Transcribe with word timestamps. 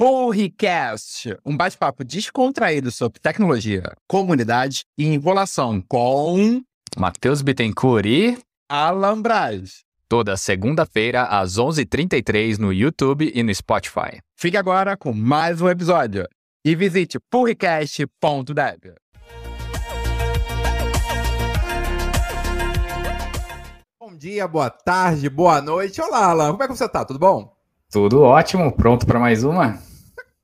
Purricast, 0.00 1.36
um 1.44 1.54
bate-papo 1.54 2.02
descontraído 2.02 2.90
sobre 2.90 3.20
tecnologia, 3.20 3.82
comunidade 4.08 4.86
e 4.96 5.04
enrolação 5.04 5.84
com 5.86 6.62
Matheus 6.96 7.42
Bittencourt 7.42 8.06
e 8.06 8.38
Alan 8.66 9.20
Braz. 9.20 9.80
Toda 10.08 10.38
segunda-feira 10.38 11.24
às 11.24 11.58
11h33 11.58 12.56
no 12.56 12.72
YouTube 12.72 13.30
e 13.34 13.42
no 13.42 13.54
Spotify. 13.54 14.22
Fique 14.34 14.56
agora 14.56 14.96
com 14.96 15.12
mais 15.12 15.60
um 15.60 15.68
episódio 15.68 16.26
e 16.64 16.74
visite 16.74 17.18
purricast.dev. 17.30 18.94
Bom 24.00 24.16
dia, 24.16 24.48
boa 24.48 24.70
tarde, 24.70 25.28
boa 25.28 25.60
noite. 25.60 26.00
Olá, 26.00 26.30
Alan, 26.30 26.52
como 26.52 26.62
é 26.62 26.68
que 26.68 26.74
você 26.74 26.88
tá? 26.88 27.04
Tudo 27.04 27.18
bom? 27.18 27.52
Tudo 27.92 28.22
ótimo, 28.22 28.72
pronto 28.72 29.04
para 29.04 29.18
mais 29.18 29.44
uma? 29.44 29.89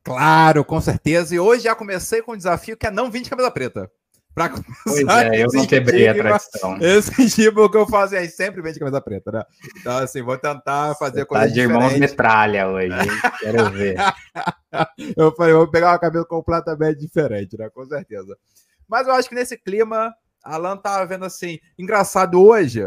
Claro, 0.06 0.64
com 0.64 0.80
certeza. 0.80 1.34
E 1.34 1.40
hoje 1.40 1.64
já 1.64 1.74
comecei 1.74 2.22
com 2.22 2.32
um 2.32 2.36
desafio 2.36 2.76
que 2.76 2.86
é 2.86 2.92
não 2.92 3.10
vir 3.10 3.22
de 3.22 3.28
camisa 3.28 3.50
preta. 3.50 3.90
Pra 4.32 4.50
começar, 4.50 4.72
pois 4.84 5.08
é, 5.08 5.42
eu 5.42 5.48
não 5.52 5.66
quebrei 5.66 6.06
a 6.06 6.14
tradição. 6.14 6.78
Esse 6.80 7.28
tipo 7.34 7.68
que 7.68 7.76
eu 7.76 7.88
faço 7.88 8.14
é 8.14 8.28
sempre 8.28 8.62
vem 8.62 8.72
de 8.72 8.78
camisa 8.78 9.00
preta, 9.00 9.32
né? 9.32 9.42
Então, 9.80 9.96
assim, 9.98 10.22
vou 10.22 10.38
tentar 10.38 10.94
fazer 10.94 11.20
Você 11.20 11.26
coisa 11.26 11.46
tá 11.48 11.52
de 11.52 11.58
irmãos 11.58 11.98
metralha 11.98 12.68
hoje? 12.68 12.94
Quero 13.40 13.70
ver. 13.70 13.96
eu 15.16 15.34
falei, 15.34 15.54
vou 15.54 15.68
pegar 15.68 15.90
uma 15.90 15.98
camisa 15.98 16.24
completamente 16.24 17.00
diferente, 17.00 17.58
né? 17.58 17.68
Com 17.70 17.84
certeza. 17.84 18.38
Mas 18.86 19.08
eu 19.08 19.14
acho 19.14 19.28
que 19.28 19.34
nesse 19.34 19.56
clima, 19.56 20.14
Alan 20.44 20.76
tava 20.76 21.04
vendo 21.04 21.24
assim, 21.24 21.58
engraçado 21.76 22.40
hoje. 22.40 22.80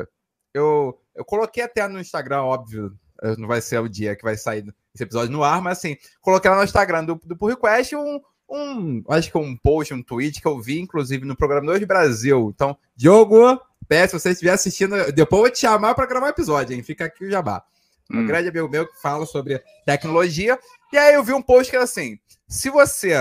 Eu, 0.54 0.98
eu 1.14 1.26
coloquei 1.26 1.64
até 1.64 1.86
no 1.86 2.00
Instagram, 2.00 2.44
óbvio, 2.44 2.94
não 3.38 3.48
vai 3.48 3.60
ser 3.60 3.80
o 3.80 3.90
dia 3.90 4.16
que 4.16 4.24
vai 4.24 4.38
sair 4.38 4.64
esse 4.94 5.04
episódio 5.04 5.32
no 5.32 5.44
ar, 5.44 5.62
mas 5.62 5.78
assim, 5.78 5.98
coloquei 6.22 6.50
lá 6.50 6.58
no 6.58 6.64
Instagram 6.64 7.06
do, 7.06 7.16
do 7.24 7.38
Pull 7.38 7.50
Request 7.50 7.96
um, 7.96 8.20
um, 8.50 9.04
acho 9.10 9.32
que 9.32 9.38
um 9.38 9.56
post, 9.56 9.94
um 9.94 10.02
tweet 10.02 10.42
que 10.42 10.48
eu 10.48 10.60
vi, 10.60 10.80
inclusive, 10.80 11.26
no 11.26 11.36
programa 11.36 11.68
2 11.68 11.80
de 11.80 11.86
Brasil. 11.86 12.52
Então, 12.54 12.78
Diogo, 12.96 13.60
peço 13.88 14.18
se 14.18 14.24
você 14.24 14.32
estiver 14.32 14.52
assistindo, 14.52 15.12
depois 15.12 15.40
eu 15.40 15.44
vou 15.46 15.52
te 15.52 15.60
chamar 15.60 15.94
para 15.94 16.06
gravar 16.06 16.28
um 16.28 16.30
episódio, 16.30 16.76
hein? 16.76 16.84
Fica 16.84 17.06
aqui 17.06 17.26
o 17.26 17.32
jabá. 17.32 17.64
Um 18.12 18.20
hum. 18.20 18.26
grande 18.26 18.50
amigo 18.50 18.68
meu 18.68 18.88
que 18.88 19.00
fala 19.00 19.26
sobre 19.26 19.62
tecnologia. 19.86 20.58
E 20.92 20.98
aí 20.98 21.14
eu 21.14 21.24
vi 21.24 21.34
um 21.34 21.42
post 21.42 21.70
que 21.70 21.76
era 21.76 21.86
assim: 21.86 22.18
se 22.48 22.70
você 22.70 23.14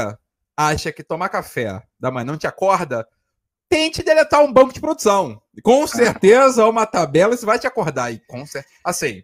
acha 0.57 0.91
que 0.91 1.05
tomar 1.05 1.29
café 1.29 1.83
da 2.01 2.11
manhã 2.11 2.25
não 2.25 2.39
te 2.39 2.47
acorda, 2.47 3.07
tente 3.69 4.03
deletar 4.03 4.43
um 4.43 4.53
banco 4.53 4.73
de 4.73 4.81
produção. 4.81 5.41
Com 5.63 5.85
certeza, 5.87 6.65
uma 6.65 6.87
tabela, 6.87 7.35
isso 7.35 7.45
vai 7.45 7.59
te 7.59 7.67
acordar. 7.67 8.13
E 8.13 8.19
com 8.21 8.47
certeza. 8.47 8.75
Assim, 8.83 9.23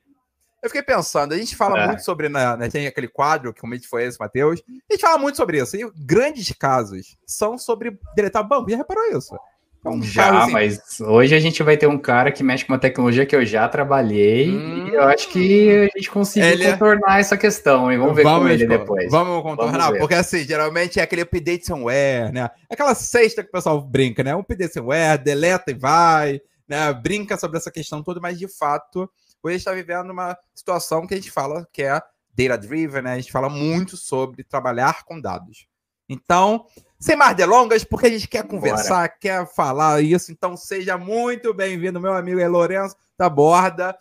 eu 0.64 0.70
fiquei 0.70 0.82
pensando, 0.82 1.34
a 1.34 1.36
gente 1.36 1.54
fala 1.54 1.78
é. 1.78 1.86
muito 1.86 2.02
sobre, 2.02 2.28
né, 2.30 2.56
né, 2.56 2.68
tem 2.70 2.86
aquele 2.86 3.06
quadro, 3.06 3.52
que 3.52 3.60
realmente 3.60 3.86
foi 3.86 4.04
esse, 4.04 4.18
Matheus, 4.18 4.62
a 4.88 4.92
gente 4.92 5.00
fala 5.00 5.18
muito 5.18 5.36
sobre 5.36 5.60
isso, 5.60 5.76
e 5.76 5.86
grandes 5.94 6.50
casos 6.58 7.18
são 7.26 7.58
sobre 7.58 7.98
deletar 8.16 8.42
banco, 8.48 8.70
já 8.70 8.78
reparou 8.78 9.04
isso? 9.16 9.36
Um 9.84 10.02
já, 10.02 10.44
assim... 10.44 10.52
mas 10.52 11.00
hoje 11.02 11.34
a 11.34 11.38
gente 11.38 11.62
vai 11.62 11.76
ter 11.76 11.86
um 11.86 11.98
cara 11.98 12.32
que 12.32 12.42
mexe 12.42 12.64
com 12.64 12.72
uma 12.72 12.78
tecnologia 12.78 13.26
que 13.26 13.36
eu 13.36 13.44
já 13.44 13.68
trabalhei 13.68 14.48
hum... 14.48 14.88
e 14.88 14.94
eu 14.94 15.02
acho 15.02 15.28
que 15.28 15.90
a 15.94 15.98
gente 15.98 16.10
conseguiu 16.10 16.48
ele... 16.48 16.64
É 16.64 16.72
contornar 16.72 17.20
essa 17.20 17.36
questão 17.36 17.92
e 17.92 17.98
vamos 17.98 18.16
ver 18.16 18.22
vamos, 18.22 18.40
com 18.40 18.48
ele 18.48 18.66
depois. 18.66 19.10
Vamos 19.10 19.42
contornar, 19.42 19.88
vamos 19.88 19.98
porque 19.98 20.14
assim, 20.14 20.42
geralmente 20.44 20.98
é 20.98 21.02
aquele 21.02 21.20
update 21.20 21.66
somewhere, 21.66 22.32
né? 22.32 22.48
Aquela 22.70 22.94
sexta 22.94 23.42
que 23.42 23.50
o 23.50 23.52
pessoal 23.52 23.78
brinca, 23.78 24.24
né? 24.24 24.34
Um 24.34 24.40
update 24.40 24.72
somewhere, 24.72 25.22
deleta 25.22 25.70
e 25.70 25.74
vai, 25.74 26.40
né? 26.66 26.90
Brinca 26.94 27.36
sobre 27.36 27.58
essa 27.58 27.70
questão 27.70 28.02
toda, 28.02 28.18
mas 28.20 28.38
de 28.38 28.48
fato 28.48 29.06
Hoje 29.44 29.56
a 29.56 29.58
gente 29.58 29.60
está 29.60 29.72
vivendo 29.72 30.10
uma 30.10 30.38
situação 30.54 31.06
que 31.06 31.12
a 31.12 31.18
gente 31.18 31.30
fala 31.30 31.68
que 31.70 31.82
é 31.82 32.00
data-driven, 32.34 33.02
né? 33.02 33.12
A 33.12 33.16
gente 33.16 33.30
fala 33.30 33.50
muito 33.50 33.94
sobre 33.94 34.42
trabalhar 34.42 35.04
com 35.04 35.20
dados. 35.20 35.66
Então, 36.08 36.64
sem 36.98 37.14
mais 37.14 37.36
delongas, 37.36 37.84
porque 37.84 38.06
a 38.06 38.10
gente 38.10 38.26
quer 38.26 38.46
conversar, 38.46 39.00
Bora. 39.00 39.08
quer 39.20 39.46
falar 39.54 40.02
isso, 40.02 40.32
então 40.32 40.56
seja 40.56 40.96
muito 40.96 41.52
bem-vindo, 41.52 42.00
meu 42.00 42.14
amigo 42.14 42.40
é 42.40 42.48
Lourenço 42.48 42.96
da 43.18 43.28
Borda, 43.28 43.94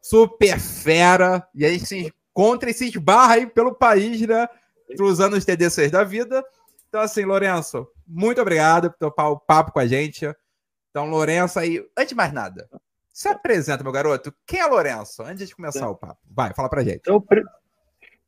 super 0.00 0.60
fera, 0.60 1.44
e 1.52 1.66
a 1.66 1.70
gente 1.70 1.86
se 1.86 2.12
encontra 2.30 2.70
e 2.70 2.74
se 2.74 2.88
esbarra 2.88 3.34
aí 3.34 3.48
pelo 3.48 3.74
país, 3.74 4.20
né? 4.20 4.48
Cruzando 4.96 5.36
os 5.36 5.44
TDCs 5.44 5.90
da 5.90 6.04
vida. 6.04 6.40
Então, 6.88 7.00
assim, 7.00 7.24
Lourenço, 7.24 7.84
muito 8.06 8.40
obrigado 8.40 8.92
por 8.92 8.98
topar 8.98 9.32
o 9.32 9.40
papo 9.40 9.72
com 9.72 9.80
a 9.80 9.86
gente. 9.88 10.24
Então, 10.90 11.10
Lourenço 11.10 11.58
aí, 11.58 11.84
antes 11.96 12.10
de 12.10 12.14
mais 12.14 12.32
nada, 12.32 12.68
se 13.14 13.28
apresenta, 13.28 13.84
meu 13.84 13.92
garoto. 13.92 14.34
Quem 14.44 14.58
é 14.58 14.66
Lourenço? 14.66 15.22
Antes 15.22 15.48
de 15.48 15.54
começar 15.54 15.88
o 15.88 15.94
papo. 15.94 16.18
Vai, 16.28 16.52
fala 16.52 16.68
pra 16.68 16.82
gente. 16.82 16.96
Então, 16.96 17.20
pr 17.20 17.42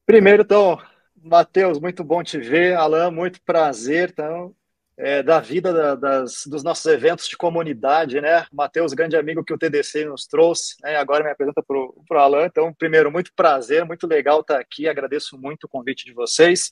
primeiro, 0.07 0.45
então, 0.45 0.81
Matheus, 1.17 1.81
muito 1.81 2.05
bom 2.05 2.23
te 2.23 2.39
ver. 2.39 2.77
Alan, 2.77 3.11
muito 3.11 3.43
prazer. 3.43 4.11
Então, 4.11 4.55
é, 4.97 5.25
da 5.25 5.41
vida 5.41 5.73
da, 5.73 5.95
das, 5.97 6.47
dos 6.47 6.63
nossos 6.63 6.87
eventos 6.87 7.27
de 7.27 7.37
comunidade, 7.37 8.21
né? 8.21 8.47
Matheus, 8.53 8.95
grande 8.95 9.17
amigo 9.17 9.45
que 9.45 9.53
o 9.53 9.59
TDC 9.59 10.05
nos 10.05 10.25
trouxe, 10.25 10.77
né? 10.83 10.97
agora 10.97 11.25
me 11.25 11.31
apresenta 11.31 11.61
para 11.63 11.77
o 11.77 12.05
Alan. 12.13 12.47
Então, 12.47 12.73
primeiro, 12.73 13.11
muito 13.11 13.33
prazer, 13.35 13.85
muito 13.85 14.07
legal 14.07 14.41
estar 14.41 14.61
aqui. 14.61 14.89
Agradeço 14.89 15.37
muito 15.37 15.65
o 15.65 15.69
convite 15.69 16.05
de 16.05 16.13
vocês. 16.13 16.71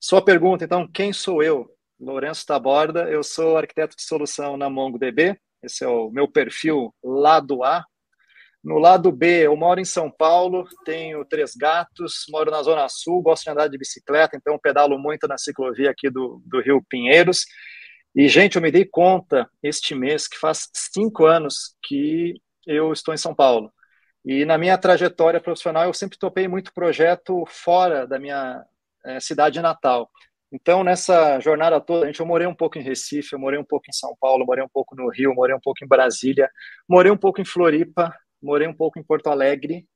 Sua 0.00 0.24
pergunta, 0.24 0.64
então, 0.64 0.88
quem 0.88 1.12
sou 1.12 1.42
eu? 1.42 1.70
Lourenço 2.00 2.46
Taborda, 2.46 3.10
eu 3.10 3.22
sou 3.22 3.58
arquiteto 3.58 3.94
de 3.94 4.02
solução 4.02 4.56
na 4.56 4.70
MongoDB, 4.70 5.38
esse 5.62 5.84
é 5.84 5.88
o 5.88 6.10
meu 6.10 6.26
perfil 6.28 6.94
lado 7.02 7.62
A. 7.62 7.84
No 8.62 8.78
lado 8.78 9.10
B, 9.10 9.46
eu 9.46 9.56
moro 9.56 9.80
em 9.80 9.84
São 9.84 10.10
Paulo, 10.10 10.68
tenho 10.84 11.24
três 11.24 11.54
gatos, 11.54 12.26
moro 12.28 12.50
na 12.50 12.62
Zona 12.62 12.88
Sul, 12.88 13.22
gosto 13.22 13.44
de 13.44 13.50
andar 13.50 13.68
de 13.68 13.78
bicicleta, 13.78 14.36
então 14.36 14.58
pedalo 14.58 14.98
muito 14.98 15.26
na 15.26 15.38
ciclovia 15.38 15.90
aqui 15.90 16.10
do, 16.10 16.42
do 16.44 16.60
Rio 16.60 16.84
Pinheiros. 16.88 17.46
E, 18.14 18.28
gente, 18.28 18.56
eu 18.56 18.62
me 18.62 18.70
dei 18.70 18.84
conta 18.84 19.48
este 19.62 19.94
mês 19.94 20.28
que 20.28 20.36
faz 20.36 20.68
cinco 20.74 21.24
anos 21.24 21.74
que 21.82 22.34
eu 22.66 22.92
estou 22.92 23.14
em 23.14 23.18
São 23.18 23.34
Paulo. 23.34 23.72
E 24.24 24.44
na 24.44 24.58
minha 24.58 24.76
trajetória 24.76 25.40
profissional, 25.40 25.84
eu 25.84 25.94
sempre 25.94 26.18
topei 26.18 26.46
muito 26.46 26.72
projeto 26.74 27.44
fora 27.46 28.06
da 28.06 28.18
minha 28.18 28.62
é, 29.04 29.20
cidade 29.20 29.60
natal. 29.60 30.10
Então, 30.52 30.82
nessa 30.82 31.38
jornada 31.38 31.80
toda, 31.80 32.04
a 32.04 32.06
gente, 32.06 32.18
eu 32.18 32.26
morei 32.26 32.46
um 32.46 32.54
pouco 32.54 32.76
em 32.76 32.82
Recife, 32.82 33.32
eu 33.32 33.38
morei 33.38 33.58
um 33.58 33.64
pouco 33.64 33.86
em 33.88 33.92
São 33.92 34.16
Paulo, 34.20 34.44
morei 34.44 34.64
um 34.64 34.68
pouco 34.68 34.96
no 34.96 35.08
Rio, 35.08 35.34
morei 35.34 35.54
um 35.54 35.60
pouco 35.60 35.84
em 35.84 35.88
Brasília, 35.88 36.50
morei 36.88 37.10
um 37.10 37.16
pouco 37.16 37.40
em 37.40 37.44
Floripa, 37.44 38.12
morei 38.42 38.66
um 38.66 38.74
pouco 38.74 38.98
em 38.98 39.02
Porto 39.02 39.28
Alegre, 39.28 39.86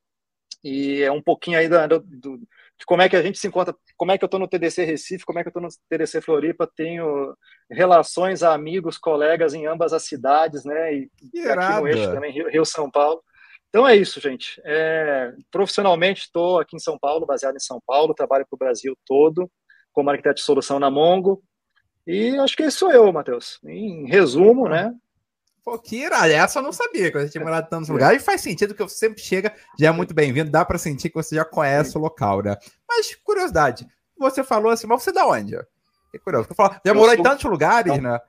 e 0.63 1.03
é 1.03 1.11
um 1.11 1.21
pouquinho 1.21 1.59
aí 1.59 1.69
do, 1.69 1.99
do, 1.99 2.39
de 2.39 2.87
como 2.87 3.03
é 3.03 3.09
que 3.09 3.17
a 3.17 3.23
gente 3.23 3.39
se 3.39 3.49
encontra, 3.49 3.75
como 3.97 4.13
é 4.13 4.17
que 4.17 4.25
eu 4.25 4.27
estou 4.27 4.41
no 4.41 4.49
TDC 4.49 4.85
Recife, 4.85 5.25
como 5.25 5.39
é 5.39 5.43
que 5.43 5.49
eu 5.49 5.51
estou 5.51 5.63
no 5.63 5.69
TDC 5.91 6.21
Floripa, 6.21 6.71
tenho 6.75 7.37
relações, 7.69 8.43
amigos, 8.43 8.97
colegas 8.97 9.55
em 9.55 9.67
ambas 9.67 9.93
as 9.93 10.05
cidades, 10.05 10.65
né, 10.65 10.95
e, 10.95 11.11
e 11.35 11.49
aqui 11.49 11.81
no 11.81 11.89
eixo 11.89 12.13
também, 12.13 12.33
Rio, 12.33 12.49
Rio 12.49 12.65
São 12.65 12.89
Paulo. 12.91 13.23
Então 13.69 13.89
é 13.89 13.97
isso, 13.97 14.21
gente. 14.21 14.63
É, 14.65 15.35
profissionalmente 15.51 16.23
estou 16.23 16.61
aqui 16.61 16.77
em 16.77 16.79
São 16.79 16.97
Paulo, 16.97 17.27
baseado 17.27 17.57
em 17.57 17.61
São 17.61 17.83
Paulo, 17.85 18.15
trabalho 18.15 18.47
para 18.49 18.55
o 18.55 18.59
Brasil 18.59 18.97
todo, 19.05 19.51
como 19.95 20.11
arquiteto 20.11 20.37
de 20.37 20.43
solução 20.43 20.79
na 20.79 20.91
Mongo. 20.91 21.43
E 22.07 22.37
acho 22.37 22.55
que 22.55 22.65
esse 22.65 22.77
sou 22.77 22.93
eu, 22.93 23.11
Matheus. 23.11 23.59
Em 23.65 24.07
resumo, 24.07 24.69
né? 24.69 24.95
Pô, 25.65 25.79
que 25.79 25.97
irado. 25.97 26.31
Essa 26.31 26.59
eu 26.59 26.63
não 26.63 26.73
sabia 26.73 27.11
que 27.11 27.19
você 27.19 27.31
tinha 27.31 27.43
morado 27.43 27.67
em 27.67 27.71
tantos 27.71 27.89
lugares. 27.89 28.21
E 28.21 28.25
faz 28.25 28.43
sentido 28.43 28.75
que 28.75 28.83
você 28.83 28.97
sempre 28.97 29.23
chega, 29.23 29.55
já 29.79 29.89
é 29.89 29.91
muito 29.91 30.13
bem-vindo. 30.13 30.51
Dá 30.51 30.63
para 30.65 30.77
sentir 30.77 31.09
que 31.09 31.15
você 31.15 31.37
já 31.37 31.45
conhece 31.45 31.97
o 31.97 32.01
local, 32.01 32.43
né? 32.43 32.57
Mas, 32.87 33.15
curiosidade, 33.15 33.87
você 34.19 34.45
falou 34.45 34.71
assim, 34.71 34.87
mas 34.87 35.03
você 35.03 35.09
é 35.09 35.13
da 35.15 35.27
onde? 35.27 35.57
Que 36.11 36.19
curioso. 36.19 36.49
já 36.59 36.81
eu 36.85 36.95
morou 36.95 37.11
sou... 37.11 37.19
em 37.19 37.23
tantos 37.23 37.45
lugares, 37.45 37.97
não. 37.97 38.13
né? 38.13 38.21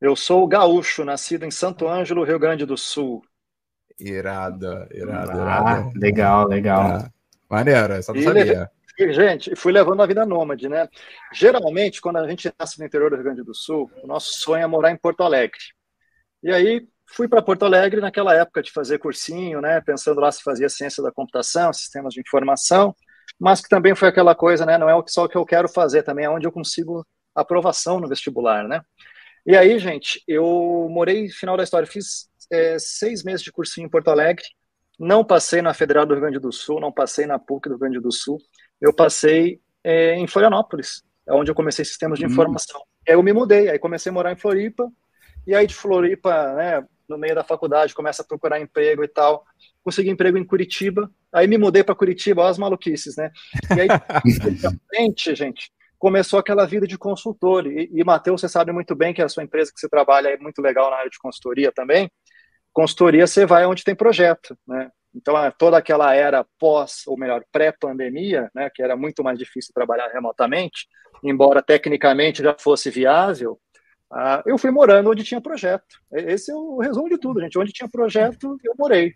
Eu 0.00 0.14
sou 0.14 0.46
gaúcho, 0.46 1.04
nascido 1.04 1.44
em 1.44 1.50
Santo 1.50 1.88
Ângelo, 1.88 2.24
Rio 2.24 2.38
Grande 2.38 2.64
do 2.64 2.76
Sul. 2.76 3.24
Irada, 3.98 4.88
irada, 4.92 5.32
ah, 5.32 5.36
irada. 5.36 5.90
Legal, 5.94 6.46
legal. 6.46 6.80
Ah, 6.80 7.10
maneiro, 7.48 7.94
essa 7.94 8.12
não 8.12 8.20
e 8.20 8.24
sabia. 8.24 8.70
E, 8.70 8.73
gente, 8.98 9.56
fui 9.56 9.72
levando 9.72 10.02
a 10.02 10.06
vida 10.06 10.24
nômade, 10.24 10.68
né? 10.68 10.88
Geralmente, 11.32 12.00
quando 12.00 12.16
a 12.16 12.28
gente 12.28 12.52
nasce 12.58 12.78
no 12.78 12.86
interior 12.86 13.10
do 13.10 13.16
Rio 13.16 13.24
Grande 13.24 13.42
do 13.42 13.54
Sul, 13.54 13.90
o 14.02 14.06
nosso 14.06 14.40
sonho 14.40 14.62
é 14.62 14.66
morar 14.66 14.90
em 14.90 14.96
Porto 14.96 15.22
Alegre. 15.22 15.58
E 16.42 16.50
aí, 16.52 16.86
fui 17.06 17.28
para 17.28 17.42
Porto 17.42 17.64
Alegre 17.64 18.00
naquela 18.00 18.34
época 18.34 18.62
de 18.62 18.70
fazer 18.72 18.98
cursinho, 18.98 19.60
né? 19.60 19.80
Pensando 19.80 20.20
lá 20.20 20.30
se 20.30 20.42
fazia 20.42 20.68
ciência 20.68 21.02
da 21.02 21.12
computação, 21.12 21.72
sistemas 21.72 22.14
de 22.14 22.20
informação, 22.20 22.94
mas 23.38 23.60
que 23.60 23.68
também 23.68 23.94
foi 23.94 24.08
aquela 24.08 24.34
coisa, 24.34 24.64
né? 24.66 24.78
Não 24.78 24.88
é 24.88 25.02
só 25.08 25.24
o 25.24 25.28
que 25.28 25.36
eu 25.36 25.44
quero 25.44 25.68
fazer, 25.68 26.02
também 26.02 26.24
é 26.24 26.30
onde 26.30 26.46
eu 26.46 26.52
consigo 26.52 27.06
aprovação 27.34 28.00
no 28.00 28.08
vestibular, 28.08 28.66
né? 28.68 28.80
E 29.46 29.56
aí, 29.56 29.78
gente, 29.78 30.22
eu 30.26 30.88
morei, 30.90 31.28
final 31.28 31.56
da 31.56 31.64
história, 31.64 31.86
fiz 31.86 32.28
é, 32.50 32.78
seis 32.78 33.22
meses 33.22 33.42
de 33.42 33.52
cursinho 33.52 33.86
em 33.86 33.90
Porto 33.90 34.08
Alegre, 34.08 34.44
não 34.98 35.24
passei 35.24 35.60
na 35.60 35.74
Federal 35.74 36.06
do 36.06 36.14
Rio 36.14 36.22
Grande 36.22 36.38
do 36.38 36.52
Sul, 36.52 36.80
não 36.80 36.92
passei 36.92 37.26
na 37.26 37.38
PUC 37.38 37.68
do 37.68 37.72
Rio 37.72 37.80
Grande 37.80 38.00
do 38.00 38.12
Sul, 38.12 38.38
eu 38.84 38.92
passei 38.92 39.60
é, 39.82 40.14
em 40.14 40.26
Florianópolis, 40.26 41.02
onde 41.30 41.50
eu 41.50 41.54
comecei 41.54 41.84
sistemas 41.84 42.18
de 42.18 42.26
hum. 42.26 42.28
informação. 42.28 42.82
Aí 43.08 43.14
eu 43.14 43.22
me 43.22 43.32
mudei, 43.32 43.70
aí 43.70 43.78
comecei 43.78 44.10
a 44.10 44.12
morar 44.12 44.32
em 44.32 44.36
Floripa, 44.36 44.90
E 45.46 45.54
aí 45.54 45.66
de 45.66 45.74
Floripa, 45.74 46.52
né, 46.52 46.84
no 47.08 47.16
meio 47.16 47.34
da 47.34 47.42
faculdade, 47.42 47.94
começa 47.94 48.22
a 48.22 48.24
procurar 48.24 48.60
emprego 48.60 49.02
e 49.02 49.08
tal. 49.08 49.44
Consegui 49.82 50.10
emprego 50.10 50.36
em 50.36 50.44
Curitiba, 50.44 51.10
aí 51.32 51.46
me 51.46 51.56
mudei 51.56 51.82
para 51.82 51.94
Curitiba, 51.94 52.42
olha 52.42 52.50
as 52.50 52.58
maluquices, 52.58 53.16
né? 53.16 53.30
E 53.74 53.80
aí, 53.80 53.88
frente, 54.88 55.34
gente, 55.34 55.70
começou 55.98 56.38
aquela 56.38 56.66
vida 56.66 56.86
de 56.86 56.98
consultor. 56.98 57.66
E, 57.66 57.90
e 57.92 58.04
Matheus, 58.04 58.40
você 58.42 58.48
sabe 58.48 58.70
muito 58.70 58.94
bem 58.94 59.14
que 59.14 59.22
a 59.22 59.28
sua 59.28 59.42
empresa 59.42 59.72
que 59.72 59.80
você 59.80 59.88
trabalha 59.88 60.28
é 60.28 60.38
muito 60.38 60.60
legal 60.60 60.90
na 60.90 60.96
área 60.96 61.10
de 61.10 61.18
consultoria 61.18 61.72
também. 61.72 62.10
Consultoria, 62.72 63.26
você 63.26 63.46
vai 63.46 63.64
onde 63.64 63.84
tem 63.84 63.94
projeto, 63.94 64.56
né? 64.66 64.90
Então, 65.14 65.38
é 65.38 65.50
toda 65.50 65.78
aquela 65.78 66.14
era 66.14 66.44
pós, 66.58 67.06
ou 67.06 67.16
melhor, 67.16 67.44
pré-pandemia, 67.52 68.50
né, 68.54 68.68
que 68.74 68.82
era 68.82 68.96
muito 68.96 69.22
mais 69.22 69.38
difícil 69.38 69.72
trabalhar 69.72 70.08
remotamente, 70.08 70.88
embora 71.22 71.62
tecnicamente 71.62 72.42
já 72.42 72.54
fosse 72.58 72.90
viável, 72.90 73.58
uh, 74.12 74.42
eu 74.44 74.58
fui 74.58 74.70
morando 74.70 75.10
onde 75.10 75.22
tinha 75.22 75.40
projeto. 75.40 76.00
Esse 76.12 76.50
é 76.50 76.54
o 76.54 76.78
resumo 76.78 77.08
de 77.08 77.18
tudo, 77.18 77.40
gente. 77.40 77.58
Onde 77.58 77.72
tinha 77.72 77.88
projeto, 77.88 78.58
eu 78.64 78.74
morei. 78.76 79.14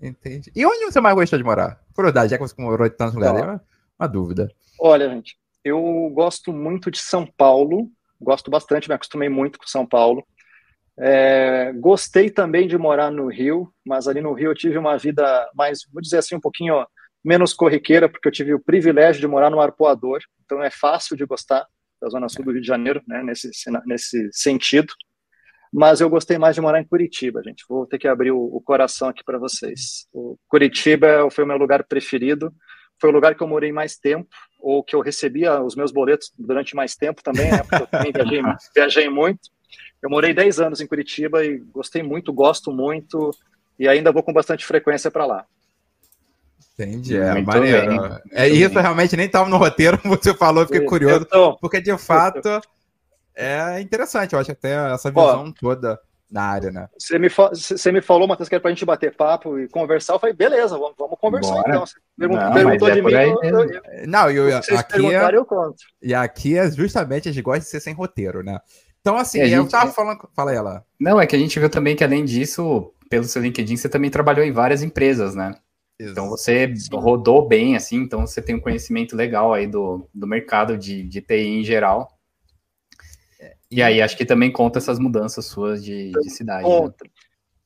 Entendi. 0.00 0.50
E 0.54 0.64
onde 0.64 0.84
você 0.84 1.00
mais 1.00 1.14
gostou 1.14 1.38
de 1.38 1.44
morar? 1.44 1.80
Curiosidade, 1.94 2.30
já 2.30 2.36
que 2.36 2.42
você 2.42 2.60
morou 2.60 2.86
em 2.86 2.90
tantos 2.90 3.14
lugares, 3.14 3.42
uma, 3.42 3.64
uma 3.98 4.08
dúvida. 4.08 4.48
Olha, 4.80 5.08
gente, 5.08 5.36
eu 5.64 6.10
gosto 6.12 6.52
muito 6.52 6.90
de 6.90 6.98
São 6.98 7.26
Paulo, 7.26 7.88
gosto 8.20 8.50
bastante, 8.50 8.88
me 8.88 8.94
acostumei 8.94 9.28
muito 9.28 9.58
com 9.58 9.66
São 9.66 9.86
Paulo. 9.86 10.26
É, 10.98 11.72
gostei 11.74 12.30
também 12.30 12.68
de 12.68 12.76
morar 12.76 13.10
no 13.10 13.28
Rio, 13.28 13.72
mas 13.84 14.06
ali 14.06 14.20
no 14.20 14.32
Rio 14.32 14.50
eu 14.50 14.54
tive 14.54 14.76
uma 14.76 14.96
vida 14.98 15.50
mais, 15.54 15.80
vou 15.92 16.02
dizer 16.02 16.18
assim, 16.18 16.34
um 16.34 16.40
pouquinho 16.40 16.86
menos 17.24 17.54
corriqueira, 17.54 18.08
porque 18.08 18.28
eu 18.28 18.32
tive 18.32 18.52
o 18.52 18.62
privilégio 18.62 19.20
de 19.20 19.26
morar 19.26 19.50
no 19.50 19.60
Arpoador, 19.60 20.20
então 20.44 20.62
é 20.62 20.70
fácil 20.70 21.16
de 21.16 21.24
gostar 21.24 21.66
da 22.00 22.08
Zona 22.08 22.28
Sul 22.28 22.44
do 22.44 22.52
Rio 22.52 22.60
de 22.60 22.66
Janeiro, 22.66 23.00
né, 23.06 23.22
nesse, 23.22 23.50
nesse 23.86 24.28
sentido. 24.32 24.92
Mas 25.72 26.00
eu 26.00 26.10
gostei 26.10 26.36
mais 26.36 26.54
de 26.54 26.60
morar 26.60 26.80
em 26.80 26.84
Curitiba, 26.84 27.42
gente. 27.42 27.64
Vou 27.66 27.86
ter 27.86 27.98
que 27.98 28.06
abrir 28.06 28.32
o, 28.32 28.38
o 28.38 28.60
coração 28.60 29.08
aqui 29.08 29.24
para 29.24 29.38
vocês. 29.38 30.06
O 30.12 30.36
Curitiba 30.46 31.30
foi 31.30 31.44
o 31.44 31.46
meu 31.46 31.56
lugar 31.56 31.84
preferido, 31.84 32.52
foi 33.00 33.08
o 33.08 33.12
lugar 33.12 33.34
que 33.34 33.42
eu 33.42 33.48
morei 33.48 33.72
mais 33.72 33.96
tempo, 33.96 34.28
ou 34.60 34.84
que 34.84 34.94
eu 34.94 35.00
recebia 35.00 35.62
os 35.62 35.74
meus 35.74 35.90
boletos 35.90 36.30
durante 36.38 36.76
mais 36.76 36.94
tempo 36.94 37.22
também, 37.22 37.50
né, 37.50 37.62
porque 37.62 37.82
eu 37.82 37.86
também 37.86 38.12
viajei, 38.12 38.42
viajei 38.74 39.08
muito. 39.08 39.40
Eu 40.02 40.10
morei 40.10 40.34
10 40.34 40.60
anos 40.60 40.80
em 40.80 40.86
Curitiba 40.86 41.44
e 41.44 41.58
gostei 41.58 42.02
muito, 42.02 42.32
gosto 42.32 42.72
muito 42.72 43.30
e 43.78 43.88
ainda 43.88 44.12
vou 44.12 44.22
com 44.22 44.32
bastante 44.32 44.64
frequência 44.64 45.10
para 45.10 45.26
lá. 45.26 45.44
Entendi, 46.74 47.16
é 47.16 47.32
muito 47.32 47.46
maneiro. 47.46 47.88
Bem, 47.88 48.20
é 48.32 48.48
isso, 48.48 48.74
bem. 48.74 48.82
realmente 48.82 49.16
nem 49.16 49.26
estava 49.26 49.48
no 49.48 49.56
roteiro, 49.56 49.98
você 50.04 50.34
falou, 50.34 50.64
fiquei 50.66 50.84
curioso, 50.84 51.24
tô, 51.26 51.56
porque 51.58 51.80
de 51.80 51.96
fato 51.98 52.60
é 53.34 53.80
interessante, 53.80 54.32
eu 54.32 54.38
acho 54.38 54.52
até 54.52 54.92
essa 54.92 55.10
visão 55.10 55.48
Ó, 55.48 55.52
toda 55.58 55.98
na 56.32 56.44
área, 56.44 56.70
né? 56.70 56.88
Você 56.98 57.18
me, 57.18 57.28
você 57.28 57.92
me 57.92 58.00
falou, 58.00 58.26
Matheus, 58.26 58.48
que 58.48 58.54
era 58.54 58.62
pra 58.62 58.70
gente 58.70 58.86
bater 58.86 59.14
papo 59.14 59.58
e 59.58 59.68
conversar. 59.68 60.14
Eu 60.14 60.18
falei, 60.18 60.34
beleza, 60.34 60.78
vamos, 60.78 60.94
vamos 60.98 61.18
conversar 61.20 61.52
Bora. 61.52 61.68
então. 61.68 61.84
Você 61.84 61.98
não, 62.18 62.52
perguntou 62.54 62.88
é 62.88 62.94
de 62.94 63.02
mim. 63.02 63.12
Eu, 63.12 63.64
eu, 63.64 63.80
não, 64.08 64.30
eu, 64.30 64.48
eu 64.48 64.78
aqui 64.78 65.14
é, 65.14 65.36
eu 65.36 65.44
conto. 65.44 65.76
E 66.00 66.14
aqui 66.14 66.56
é 66.56 66.70
justamente 66.70 67.28
a 67.28 67.32
gente 67.32 67.42
gosta 67.42 67.60
de 67.60 67.66
ser 67.66 67.80
sem 67.80 67.92
roteiro, 67.92 68.42
né? 68.42 68.58
Então, 69.02 69.16
assim, 69.16 69.40
eu 69.40 69.48
gente... 69.48 69.70
tava 69.70 69.92
falando. 69.92 70.28
Fala 70.34 70.54
ela. 70.54 70.86
Não, 70.98 71.20
é 71.20 71.26
que 71.26 71.36
a 71.36 71.38
gente 71.38 71.58
viu 71.58 71.68
também 71.68 71.94
que, 71.94 72.04
além 72.04 72.24
disso, 72.24 72.94
pelo 73.10 73.24
seu 73.24 73.42
LinkedIn, 73.42 73.76
você 73.76 73.88
também 73.88 74.10
trabalhou 74.10 74.44
em 74.44 74.52
várias 74.52 74.82
empresas, 74.82 75.34
né? 75.34 75.56
Exato. 75.98 76.12
Então 76.12 76.30
você 76.30 76.72
rodou 76.92 77.46
bem, 77.46 77.76
assim, 77.76 77.96
então 77.96 78.26
você 78.26 78.40
tem 78.40 78.54
um 78.54 78.60
conhecimento 78.60 79.14
legal 79.14 79.52
aí 79.52 79.66
do, 79.66 80.08
do 80.14 80.26
mercado 80.26 80.78
de, 80.78 81.02
de 81.02 81.20
TI 81.20 81.34
em 81.34 81.64
geral. 81.64 82.08
E 83.70 83.82
aí 83.82 84.02
acho 84.02 84.16
que 84.16 84.24
também 84.24 84.52
conta 84.52 84.78
essas 84.78 84.98
mudanças 84.98 85.46
suas 85.46 85.82
de, 85.82 86.12
de 86.12 86.30
cidade. 86.30 86.68
Né? 86.68 86.92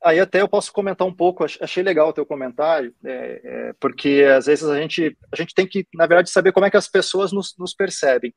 Aí 0.04 0.20
até 0.20 0.40
eu 0.40 0.48
posso 0.48 0.72
comentar 0.72 1.06
um 1.06 1.12
pouco, 1.12 1.44
achei 1.44 1.82
legal 1.82 2.08
o 2.08 2.12
teu 2.12 2.24
comentário, 2.24 2.94
é, 3.04 3.40
é, 3.42 3.72
porque 3.80 4.24
às 4.36 4.46
vezes 4.46 4.64
a 4.64 4.80
gente, 4.80 5.16
a 5.32 5.36
gente 5.36 5.52
tem 5.52 5.66
que, 5.66 5.86
na 5.94 6.06
verdade, 6.06 6.30
saber 6.30 6.52
como 6.52 6.64
é 6.64 6.70
que 6.70 6.76
as 6.76 6.86
pessoas 6.86 7.32
nos, 7.32 7.56
nos 7.58 7.74
percebem. 7.74 8.32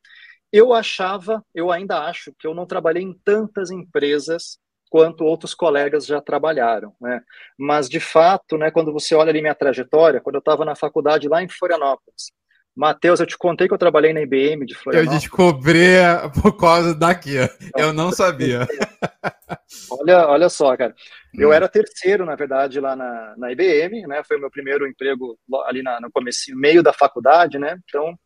Eu 0.51 0.73
achava, 0.73 1.43
eu 1.53 1.71
ainda 1.71 2.05
acho, 2.05 2.33
que 2.37 2.47
eu 2.47 2.53
não 2.53 2.65
trabalhei 2.65 3.03
em 3.03 3.13
tantas 3.13 3.69
empresas 3.69 4.57
quanto 4.89 5.23
outros 5.23 5.53
colegas 5.53 6.05
já 6.05 6.19
trabalharam, 6.19 6.93
né? 6.99 7.21
Mas 7.57 7.87
de 7.87 7.99
fato, 7.99 8.57
né, 8.57 8.71
quando 8.71 8.91
você 8.91 9.13
olha 9.13 9.29
ali 9.29 9.41
minha 9.41 9.53
trajetória, 9.53 10.19
quando 10.19 10.35
eu 10.35 10.39
estava 10.39 10.65
na 10.65 10.75
faculdade 10.75 11.27
lá 11.27 11.43
em 11.43 11.47
Florianópolis, 11.47 12.31
Matheus, 12.75 13.19
eu 13.19 13.25
te 13.25 13.37
contei 13.37 13.67
que 13.67 13.73
eu 13.73 13.77
trabalhei 13.77 14.13
na 14.13 14.21
IBM 14.21 14.65
de 14.65 14.73
Florianópolis. 14.73 15.13
Eu 15.13 15.19
descobri 15.19 15.97
por 16.41 16.55
causa 16.57 16.95
daqui. 16.95 17.35
Eu 17.75 17.91
não 17.91 18.11
sabia. 18.11 18.65
olha, 19.91 20.27
olha 20.27 20.49
só, 20.49 20.77
cara. 20.77 20.95
Eu 21.33 21.49
hum. 21.49 21.53
era 21.53 21.67
terceiro, 21.67 22.25
na 22.25 22.35
verdade, 22.35 22.79
lá 22.79 22.95
na, 22.95 23.33
na 23.37 23.51
IBM, 23.51 24.07
né? 24.07 24.23
Foi 24.25 24.37
o 24.37 24.39
meu 24.39 24.49
primeiro 24.49 24.87
emprego 24.87 25.37
ali 25.65 25.83
na, 25.83 25.99
no 25.99 26.09
começo, 26.09 26.55
meio 26.55 26.81
da 26.81 26.93
faculdade, 26.93 27.59
né? 27.59 27.77
Então, 27.83 28.17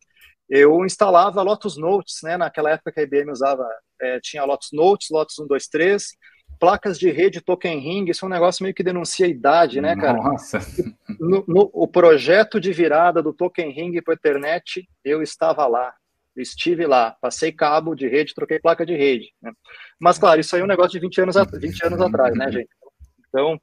eu 0.48 0.84
instalava 0.84 1.42
Lotus 1.42 1.76
Notes, 1.76 2.18
né? 2.22 2.36
Naquela 2.36 2.70
época 2.70 2.92
que 2.92 3.00
a 3.00 3.02
IBM 3.02 3.30
usava, 3.30 3.66
é, 4.00 4.20
tinha 4.20 4.44
Lotus 4.44 4.68
Notes, 4.72 5.08
Lotus 5.10 5.38
1, 5.38 5.46
2, 5.46 5.66
3, 5.68 6.12
placas 6.58 6.98
de 6.98 7.10
rede 7.10 7.40
Token 7.40 7.78
Ring, 7.78 8.10
isso 8.10 8.24
é 8.24 8.28
um 8.28 8.30
negócio 8.30 8.62
meio 8.62 8.74
que 8.74 8.82
denuncia 8.82 9.26
a 9.26 9.28
idade, 9.28 9.80
né, 9.80 9.96
cara? 9.96 10.14
Nossa! 10.14 10.60
No, 11.20 11.44
no, 11.46 11.70
o 11.72 11.86
projeto 11.86 12.60
de 12.60 12.72
virada 12.72 13.22
do 13.22 13.32
Token 13.32 13.70
Ring 13.70 14.00
para 14.02 14.14
Ethernet, 14.14 14.88
eu 15.04 15.22
estava 15.22 15.66
lá, 15.66 15.94
estive 16.36 16.86
lá, 16.86 17.16
passei 17.20 17.52
cabo 17.52 17.94
de 17.94 18.08
rede, 18.08 18.34
troquei 18.34 18.58
placa 18.58 18.84
de 18.84 18.96
rede. 18.96 19.32
Né? 19.42 19.52
Mas, 19.98 20.18
claro, 20.18 20.40
isso 20.40 20.54
aí 20.54 20.62
é 20.62 20.64
um 20.64 20.68
negócio 20.68 20.92
de 20.92 21.00
20 21.00 21.20
anos, 21.22 21.36
20 21.52 21.86
anos 21.86 22.00
atrás, 22.00 22.36
né, 22.36 22.50
gente? 22.50 22.68
Então, 23.28 23.60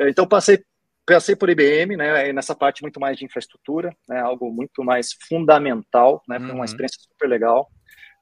é, 0.00 0.08
então 0.08 0.26
passei 0.26 0.62
passei 1.06 1.34
por 1.34 1.50
IBM, 1.50 1.96
né, 1.96 2.32
nessa 2.32 2.54
parte 2.54 2.82
muito 2.82 3.00
mais 3.00 3.16
de 3.16 3.24
infraestrutura, 3.24 3.94
né, 4.08 4.20
algo 4.20 4.50
muito 4.50 4.84
mais 4.84 5.10
fundamental, 5.28 6.22
né, 6.28 6.38
foi 6.38 6.48
uma 6.48 6.58
uhum. 6.58 6.64
experiência 6.64 6.98
super 7.00 7.28
legal. 7.28 7.68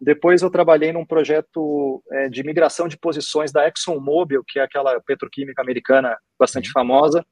Depois 0.00 0.40
eu 0.40 0.50
trabalhei 0.50 0.92
num 0.92 1.04
projeto 1.04 2.02
é, 2.10 2.28
de 2.28 2.42
migração 2.42 2.88
de 2.88 2.96
posições 2.96 3.52
da 3.52 3.68
ExxonMobil, 3.68 4.42
que 4.48 4.58
é 4.58 4.62
aquela 4.62 4.98
petroquímica 5.00 5.60
americana 5.60 6.16
bastante 6.38 6.68
uhum. 6.68 6.72
famosa, 6.72 7.24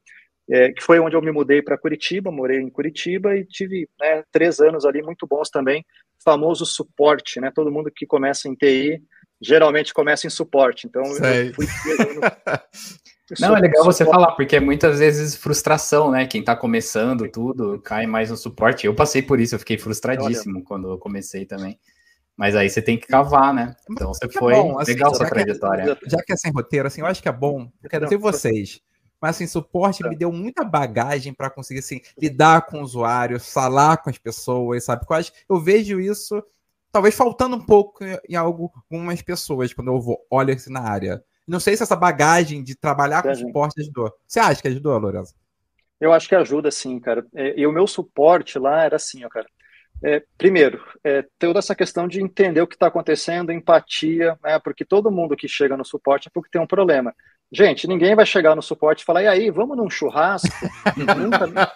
é, 0.51 0.73
que 0.73 0.83
foi 0.83 0.99
onde 0.99 1.17
eu 1.17 1.23
me 1.23 1.33
mudei 1.33 1.63
para 1.63 1.79
Curitiba, 1.79 2.31
morei 2.31 2.61
em 2.61 2.71
Curitiba 2.71 3.35
e 3.37 3.45
tive 3.45 3.89
né, 3.99 4.23
três 4.31 4.61
anos 4.61 4.85
ali 4.85 5.03
muito 5.03 5.27
bons 5.27 5.49
também, 5.51 5.85
famoso 6.23 6.67
suporte, 6.67 7.41
né? 7.41 7.51
Todo 7.55 7.71
mundo 7.71 7.91
que 7.95 8.07
começa 8.07 8.49
em 8.49 8.55
TI 8.55 9.03
geralmente 9.41 9.95
começa 9.95 10.27
em 10.27 10.31
suporte, 10.31 10.87
então 10.87 11.05
Sei. 11.05 11.51
eu 11.51 11.55
fui 11.55 11.67
Não, 13.39 13.57
é 13.57 13.61
legal 13.61 13.85
você 13.85 14.05
falar, 14.05 14.33
porque 14.33 14.57
é 14.57 14.61
muitas 14.61 14.99
vezes 14.99 15.35
frustração, 15.35 16.11
né? 16.11 16.27
Quem 16.27 16.43
tá 16.43 16.57
começando 16.57 17.29
tudo, 17.31 17.79
cai 17.81 18.07
mais 18.07 18.31
no 18.31 18.37
suporte. 18.37 18.87
Eu 18.87 18.95
passei 18.95 19.21
por 19.21 19.39
isso, 19.39 19.55
eu 19.55 19.59
fiquei 19.59 19.77
frustradíssimo 19.77 20.57
Olha. 20.57 20.65
quando 20.65 20.91
eu 20.91 20.99
comecei 20.99 21.45
também. 21.45 21.79
Mas 22.37 22.55
aí 22.55 22.71
você 22.71 22.81
tem 22.81 22.97
que 22.97 23.07
cavar, 23.07 23.53
né? 23.53 23.75
Então 23.91 24.15
você 24.15 24.27
é 24.27 24.29
foi 24.31 24.55
bom, 24.55 24.79
assim, 24.79 24.93
legal 24.93 25.15
sua 25.15 25.27
trajetória. 25.27 25.97
Que, 25.97 26.09
já 26.09 26.23
que 26.23 26.33
é 26.33 26.37
sem 26.37 26.53
roteiro, 26.53 26.87
assim, 26.87 27.01
eu 27.01 27.07
acho 27.07 27.21
que 27.21 27.29
é 27.29 27.33
bom. 27.33 27.69
Eu 27.83 27.91
quero 27.91 28.09
ter 28.09 28.17
vocês. 28.17 28.81
Mas 29.21 29.37
assim, 29.37 29.47
suporte 29.47 30.09
me 30.09 30.17
deu 30.17 30.31
muita 30.31 30.65
bagagem 30.65 31.35
para 31.35 31.51
conseguir 31.51 31.81
assim, 31.81 32.01
lidar 32.17 32.63
com 32.67 32.79
o 32.79 32.83
usuário, 32.83 33.41
falar 33.41 33.97
com 33.97 34.09
as 34.09 34.17
pessoas, 34.17 34.85
sabe? 34.85 35.05
Eu, 35.09 35.17
acho, 35.17 35.33
eu 35.49 35.61
vejo 35.61 36.01
isso 36.01 36.43
talvez 36.93 37.15
faltando 37.15 37.57
um 37.57 37.61
pouco 37.61 38.05
em 38.29 38.37
algumas 38.37 39.23
pessoas 39.23 39.73
quando 39.73 39.89
eu 39.89 40.01
vou, 40.01 40.25
olho 40.31 40.55
assim 40.55 40.73
na 40.73 40.81
área. 40.81 41.23
Não 41.49 41.59
sei 41.59 41.77
se 41.77 41.83
essa 41.83 41.97
bagagem 41.97 42.63
de 42.63 42.77
trabalhar 42.77 43.23
com 43.23 43.35
suporte 43.35 43.81
ajudou. 43.81 44.13
Você 44.27 44.39
acha 44.39 44.61
que 44.61 44.69
ajudou, 44.69 44.99
Lourenço? 44.99 45.35
Eu 46.01 46.13
acho 46.13 46.29
que 46.29 46.35
ajuda, 46.35 46.71
sim, 46.71 47.01
cara. 47.01 47.27
E 47.57 47.67
o 47.67 47.73
meu 47.73 47.87
suporte 47.87 48.59
lá 48.59 48.85
era 48.85 48.97
assim, 48.97 49.25
ó, 49.25 49.29
cara. 49.29 49.47
É, 50.05 50.23
primeiro, 50.37 50.81
é, 51.03 51.25
toda 51.39 51.59
essa 51.59 51.75
questão 51.75 52.07
de 52.07 52.23
entender 52.23 52.61
o 52.61 52.69
que 52.69 52.77
está 52.77 52.87
acontecendo, 52.87 53.51
empatia, 53.51 54.39
né, 54.45 54.59
porque 54.61 54.85
todo 54.85 55.11
mundo 55.11 55.37
que 55.37 55.49
chega 55.49 55.77
no 55.77 55.85
suporte 55.85 56.29
é 56.29 56.31
porque 56.33 56.51
tem 56.51 56.61
um 56.61 56.67
problema. 56.67 57.13
Gente, 57.51 57.89
ninguém 57.89 58.15
vai 58.15 58.27
chegar 58.27 58.55
no 58.55 58.61
suporte 58.61 59.01
e 59.01 59.05
falar, 59.05 59.23
e 59.23 59.27
aí, 59.27 59.51
vamos 59.51 59.77
num 59.77 59.89
churrasco? 59.89 60.49
nunca... 61.17 61.73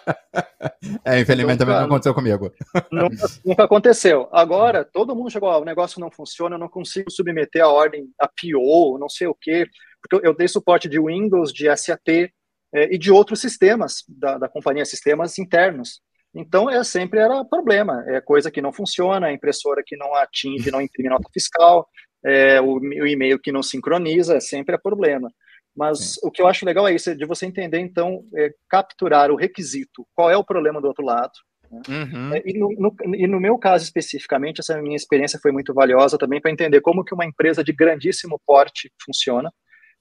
É, 1.03 1.19
infelizmente 1.19 1.59
nunca, 1.59 1.65
também 1.65 1.75
não 1.75 1.85
aconteceu 1.85 2.13
comigo. 2.13 2.53
Nunca, 2.91 3.27
nunca 3.43 3.63
aconteceu. 3.63 4.29
Agora, 4.31 4.85
todo 4.85 5.15
mundo 5.15 5.31
chegou, 5.31 5.49
o 5.49 5.65
negócio 5.65 5.99
não 5.99 6.11
funciona, 6.11 6.55
eu 6.55 6.59
não 6.59 6.69
consigo 6.69 7.09
submeter 7.09 7.63
a 7.63 7.69
ordem, 7.69 8.07
a 8.19 8.27
PO, 8.27 8.99
não 8.99 9.09
sei 9.09 9.25
o 9.27 9.35
quê, 9.39 9.67
porque 10.01 10.27
eu 10.27 10.35
dei 10.35 10.47
suporte 10.47 10.87
de 10.87 10.99
Windows, 10.99 11.51
de 11.51 11.65
SAP 11.75 12.07
é, 12.73 12.93
e 12.93 12.97
de 12.97 13.11
outros 13.11 13.41
sistemas 13.41 14.03
da, 14.07 14.37
da 14.37 14.47
companhia, 14.47 14.85
sistemas 14.85 15.39
internos. 15.39 16.01
Então, 16.35 16.69
é 16.69 16.83
sempre 16.83 17.19
era 17.19 17.43
problema, 17.45 18.03
é 18.07 18.21
coisa 18.21 18.51
que 18.51 18.61
não 18.61 18.73
funciona, 18.73 19.27
a 19.27 19.33
impressora 19.33 19.83
que 19.85 19.95
não 19.95 20.13
atinge, 20.15 20.71
não 20.71 20.81
imprime 20.81 21.09
nota 21.09 21.29
fiscal, 21.33 21.87
é, 22.23 22.61
o, 22.61 22.79
o 22.79 23.07
e-mail 23.07 23.39
que 23.39 23.51
não 23.51 23.61
sincroniza, 23.61 24.39
sempre 24.39 24.75
é 24.75 24.77
problema. 24.77 25.31
Mas 25.75 26.13
Sim. 26.13 26.19
o 26.23 26.31
que 26.31 26.41
eu 26.41 26.47
acho 26.47 26.65
legal 26.65 26.87
é 26.87 26.93
isso, 26.93 27.09
é 27.09 27.15
de 27.15 27.25
você 27.25 27.45
entender, 27.45 27.79
então, 27.79 28.23
é, 28.35 28.53
capturar 28.69 29.31
o 29.31 29.35
requisito, 29.35 30.05
qual 30.13 30.29
é 30.29 30.37
o 30.37 30.43
problema 30.43 30.79
do 30.79 30.87
outro 30.87 31.03
lado. 31.03 31.31
Né? 31.71 31.81
Uhum. 31.89 32.33
É, 32.35 32.43
e, 32.45 32.57
no, 32.57 32.69
no, 32.77 33.15
e, 33.15 33.27
no, 33.27 33.39
meu 33.39 33.57
caso 33.57 33.83
especificamente, 33.83 34.59
essa 34.59 34.79
minha 34.81 34.95
experiência 34.95 35.39
foi 35.41 35.51
muito 35.51 35.73
valiosa 35.73 36.17
também 36.17 36.39
para 36.39 36.51
entender 36.51 36.81
como 36.81 37.03
que 37.03 37.13
uma 37.13 37.25
empresa 37.25 37.63
de 37.63 37.73
grandíssimo 37.73 38.39
porte 38.45 38.91
funciona. 39.03 39.51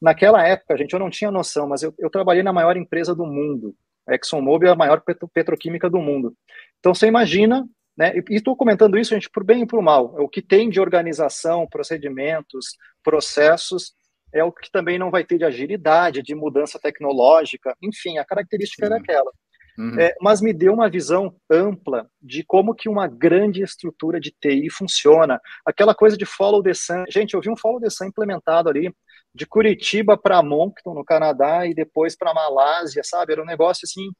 Naquela 0.00 0.47
época, 0.47 0.76
gente, 0.76 0.93
eu 0.93 0.99
não 0.99 1.09
tinha 1.09 1.31
noção, 1.31 1.69
mas 1.69 1.83
eu, 1.83 1.95
eu 1.99 2.11
trabalhei 2.11 2.43
na 2.43 2.52
maior 2.52 2.76
empresa 2.76 3.14
do 3.14 3.25
mundo. 3.25 3.75
A 4.07 4.14
ExxonMobil 4.14 4.69
é 4.69 4.73
a 4.73 4.76
maior 4.76 5.00
petro, 5.00 5.29
petroquímica 5.33 5.88
do 5.88 5.99
mundo. 5.99 6.35
Então, 6.81 6.93
você 6.93 7.07
imagina, 7.07 7.64
né? 7.97 8.12
E 8.29 8.35
estou 8.35 8.57
comentando 8.57 8.99
isso, 8.99 9.14
gente, 9.14 9.31
por 9.31 9.45
bem 9.45 9.62
e 9.62 9.67
por 9.67 9.81
mal. 9.81 10.14
O 10.19 10.29
que 10.29 10.43
tem 10.43 10.69
de 10.69 10.81
organização, 10.81 11.69
procedimentos, 11.69 12.76
processos, 13.02 13.93
é 14.33 14.43
o 14.43 14.53
que 14.53 14.71
também 14.71 14.99
não 14.99 15.11
vai 15.11 15.25
ter 15.25 15.39
de 15.39 15.45
agilidade, 15.45 16.23
de 16.23 16.35
mudança 16.35 16.79
tecnológica, 16.79 17.77
enfim, 17.83 18.19
a 18.19 18.25
característica 18.25 18.87
Sim. 18.87 18.93
era 18.93 19.01
aquela. 19.01 19.31
Uhum. 19.79 19.99
É, 19.99 20.15
mas 20.21 20.41
me 20.41 20.53
deu 20.53 20.75
uma 20.75 20.91
visão 20.91 21.35
ampla 21.51 22.07
de 22.21 22.45
como 22.45 22.75
que 22.75 22.89
uma 22.89 23.07
grande 23.07 23.62
estrutura 23.62 24.21
de 24.21 24.31
TI 24.31 24.69
funciona. 24.71 25.41
Aquela 25.65 25.95
coisa 25.95 26.17
de 26.17 26.27
follow 26.27 26.62
the 26.62 26.75
sun. 26.75 27.05
Gente, 27.09 27.35
eu 27.35 27.41
vi 27.41 27.49
um 27.49 27.57
follow 27.57 27.81
the 27.81 27.89
sun 27.89 28.07
implementado 28.07 28.69
ali 28.69 28.95
de 29.35 29.47
Curitiba 29.47 30.17
para 30.17 30.43
Moncton, 30.43 30.93
no 30.93 31.05
Canadá, 31.05 31.67
e 31.67 31.75
depois 31.75 32.15
para 32.15 32.35
Malásia, 32.35 33.03
sabe? 33.03 33.33
Era 33.33 33.43
um 33.43 33.47
negócio 33.47 33.87
assim 33.87 34.11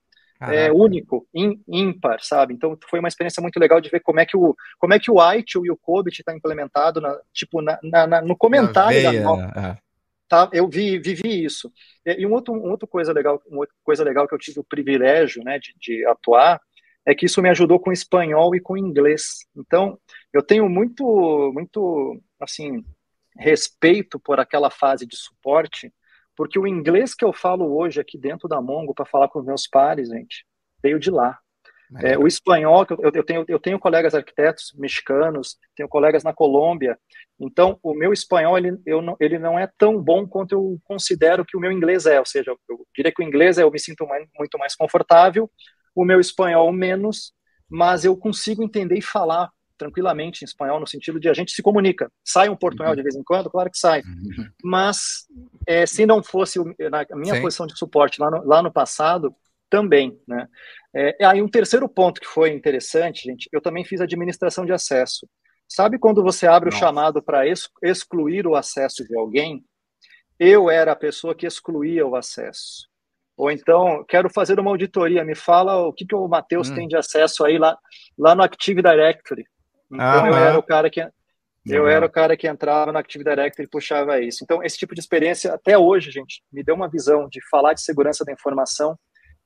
é, 0.51 0.73
único, 0.73 1.27
ímpar, 1.69 2.19
sabe? 2.23 2.55
Então 2.55 2.77
foi 2.89 2.99
uma 2.99 3.09
experiência 3.09 3.41
muito 3.41 3.61
legal 3.61 3.81
de 3.81 3.91
ver 3.91 4.01
como 4.01 4.19
é 4.19 4.27
que 4.27 4.37
o 4.37 4.57
como 4.79 4.95
é 4.95 4.99
que 4.99 5.11
o 5.11 5.35
ITIL 5.35 5.67
e 5.67 5.71
o 5.71 5.77
COBIT 5.77 6.21
está 6.21 6.35
implementado, 6.35 7.01
na, 7.01 7.17
tipo 7.33 7.63
na, 7.63 7.79
na, 7.83 8.23
no 8.23 8.37
comentário 8.37 9.01
veia, 9.01 9.23
da 9.23 9.71
é. 9.71 9.79
Tá? 10.33 10.49
Eu 10.51 10.67
vi, 10.67 10.99
vivi 10.99 11.45
isso. 11.45 11.71
E 12.07 12.27
um 12.27 12.33
outro, 12.33 12.55
um 12.55 12.71
outro 12.71 12.89
coisa 12.89 13.13
legal, 13.13 13.43
uma 13.47 13.59
outra 13.59 13.75
coisa 13.85 14.03
legal 14.03 14.27
que 14.27 14.35
eu 14.35 14.39
tive 14.39 14.61
o 14.61 14.65
privilégio, 14.65 15.45
né, 15.45 15.59
de, 15.59 15.75
de 15.79 16.07
atuar 16.07 16.59
é 17.05 17.15
que 17.15 17.27
isso 17.27 17.43
me 17.43 17.51
ajudou 17.51 17.79
com 17.79 17.93
espanhol 17.93 18.55
e 18.57 18.61
com 18.61 18.75
inglês. 18.75 19.47
Então 19.55 19.99
eu 20.33 20.43
tenho 20.43 20.71
muito, 20.71 21.05
muito 21.53 22.19
assim 22.41 22.83
respeito 23.37 24.19
por 24.19 24.41
aquela 24.41 24.71
fase 24.71 25.05
de 25.07 25.17
suporte, 25.17 25.93
porque 26.35 26.59
o 26.59 26.67
inglês 26.67 27.15
que 27.15 27.27
eu 27.27 27.33
falo 27.35 27.77
hoje 27.77 28.01
aqui 28.01 28.17
dentro 28.17 28.49
da 28.49 28.59
Mongo 28.59 28.95
para 28.95 29.05
falar 29.05 29.29
com 29.29 29.39
os 29.39 29.45
meus 29.45 29.67
pares, 29.67 30.09
gente, 30.09 30.47
veio 30.83 30.99
de 30.99 31.11
lá. 31.11 31.39
É, 32.01 32.19
o 32.19 32.27
espanhol, 32.27 32.87
eu, 32.89 33.11
eu, 33.15 33.25
tenho, 33.25 33.45
eu 33.49 33.59
tenho 33.59 33.79
colegas 33.79 34.15
arquitetos 34.15 34.73
mexicanos, 34.77 35.57
tenho 35.77 35.89
colegas 35.89 36.23
na 36.23 36.33
Colômbia, 36.33 36.99
então 37.39 37.79
o 37.83 37.93
meu 37.93 38.13
espanhol 38.13 38.57
ele, 38.57 38.79
eu 38.87 39.03
não, 39.03 39.17
ele 39.21 39.39
não 39.39 39.59
é 39.59 39.69
tão 39.77 40.01
bom 40.01 40.27
quanto 40.27 40.53
eu 40.53 40.79
considero 40.85 41.45
que 41.45 41.57
o 41.57 41.61
meu 41.61 41.73
inglês 41.73 42.07
é, 42.07 42.19
ou 42.19 42.27
seja, 42.27 42.51
eu, 42.51 42.59
eu 42.69 42.87
diria 42.95 43.13
que 43.13 43.23
o 43.23 43.27
inglês 43.27 43.59
é, 43.59 43.63
eu 43.63 43.71
me 43.71 43.79
sinto 43.79 44.07
mais, 44.07 44.27
muito 44.39 44.59
mais 44.59 44.75
confortável, 44.75 45.51
o 45.95 46.05
meu 46.05 46.21
espanhol 46.21 46.73
menos, 46.73 47.33
mas 47.69 48.05
eu 48.05 48.17
consigo 48.17 48.63
entender 48.63 48.97
e 48.97 49.03
falar 49.03 49.51
tranquilamente 49.77 50.45
em 50.45 50.47
espanhol, 50.47 50.79
no 50.79 50.87
sentido 50.87 51.19
de 51.19 51.29
a 51.29 51.35
gente 51.35 51.53
se 51.53 51.63
comunica. 51.63 52.11
Sai 52.25 52.49
um 52.49 52.57
portunhol 52.57 52.91
uhum. 52.91 52.97
de 52.97 53.03
vez 53.03 53.17
em 53.17 53.25
quando? 53.25 53.51
Claro 53.51 53.71
que 53.71 53.79
sai. 53.79 54.01
Uhum. 54.03 54.49
Mas 54.63 55.27
é, 55.67 55.85
se 55.87 56.07
não 56.07 56.23
fosse 56.23 56.59
na 56.59 57.05
minha 57.17 57.35
Sim. 57.35 57.43
posição 57.43 57.67
de 57.67 57.77
suporte 57.77 58.21
lá 58.21 58.31
no, 58.31 58.47
lá 58.47 58.63
no 58.63 58.73
passado, 58.73 59.35
também, 59.73 60.21
né? 60.29 60.47
É, 60.95 61.25
aí 61.25 61.41
um 61.41 61.49
terceiro 61.49 61.89
ponto 61.89 62.21
que 62.21 62.27
foi 62.27 62.51
interessante, 62.51 63.23
gente, 63.23 63.49
eu 63.51 63.59
também 63.59 63.87
fiz 63.87 64.03
administração 64.03 64.67
de 64.67 64.73
acesso. 64.73 65.27
Sabe 65.67 65.99
quando 65.99 66.23
você 66.23 66.47
abre 66.47 66.69
Nossa. 66.69 66.77
o 66.77 66.81
chamado 66.81 67.23
para 67.23 67.45
excluir 67.83 68.47
o 68.47 68.55
acesso 68.55 69.03
de 69.09 69.17
alguém? 69.17 69.65
Eu 70.39 70.69
era 70.69 70.93
a 70.93 70.97
pessoa 70.97 71.35
que 71.35 71.47
excluía 71.47 72.07
o 72.07 72.15
acesso. 72.15 72.87
Ou 73.35 73.51
então, 73.51 74.05
quero 74.07 74.29
fazer 74.29 74.61
uma 74.61 74.71
auditoria, 74.71 75.25
me 75.25 75.35
fala 75.35 75.87
o 75.87 75.93
que, 75.95 76.05
que 76.05 76.15
o 76.15 76.29
Matheus 76.29 76.69
hum. 76.69 76.75
tem 76.75 76.87
de 76.87 76.97
acesso 76.97 77.43
aí 77.43 77.57
lá, 77.57 77.75
lá 78.19 78.35
no 78.35 78.43
Active 78.43 78.83
Directory. 78.83 79.47
Então 79.91 80.25
ah, 80.25 80.29
eu 80.29 80.35
era 80.35 80.59
o 80.59 80.63
cara 80.63 80.91
que 80.91 81.01
eu 81.65 81.87
era 81.89 82.05
o 82.05 82.11
cara 82.11 82.37
que 82.37 82.49
entrava 82.49 82.93
no 82.93 82.99
Active 82.99 83.25
Directory 83.25 83.65
e 83.65 83.71
puxava 83.71 84.21
isso. 84.21 84.45
Então 84.45 84.63
esse 84.63 84.77
tipo 84.77 84.95
de 84.95 85.01
experiência 85.01 85.55
até 85.55 85.79
hoje, 85.79 86.11
gente, 86.11 86.43
me 86.53 86.63
deu 86.63 86.75
uma 86.75 86.91
visão 86.91 87.27
de 87.31 87.41
falar 87.49 87.73
de 87.73 87.81
segurança 87.81 88.23
da 88.23 88.33
informação 88.33 88.99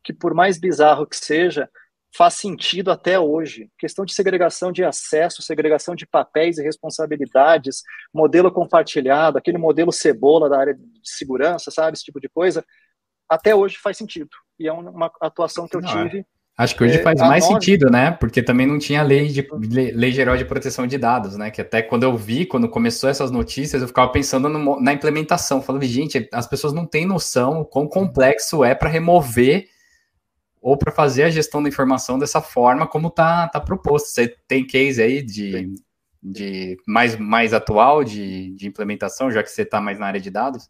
que 0.07 0.13
por 0.13 0.33
mais 0.33 0.57
bizarro 0.57 1.05
que 1.05 1.17
seja, 1.17 1.69
faz 2.17 2.35
sentido 2.35 2.93
até 2.93 3.19
hoje. 3.19 3.69
Questão 3.77 4.05
de 4.05 4.15
segregação 4.15 4.71
de 4.71 4.85
acesso, 4.85 5.43
segregação 5.43 5.97
de 5.97 6.07
papéis 6.07 6.59
e 6.59 6.63
responsabilidades, 6.63 7.83
modelo 8.15 8.53
compartilhado, 8.53 9.37
aquele 9.37 9.59
modelo 9.59 9.91
cebola 9.91 10.49
da 10.49 10.61
área 10.61 10.75
de 10.75 11.01
segurança, 11.03 11.73
sabe, 11.73 11.97
esse 11.97 12.05
tipo 12.05 12.21
de 12.21 12.29
coisa, 12.29 12.65
até 13.29 13.53
hoje 13.53 13.79
faz 13.79 13.99
sentido. 13.99 14.31
E 14.61 14.69
é 14.69 14.73
uma 14.73 15.11
atuação 15.21 15.67
que 15.67 15.77
eu 15.77 15.81
Não, 15.81 15.89
é. 15.91 16.09
tive 16.09 16.25
Acho 16.57 16.75
que 16.75 16.85
hoje 16.85 16.99
é, 16.99 17.03
faz 17.03 17.21
mais 17.21 17.45
sentido, 17.45 17.91
né? 17.91 18.13
Porque 18.13 18.43
também 18.43 18.67
não 18.67 18.79
tinha 18.79 19.03
lei, 19.03 19.29
de, 19.29 19.47
lei 19.93 20.11
geral 20.11 20.39
de 20.39 20.45
proteção 20.47 20.87
de 20.87 20.97
dados, 20.97 21.37
né? 21.37 21.51
Que 21.51 21.61
até 21.61 21.83
quando 21.83 22.05
eu 22.05 22.17
vi, 22.17 22.47
quando 22.47 22.67
começou 22.67 23.11
essas 23.11 23.31
notícias, 23.31 23.83
eu 23.83 23.89
ficava 23.89 24.11
pensando 24.11 24.49
no, 24.49 24.81
na 24.81 24.95
implementação. 24.95 25.61
Falando, 25.61 25.85
gente, 25.85 26.27
as 26.33 26.47
pessoas 26.47 26.73
não 26.73 26.87
têm 26.87 27.05
noção 27.05 27.63
quão 27.63 27.87
complexo 27.87 28.65
é 28.65 28.75
para 28.75 28.89
remover 28.89 29.69
ou 30.67 30.77
para 30.77 30.91
fazer 30.91 31.23
a 31.23 31.31
gestão 31.31 31.63
da 31.63 31.69
informação 31.69 32.19
dessa 32.19 32.43
forma 32.43 32.89
como 32.89 33.09
tá, 33.09 33.47
tá 33.47 33.61
proposto. 33.61 34.09
Você 34.09 34.37
tem 34.49 34.67
case 34.67 35.01
aí 35.01 35.23
de, 35.23 35.73
de 36.21 36.77
mais, 36.85 37.15
mais 37.17 37.55
atual 37.55 38.03
de, 38.03 38.51
de 38.51 38.67
implementação, 38.67 39.31
já 39.31 39.45
que 39.45 39.49
você 39.49 39.63
está 39.63 39.81
mais 39.81 39.97
na 40.01 40.09
área 40.09 40.21
de 40.21 40.29
dados? 40.29 40.69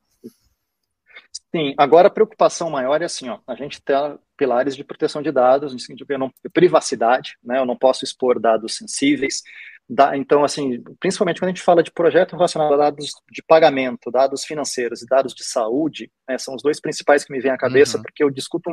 Sim, 1.50 1.74
agora 1.78 2.08
a 2.08 2.10
preocupação 2.10 2.68
maior 2.68 3.00
é 3.00 3.06
assim, 3.06 3.30
ó, 3.30 3.38
a 3.46 3.54
gente 3.54 3.80
tem 3.80 3.96
pilares 4.36 4.76
de 4.76 4.84
proteção 4.84 5.22
de 5.22 5.32
dados, 5.32 5.72
no 5.72 5.78
sentido 5.78 6.06
de 6.06 6.18
não, 6.18 6.30
privacidade, 6.52 7.38
né, 7.42 7.58
eu 7.58 7.64
não 7.64 7.74
posso 7.74 8.04
expor 8.04 8.38
dados 8.38 8.76
sensíveis, 8.76 9.42
da, 9.88 10.16
então, 10.16 10.42
assim, 10.42 10.82
principalmente 10.98 11.38
quando 11.38 11.50
a 11.50 11.52
gente 11.52 11.62
fala 11.62 11.82
de 11.82 11.92
projeto 11.92 12.34
relacionado 12.34 12.74
a 12.74 12.76
dados 12.76 13.12
de 13.30 13.42
pagamento, 13.42 14.10
dados 14.10 14.44
financeiros 14.44 15.02
e 15.02 15.06
dados 15.06 15.32
de 15.32 15.44
saúde, 15.44 16.10
né, 16.28 16.36
são 16.38 16.56
os 16.56 16.62
dois 16.62 16.80
principais 16.80 17.24
que 17.24 17.32
me 17.32 17.40
vêm 17.40 17.52
à 17.52 17.56
cabeça, 17.56 17.96
uhum. 17.96 18.02
porque 18.02 18.24
eu 18.24 18.30
discuto, 18.30 18.70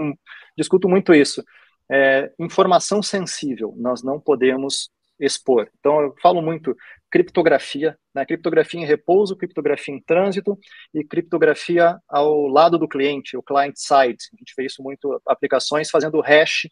discuto 0.58 0.90
muito 0.90 1.14
isso. 1.14 1.44
É, 1.92 2.32
informação 2.40 3.04
sensível, 3.04 3.76
nós 3.78 4.02
não 4.02 4.20
podemos 4.20 4.90
expor. 5.20 5.70
Então, 5.80 6.02
eu 6.02 6.16
falo 6.20 6.42
muito 6.42 6.76
criptografia, 7.12 7.96
né? 8.16 8.26
criptografia 8.26 8.80
em 8.80 8.86
repouso, 8.86 9.38
criptografia 9.38 9.94
em 9.94 10.02
trânsito 10.02 10.58
e 10.92 11.04
criptografia 11.04 11.96
ao 12.10 12.48
lado 12.48 12.80
do 12.80 12.88
cliente, 12.88 13.38
o 13.38 13.44
client 13.44 13.76
side. 13.78 14.18
A 14.34 14.38
gente 14.38 14.54
vê 14.58 14.66
isso 14.66 14.82
muito 14.82 15.22
aplicações 15.28 15.92
fazendo 15.92 16.20
hash 16.22 16.68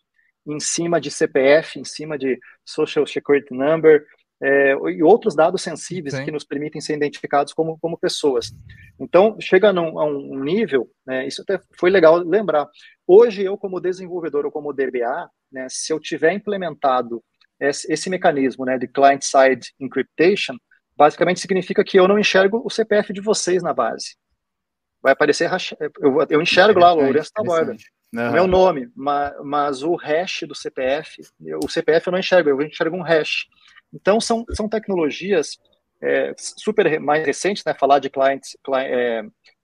em 0.48 0.60
cima 0.60 1.00
de 1.00 1.12
CPF, 1.12 1.80
em 1.80 1.84
cima 1.84 2.18
de 2.18 2.40
Social 2.66 3.06
Security 3.06 3.54
Number 3.54 4.04
é, 4.42 4.74
e 4.74 5.04
outros 5.04 5.36
dados 5.36 5.62
sensíveis 5.62 6.16
Sim. 6.16 6.26
que 6.26 6.32
nos 6.32 6.44
permitem 6.44 6.82
ser 6.82 6.96
identificados 6.96 7.54
como, 7.54 7.78
como 7.80 7.98
pessoas. 7.98 8.52
Então, 9.00 9.38
chega 9.40 9.72
num, 9.72 10.00
a 10.00 10.06
um 10.06 10.44
nível, 10.44 10.90
né, 11.06 11.28
isso 11.28 11.42
até 11.44 11.60
foi 11.80 11.90
legal 11.90 12.18
lembrar. 12.18 12.68
Hoje, 13.06 13.44
eu 13.44 13.58
como 13.58 13.80
desenvolvedor 13.80 14.46
ou 14.46 14.52
como 14.52 14.74
DBA, 14.74 15.30
né, 15.52 15.68
se 15.70 15.94
eu 15.94 16.00
tiver 16.00 16.34
implementado 16.34 17.24
esse, 17.60 17.92
esse 17.92 18.10
mecanismo 18.10 18.66
né, 18.66 18.78
de 18.78 18.88
client-side 18.88 19.72
encryptation 19.80 20.56
basicamente 20.98 21.40
significa 21.40 21.84
que 21.84 22.00
eu 22.00 22.08
não 22.08 22.20
enxergo 22.20 22.62
o 22.66 22.70
CPF 22.70 23.14
de 23.14 23.22
vocês 23.22 23.64
na 23.64 23.74
base. 23.74 24.16
Vai 25.02 25.14
aparecer, 25.14 25.50
eu, 26.00 26.18
eu 26.30 26.42
enxergo 26.42 26.80
lá, 26.80 26.94
Lourenço 26.94 27.32
Taborda, 27.34 27.76
uhum. 28.14 28.32
meu 28.32 28.46
nome, 28.46 28.88
mas, 28.96 29.34
mas 29.44 29.84
o 29.84 29.96
hash 29.96 30.42
do 30.48 30.54
CPF, 30.54 31.22
o 31.64 31.68
CPF 31.68 32.08
eu 32.08 32.12
não 32.12 32.20
enxergo, 32.20 32.50
eu 32.50 32.62
enxergo 32.62 32.96
um 32.96 33.02
hash. 33.02 33.48
Então, 33.94 34.20
são, 34.20 34.46
são 34.52 34.70
tecnologias 34.70 35.58
é, 36.02 36.34
super 36.38 37.00
mais 37.00 37.26
recentes, 37.26 37.64
né? 37.66 37.74
Falar 37.74 38.00
de 38.00 38.10
client, 38.10 38.42
client, 38.64 38.90
é, 38.90 39.24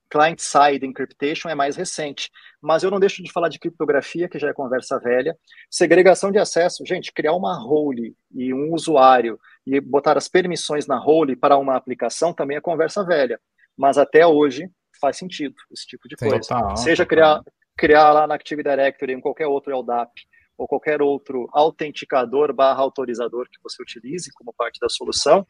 client-side 0.09 0.85
encryptation 0.85 1.49
é 1.49 1.55
mais 1.55 1.75
recente, 1.75 2.29
mas 2.61 2.83
eu 2.83 2.91
não 2.91 2.99
deixo 2.99 3.21
de 3.23 3.31
falar 3.31 3.49
de 3.49 3.59
criptografia, 3.59 4.29
que 4.29 4.39
já 4.39 4.49
é 4.49 4.53
conversa 4.53 4.99
velha, 4.99 5.35
segregação 5.69 6.31
de 6.31 6.39
acesso, 6.39 6.85
gente, 6.85 7.11
criar 7.11 7.33
uma 7.33 7.57
role 7.57 8.15
e 8.33 8.53
um 8.53 8.73
usuário 8.73 9.39
e 9.65 9.79
botar 9.81 10.17
as 10.17 10.27
permissões 10.27 10.87
na 10.87 10.97
role 10.97 11.35
para 11.35 11.57
uma 11.57 11.75
aplicação 11.75 12.33
também 12.33 12.57
é 12.57 12.61
conversa 12.61 13.03
velha, 13.03 13.39
mas 13.75 13.97
até 13.97 14.25
hoje 14.25 14.69
faz 14.99 15.17
sentido 15.17 15.55
esse 15.71 15.85
tipo 15.85 16.07
de 16.07 16.15
coisa. 16.15 16.39
Total, 16.39 16.77
Seja 16.77 17.05
total. 17.05 17.07
criar 17.07 17.43
criar 17.77 18.11
lá 18.11 18.25
na 18.25 18.33
Active 18.33 18.63
Directory 18.63 19.13
em 19.13 19.21
qualquer 19.21 19.45
outro 19.45 19.77
LDAP 19.77 20.11
ou 20.57 20.67
qualquer 20.67 21.01
outro 21.01 21.47
autenticador 21.53 22.51
barra 22.53 22.81
autorizador 22.81 23.47
que 23.49 23.59
você 23.61 23.81
utilize 23.81 24.31
como 24.33 24.53
parte 24.53 24.79
da 24.79 24.89
solução, 24.89 25.45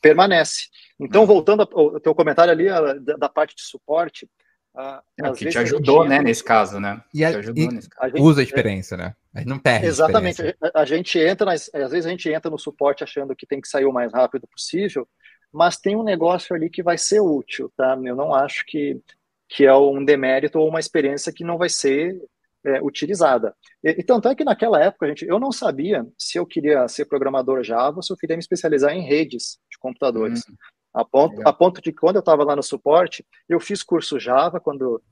permanece. 0.00 0.68
Então, 1.00 1.22
uhum. 1.22 1.26
voltando 1.26 1.62
ao 1.72 1.98
teu 1.98 2.14
comentário 2.14 2.52
ali 2.52 2.66
da, 3.00 3.16
da 3.16 3.28
parte 3.28 3.56
de 3.56 3.62
suporte, 3.62 4.28
uh, 4.74 5.00
é, 5.18 5.32
que 5.32 5.48
te 5.48 5.58
ajudou, 5.58 6.02
gente... 6.02 6.10
né, 6.10 6.22
nesse 6.22 6.44
caso, 6.44 6.78
né? 6.78 7.02
E, 7.12 7.24
a, 7.24 7.30
e 7.30 7.36
a 7.36 7.42
gente, 7.42 8.20
usa 8.20 8.42
a 8.42 8.44
experiência, 8.44 8.96
é, 8.96 8.98
né? 8.98 9.16
A 9.34 9.38
gente 9.38 9.48
não 9.48 9.58
perde. 9.58 9.86
Exatamente. 9.86 10.42
A, 10.42 10.80
a, 10.80 10.84
gente 10.84 11.18
entra, 11.18 11.46
nas, 11.46 11.70
às 11.72 11.90
vezes 11.90 12.04
a 12.04 12.10
gente 12.10 12.28
entra 12.28 12.50
no 12.50 12.58
suporte 12.58 13.02
achando 13.02 13.34
que 13.34 13.46
tem 13.46 13.60
que 13.60 13.68
sair 13.68 13.86
o 13.86 13.92
mais 13.92 14.12
rápido 14.12 14.46
possível, 14.46 15.08
mas 15.50 15.78
tem 15.78 15.96
um 15.96 16.04
negócio 16.04 16.54
ali 16.54 16.68
que 16.68 16.82
vai 16.82 16.98
ser 16.98 17.20
útil, 17.20 17.72
tá? 17.74 17.98
Eu 18.04 18.14
não 18.14 18.34
acho 18.34 18.64
que, 18.66 19.00
que 19.48 19.64
é 19.64 19.74
um 19.74 20.04
demérito 20.04 20.58
ou 20.58 20.68
uma 20.68 20.80
experiência 20.80 21.32
que 21.32 21.44
não 21.44 21.56
vai 21.56 21.70
ser 21.70 22.20
é, 22.64 22.82
utilizada. 22.82 23.54
E, 23.82 23.90
e, 23.90 24.02
tanto 24.02 24.28
é 24.28 24.34
que 24.34 24.44
naquela 24.44 24.82
época, 24.82 25.08
gente, 25.08 25.26
eu 25.26 25.38
não 25.38 25.52
sabia 25.52 26.06
se 26.18 26.38
eu 26.38 26.46
queria 26.46 26.86
ser 26.88 27.04
programador 27.04 27.62
Java 27.62 27.96
ou 27.96 28.02
se 28.02 28.12
eu 28.12 28.16
queria 28.16 28.36
me 28.36 28.40
especializar 28.40 28.92
em 28.92 29.06
redes 29.06 29.58
de 29.70 29.78
computadores. 29.78 30.46
Uhum. 30.48 30.54
A 30.94 31.04
ponto, 31.04 31.48
a 31.48 31.52
ponto 31.52 31.80
de 31.80 31.92
quando 31.92 32.16
eu 32.16 32.20
estava 32.20 32.44
lá 32.44 32.54
no 32.54 32.62
suporte, 32.62 33.26
eu 33.48 33.58
fiz 33.58 33.82
curso 33.82 34.18
Java, 34.18 34.60
quando, 34.60 35.02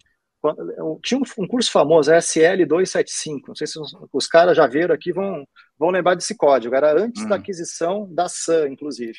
tinha 1.03 1.21
um, 1.39 1.47
curso 1.47 1.71
famoso, 1.71 2.13
SL 2.13 2.67
275, 2.67 3.49
não 3.49 3.55
sei 3.55 3.67
se 3.67 3.79
os, 3.81 3.93
os 4.13 4.27
caras 4.27 4.57
já 4.57 4.67
viram 4.67 4.95
aqui, 4.95 5.13
vão, 5.13 5.47
vão 5.79 5.91
lembrar 5.91 6.15
desse 6.15 6.37
código, 6.37 6.75
era 6.75 7.01
antes 7.01 7.25
hum. 7.25 7.29
da 7.29 7.37
aquisição 7.37 8.13
da 8.13 8.29
SAN, 8.29 8.69
inclusive. 8.69 9.19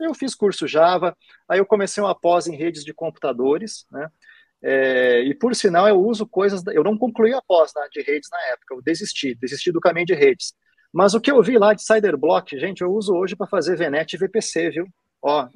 Eu 0.00 0.14
fiz 0.14 0.34
curso 0.34 0.66
Java, 0.66 1.16
aí 1.48 1.58
eu 1.58 1.66
comecei 1.66 2.02
uma 2.02 2.14
pós 2.14 2.46
em 2.46 2.56
redes 2.56 2.84
de 2.84 2.92
computadores, 2.92 3.86
né? 3.90 4.08
É, 4.66 5.20
e 5.20 5.34
por 5.34 5.54
sinal, 5.54 5.86
eu 5.86 6.00
uso 6.00 6.26
coisas. 6.26 6.62
Eu 6.68 6.82
não 6.82 6.96
concluí 6.96 7.34
a 7.34 7.42
pós 7.46 7.70
né, 7.76 7.82
de 7.92 8.00
redes 8.00 8.30
na 8.32 8.40
época, 8.52 8.74
eu 8.74 8.82
desisti, 8.82 9.36
desisti 9.38 9.70
do 9.70 9.80
caminho 9.80 10.06
de 10.06 10.14
redes. 10.14 10.54
Mas 10.92 11.12
o 11.12 11.20
que 11.20 11.30
eu 11.30 11.42
vi 11.42 11.58
lá 11.58 11.74
de 11.74 11.82
Cyberblock, 11.84 12.58
gente, 12.58 12.80
eu 12.80 12.90
uso 12.90 13.14
hoje 13.14 13.36
para 13.36 13.46
fazer 13.46 13.76
VNet 13.76 14.14
e 14.14 14.18
VPC, 14.18 14.70
viu? 14.70 14.86
Ó, 15.20 15.46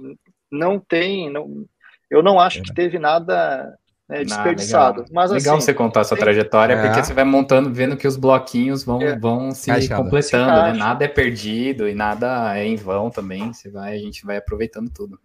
não 0.53 0.79
tem. 0.79 1.33
Não, 1.33 1.65
eu 2.11 2.23
não 2.23 2.39
acho 2.39 2.63
que 2.63 2.75
teve 2.75 2.99
nada 2.99 3.75
né, 4.09 4.25
desperdiçado. 4.25 5.01
legal. 5.01 5.15
Mas, 5.15 5.31
legal 5.31 5.57
assim, 5.57 5.67
você 5.67 5.75
contar 5.75 6.01
a 6.01 6.05
sua 6.05 6.17
tem... 6.17 6.25
trajetória, 6.25 6.75
é. 6.75 6.83
porque 6.83 7.05
você 7.05 7.15
vai 7.15 7.25
montando, 7.25 7.73
vendo 7.73 7.97
que 7.97 8.07
os 8.07 8.17
bloquinhos 8.17 8.83
vão, 8.83 9.01
é. 9.01 9.19
vão 9.19 9.53
se 9.53 9.71
completando, 9.89 10.23
se 10.23 10.63
né? 10.63 10.73
Nada 10.73 11.05
é 11.05 11.09
perdido 11.09 11.89
e 11.89 11.95
nada 11.95 12.59
é 12.59 12.67
em 12.67 12.77
vão 12.77 13.09
também. 13.09 13.53
Você 13.53 13.71
vai, 13.71 13.95
a 13.95 13.99
gente 13.99 14.27
vai 14.27 14.37
aproveitando 14.37 14.91
tudo. 14.91 15.19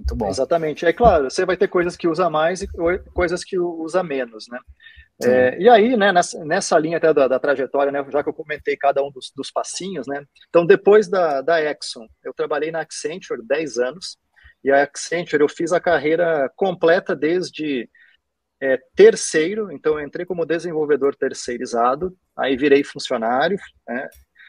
Muito 0.00 0.16
bom. 0.16 0.28
Exatamente. 0.28 0.86
É 0.86 0.92
claro, 0.92 1.30
você 1.30 1.44
vai 1.44 1.56
ter 1.56 1.68
coisas 1.68 1.94
que 1.96 2.08
usa 2.08 2.30
mais 2.30 2.62
e 2.62 2.68
coisas 3.12 3.44
que 3.44 3.58
usa 3.58 4.02
menos, 4.02 4.46
né? 4.48 4.58
É, 5.22 5.60
e 5.60 5.68
aí, 5.68 5.98
né, 5.98 6.10
nessa, 6.10 6.42
nessa 6.46 6.78
linha 6.78 6.96
até 6.96 7.12
da, 7.12 7.28
da, 7.28 7.38
trajetória, 7.38 7.92
né, 7.92 8.02
já 8.10 8.22
que 8.22 8.30
eu 8.30 8.34
comentei 8.34 8.74
cada 8.74 9.04
um 9.04 9.10
dos, 9.10 9.30
dos 9.36 9.50
passinhos, 9.50 10.06
né, 10.06 10.24
então 10.48 10.64
depois 10.64 11.08
da, 11.08 11.42
da 11.42 11.60
Exxon, 11.60 12.06
eu 12.24 12.32
trabalhei 12.32 12.70
na 12.70 12.80
Accenture 12.80 13.46
10 13.46 13.76
anos, 13.76 14.16
e 14.64 14.70
a 14.70 14.82
Accenture 14.82 15.42
eu 15.42 15.48
fiz 15.50 15.74
a 15.74 15.80
carreira 15.80 16.50
completa 16.56 17.14
desde 17.14 17.86
é, 18.62 18.78
terceiro, 18.96 19.70
então 19.70 19.98
eu 19.98 20.06
entrei 20.06 20.24
como 20.24 20.46
desenvolvedor 20.46 21.14
terceirizado, 21.14 22.16
aí 22.34 22.56
virei 22.56 22.82
funcionário, 22.82 23.58
né, 23.86 24.08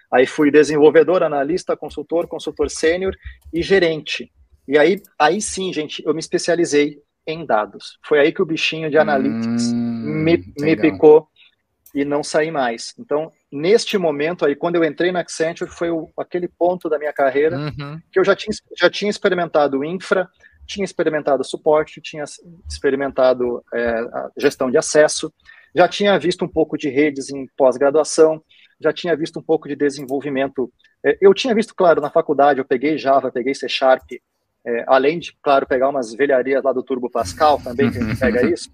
aí 0.10 0.26
fui 0.26 0.50
desenvolvedor, 0.50 1.22
analista, 1.22 1.76
consultor, 1.76 2.30
consultor 2.30 2.70
sênior 2.70 3.14
e 3.54 3.62
gerente. 3.62 4.32
E 4.72 4.78
aí, 4.78 5.02
aí 5.20 5.42
sim, 5.42 5.74
gente, 5.74 6.02
eu 6.06 6.14
me 6.14 6.22
especializei 6.22 7.02
em 7.28 7.46
dados. 7.46 8.00
Foi 8.06 8.22
aí 8.22 8.32
que 8.32 8.42
o 8.42 8.46
bichinho 8.46 8.90
de 8.90 8.98
analytics 8.98 9.66
hum, 9.66 10.24
me, 10.24 10.46
me 10.58 10.78
picou 10.78 11.28
e 11.94 12.06
não 12.06 12.24
saí 12.24 12.50
mais. 12.50 12.94
Então, 12.98 13.30
neste 13.52 13.98
momento 13.98 14.46
aí, 14.46 14.56
quando 14.56 14.78
eu 14.78 14.86
entrei 14.86 15.12
na 15.12 15.20
Accenture, 15.20 15.70
foi 15.70 15.92
o, 15.92 16.10
aquele 16.18 16.48
ponto 16.48 16.88
da 16.88 16.98
minha 16.98 17.12
carreira 17.12 17.58
uhum. 17.58 18.00
que 18.10 18.18
eu 18.18 18.24
já 18.24 18.34
tinha, 18.34 18.56
já 18.80 18.90
tinha 18.90 19.12
experimentado 19.12 19.84
infra, 19.84 20.26
tinha 20.66 20.86
experimentado 20.86 21.44
suporte, 21.44 22.00
tinha 22.00 22.24
experimentado 22.66 23.62
é, 23.74 24.06
gestão 24.38 24.72
de 24.72 24.78
acesso, 24.78 25.34
já 25.76 25.86
tinha 25.86 26.18
visto 26.18 26.46
um 26.46 26.48
pouco 26.50 26.78
de 26.78 26.88
redes 26.88 27.30
em 27.30 27.46
pós-graduação, 27.58 28.42
já 28.80 28.94
tinha 28.94 29.18
visto 29.18 29.38
um 29.38 29.44
pouco 29.44 29.68
de 29.68 29.76
desenvolvimento. 29.76 30.72
É, 31.06 31.18
eu 31.20 31.34
tinha 31.34 31.54
visto, 31.54 31.76
claro, 31.76 32.00
na 32.00 32.10
faculdade, 32.10 32.62
eu 32.62 32.66
peguei 32.66 32.98
Java, 32.98 33.30
peguei 33.30 33.54
C 33.54 33.68
Sharp, 33.68 34.10
é, 34.66 34.84
além 34.88 35.20
de, 35.20 35.34
claro, 35.42 35.68
pegar 35.68 35.90
umas 35.90 36.14
velharias 36.14 36.64
lá 36.64 36.72
do 36.72 36.84
Turbo 36.84 37.10
Pascal 37.10 37.60
também, 37.62 37.92
que 37.92 37.98
a 37.98 38.04
gente 38.04 38.20
pega 38.20 38.46
isso, 38.50 38.70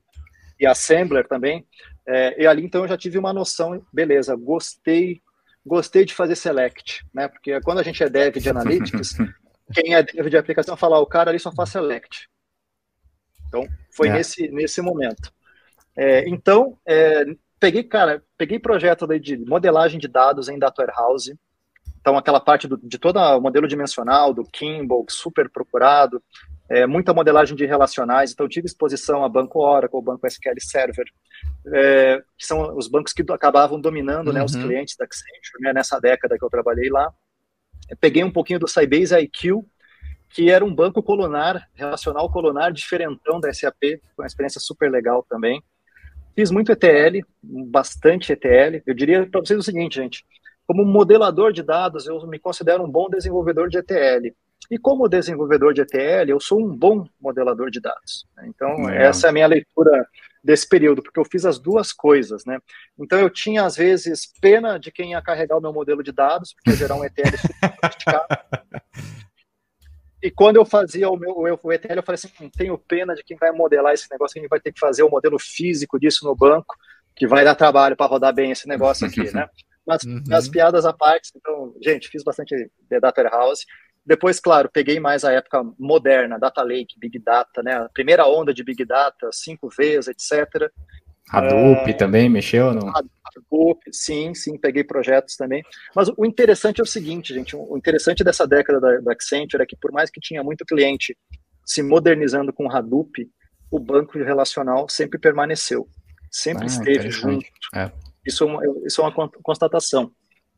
e 0.60 0.65
Assembler 0.65 1.27
também, 1.27 1.65
é, 2.06 2.41
e 2.41 2.48
ali 2.48 2.63
então 2.63 2.84
eu 2.84 2.88
já 2.88 2.98
tive 2.98 3.17
uma 3.17 3.34
noção, 3.34 3.86
beleza, 3.91 4.36
gostei, 4.36 5.22
gostei 5.65 6.06
de 6.06 6.13
fazer 6.13 6.36
select, 6.36 7.06
né? 7.13 7.27
Porque 7.27 7.60
quando 7.62 7.79
a 7.79 7.84
gente 7.84 8.01
é 8.01 8.10
dev 8.10 8.38
de 8.38 8.50
analytics, 8.50 9.17
quem 9.74 9.94
é 9.94 10.01
dev 10.01 10.27
de 10.27 10.38
aplicação 10.38 10.77
fala, 10.77 11.00
o 11.00 11.06
cara 11.06 11.29
ali 11.29 11.39
só 11.39 11.51
faz 11.51 11.70
select. 11.70 12.29
Então, 13.48 13.67
foi 13.91 14.10
é. 14.10 14.13
nesse, 14.13 14.48
nesse 14.50 14.82
momento. 14.82 15.32
É, 15.96 16.27
então, 16.29 16.77
é, 16.86 17.25
peguei, 17.60 17.84
cara, 17.84 18.24
peguei 18.38 18.60
projeto 18.60 19.08
de 19.20 19.38
modelagem 19.38 20.00
de 20.00 20.08
dados 20.08 20.48
em 20.48 20.60
Data 20.60 20.82
Warehouse, 20.82 21.38
então, 22.00 22.18
aquela 22.18 22.39
parte 22.39 22.68
do, 22.68 22.77
de 22.77 22.98
todo 22.98 23.18
o 23.18 23.42
modelo 23.42 23.68
dimensional, 23.68 24.34
do 24.34 24.44
Kimball, 24.44 25.06
super 25.10 25.50
procurado, 25.50 26.22
é, 26.70 26.86
muita 26.86 27.13
modelagem 27.13 27.56
de 27.56 27.66
relacionais. 27.66 28.31
Então, 28.31 28.48
tive 28.48 28.68
exposição 28.68 29.24
a 29.24 29.29
Banco 29.29 29.60
Oracle, 29.60 30.01
Banco 30.01 30.25
SQL 30.27 30.60
Server, 30.60 31.05
é, 31.74 32.22
que 32.38 32.46
são 32.46 32.75
os 32.77 32.88
bancos 32.88 33.14
que 33.14 33.24
acabavam 33.31 33.79
dominando 33.79 34.27
uhum. 34.27 34.33
né, 34.33 34.44
os 34.44 34.55
uhum. 34.55 34.64
clientes 34.64 34.96
da 34.98 35.05
Accenture, 35.05 35.62
né, 35.62 35.74
nessa 35.74 36.00
década 36.00 36.38
que 36.38 36.44
eu 36.44 36.50
trabalhei 36.50 36.90
lá. 36.90 37.12
Eu 37.90 37.98
peguei 37.98 38.24
um 38.24 38.31
pouquinho 38.31 38.60
do 38.60 38.68
Sybase 38.68 39.16
IQ, 39.16 39.64
que 40.29 40.51
era 40.51 40.64
um 40.64 40.74
banco 40.74 41.01
colunar, 41.01 41.70
relacional 41.74 42.29
colunar, 42.29 42.72
diferentão 42.72 43.40
da 43.40 43.53
SAP, 43.53 43.81
foi 43.81 44.24
uma 44.24 44.27
experiência 44.27 44.60
super 44.60 44.92
legal 44.92 45.25
também. 45.29 45.64
Fiz 46.36 46.51
muito 46.51 46.72
ETL, 46.72 47.25
bastante 47.42 48.31
ETL. 48.33 48.81
Eu 48.86 48.94
diria 48.94 49.25
para 49.25 49.40
vocês 49.40 49.57
o 49.57 49.64
seguinte, 49.64 49.96
gente, 49.96 50.25
como 50.68 50.86
modelador 50.86 51.53
de 51.53 51.64
dados, 51.64 52.06
eu 52.06 52.20
me 52.27 52.38
considero 52.38 52.84
um 52.84 52.92
bom 52.92 53.10
desenvolvedor 53.10 53.70
de 53.70 53.77
ETL. 53.77 54.36
E 54.70 54.77
como 54.77 55.08
desenvolvedor 55.08 55.74
de 55.74 55.82
ETL, 55.82 56.30
eu 56.30 56.42
sou 56.42 56.60
um 56.60 56.75
bom 56.75 57.08
modelador 57.22 57.72
de 57.72 57.80
dados. 57.80 58.27
Então, 58.44 58.90
é. 58.90 59.06
essa 59.06 59.27
é 59.27 59.30
a 59.30 59.34
minha 59.34 59.48
leitura 59.48 60.06
desse 60.44 60.68
período, 60.68 61.01
porque 61.01 61.20
eu 61.20 61.25
fiz 61.25 61.46
as 61.46 61.58
duas 61.58 61.94
coisas, 61.94 62.44
né? 62.46 62.60
Então, 63.00 63.18
eu 63.18 63.30
tinha, 63.30 63.64
às 63.64 63.77
vezes, 63.77 64.30
pena 64.42 64.77
de 64.77 64.92
quem 64.92 65.12
ia 65.12 65.22
carregar 65.22 65.58
o 65.58 65.62
meu 65.62 65.72
modelo 65.72 66.03
de 66.03 66.12
dados, 66.12 66.53
porque 66.53 66.77
gerar 66.77 66.96
um 66.96 67.06
ETL. 67.06 67.24
E 70.22 70.32
quando 70.32 70.56
eu 70.56 70.66
fazia 70.66 71.10
o 71.10 71.16
meu 71.16 71.38
o 71.38 71.72
ETL, 71.72 71.94
eu 71.94 72.03
falei 72.03 72.16
assim, 72.16 72.30
hum, 72.42 72.50
tenho 72.50 72.77
pena 72.77 73.14
de 73.14 73.24
quem 73.24 73.38
vai 73.38 73.51
modelar 73.51 73.94
esse 73.94 74.10
negócio, 74.10 74.40
quem 74.40 74.50
vai 74.50 74.60
ter 74.60 74.74
que 74.74 74.80
fazer 74.80 75.03
o 75.03 75.10
modelo 75.10 75.38
físico 75.38 76.00
disso 76.00 76.25
no 76.25 76.36
banco, 76.36 76.75
que 77.16 77.27
vai 77.27 77.46
dar 77.46 77.53
trabalho 77.53 77.96
para 77.96 78.08
rodar 78.08 78.34
bem 78.34 78.51
esse 78.51 78.68
negócio 78.68 79.06
aqui, 79.06 79.22
né? 79.32 79.48
Mas 79.88 80.04
uhum. 80.04 80.22
as 80.32 80.50
piadas 80.50 80.86
à 80.86 80.92
parte, 80.92 81.32
então, 81.36 81.74
gente, 81.82 82.10
fiz 82.10 82.24
bastante 82.24 82.56
de 82.56 83.00
Data 83.00 83.24
Warehouse. 83.24 83.66
Depois, 84.06 84.40
claro, 84.40 84.70
peguei 84.72 85.00
mais 85.00 85.24
a 85.24 85.32
época 85.32 85.64
moderna, 85.80 86.38
Data 86.38 86.62
Lake, 86.62 87.00
Big 87.00 87.20
Data, 87.20 87.64
né? 87.64 87.74
A 87.74 87.90
primeira 87.90 88.28
onda 88.28 88.54
de 88.54 88.64
Big 88.64 88.84
Data, 88.86 89.30
5Vs, 89.30 90.10
etc. 90.10 90.72
Hadoop 91.30 91.92
uh, 91.92 91.98
também 91.98 92.30
mexeu, 92.30 92.74
não? 92.74 92.90
Hadoop, 92.90 93.82
sim, 93.92 94.34
sim, 94.34 94.58
peguei 94.58 94.84
projetos 94.84 95.36
também. 95.36 95.62
Mas 95.96 96.10
o 96.18 96.26
interessante 96.26 96.80
é 96.80 96.84
o 96.84 96.88
seguinte, 96.88 97.34
gente, 97.34 97.56
o 97.56 97.78
interessante 97.78 98.24
dessa 98.24 98.48
década 98.48 98.80
da, 98.80 98.98
da 99.00 99.12
Accenture 99.12 99.64
é 99.64 99.66
que 99.66 99.76
por 99.76 99.92
mais 99.92 100.10
que 100.10 100.22
tinha 100.22 100.42
muito 100.42 100.66
cliente 100.66 101.18
se 101.66 101.84
modernizando 101.84 102.54
com 102.54 102.72
Hadoop, 102.72 103.30
o 103.70 103.80
banco 103.80 104.18
relacional 104.18 104.88
sempre 104.88 105.20
permaneceu, 105.20 105.86
sempre 106.32 106.64
ah, 106.64 106.68
esteve 106.68 107.12
junto. 107.12 107.46
É. 107.76 107.92
Isso, 108.27 108.46
é 108.46 108.85
isso 108.85 109.01
é 109.01 109.05
uma 109.05 109.29
constatação. 109.42 110.11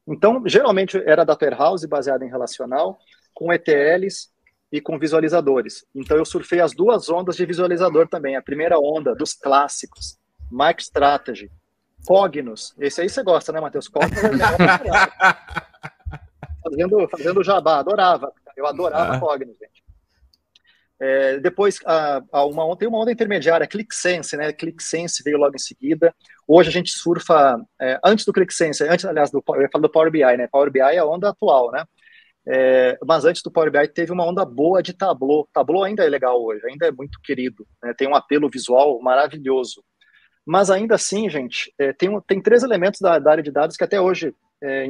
Então, 0.07 0.41
geralmente 0.45 1.01
era 1.05 1.23
data 1.23 1.45
warehouse 1.45 1.87
baseada 1.87 2.25
em 2.25 2.29
relacional, 2.29 2.97
com 3.33 3.53
ETLs 3.53 4.31
e 4.71 4.81
com 4.81 4.97
visualizadores. 4.97 5.85
Então, 5.93 6.17
eu 6.17 6.25
surfei 6.25 6.59
as 6.59 6.73
duas 6.73 7.09
ondas 7.09 7.35
de 7.35 7.45
visualizador 7.45 8.07
também. 8.07 8.35
A 8.35 8.41
primeira 8.41 8.79
onda 8.79 9.15
dos 9.15 9.33
clássicos, 9.33 10.17
MicroStrategy, 10.51 11.51
Cognos. 12.07 12.73
Esse 12.79 13.01
aí 13.01 13.09
você 13.09 13.21
gosta, 13.21 13.51
né, 13.51 13.59
Matheus? 13.59 13.87
Cognos 13.87 14.17
é 14.17 14.29
fazendo, 16.63 17.07
fazendo 17.09 17.43
jabá, 17.43 17.79
adorava. 17.79 18.33
Eu 18.57 18.65
adorava 18.65 19.15
ah. 19.15 19.19
Cognos. 19.19 19.55
É, 21.01 21.39
depois, 21.39 21.79
a 21.85 22.45
uma, 22.45 22.75
tem 22.77 22.87
uma 22.87 22.99
onda 22.99 23.11
intermediária, 23.11 23.65
ClickSense, 23.65 24.35
né? 24.35 24.51
ClickSense 24.51 25.23
veio 25.23 25.37
logo 25.37 25.55
em 25.55 25.59
seguida. 25.59 26.13
Hoje 26.47 26.69
a 26.69 26.71
gente 26.71 26.91
surfa, 26.91 27.57
é, 27.79 27.99
antes 28.03 28.25
do 28.25 28.33
ClickSense, 28.33 28.83
antes, 28.83 29.05
aliás, 29.05 29.31
do, 29.31 29.37
eu 29.37 29.69
falo 29.71 29.83
do 29.83 29.89
Power 29.89 30.11
BI, 30.11 30.37
né? 30.37 30.47
Power 30.51 30.69
BI 30.69 30.81
é 30.81 30.97
a 30.97 31.05
onda 31.05 31.29
atual, 31.29 31.71
né? 31.71 31.85
É, 32.47 32.97
mas 33.05 33.25
antes 33.25 33.41
do 33.43 33.51
Power 33.51 33.71
BI 33.71 33.87
teve 33.89 34.11
uma 34.11 34.25
onda 34.25 34.43
boa 34.43 34.81
de 34.81 34.91
Tableau. 34.93 35.47
Tableau 35.53 35.83
ainda 35.83 36.03
é 36.03 36.09
legal 36.09 36.41
hoje, 36.43 36.65
ainda 36.65 36.87
é 36.87 36.91
muito 36.91 37.19
querido, 37.21 37.65
né? 37.83 37.93
tem 37.93 38.07
um 38.07 38.15
apelo 38.15 38.49
visual 38.49 38.99
maravilhoso. 39.01 39.83
Mas 40.45 40.71
ainda 40.71 40.95
assim, 40.95 41.29
gente, 41.29 41.71
é, 41.77 41.93
tem, 41.93 42.09
tem 42.21 42.41
três 42.41 42.63
elementos 42.63 42.99
da, 42.99 43.19
da, 43.19 43.31
área 43.31 43.43
de 43.43 43.51
dados 43.51 43.77
que 43.77 43.83
até 43.83 44.01
hoje 44.01 44.33
é, 44.63 44.87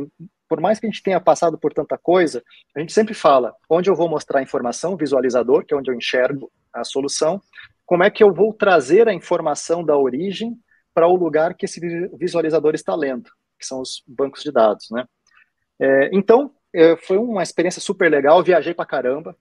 por 0.50 0.60
mais 0.60 0.80
que 0.80 0.88
a 0.88 0.90
gente 0.90 1.04
tenha 1.04 1.22
passado 1.22 1.58
por 1.58 1.72
tanta 1.72 1.98
coisa, 1.98 2.44
a 2.76 2.80
gente 2.80 2.92
sempre 2.92 3.14
fala 3.14 3.56
onde 3.70 3.90
eu 3.90 3.96
vou 3.96 4.10
mostrar 4.10 4.40
a 4.40 4.44
informação, 4.44 4.98
visualizador, 4.98 5.64
que 5.64 5.74
é 5.74 5.78
onde 5.78 5.92
eu 5.92 5.96
enxergo 5.96 6.52
a 6.74 6.84
solução, 6.84 7.40
como 7.86 8.04
é 8.04 8.10
que 8.10 8.24
eu 8.24 8.34
vou 8.34 8.52
trazer 8.52 9.08
a 9.08 9.14
informação 9.14 9.84
da 9.86 9.96
origem 9.96 10.58
para 10.94 11.08
o 11.08 11.16
lugar 11.16 11.54
que 11.54 11.66
esse 11.66 11.80
visualizador 12.18 12.74
está 12.74 12.96
lendo, 12.96 13.30
que 13.58 13.66
são 13.66 13.80
os 13.80 14.04
bancos 14.08 14.42
de 14.42 14.52
dados, 14.52 14.88
né? 14.92 15.06
É, 15.80 16.10
então, 16.12 16.52
é, 16.74 16.98
foi 16.98 17.18
uma 17.18 17.42
experiência 17.42 17.82
super 17.82 18.12
legal, 18.12 18.44
viajei 18.44 18.74
para 18.74 18.86
caramba. 18.86 19.36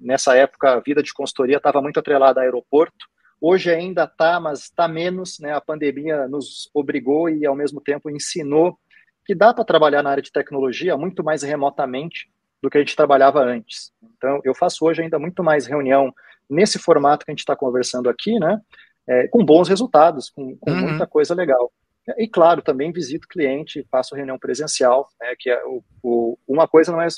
Nessa 0.00 0.36
época, 0.36 0.72
a 0.72 0.80
vida 0.80 1.02
de 1.02 1.12
consultoria 1.12 1.58
estava 1.58 1.80
muito 1.80 2.00
atrelada 2.00 2.40
ao 2.40 2.44
aeroporto. 2.44 3.06
Hoje 3.40 3.70
ainda 3.70 4.04
está, 4.04 4.40
mas 4.40 4.62
está 4.62 4.88
menos, 4.88 5.38
né? 5.38 5.52
A 5.52 5.60
pandemia 5.60 6.26
nos 6.26 6.70
obrigou 6.74 7.28
e, 7.28 7.46
ao 7.46 7.54
mesmo 7.54 7.80
tempo, 7.80 8.10
ensinou 8.10 8.78
que 9.26 9.34
dá 9.34 9.52
para 9.52 9.64
trabalhar 9.64 10.02
na 10.02 10.10
área 10.10 10.22
de 10.22 10.30
tecnologia 10.30 10.96
muito 10.96 11.24
mais 11.24 11.42
remotamente 11.42 12.30
do 12.62 12.70
que 12.70 12.78
a 12.78 12.80
gente 12.80 12.96
trabalhava 12.96 13.40
antes. 13.40 13.92
Então, 14.16 14.40
eu 14.44 14.54
faço 14.54 14.84
hoje 14.84 15.02
ainda 15.02 15.18
muito 15.18 15.42
mais 15.42 15.66
reunião 15.66 16.14
nesse 16.48 16.78
formato 16.78 17.24
que 17.24 17.30
a 17.30 17.34
gente 17.34 17.40
está 17.40 17.56
conversando 17.56 18.08
aqui, 18.08 18.38
né? 18.38 18.60
É, 19.08 19.28
com 19.28 19.44
bons 19.44 19.68
resultados, 19.68 20.30
com, 20.30 20.56
com 20.56 20.70
uhum. 20.70 20.80
muita 20.88 21.06
coisa 21.06 21.34
legal. 21.34 21.72
E, 22.16 22.28
claro, 22.28 22.62
também 22.62 22.92
visito 22.92 23.26
cliente, 23.26 23.86
faço 23.90 24.14
reunião 24.14 24.38
presencial, 24.38 25.08
né, 25.20 25.34
que 25.36 25.50
é 25.50 25.60
o, 25.64 25.82
o, 26.02 26.38
uma 26.46 26.68
coisa 26.68 26.92
não, 26.92 27.02
é, 27.02 27.08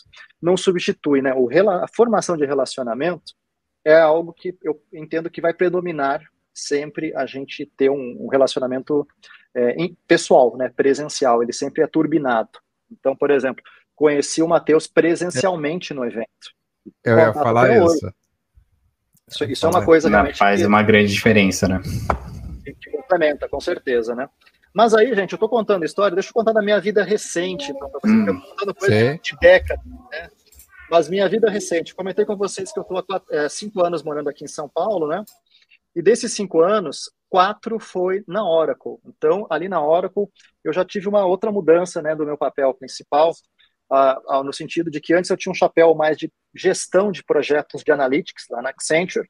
não 0.40 0.56
substitui, 0.56 1.20
né? 1.20 1.34
O, 1.34 1.48
a 1.70 1.86
formação 1.94 2.36
de 2.36 2.46
relacionamento 2.46 3.34
é 3.84 3.98
algo 3.98 4.32
que 4.32 4.56
eu 4.62 4.80
entendo 4.92 5.30
que 5.30 5.42
vai 5.42 5.52
predominar 5.52 6.22
sempre 6.54 7.14
a 7.14 7.26
gente 7.26 7.66
ter 7.76 7.90
um, 7.90 8.16
um 8.24 8.28
relacionamento 8.28 9.06
é, 9.54 9.76
pessoal, 10.06 10.56
né, 10.56 10.68
presencial, 10.68 11.42
ele 11.42 11.52
sempre 11.52 11.82
é 11.82 11.87
turbinado. 11.87 12.58
Então, 12.90 13.14
por 13.16 13.30
exemplo, 13.30 13.62
conheci 13.94 14.42
o 14.42 14.48
Matheus 14.48 14.87
presencialmente 14.87 15.92
no 15.92 16.04
evento. 16.04 16.52
Eu 17.04 17.18
ia 17.18 17.32
falar 17.32 17.76
isso. 17.76 18.12
Isso, 19.28 19.44
isso 19.44 19.66
é 19.66 19.68
uma 19.68 19.84
coisa 19.84 20.08
realmente. 20.08 20.38
Faz 20.38 20.61
que, 20.61 20.66
uma 20.66 20.82
grande 20.82 21.12
diferença, 21.12 21.68
né? 21.68 21.80
Que 22.64 22.90
complementa, 22.90 23.48
com 23.48 23.61
certeza, 23.61 24.14
né? 24.14 24.28
Mas 24.72 24.94
aí, 24.94 25.14
gente, 25.14 25.32
eu 25.32 25.37
estou 25.37 25.48
contando 25.48 25.84
história, 25.84 26.14
deixa 26.14 26.30
eu 26.30 26.34
contar 26.34 26.52
da 26.52 26.62
minha 26.62 26.80
vida 26.80 27.02
recente, 27.02 27.70
então, 27.70 27.90
pra 27.90 28.00
hum, 28.11 28.26
eu 28.26 28.40
contando 28.40 28.74
coisa 28.74 29.18
de 29.18 29.37
década, 29.40 29.82
né? 30.11 30.30
Mas 30.90 31.08
minha 31.08 31.28
vida 31.28 31.50
recente, 31.50 31.94
comentei 31.94 32.24
com 32.24 32.37
vocês 32.37 32.72
que 32.72 32.78
eu 32.78 32.82
estou 32.82 32.98
há 32.98 33.22
é, 33.30 33.48
cinco 33.48 33.84
anos 33.84 34.02
morando 34.02 34.30
aqui 34.30 34.44
em 34.44 34.48
São 34.48 34.68
Paulo, 34.68 35.06
né? 35.06 35.22
E 35.94 36.00
desses 36.00 36.32
cinco 36.32 36.62
anos, 36.62 37.11
quatro 37.28 37.78
foi 37.78 38.24
na 38.26 38.48
Oracle. 38.48 38.98
Então, 39.06 39.46
ali 39.50 39.68
na 39.68 39.82
Oracle, 39.84 40.26
eu 40.64 40.72
já 40.72 40.84
tive 40.84 41.08
uma 41.08 41.24
outra 41.24 41.52
mudança, 41.52 42.00
né, 42.02 42.14
do 42.14 42.26
meu 42.26 42.36
papel 42.36 42.72
principal, 42.74 43.32
no 44.44 44.52
sentido 44.52 44.90
de 44.90 45.00
que 45.00 45.14
antes 45.14 45.30
eu 45.30 45.36
tinha 45.36 45.50
um 45.50 45.54
chapéu 45.54 45.94
mais 45.94 46.16
de 46.16 46.32
gestão 46.54 47.10
de 47.10 47.22
projetos 47.24 47.82
de 47.82 47.92
analytics 47.92 48.44
lá 48.50 48.62
na 48.62 48.70
Accenture, 48.70 49.28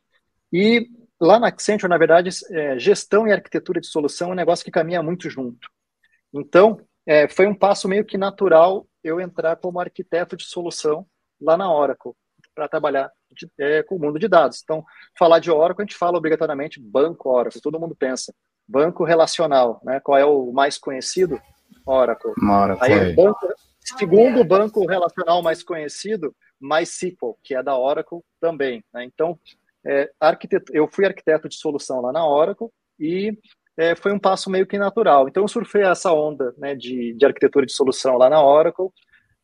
e 0.53 0.89
lá 1.21 1.39
na 1.39 1.49
Accenture, 1.49 1.91
na 1.91 1.99
verdade, 1.99 2.31
é, 2.51 2.79
gestão 2.79 3.27
e 3.27 3.33
arquitetura 3.33 3.81
de 3.81 3.87
solução 3.87 4.31
é 4.31 4.33
um 4.33 4.37
negócio 4.37 4.65
que 4.65 4.71
caminha 4.71 5.03
muito 5.03 5.29
junto. 5.29 5.69
Então, 6.33 6.81
é, 7.07 7.29
foi 7.29 7.47
um 7.47 7.55
passo 7.55 7.89
meio 7.89 8.05
que 8.05 8.19
natural 8.19 8.87
eu 9.03 9.21
entrar 9.21 9.57
como 9.57 9.81
arquiteto 9.81 10.37
de 10.37 10.45
solução 10.45 11.07
lá 11.41 11.57
na 11.57 11.73
Oracle, 11.73 12.13
para 12.55 12.69
trabalhar 12.69 13.11
de, 13.33 13.51
é, 13.59 13.83
com 13.83 13.97
o 13.97 14.01
mundo 14.01 14.19
de 14.19 14.29
dados. 14.29 14.61
Então, 14.63 14.85
falar 15.19 15.39
de 15.39 15.51
Oracle, 15.51 15.83
a 15.83 15.87
gente 15.87 15.97
fala 15.97 16.19
obrigatoriamente 16.19 16.81
banco 16.81 17.31
Oracle, 17.31 17.61
todo 17.61 17.79
mundo 17.79 17.95
pensa. 17.95 18.35
Banco 18.67 19.05
relacional, 19.05 19.81
né? 19.83 20.01
qual 20.01 20.19
é 20.19 20.25
o 20.25 20.53
mais 20.53 20.77
conhecido? 20.79 21.41
Oracle. 21.87 22.33
Oracle. 22.43 22.93
Aí, 22.93 23.15
banco, 23.15 23.49
segundo 23.81 24.45
banco 24.45 24.87
relacional 24.87 25.43
mais 25.43 25.63
conhecido, 25.63 26.35
MySQL, 26.61 27.39
que 27.43 27.55
é 27.55 27.63
da 27.63 27.79
Oracle 27.79 28.21
também. 28.41 28.85
Né? 28.93 29.05
Então, 29.05 29.39
é, 29.87 30.11
arquiteto, 30.21 30.71
eu 30.75 30.89
fui 30.89 31.07
arquiteto 31.07 31.49
de 31.49 31.57
solução 31.57 32.01
lá 32.03 32.13
na 32.13 32.27
Oracle 32.27 32.69
e 33.01 33.39
é, 33.77 33.95
foi 33.95 34.13
um 34.13 34.19
passo 34.19 34.51
meio 34.51 34.67
que 34.67 34.77
natural. 34.77 35.29
Então, 35.29 35.45
eu 35.45 35.49
surfei 35.49 35.83
essa 35.83 36.13
onda 36.13 36.53
né, 36.59 36.75
de, 36.75 37.15
de 37.15 37.25
arquitetura 37.25 37.65
de 37.65 37.73
solução 37.73 38.19
lá 38.19 38.29
na 38.29 38.43
Oracle 38.45 38.91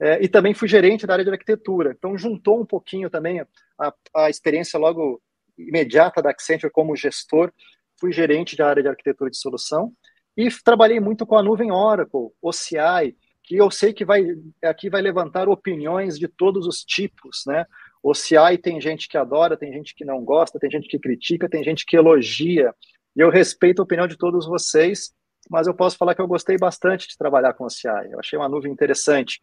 é, 0.01 0.23
e 0.23 0.29
também 0.29 0.55
fui 0.55 0.69
gerente 0.69 1.07
da 1.07 1.15
área 1.15 1.25
de 1.25 1.31
arquitetura. 1.31 1.95
Então, 1.97 2.17
juntou 2.19 2.61
um 2.61 2.67
pouquinho 2.67 3.09
também 3.09 3.41
a, 3.79 3.95
a 4.15 4.31
experiência 4.31 4.79
logo 4.79 5.21
imediata 5.57 6.21
da 6.21 6.31
Accenture 6.31 6.73
como 6.73 6.97
gestor. 6.97 7.53
Fui 7.99 8.13
gerente 8.13 8.57
da 8.57 8.69
área 8.69 8.83
de 8.83 8.89
arquitetura 8.89 9.31
de 9.31 9.39
solução 9.39 9.93
e 10.37 10.49
trabalhei 10.65 10.99
muito 10.99 11.25
com 11.25 11.37
a 11.37 11.43
nuvem 11.43 11.71
Oracle, 11.71 12.31
OCI, 12.43 13.17
que 13.43 13.57
eu 13.57 13.71
sei 13.71 13.93
que 13.93 14.05
vai 14.05 14.25
aqui 14.65 14.91
vai 14.91 15.01
levantar 15.01 15.49
opiniões 15.49 16.19
de 16.19 16.27
todos 16.27 16.67
os 16.67 16.83
tipos, 16.83 17.43
né? 17.47 17.67
OCI 18.03 18.59
tem 18.61 18.81
gente 18.81 19.09
que 19.09 19.17
adora, 19.17 19.57
tem 19.57 19.73
gente 19.73 19.95
que 19.95 20.05
não 20.05 20.25
gosta, 20.25 20.59
tem 20.59 20.71
gente 20.71 20.89
que 20.89 20.99
critica, 20.99 21.49
tem 21.49 21.63
gente 21.63 21.87
que 21.87 21.97
elogia. 21.97 22.75
E 23.17 23.21
eu 23.21 23.31
respeito 23.31 23.81
a 23.81 23.85
opinião 23.85 24.07
de 24.07 24.17
todos 24.17 24.47
vocês, 24.47 25.15
mas 25.49 25.67
eu 25.67 25.75
posso 25.75 25.97
falar 25.97 26.15
que 26.15 26.21
eu 26.21 26.27
gostei 26.27 26.57
bastante 26.59 27.09
de 27.09 27.17
trabalhar 27.17 27.55
com 27.55 27.65
OCI. 27.65 28.11
Eu 28.11 28.19
achei 28.19 28.39
uma 28.39 28.49
nuvem 28.49 28.73
interessante. 28.73 29.41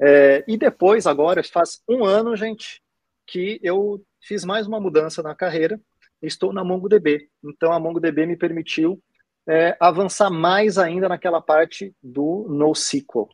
É, 0.00 0.44
e 0.46 0.56
depois, 0.56 1.06
agora, 1.06 1.42
faz 1.44 1.82
um 1.88 2.04
ano, 2.04 2.36
gente, 2.36 2.82
que 3.26 3.58
eu 3.62 4.04
fiz 4.20 4.44
mais 4.44 4.66
uma 4.66 4.80
mudança 4.80 5.22
na 5.22 5.34
carreira. 5.34 5.80
Estou 6.20 6.52
na 6.52 6.64
MongoDB. 6.64 7.28
Então, 7.44 7.72
a 7.72 7.78
MongoDB 7.78 8.26
me 8.26 8.36
permitiu 8.36 9.02
é, 9.46 9.76
avançar 9.78 10.30
mais 10.30 10.78
ainda 10.78 11.08
naquela 11.08 11.40
parte 11.40 11.94
do 12.02 12.46
NoSQL. 12.48 13.28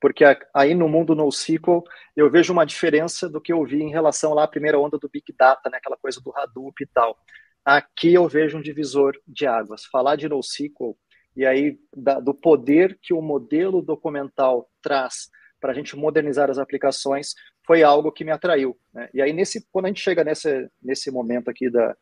Porque 0.00 0.24
aí 0.52 0.74
no 0.74 0.88
mundo 0.88 1.14
NoSQL 1.14 1.82
eu 2.14 2.30
vejo 2.30 2.52
uma 2.52 2.66
diferença 2.66 3.28
do 3.28 3.40
que 3.40 3.52
eu 3.52 3.64
vi 3.64 3.82
em 3.82 3.90
relação 3.90 4.34
lá 4.34 4.44
à 4.44 4.48
primeira 4.48 4.78
onda 4.78 4.98
do 4.98 5.08
Big 5.08 5.32
Data, 5.38 5.70
né, 5.70 5.78
aquela 5.78 5.96
coisa 5.96 6.20
do 6.20 6.30
Hadoop 6.36 6.82
e 6.82 6.86
tal. 6.86 7.16
Aqui 7.64 8.12
eu 8.12 8.28
vejo 8.28 8.58
um 8.58 8.60
divisor 8.60 9.14
de 9.26 9.46
águas. 9.46 9.84
Falar 9.86 10.16
de 10.16 10.28
NoSQL 10.28 10.94
e 11.34 11.46
aí 11.46 11.78
da, 11.96 12.20
do 12.20 12.34
poder 12.34 12.98
que 13.00 13.14
o 13.14 13.22
modelo 13.22 13.80
documental 13.80 14.68
traz 14.82 15.30
para 15.64 15.72
a 15.72 15.74
gente 15.74 15.96
modernizar 15.96 16.50
as 16.50 16.58
aplicações 16.58 17.34
foi 17.66 17.82
algo 17.82 18.12
que 18.12 18.22
me 18.22 18.30
atraiu. 18.30 18.78
Né? 18.92 19.08
E 19.14 19.22
aí, 19.22 19.32
nesse, 19.32 19.66
quando 19.72 19.86
a 19.86 19.88
gente 19.88 20.02
chega 20.02 20.22
nesse, 20.22 20.68
nesse 20.82 21.10
momento 21.10 21.48
aqui 21.48 21.70
da, 21.70 21.96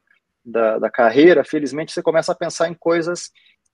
da, 0.44 0.79
da 0.81 0.90
carreira, 0.90 1.44
felizmente 1.44 1.92
você 1.92 2.03
começa 2.03 2.33
a 2.33 2.35
pensar 2.35 2.68
em 2.68 2.75
coisas 2.75 3.31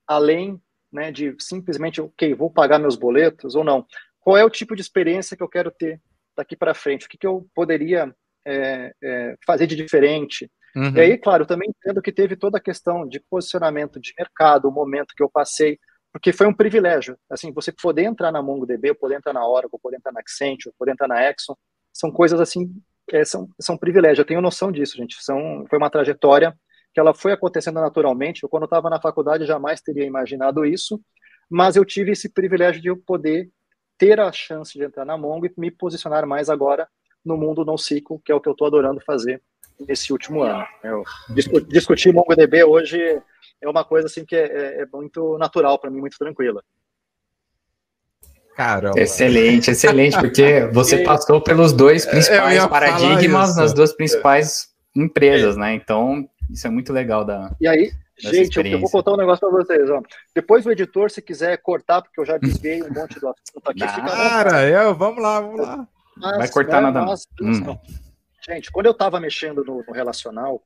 além 0.06 0.60
né, 0.92 1.10
de 1.10 1.34
simplesmente, 1.38 2.02
ok, 2.02 2.34
vou 2.34 2.50
pagar 2.50 2.78
meus 2.78 2.96
boletos 2.96 3.54
ou 3.54 3.64
não. 3.64 3.86
Qual 4.20 4.36
é 4.36 4.44
o 4.44 4.50
tipo 4.50 4.76
de 4.76 4.82
experiência 4.82 5.34
que 5.34 5.42
eu 5.42 5.48
quero 5.48 5.70
ter 5.70 5.98
daqui 6.36 6.54
para 6.54 6.74
frente? 6.74 7.06
O 7.06 7.08
que, 7.08 7.16
que 7.16 7.26
eu 7.26 7.48
poderia 7.54 8.14
é, 8.46 8.92
é, 9.02 9.36
fazer 9.46 9.66
de 9.66 9.74
diferente? 9.74 10.50
Uhum. 10.76 10.92
E 10.96 11.00
aí, 11.00 11.16
claro, 11.16 11.46
também 11.46 11.70
entendo 11.70 12.02
que 12.02 12.12
teve 12.12 12.36
toda 12.36 12.58
a 12.58 12.62
questão 12.62 13.08
de 13.08 13.20
posicionamento 13.30 13.98
de 13.98 14.12
mercado, 14.18 14.68
o 14.68 14.70
momento 14.70 15.14
que 15.16 15.22
eu 15.22 15.30
passei, 15.30 15.80
porque 16.12 16.32
foi 16.32 16.46
um 16.46 16.54
privilégio. 16.54 17.16
Assim, 17.30 17.52
você 17.52 17.72
poder 17.72 18.04
entrar 18.04 18.32
na 18.32 18.42
MongoDB, 18.42 18.94
poder 18.94 19.16
entrar 19.16 19.32
na 19.32 19.46
Oracle, 19.46 19.78
poder 19.80 19.96
entrar 19.96 20.12
na 20.12 20.20
Accenture, 20.20 20.74
poder 20.78 20.92
entrar 20.92 21.08
na 21.08 21.22
Exxon, 21.30 21.56
são 21.92 22.10
coisas 22.10 22.40
assim, 22.40 22.72
é, 23.12 23.24
são, 23.24 23.48
são 23.60 23.76
privilégios. 23.76 24.20
Eu 24.20 24.24
tenho 24.24 24.40
noção 24.40 24.70
disso, 24.70 24.96
gente. 24.96 25.16
São, 25.22 25.64
foi 25.68 25.78
uma 25.78 25.90
trajetória 25.90 26.56
que 26.92 27.00
ela 27.00 27.14
foi 27.14 27.32
acontecendo 27.32 27.80
naturalmente. 27.80 28.42
Eu, 28.42 28.48
quando 28.48 28.64
estava 28.64 28.88
na 28.88 29.00
faculdade, 29.00 29.46
jamais 29.46 29.80
teria 29.80 30.04
imaginado 30.04 30.64
isso, 30.64 31.00
mas 31.50 31.76
eu 31.76 31.84
tive 31.84 32.12
esse 32.12 32.28
privilégio 32.28 32.80
de 32.80 32.88
eu 32.88 32.96
poder 32.96 33.50
ter 33.96 34.20
a 34.20 34.30
chance 34.32 34.78
de 34.78 34.84
entrar 34.84 35.04
na 35.04 35.18
Mongo 35.18 35.46
e 35.46 35.52
me 35.56 35.70
posicionar 35.70 36.26
mais 36.26 36.48
agora 36.48 36.88
no 37.24 37.36
mundo 37.36 37.64
NoSQL, 37.64 38.20
que 38.24 38.30
é 38.30 38.34
o 38.34 38.40
que 38.40 38.48
eu 38.48 38.52
estou 38.52 38.66
adorando 38.66 39.00
fazer 39.00 39.42
nesse 39.86 40.12
último 40.12 40.42
ano. 40.42 40.64
Eu 40.82 41.02
discutir 41.68 42.12
MongoDB 42.12 42.64
hoje 42.64 43.20
é 43.60 43.68
uma 43.68 43.84
coisa 43.84 44.06
assim 44.06 44.24
que 44.24 44.36
é, 44.36 44.46
é, 44.46 44.82
é 44.82 44.86
muito 44.92 45.36
natural 45.38 45.78
para 45.78 45.90
mim, 45.90 46.00
muito 46.00 46.18
tranquila. 46.18 46.62
Caramba. 48.56 48.98
Excelente, 48.98 49.70
excelente, 49.70 50.18
porque 50.18 50.66
você 50.72 51.04
passou 51.04 51.40
pelos 51.40 51.72
dois 51.72 52.04
principais 52.04 52.66
paradigmas 52.66 53.56
nas 53.56 53.72
duas 53.72 53.92
principais 53.92 54.68
empresas, 54.96 55.56
né? 55.56 55.74
Então, 55.74 56.28
isso 56.50 56.66
é 56.66 56.70
muito 56.70 56.92
legal 56.92 57.24
da. 57.24 57.54
E 57.60 57.68
aí, 57.68 57.92
gente, 58.18 58.58
eu 58.58 58.80
vou 58.80 58.90
contar 58.90 59.12
um 59.12 59.16
negócio 59.16 59.48
para 59.48 59.56
vocês. 59.56 59.88
Ó. 59.88 60.02
Depois 60.34 60.66
o 60.66 60.72
editor, 60.72 61.08
se 61.08 61.22
quiser 61.22 61.56
cortar, 61.58 62.02
porque 62.02 62.20
eu 62.20 62.26
já 62.26 62.36
desviei 62.36 62.82
um 62.82 62.92
monte 62.92 63.20
do 63.20 63.28
assunto 63.28 63.68
aqui. 63.68 63.78
Cara, 63.78 64.68
eu, 64.68 64.92
vamos 64.92 65.22
lá, 65.22 65.40
vamos 65.40 65.60
lá. 65.60 65.88
Mas, 66.16 66.38
Vai 66.38 66.48
cortar 66.48 66.82
né, 66.82 66.90
nada. 66.90 67.06
Mas, 67.06 67.26
hum. 67.40 67.78
Gente, 68.44 68.72
quando 68.72 68.86
eu 68.86 68.92
estava 68.92 69.20
mexendo 69.20 69.62
no, 69.64 69.84
no 69.86 69.92
relacional, 69.92 70.64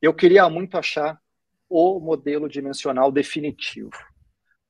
eu 0.00 0.14
queria 0.14 0.48
muito 0.48 0.78
achar 0.78 1.20
o 1.68 1.98
modelo 2.00 2.48
dimensional 2.48 3.10
definitivo. 3.10 3.90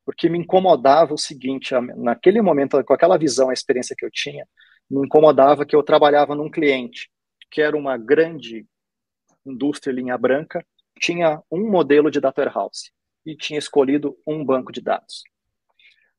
Porque 0.05 0.29
me 0.29 0.39
incomodava 0.39 1.15
o 1.15 1.19
seguinte, 1.19 1.75
naquele 1.97 2.41
momento, 2.41 2.83
com 2.85 2.93
aquela 2.93 3.19
visão, 3.19 3.51
a 3.51 3.53
experiência 3.53 3.97
que 3.97 4.05
eu 4.05 4.11
tinha, 4.11 4.47
me 4.89 5.05
incomodava 5.05 5.67
que 5.67 5.75
eu 5.75 5.83
trabalhava 5.83 6.35
num 6.35 6.51
cliente 6.51 7.11
que 7.51 7.63
era 7.63 7.77
uma 7.77 7.97
grande 7.97 8.67
indústria 9.45 9.93
linha 9.93 10.19
branca, 10.19 10.65
tinha 10.99 11.43
um 11.51 11.71
modelo 11.71 12.11
de 12.11 12.21
data 12.21 12.43
warehouse 12.43 12.91
e 13.25 13.37
tinha 13.37 13.59
escolhido 13.59 14.17
um 14.27 14.45
banco 14.45 14.73
de 14.73 14.81
dados. 14.81 15.23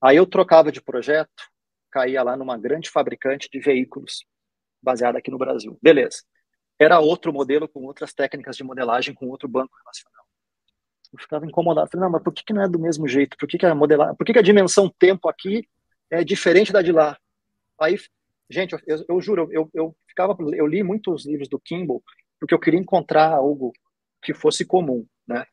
Aí 0.01 0.17
eu 0.17 0.25
trocava 0.25 0.71
de 0.71 0.81
projeto, 0.81 1.49
caía 1.91 2.23
lá 2.23 2.37
numa 2.37 2.57
grande 2.57 2.89
fabricante 2.89 3.49
de 3.51 3.59
veículos, 3.59 4.25
baseada 4.81 5.17
aqui 5.17 5.31
no 5.31 5.37
Brasil. 5.37 5.77
Beleza. 5.81 6.23
Era 6.79 6.99
outro 6.99 7.33
modelo 7.33 7.67
com 7.67 7.83
outras 7.85 8.13
técnicas 8.13 8.55
de 8.55 8.63
modelagem, 8.63 9.13
com 9.13 9.27
outro 9.27 9.47
banco 9.47 9.75
relacional 9.77 10.26
eu 11.13 11.19
ficava 11.19 11.45
incomodado. 11.45 11.89
Falei, 11.89 12.05
não, 12.05 12.11
mas 12.11 12.23
por 12.23 12.33
que, 12.33 12.43
que 12.43 12.53
não 12.53 12.61
é 12.61 12.67
do 12.67 12.79
mesmo 12.79 13.07
jeito? 13.07 13.37
Por 13.37 13.47
que, 13.47 13.57
que 13.57 13.65
a 13.65 13.75
modelar, 13.75 14.15
por 14.15 14.25
que, 14.25 14.33
que 14.33 14.39
a 14.39 14.43
dimensão 14.43 14.89
tempo 14.99 15.29
aqui 15.29 15.67
é 16.09 16.23
diferente 16.23 16.71
da 16.71 16.81
de 16.81 16.91
lá? 16.91 17.17
Aí, 17.79 17.97
gente, 18.49 18.75
eu, 18.85 19.05
eu, 19.07 19.21
juro, 19.21 19.47
eu, 19.51 19.69
eu 19.73 19.95
ficava, 20.07 20.35
eu 20.53 20.65
li 20.65 20.83
muitos 20.83 21.25
livros 21.25 21.47
do 21.47 21.59
Kimball 21.59 22.03
porque 22.39 22.53
eu 22.53 22.59
queria 22.59 22.79
encontrar 22.79 23.33
algo 23.33 23.73
que 24.21 24.33
fosse 24.33 24.65
comum, 24.65 25.05
né? 25.27 25.45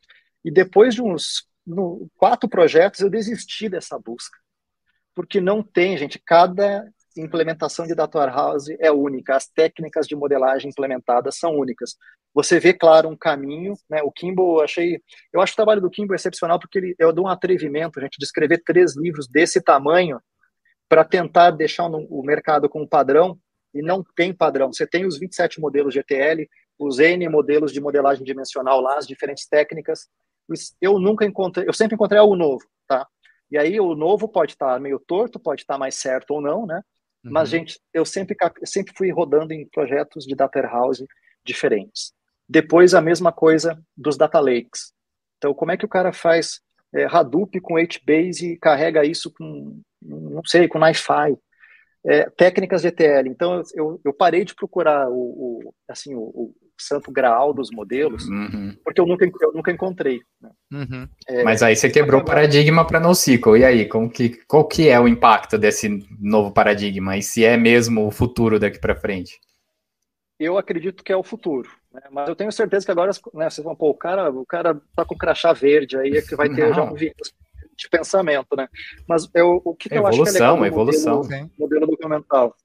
E 0.44 0.50
depois 0.50 0.94
de 0.94 1.02
uns 1.02 1.48
no, 1.66 2.08
quatro 2.16 2.48
projetos 2.48 3.00
eu 3.00 3.10
desisti 3.10 3.68
dessa 3.68 3.98
busca, 3.98 4.38
porque 5.14 5.40
não 5.40 5.62
tem, 5.62 5.96
gente. 5.96 6.18
Cada 6.18 6.86
implementação 7.16 7.86
de 7.86 7.94
data 7.94 8.18
warehouse 8.18 8.76
é 8.80 8.90
única, 8.90 9.36
as 9.36 9.46
técnicas 9.46 10.06
de 10.06 10.16
modelagem 10.16 10.70
implementadas 10.70 11.38
são 11.38 11.56
únicas. 11.56 11.96
Você 12.34 12.58
vê, 12.58 12.72
claro, 12.72 13.08
um 13.08 13.16
caminho, 13.16 13.74
né? 13.88 14.02
O 14.02 14.10
Kimball, 14.10 14.62
achei, 14.62 15.00
eu 15.32 15.40
acho 15.40 15.52
o 15.52 15.56
trabalho 15.56 15.80
do 15.80 15.90
Kimball 15.90 16.16
excepcional 16.16 16.58
porque 16.58 16.78
ele, 16.78 16.94
eu 16.98 17.12
dou 17.12 17.26
um 17.26 17.28
atrevimento, 17.28 18.00
gente, 18.00 18.18
de 18.18 18.24
escrever 18.24 18.62
três 18.64 18.96
livros 18.96 19.28
desse 19.28 19.62
tamanho 19.62 20.20
para 20.88 21.04
tentar 21.04 21.50
deixar 21.52 21.86
o 21.86 22.22
mercado 22.22 22.68
com 22.68 22.82
um 22.82 22.88
padrão 22.88 23.38
e 23.72 23.82
não 23.82 24.04
tem 24.16 24.32
padrão. 24.32 24.72
Você 24.72 24.86
tem 24.86 25.06
os 25.06 25.18
27 25.18 25.60
modelos 25.60 25.94
GTL, 25.94 26.48
os 26.78 26.98
N 26.98 27.28
modelos 27.28 27.72
de 27.72 27.80
modelagem 27.80 28.24
dimensional 28.24 28.80
lá, 28.80 28.98
as 28.98 29.06
diferentes 29.06 29.46
técnicas. 29.46 30.08
Eu 30.80 30.98
nunca 30.98 31.24
encontrei, 31.24 31.68
eu 31.68 31.72
sempre 31.72 31.94
encontrei 31.94 32.20
algo 32.20 32.36
novo, 32.36 32.64
tá? 32.86 33.06
E 33.50 33.58
aí 33.58 33.80
o 33.80 33.94
novo 33.94 34.28
pode 34.28 34.52
estar 34.52 34.78
meio 34.80 34.98
torto, 34.98 35.38
pode 35.38 35.62
estar 35.62 35.78
mais 35.78 35.94
certo 35.94 36.32
ou 36.32 36.40
não, 36.40 36.66
né? 36.66 36.82
Uhum. 37.24 37.32
Mas, 37.32 37.48
gente, 37.48 37.80
eu 37.92 38.04
sempre, 38.04 38.36
eu 38.60 38.66
sempre 38.66 38.92
fui 38.96 39.10
rodando 39.10 39.52
em 39.52 39.66
projetos 39.68 40.24
de 40.24 40.34
data 40.34 40.60
warehouse 40.60 41.06
diferentes. 41.44 42.12
Depois, 42.48 42.94
a 42.94 43.00
mesma 43.00 43.32
coisa 43.32 43.82
dos 43.96 44.16
data 44.16 44.38
lakes. 44.38 44.92
Então, 45.38 45.54
como 45.54 45.72
é 45.72 45.76
que 45.76 45.84
o 45.84 45.88
cara 45.88 46.12
faz 46.12 46.60
é, 46.94 47.04
Hadoop 47.04 47.60
com 47.60 47.76
HBase 47.76 48.52
e 48.52 48.58
carrega 48.58 49.04
isso 49.04 49.32
com, 49.32 49.80
não 50.00 50.44
sei, 50.44 50.68
com 50.68 50.78
NiFi? 50.78 51.36
É, 52.06 52.28
técnicas 52.30 52.82
de 52.82 52.88
ETL. 52.88 53.26
Então, 53.28 53.62
eu, 53.74 53.98
eu 54.04 54.12
parei 54.12 54.44
de 54.44 54.54
procurar 54.54 55.08
o, 55.08 55.14
o 55.14 55.74
assim, 55.88 56.14
o, 56.14 56.20
o, 56.20 56.54
santo 56.86 57.10
graal 57.10 57.52
dos 57.52 57.70
modelos, 57.70 58.28
uhum. 58.28 58.76
porque 58.84 59.00
eu 59.00 59.06
nunca, 59.06 59.24
eu 59.40 59.52
nunca 59.52 59.72
encontrei. 59.72 60.20
Né? 60.40 60.50
Uhum. 60.72 61.08
É, 61.28 61.42
Mas 61.42 61.62
aí 61.62 61.74
você 61.74 61.90
quebrou 61.90 62.20
o 62.20 62.24
paradigma 62.24 62.86
para 62.86 63.00
NoSQL. 63.00 63.56
E 63.56 63.64
aí, 63.64 63.86
como 63.86 64.10
que, 64.10 64.30
qual 64.46 64.66
que 64.66 64.88
é 64.88 64.98
o 64.98 65.08
impacto 65.08 65.58
desse 65.58 66.06
novo 66.20 66.52
paradigma? 66.52 67.16
E 67.16 67.22
se 67.22 67.44
é 67.44 67.56
mesmo 67.56 68.06
o 68.06 68.10
futuro 68.10 68.58
daqui 68.58 68.78
para 68.78 68.94
frente? 68.94 69.40
Eu 70.38 70.58
acredito 70.58 71.04
que 71.04 71.12
é 71.12 71.16
o 71.16 71.22
futuro. 71.22 71.70
Né? 71.92 72.02
Mas 72.10 72.28
eu 72.28 72.36
tenho 72.36 72.52
certeza 72.52 72.84
que 72.84 72.92
agora 72.92 73.12
né, 73.32 73.48
vocês 73.48 73.64
vão, 73.64 73.74
pô, 73.74 73.90
o 73.90 73.94
cara, 73.94 74.30
o 74.30 74.44
cara 74.44 74.80
tá 74.96 75.04
com 75.04 75.16
crachá 75.16 75.52
verde 75.52 75.96
aí, 75.96 76.16
é 76.16 76.22
que 76.22 76.36
vai 76.36 76.48
ter 76.48 76.68
Não. 76.68 76.74
já 76.74 76.82
um 76.82 76.94
de 77.76 77.88
pensamento, 77.88 78.56
né? 78.56 78.68
Mas 79.08 79.28
eu, 79.34 79.60
o 79.64 79.74
que, 79.74 79.88
que 79.88 79.96
eu 79.96 80.06
acho 80.06 80.22
que 80.22 80.28
é 80.28 80.32
legal 80.32 80.64
evolução, 80.64 81.16
modelo, 81.18 81.50
modelo 81.58 81.86
documental? 81.86 82.56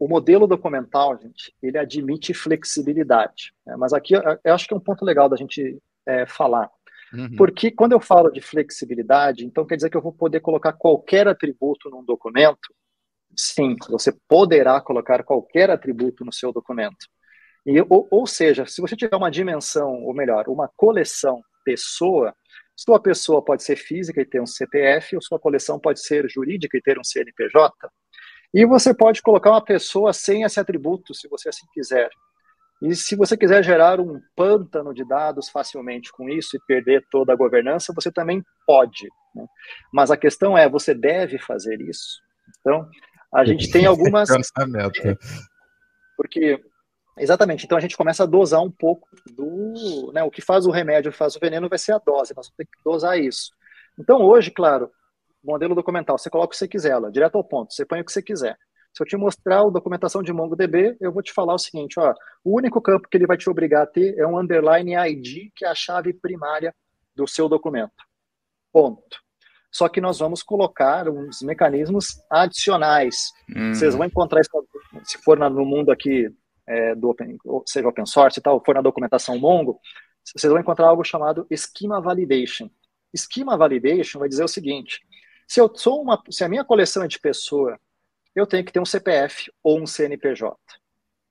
O 0.00 0.08
modelo 0.08 0.46
documental, 0.46 1.18
gente, 1.18 1.54
ele 1.62 1.76
admite 1.76 2.32
flexibilidade. 2.32 3.52
Né? 3.66 3.76
Mas 3.76 3.92
aqui 3.92 4.14
eu 4.14 4.54
acho 4.54 4.66
que 4.66 4.72
é 4.72 4.76
um 4.76 4.80
ponto 4.80 5.04
legal 5.04 5.28
da 5.28 5.36
gente 5.36 5.78
é, 6.06 6.24
falar. 6.24 6.70
Uhum. 7.12 7.36
Porque 7.36 7.70
quando 7.70 7.92
eu 7.92 8.00
falo 8.00 8.30
de 8.30 8.40
flexibilidade, 8.40 9.44
então 9.44 9.66
quer 9.66 9.76
dizer 9.76 9.90
que 9.90 9.96
eu 9.98 10.02
vou 10.02 10.12
poder 10.12 10.40
colocar 10.40 10.72
qualquer 10.72 11.28
atributo 11.28 11.90
num 11.90 12.02
documento? 12.02 12.74
Sim, 13.36 13.76
você 13.90 14.10
poderá 14.26 14.80
colocar 14.80 15.22
qualquer 15.22 15.68
atributo 15.70 16.24
no 16.24 16.32
seu 16.32 16.50
documento. 16.50 17.06
E, 17.66 17.78
ou, 17.82 18.08
ou 18.10 18.26
seja, 18.26 18.64
se 18.64 18.80
você 18.80 18.96
tiver 18.96 19.16
uma 19.16 19.30
dimensão, 19.30 20.02
ou 20.02 20.14
melhor, 20.14 20.48
uma 20.48 20.66
coleção 20.76 21.42
pessoa, 21.62 22.34
sua 22.74 22.98
pessoa 22.98 23.44
pode 23.44 23.62
ser 23.62 23.76
física 23.76 24.22
e 24.22 24.24
ter 24.24 24.40
um 24.40 24.46
CPF, 24.46 25.14
ou 25.14 25.20
sua 25.20 25.38
coleção 25.38 25.78
pode 25.78 26.00
ser 26.00 26.26
jurídica 26.26 26.78
e 26.78 26.80
ter 26.80 26.98
um 26.98 27.04
CNPJ. 27.04 27.70
E 28.52 28.64
você 28.66 28.92
pode 28.92 29.22
colocar 29.22 29.50
uma 29.50 29.64
pessoa 29.64 30.12
sem 30.12 30.42
esse 30.42 30.58
atributo, 30.58 31.14
se 31.14 31.28
você 31.28 31.48
assim 31.48 31.66
quiser. 31.72 32.10
E 32.82 32.94
se 32.96 33.14
você 33.14 33.36
quiser 33.36 33.62
gerar 33.62 34.00
um 34.00 34.20
pântano 34.34 34.94
de 34.94 35.06
dados 35.06 35.48
facilmente 35.50 36.10
com 36.12 36.28
isso 36.28 36.56
e 36.56 36.60
perder 36.66 37.04
toda 37.10 37.32
a 37.32 37.36
governança, 37.36 37.92
você 37.94 38.10
também 38.10 38.42
pode. 38.66 39.06
Né? 39.34 39.44
Mas 39.92 40.10
a 40.10 40.16
questão 40.16 40.56
é, 40.56 40.68
você 40.68 40.94
deve 40.94 41.38
fazer 41.38 41.80
isso? 41.82 42.20
Então, 42.60 42.88
a 43.32 43.44
gente 43.44 43.70
tem 43.70 43.84
algumas. 43.86 44.30
Porque, 46.16 46.58
exatamente, 47.18 47.66
então 47.66 47.76
a 47.76 47.80
gente 47.80 47.96
começa 47.96 48.24
a 48.24 48.26
dosar 48.26 48.62
um 48.62 48.70
pouco 48.70 49.08
do. 49.30 50.10
Né, 50.12 50.22
o 50.22 50.30
que 50.30 50.40
faz 50.40 50.66
o 50.66 50.70
remédio, 50.70 51.12
faz 51.12 51.36
o 51.36 51.40
veneno, 51.40 51.68
vai 51.68 51.78
ser 51.78 51.92
a 51.92 51.98
dose, 51.98 52.34
nós 52.34 52.48
temos 52.48 52.70
que 52.70 52.82
dosar 52.82 53.18
isso. 53.18 53.50
Então, 53.98 54.22
hoje, 54.22 54.50
claro, 54.50 54.90
modelo 55.42 55.74
documental, 55.74 56.18
você 56.18 56.30
coloca 56.30 56.48
o 56.48 56.50
que 56.50 56.56
você 56.56 56.68
quiser 56.68 56.96
lá, 56.98 57.10
direto 57.10 57.36
ao 57.36 57.44
ponto, 57.44 57.72
você 57.72 57.84
põe 57.84 58.00
o 58.00 58.04
que 58.04 58.12
você 58.12 58.22
quiser. 58.22 58.56
Se 58.92 59.02
eu 59.02 59.06
te 59.06 59.16
mostrar 59.16 59.60
a 59.60 59.70
documentação 59.70 60.22
de 60.22 60.32
MongoDB, 60.32 60.96
eu 61.00 61.12
vou 61.12 61.22
te 61.22 61.32
falar 61.32 61.54
o 61.54 61.58
seguinte, 61.58 61.98
ó, 62.00 62.12
o 62.44 62.56
único 62.56 62.80
campo 62.80 63.08
que 63.08 63.16
ele 63.16 63.26
vai 63.26 63.36
te 63.36 63.48
obrigar 63.48 63.82
a 63.82 63.86
ter 63.86 64.18
é 64.18 64.26
um 64.26 64.38
underline 64.38 64.94
ID, 64.94 65.50
que 65.54 65.64
é 65.64 65.68
a 65.68 65.74
chave 65.74 66.12
primária 66.12 66.74
do 67.14 67.26
seu 67.26 67.48
documento. 67.48 67.92
Ponto. 68.72 69.18
Só 69.72 69.88
que 69.88 70.00
nós 70.00 70.18
vamos 70.18 70.42
colocar 70.42 71.08
uns 71.08 71.40
mecanismos 71.42 72.20
adicionais. 72.28 73.30
Hum. 73.54 73.72
Vocês 73.72 73.94
vão 73.94 74.04
encontrar 74.04 74.40
isso, 74.40 74.50
se 75.04 75.18
for 75.18 75.38
no 75.38 75.64
mundo 75.64 75.92
aqui 75.92 76.28
é, 76.66 76.94
do 76.94 77.10
open, 77.10 77.36
seja 77.66 77.86
open 77.86 78.06
source 78.06 78.40
e 78.40 78.42
tal, 78.42 78.62
for 78.64 78.74
na 78.74 78.82
documentação 78.82 79.38
Mongo, 79.38 79.78
vocês 80.36 80.50
vão 80.50 80.60
encontrar 80.60 80.88
algo 80.88 81.04
chamado 81.04 81.46
Schema 81.52 82.00
Validation. 82.00 82.68
Schema 83.16 83.56
Validation 83.56 84.18
vai 84.18 84.28
dizer 84.28 84.44
o 84.44 84.48
seguinte: 84.48 85.00
se 85.50 85.60
eu 85.60 85.68
sou 85.74 86.00
uma, 86.00 86.22
se 86.30 86.44
a 86.44 86.48
minha 86.48 86.64
coleção 86.64 87.02
é 87.02 87.08
de 87.08 87.18
pessoa, 87.18 87.76
eu 88.36 88.46
tenho 88.46 88.64
que 88.64 88.70
ter 88.70 88.78
um 88.78 88.84
CPF 88.84 89.52
ou 89.64 89.80
um 89.80 89.86
CNPJ. 89.86 90.56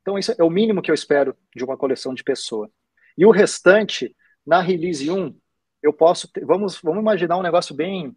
Então 0.01 0.19
isso 0.19 0.34
é 0.38 0.43
o 0.43 0.49
mínimo 0.49 0.82
que 0.82 0.91
eu 0.91 0.93
espero 0.95 1.38
de 1.55 1.63
uma 1.63 1.77
coleção 1.77 2.13
de 2.13 2.21
pessoa. 2.21 2.69
E 3.17 3.25
o 3.25 3.32
restante, 3.32 4.13
na 4.45 4.60
release 4.60 5.10
1, 5.10 5.34
eu 5.82 5.93
posso 5.93 6.29
ter, 6.29 6.43
vamos, 6.43 6.82
vamos 6.82 6.99
imaginar 6.99 7.38
um 7.38 7.41
negócio 7.41 7.73
bem 7.73 8.13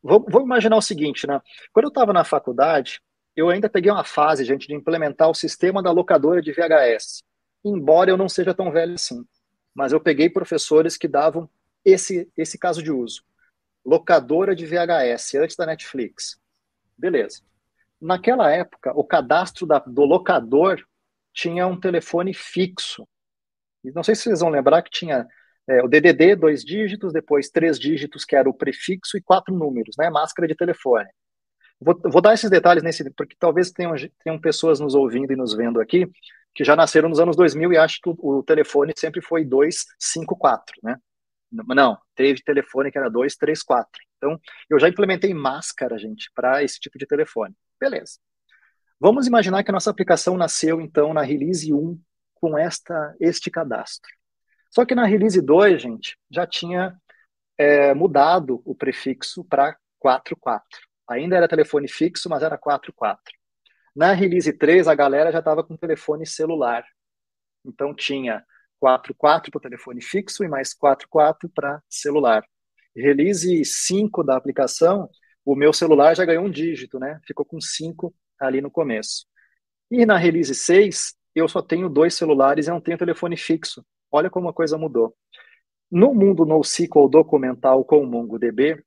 vamos, 0.00 0.26
vamos 0.30 0.46
imaginar 0.46 0.76
o 0.76 0.80
seguinte, 0.80 1.26
né? 1.26 1.42
Quando 1.72 1.86
eu 1.86 1.88
estava 1.88 2.12
na 2.12 2.22
faculdade, 2.22 3.00
eu 3.34 3.48
ainda 3.48 3.68
peguei 3.68 3.90
uma 3.90 4.04
fase, 4.04 4.44
gente, 4.44 4.68
de 4.68 4.74
implementar 4.74 5.28
o 5.28 5.34
sistema 5.34 5.82
da 5.82 5.90
locadora 5.90 6.40
de 6.40 6.52
VHS. 6.52 7.24
Embora 7.64 8.08
eu 8.08 8.16
não 8.16 8.28
seja 8.28 8.54
tão 8.54 8.70
velho 8.70 8.94
assim, 8.94 9.24
mas 9.74 9.92
eu 9.92 10.00
peguei 10.00 10.30
professores 10.30 10.96
que 10.96 11.08
davam 11.08 11.50
esse 11.84 12.30
esse 12.36 12.56
caso 12.56 12.80
de 12.80 12.92
uso 12.92 13.24
locadora 13.84 14.54
de 14.54 14.66
VHS, 14.66 15.34
antes 15.36 15.56
da 15.56 15.66
Netflix. 15.66 16.38
Beleza. 16.96 17.42
Naquela 18.00 18.50
época, 18.50 18.92
o 18.94 19.04
cadastro 19.04 19.66
da, 19.66 19.78
do 19.78 20.04
locador 20.04 20.82
tinha 21.32 21.66
um 21.66 21.78
telefone 21.78 22.32
fixo. 22.32 23.06
E 23.82 23.90
não 23.92 24.02
sei 24.02 24.14
se 24.14 24.22
vocês 24.22 24.40
vão 24.40 24.50
lembrar 24.50 24.82
que 24.82 24.90
tinha 24.90 25.26
é, 25.68 25.82
o 25.82 25.88
DDD, 25.88 26.36
dois 26.36 26.62
dígitos, 26.62 27.12
depois 27.12 27.50
três 27.50 27.78
dígitos, 27.78 28.24
que 28.24 28.36
era 28.36 28.48
o 28.48 28.54
prefixo, 28.54 29.16
e 29.16 29.22
quatro 29.22 29.54
números, 29.54 29.96
né? 29.98 30.08
Máscara 30.10 30.46
de 30.46 30.54
telefone. 30.54 31.08
Vou, 31.80 31.98
vou 32.04 32.22
dar 32.22 32.34
esses 32.34 32.48
detalhes 32.48 32.82
nesse, 32.82 33.10
porque 33.10 33.36
talvez 33.38 33.70
tenham, 33.70 33.94
tenham 34.22 34.40
pessoas 34.40 34.80
nos 34.80 34.94
ouvindo 34.94 35.32
e 35.32 35.36
nos 35.36 35.54
vendo 35.54 35.80
aqui 35.80 36.08
que 36.54 36.64
já 36.64 36.76
nasceram 36.76 37.08
nos 37.08 37.18
anos 37.18 37.36
2000 37.36 37.72
e 37.72 37.76
acham 37.76 37.98
que 38.02 38.08
o, 38.10 38.38
o 38.38 38.42
telefone 38.42 38.92
sempre 38.96 39.20
foi 39.20 39.44
254, 39.44 40.76
né? 40.82 40.96
Não, 41.74 41.98
teve 42.14 42.42
telefone 42.42 42.90
que 42.90 42.98
era 42.98 43.08
2, 43.08 43.36
3, 43.36 43.62
4. 43.62 43.90
Então, 44.16 44.40
eu 44.68 44.78
já 44.78 44.88
implementei 44.88 45.32
máscara, 45.32 45.98
gente, 45.98 46.30
para 46.34 46.62
esse 46.62 46.80
tipo 46.80 46.98
de 46.98 47.06
telefone. 47.06 47.54
Beleza. 47.78 48.18
Vamos 48.98 49.26
imaginar 49.26 49.62
que 49.62 49.70
a 49.70 49.72
nossa 49.72 49.90
aplicação 49.90 50.36
nasceu, 50.36 50.80
então, 50.80 51.12
na 51.12 51.22
release 51.22 51.72
1 51.72 52.00
com 52.34 52.58
esta, 52.58 53.14
este 53.20 53.50
cadastro. 53.50 54.10
Só 54.70 54.84
que 54.84 54.94
na 54.94 55.04
release 55.04 55.40
2, 55.40 55.80
gente, 55.80 56.18
já 56.30 56.46
tinha 56.46 56.96
é, 57.56 57.94
mudado 57.94 58.60
o 58.64 58.74
prefixo 58.74 59.44
para 59.44 59.76
44. 59.98 60.64
Ainda 61.08 61.36
era 61.36 61.48
telefone 61.48 61.88
fixo, 61.88 62.28
mas 62.28 62.42
era 62.42 62.58
44. 62.58 63.20
Na 63.94 64.12
release 64.12 64.52
3, 64.52 64.88
a 64.88 64.94
galera 64.94 65.30
já 65.30 65.38
estava 65.38 65.62
com 65.62 65.76
telefone 65.76 66.26
celular. 66.26 66.84
Então 67.64 67.94
tinha 67.94 68.44
44 68.80 69.50
para 69.50 69.60
telefone 69.60 70.02
fixo 70.02 70.44
e 70.44 70.48
mais 70.48 70.74
44 70.74 71.48
para 71.48 71.82
celular. 71.88 72.44
Release 72.96 73.64
5 73.64 74.22
da 74.22 74.36
aplicação, 74.36 75.08
o 75.44 75.54
meu 75.54 75.72
celular 75.72 76.14
já 76.14 76.24
ganhou 76.24 76.44
um 76.44 76.50
dígito, 76.50 76.98
né? 76.98 77.20
Ficou 77.26 77.44
com 77.44 77.60
5 77.60 78.14
ali 78.40 78.60
no 78.60 78.70
começo. 78.70 79.26
E 79.90 80.06
na 80.06 80.16
release 80.16 80.54
6, 80.54 81.14
eu 81.34 81.48
só 81.48 81.60
tenho 81.60 81.88
dois 81.88 82.14
celulares 82.14 82.66
e 82.66 82.70
não 82.70 82.80
tenho 82.80 82.98
telefone 82.98 83.36
fixo. 83.36 83.84
Olha 84.10 84.30
como 84.30 84.48
a 84.48 84.52
coisa 84.52 84.78
mudou. 84.78 85.14
No 85.90 86.14
mundo 86.14 86.46
NoSQL 86.46 87.08
documental 87.08 87.84
com 87.84 88.02
o 88.02 88.06
MongoDB, 88.06 88.82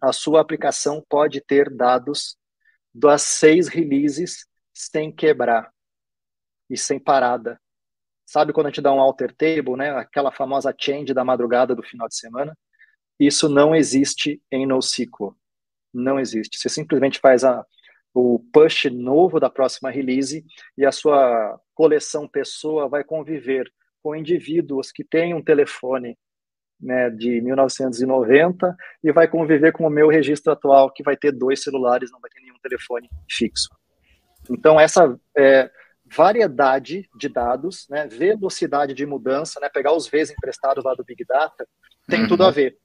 a 0.00 0.12
sua 0.12 0.40
aplicação 0.40 1.04
pode 1.08 1.40
ter 1.40 1.70
dados 1.70 2.36
das 2.94 3.22
seis 3.22 3.68
releases 3.68 4.46
sem 4.74 5.12
quebrar 5.12 5.70
e 6.68 6.76
sem 6.76 6.98
parada. 6.98 7.60
Sabe 8.32 8.50
quando 8.54 8.68
a 8.68 8.70
gente 8.70 8.80
dá 8.80 8.90
um 8.90 8.98
alter 8.98 9.30
table, 9.34 9.76
né? 9.76 9.90
Aquela 9.90 10.32
famosa 10.32 10.74
change 10.74 11.12
da 11.12 11.22
madrugada 11.22 11.74
do 11.74 11.82
final 11.82 12.08
de 12.08 12.16
semana? 12.16 12.56
Isso 13.20 13.46
não 13.46 13.74
existe 13.74 14.40
em 14.50 14.64
NoSQL. 14.64 15.36
Não 15.92 16.18
existe. 16.18 16.56
Você 16.58 16.70
simplesmente 16.70 17.18
faz 17.18 17.44
a, 17.44 17.62
o 18.14 18.38
push 18.50 18.86
novo 18.86 19.38
da 19.38 19.50
próxima 19.50 19.90
release 19.90 20.46
e 20.78 20.86
a 20.86 20.90
sua 20.90 21.60
coleção 21.74 22.26
pessoa 22.26 22.88
vai 22.88 23.04
conviver 23.04 23.70
com 24.02 24.16
indivíduos 24.16 24.90
que 24.90 25.04
têm 25.04 25.34
um 25.34 25.44
telefone 25.44 26.16
né, 26.80 27.10
de 27.10 27.38
1990 27.42 28.74
e 29.04 29.12
vai 29.12 29.28
conviver 29.28 29.72
com 29.72 29.86
o 29.86 29.90
meu 29.90 30.08
registro 30.08 30.50
atual, 30.50 30.90
que 30.90 31.02
vai 31.02 31.18
ter 31.18 31.32
dois 31.32 31.62
celulares, 31.62 32.10
não 32.10 32.18
vai 32.18 32.30
ter 32.30 32.40
nenhum 32.40 32.58
telefone 32.62 33.10
fixo. 33.30 33.68
Então, 34.50 34.80
essa 34.80 35.20
é, 35.36 35.70
variedade 36.14 37.08
de 37.14 37.28
dados, 37.28 37.86
né, 37.88 38.06
velocidade 38.06 38.94
de 38.94 39.06
mudança, 39.06 39.58
né, 39.60 39.68
pegar 39.68 39.92
os 39.92 40.08
Vs 40.08 40.30
emprestados 40.30 40.84
lá 40.84 40.94
do 40.94 41.04
Big 41.04 41.24
Data, 41.24 41.66
tem 42.08 42.22
uhum. 42.22 42.28
tudo 42.28 42.44
a 42.44 42.50
ver. 42.50 42.76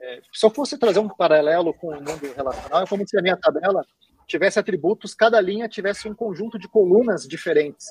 É, 0.00 0.20
se 0.32 0.44
eu 0.44 0.50
fosse 0.50 0.76
trazer 0.76 0.98
um 0.98 1.08
paralelo 1.08 1.72
com 1.72 1.88
o 1.88 1.94
mundo 1.94 2.32
relacional, 2.34 2.82
é 2.82 2.86
como 2.86 3.06
se 3.08 3.18
a 3.18 3.22
minha 3.22 3.36
tabela 3.36 3.84
tivesse 4.26 4.58
atributos, 4.58 5.14
cada 5.14 5.40
linha 5.40 5.68
tivesse 5.68 6.08
um 6.08 6.14
conjunto 6.14 6.58
de 6.58 6.68
colunas 6.68 7.28
diferentes. 7.28 7.86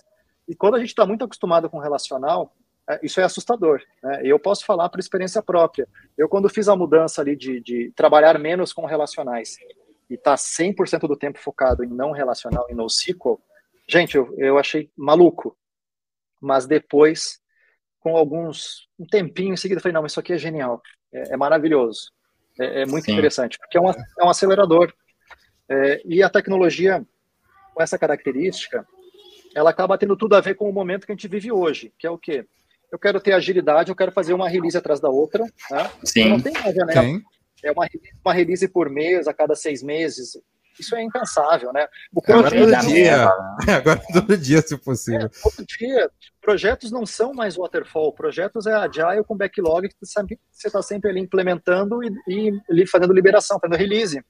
E 0.48 0.56
quando 0.56 0.76
a 0.76 0.80
gente 0.80 0.90
está 0.90 1.06
muito 1.06 1.24
acostumado 1.24 1.70
com 1.70 1.80
relacional, 1.80 2.54
é, 2.90 3.00
isso 3.02 3.22
é 3.22 3.24
assustador. 3.24 3.82
Né? 4.04 4.22
Eu 4.24 4.38
posso 4.38 4.66
falar 4.66 4.90
por 4.90 5.00
experiência 5.00 5.42
própria. 5.42 5.88
Eu, 6.18 6.28
quando 6.28 6.50
fiz 6.50 6.68
a 6.68 6.76
mudança 6.76 7.22
ali 7.22 7.36
de, 7.36 7.62
de 7.62 7.94
trabalhar 7.96 8.38
menos 8.38 8.74
com 8.74 8.86
relacionais 8.86 9.56
e 10.10 10.16
estar 10.16 10.32
tá 10.32 10.36
100% 10.36 11.08
do 11.08 11.16
tempo 11.16 11.40
focado 11.40 11.84
em 11.84 11.88
não 11.88 12.12
relacional 12.12 12.66
e 12.70 12.74
NoSQL, 12.74 13.40
gente, 13.88 14.16
eu, 14.16 14.34
eu 14.38 14.58
achei 14.58 14.90
maluco. 14.96 15.58
Mas 16.42 16.66
depois, 16.66 17.40
com 18.00 18.18
alguns, 18.18 18.90
um 19.00 19.06
tempinho 19.06 19.54
em 19.54 19.58
seguida, 19.58 19.80
eu 19.80 19.82
falei, 19.82 19.94
não, 19.94 20.06
isso 20.06 20.20
aqui 20.20 20.34
é 20.34 20.38
genial, 20.38 20.82
é, 21.14 21.34
é 21.34 21.38
maravilhoso, 21.38 22.12
é, 22.60 22.82
é 22.82 22.86
muito 22.86 23.06
Sim. 23.06 23.14
interessante, 23.14 23.58
porque 23.58 23.78
é 23.78 23.82
um, 23.82 23.90
é 23.90 24.24
um 24.24 24.30
acelerador. 24.30 24.94
É, 25.70 26.02
e 26.06 26.22
a 26.22 26.30
tecnologia, 26.30 27.06
com 27.74 27.82
essa 27.82 27.98
característica, 27.98 28.86
ela 29.56 29.70
acaba 29.70 29.98
tendo 29.98 30.18
tudo 30.18 30.36
a 30.36 30.42
ver 30.42 30.56
com 30.56 30.70
o 30.70 30.74
momento 30.74 31.06
que 31.06 31.12
a 31.14 31.16
gente 31.16 31.28
vive 31.30 31.52
hoje, 31.52 31.94
que 31.98 32.06
é 32.06 32.10
o 32.10 32.18
quê? 32.18 32.46
Eu 32.92 33.00
quero 33.00 33.20
ter 33.20 33.34
agilidade, 33.34 33.90
eu 33.90 33.96
quero 33.96 34.12
fazer 34.12 34.34
uma 34.34 34.50
release 34.50 34.78
atrás 34.78 35.00
da 35.00 35.10
outra. 35.10 35.46
Né? 35.72 35.92
Sim. 36.04 36.30
não 36.30 36.42
tem 36.42 36.54
mais 36.54 36.76
janela. 36.76 37.02
Sim. 37.02 37.24
É 37.64 37.72
uma, 37.72 37.88
uma 38.24 38.34
release 38.34 38.68
por 38.68 38.90
mês, 38.90 39.28
a 39.28 39.34
cada 39.34 39.56
seis 39.56 39.82
meses. 39.82 40.38
Isso 40.80 40.96
é 40.96 41.04
incansável, 41.04 41.72
né? 41.72 41.88
O 42.14 42.22
projeto 42.22 42.54
agora 42.56 42.80
todo 42.82 42.88
dia. 42.88 43.30
É, 43.68 43.72
agora 43.74 44.02
todo 44.12 44.38
dia, 44.38 44.62
se 44.62 44.78
possível. 44.78 45.28
É, 45.28 45.30
todo 45.30 45.66
dia. 45.66 46.12
Projetos 46.42 46.92
não 46.92 47.06
são 47.06 47.34
mais 47.34 47.56
waterfall. 47.56 48.14
Projetos 48.14 48.66
é 48.66 48.74
agile 48.74 49.24
com 49.26 49.38
backlog 49.38 49.88
que 49.88 49.96
você 50.02 50.68
está 50.68 50.82
sempre 50.82 51.10
ali 51.10 51.20
implementando 51.20 52.04
e, 52.04 52.52
e, 52.70 52.88
fazendo 52.88 53.14
liberação, 53.14 53.60
fazendo 53.60 53.78
release. 53.78 54.22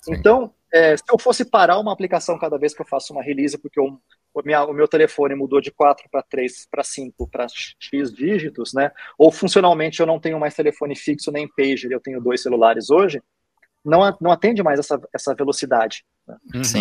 Sim. 0.00 0.14
Então, 0.14 0.52
é, 0.72 0.96
se 0.96 1.04
eu 1.10 1.18
fosse 1.18 1.44
parar 1.44 1.78
uma 1.78 1.92
aplicação 1.92 2.38
cada 2.38 2.56
vez 2.56 2.74
que 2.74 2.80
eu 2.80 2.86
faço 2.86 3.12
uma 3.12 3.22
release, 3.22 3.58
porque 3.58 3.78
eu, 3.78 3.98
o, 4.32 4.42
minha, 4.42 4.64
o 4.64 4.72
meu 4.72 4.88
telefone 4.88 5.34
mudou 5.34 5.60
de 5.60 5.70
4 5.70 6.08
para 6.10 6.22
3 6.22 6.66
para 6.70 6.84
5 6.84 7.28
para 7.28 7.46
X 7.48 8.12
dígitos, 8.12 8.72
né? 8.72 8.90
Ou 9.18 9.30
funcionalmente 9.32 10.00
eu 10.00 10.06
não 10.06 10.20
tenho 10.20 10.38
mais 10.38 10.54
telefone 10.54 10.96
fixo 10.96 11.32
nem 11.32 11.48
pager, 11.48 11.90
eu 11.90 12.00
tenho 12.00 12.20
dois 12.20 12.42
celulares 12.42 12.90
hoje, 12.90 13.20
não, 13.84 14.16
não 14.20 14.30
atende 14.30 14.62
mais 14.62 14.78
essa, 14.78 15.00
essa 15.12 15.34
velocidade. 15.34 16.04
Né? 16.26 16.36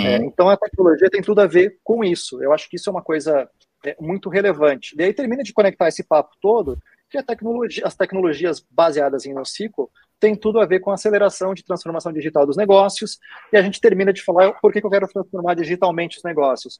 É, 0.06 0.16
então 0.18 0.50
a 0.50 0.58
tecnologia 0.58 1.10
tem 1.10 1.22
tudo 1.22 1.42
a 1.42 1.48
ver 1.48 1.78
com 1.84 2.04
isso. 2.04 2.42
Eu 2.44 2.54
acho 2.54 2.70
que 2.70 2.76
isso 2.76 2.90
é 2.90 2.92
uma 2.92 3.02
coisa 3.02 3.50
é, 3.86 3.96
muito 4.00 4.30
relevante. 4.30 4.96
E 4.98 5.04
aí 5.04 5.14
termina 5.14 5.44
de 5.44 5.54
conectar 5.54 5.88
esse 5.88 6.04
papo 6.04 6.32
todo 6.42 6.78
que 7.10 7.18
a 7.18 7.24
tecnologia, 7.24 7.86
as 7.86 7.96
tecnologias 7.96 8.64
baseadas 8.70 9.26
em 9.26 9.34
NoSQL 9.34 9.90
tem 10.20 10.36
tudo 10.36 10.60
a 10.60 10.66
ver 10.66 10.80
com 10.80 10.92
a 10.92 10.96
aceleração 10.96 11.54
de 11.54 11.64
transformação 11.64 12.12
digital 12.12 12.46
dos 12.46 12.58
negócios, 12.58 13.18
e 13.52 13.58
a 13.58 13.62
gente 13.62 13.80
termina 13.80 14.12
de 14.12 14.22
falar 14.22 14.52
por 14.54 14.72
que, 14.72 14.86
eu 14.86 14.90
quero 14.90 15.08
transformar 15.08 15.56
digitalmente 15.56 16.18
os 16.18 16.24
negócios. 16.24 16.80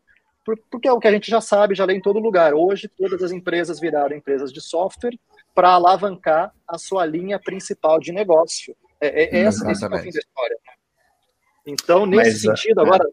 Porque 0.70 0.88
é 0.88 0.92
o 0.92 1.00
que 1.00 1.08
a 1.08 1.12
gente 1.12 1.30
já 1.30 1.42
sabe, 1.42 1.76
já 1.76 1.86
lê 1.86 1.96
em 1.96 2.02
todo 2.02 2.20
lugar. 2.20 2.54
Hoje, 2.54 2.88
todas 2.88 3.22
as 3.22 3.32
empresas 3.32 3.80
viraram 3.80 4.16
empresas 4.16 4.52
de 4.52 4.62
software 4.62 5.18
para 5.54 5.70
alavancar 5.70 6.54
a 6.68 6.78
sua 6.78 7.06
linha 7.06 7.40
principal 7.40 8.00
de 8.00 8.12
negócio. 8.12 8.76
É, 9.02 9.08
é, 9.08 9.38
é 9.38 9.48
esse, 9.48 9.70
esse 9.70 9.84
é 9.84 9.88
o 9.88 9.98
fim 9.98 10.12
da 10.12 10.20
história. 10.20 10.58
Então, 11.66 12.06
nesse 12.06 12.48
Mas, 12.48 12.62
sentido, 12.62 12.82
é. 12.82 12.84
agora, 12.84 13.10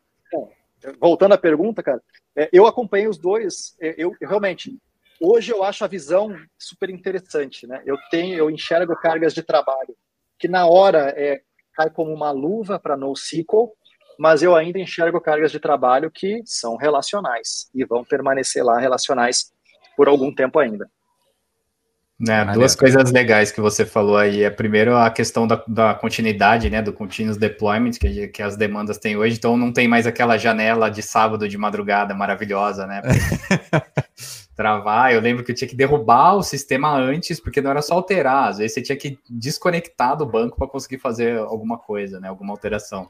voltando 1.01 1.33
à 1.33 1.39
pergunta, 1.39 1.83
cara, 1.83 2.03
é, 2.35 2.49
eu 2.53 2.67
acompanhei 2.67 3.09
os 3.09 3.19
dois, 3.19 3.77
eu, 3.81 4.15
eu 4.21 4.29
realmente 4.29 4.77
hoje 5.21 5.53
eu 5.53 5.63
acho 5.63 5.85
a 5.85 5.89
visão 5.89 6.37
super 6.59 6.91
interessante, 6.91 7.67
né? 7.67 7.83
Eu 7.87 7.97
tenho, 8.11 8.37
eu 8.37 8.51
enxergo 8.51 8.95
cargas 8.97 9.35
de 9.35 9.43
trabalho 9.43 9.97
que 10.39 10.49
na 10.49 10.67
hora 10.67 11.15
é, 11.17 11.41
cai 11.73 11.91
como 11.91 12.13
uma 12.13 12.31
luva 12.31 12.79
para 12.79 12.97
NoSQL, 12.97 13.73
mas 14.19 14.43
eu 14.43 14.55
ainda 14.55 14.79
enxergo 14.79 15.21
cargas 15.21 15.51
de 15.51 15.61
trabalho 15.61 16.11
que 16.11 16.43
são 16.45 16.77
relacionais 16.77 17.71
e 17.75 17.85
vão 17.85 18.05
permanecer 18.05 18.65
lá 18.65 18.79
relacionais 18.79 19.53
por 19.97 20.09
algum 20.09 20.35
tempo 20.35 20.59
ainda. 20.59 20.91
É, 22.27 22.51
duas 22.55 22.75
coisas 22.75 23.13
legais 23.13 23.53
que 23.53 23.61
você 23.61 23.85
falou 23.85 24.17
aí. 24.17 24.43
É 24.43 24.49
primeiro 24.49 24.97
a 24.97 25.11
questão 25.11 25.47
da, 25.47 25.63
da 25.69 25.95
continuidade, 25.95 26.71
né, 26.71 26.81
do 26.81 26.93
continuous 26.93 27.37
deployment 27.37 27.93
que, 27.93 28.29
que 28.29 28.43
as 28.43 28.57
demandas 28.57 28.97
têm 28.97 29.17
hoje. 29.17 29.37
Então 29.37 29.57
não 29.57 29.71
tem 29.71 29.87
mais 29.87 30.07
aquela 30.07 30.39
janela 30.39 30.89
de 30.89 31.03
sábado 31.03 31.47
de 31.47 31.59
madrugada 31.59 32.15
maravilhosa, 32.15 32.87
né? 32.87 33.03
travar. 34.57 35.13
Eu 35.13 35.21
lembro 35.21 35.45
que 35.45 35.53
eu 35.53 35.55
tinha 35.55 35.69
que 35.69 35.77
derrubar 35.77 36.35
o 36.37 36.43
sistema 36.43 36.97
antes, 36.97 37.39
porque 37.39 37.61
não 37.61 37.71
era 37.71 37.83
só 37.83 37.95
alterar. 37.95 38.49
Às 38.49 38.59
vezes 38.59 38.73
você 38.73 38.83
tinha 38.83 38.97
que 38.97 39.19
desconectar 39.29 40.17
do 40.17 40.25
banco 40.25 40.57
para 40.57 40.67
conseguir 40.67 40.99
fazer 40.99 41.39
alguma 41.39 41.77
coisa, 41.77 42.19
né? 42.19 42.29
Alguma 42.29 42.55
alteração. 42.55 43.07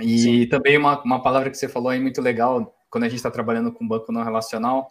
E 0.00 0.18
Sim. 0.18 0.46
também 0.48 0.78
uma, 0.78 1.02
uma 1.02 1.22
palavra 1.22 1.50
que 1.50 1.58
você 1.58 1.68
falou 1.68 1.90
aí 1.90 2.00
muito 2.00 2.22
legal, 2.22 2.74
quando 2.88 3.04
a 3.04 3.08
gente 3.08 3.18
está 3.18 3.30
trabalhando 3.30 3.70
com 3.70 3.86
banco 3.86 4.10
não 4.10 4.24
relacional, 4.24 4.90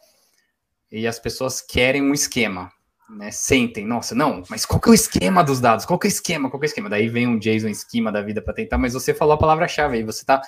e 0.91 1.07
as 1.07 1.17
pessoas 1.17 1.59
querem 1.59 2.03
um 2.03 2.13
esquema 2.13 2.71
né, 3.09 3.31
sentem, 3.31 3.85
nossa, 3.85 4.13
não, 4.13 4.43
mas 4.49 4.65
qual 4.65 4.79
que 4.79 4.89
é 4.89 4.91
o 4.91 4.93
esquema 4.93 5.43
dos 5.43 5.59
dados? 5.59 5.85
Qual 5.85 5.97
que 5.97 6.07
é 6.07 6.09
o 6.09 6.13
esquema? 6.13 6.49
Qual 6.49 6.59
que 6.59 6.65
é 6.65 6.67
o 6.67 6.69
esquema? 6.69 6.89
Daí 6.89 7.09
vem 7.09 7.27
um 7.27 7.39
JSON 7.39 7.69
esquema 7.69 8.11
da 8.11 8.21
vida 8.21 8.41
para 8.41 8.53
tentar, 8.53 8.77
mas 8.77 8.93
você 8.93 9.13
falou 9.13 9.33
a 9.33 9.37
palavra-chave 9.37 9.97
aí, 9.97 10.03
você 10.03 10.21
está 10.21 10.41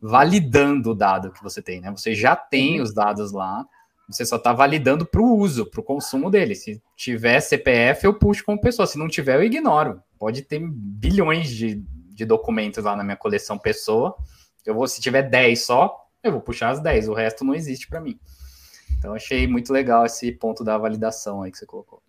validando 0.00 0.90
o 0.90 0.94
dado 0.94 1.32
que 1.32 1.42
você 1.42 1.62
tem, 1.62 1.80
né? 1.80 1.90
Você 1.90 2.14
já 2.14 2.36
tem 2.36 2.78
uhum. 2.78 2.84
os 2.84 2.94
dados 2.94 3.32
lá, 3.32 3.64
você 4.08 4.24
só 4.24 4.36
está 4.36 4.52
validando 4.52 5.06
para 5.06 5.20
o 5.20 5.36
uso, 5.36 5.66
para 5.66 5.80
o 5.80 5.84
consumo 5.84 6.30
dele. 6.30 6.54
Se 6.54 6.82
tiver 6.96 7.40
CPF, 7.40 8.04
eu 8.04 8.14
puxo 8.14 8.44
como 8.44 8.60
pessoa, 8.60 8.86
se 8.86 8.98
não 8.98 9.08
tiver, 9.08 9.36
eu 9.36 9.44
ignoro. 9.44 10.02
Pode 10.18 10.42
ter 10.42 10.60
bilhões 10.60 11.48
de, 11.48 11.76
de 11.76 12.24
documentos 12.24 12.84
lá 12.84 12.96
na 12.96 13.04
minha 13.04 13.16
coleção 13.16 13.56
pessoa. 13.56 14.16
Eu 14.66 14.74
vou, 14.74 14.86
se 14.88 15.00
tiver 15.00 15.22
10 15.22 15.64
só, 15.64 15.96
eu 16.22 16.32
vou 16.32 16.40
puxar 16.40 16.70
as 16.70 16.80
10, 16.80 17.08
o 17.08 17.14
resto 17.14 17.44
não 17.44 17.54
existe 17.54 17.88
para 17.88 18.00
mim. 18.00 18.18
Então 19.00 19.14
achei 19.14 19.46
muito 19.46 19.72
legal 19.72 20.04
esse 20.04 20.30
ponto 20.30 20.62
da 20.62 20.76
validação 20.76 21.42
aí 21.42 21.50
que 21.50 21.56
você 21.56 21.64
colocou. 21.64 22.02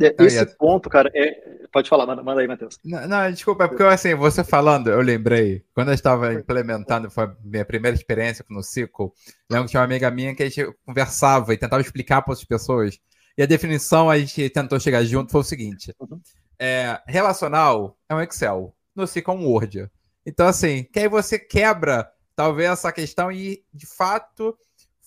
É, 0.00 0.14
esse 0.24 0.38
ah, 0.38 0.46
ponto, 0.58 0.88
cara, 0.88 1.10
é... 1.12 1.66
pode 1.72 1.88
falar, 1.88 2.06
manda, 2.06 2.22
manda 2.22 2.40
aí, 2.40 2.46
Matheus. 2.46 2.78
Não, 2.84 3.06
não, 3.06 3.30
desculpa, 3.30 3.64
é 3.64 3.68
porque 3.68 3.82
assim, 3.82 4.14
você 4.14 4.44
falando, 4.44 4.90
eu 4.90 5.00
lembrei, 5.00 5.64
quando 5.74 5.88
eu 5.88 5.94
estava 5.94 6.32
implementando, 6.32 7.10
foi 7.10 7.24
a 7.24 7.36
minha 7.44 7.64
primeira 7.64 7.96
experiência 7.96 8.44
no 8.48 8.62
Cico, 8.62 9.12
lembro 9.50 9.66
que 9.66 9.72
tinha 9.72 9.80
uma 9.80 9.86
amiga 9.86 10.10
minha 10.10 10.34
que 10.34 10.42
a 10.44 10.48
gente 10.48 10.72
conversava 10.86 11.52
e 11.52 11.58
tentava 11.58 11.82
explicar 11.82 12.22
para 12.22 12.32
outras 12.32 12.46
pessoas. 12.46 13.00
E 13.36 13.42
a 13.42 13.46
definição 13.46 14.08
a 14.08 14.16
gente 14.18 14.48
tentou 14.50 14.78
chegar 14.78 15.02
junto 15.04 15.32
foi 15.32 15.40
o 15.40 15.44
seguinte: 15.44 15.92
uhum. 15.98 16.20
é, 16.60 17.00
relacional 17.06 17.96
é 18.08 18.14
um 18.14 18.20
Excel, 18.20 18.72
no 18.94 19.06
Cico 19.06 19.32
é 19.32 19.34
um 19.34 19.46
Word. 19.46 19.90
Então, 20.24 20.46
assim, 20.46 20.84
que 20.84 21.00
aí 21.00 21.08
você 21.08 21.38
quebra 21.38 22.08
talvez 22.36 22.70
essa 22.70 22.92
questão 22.92 23.30
e, 23.30 23.64
de 23.72 23.86
fato, 23.86 24.56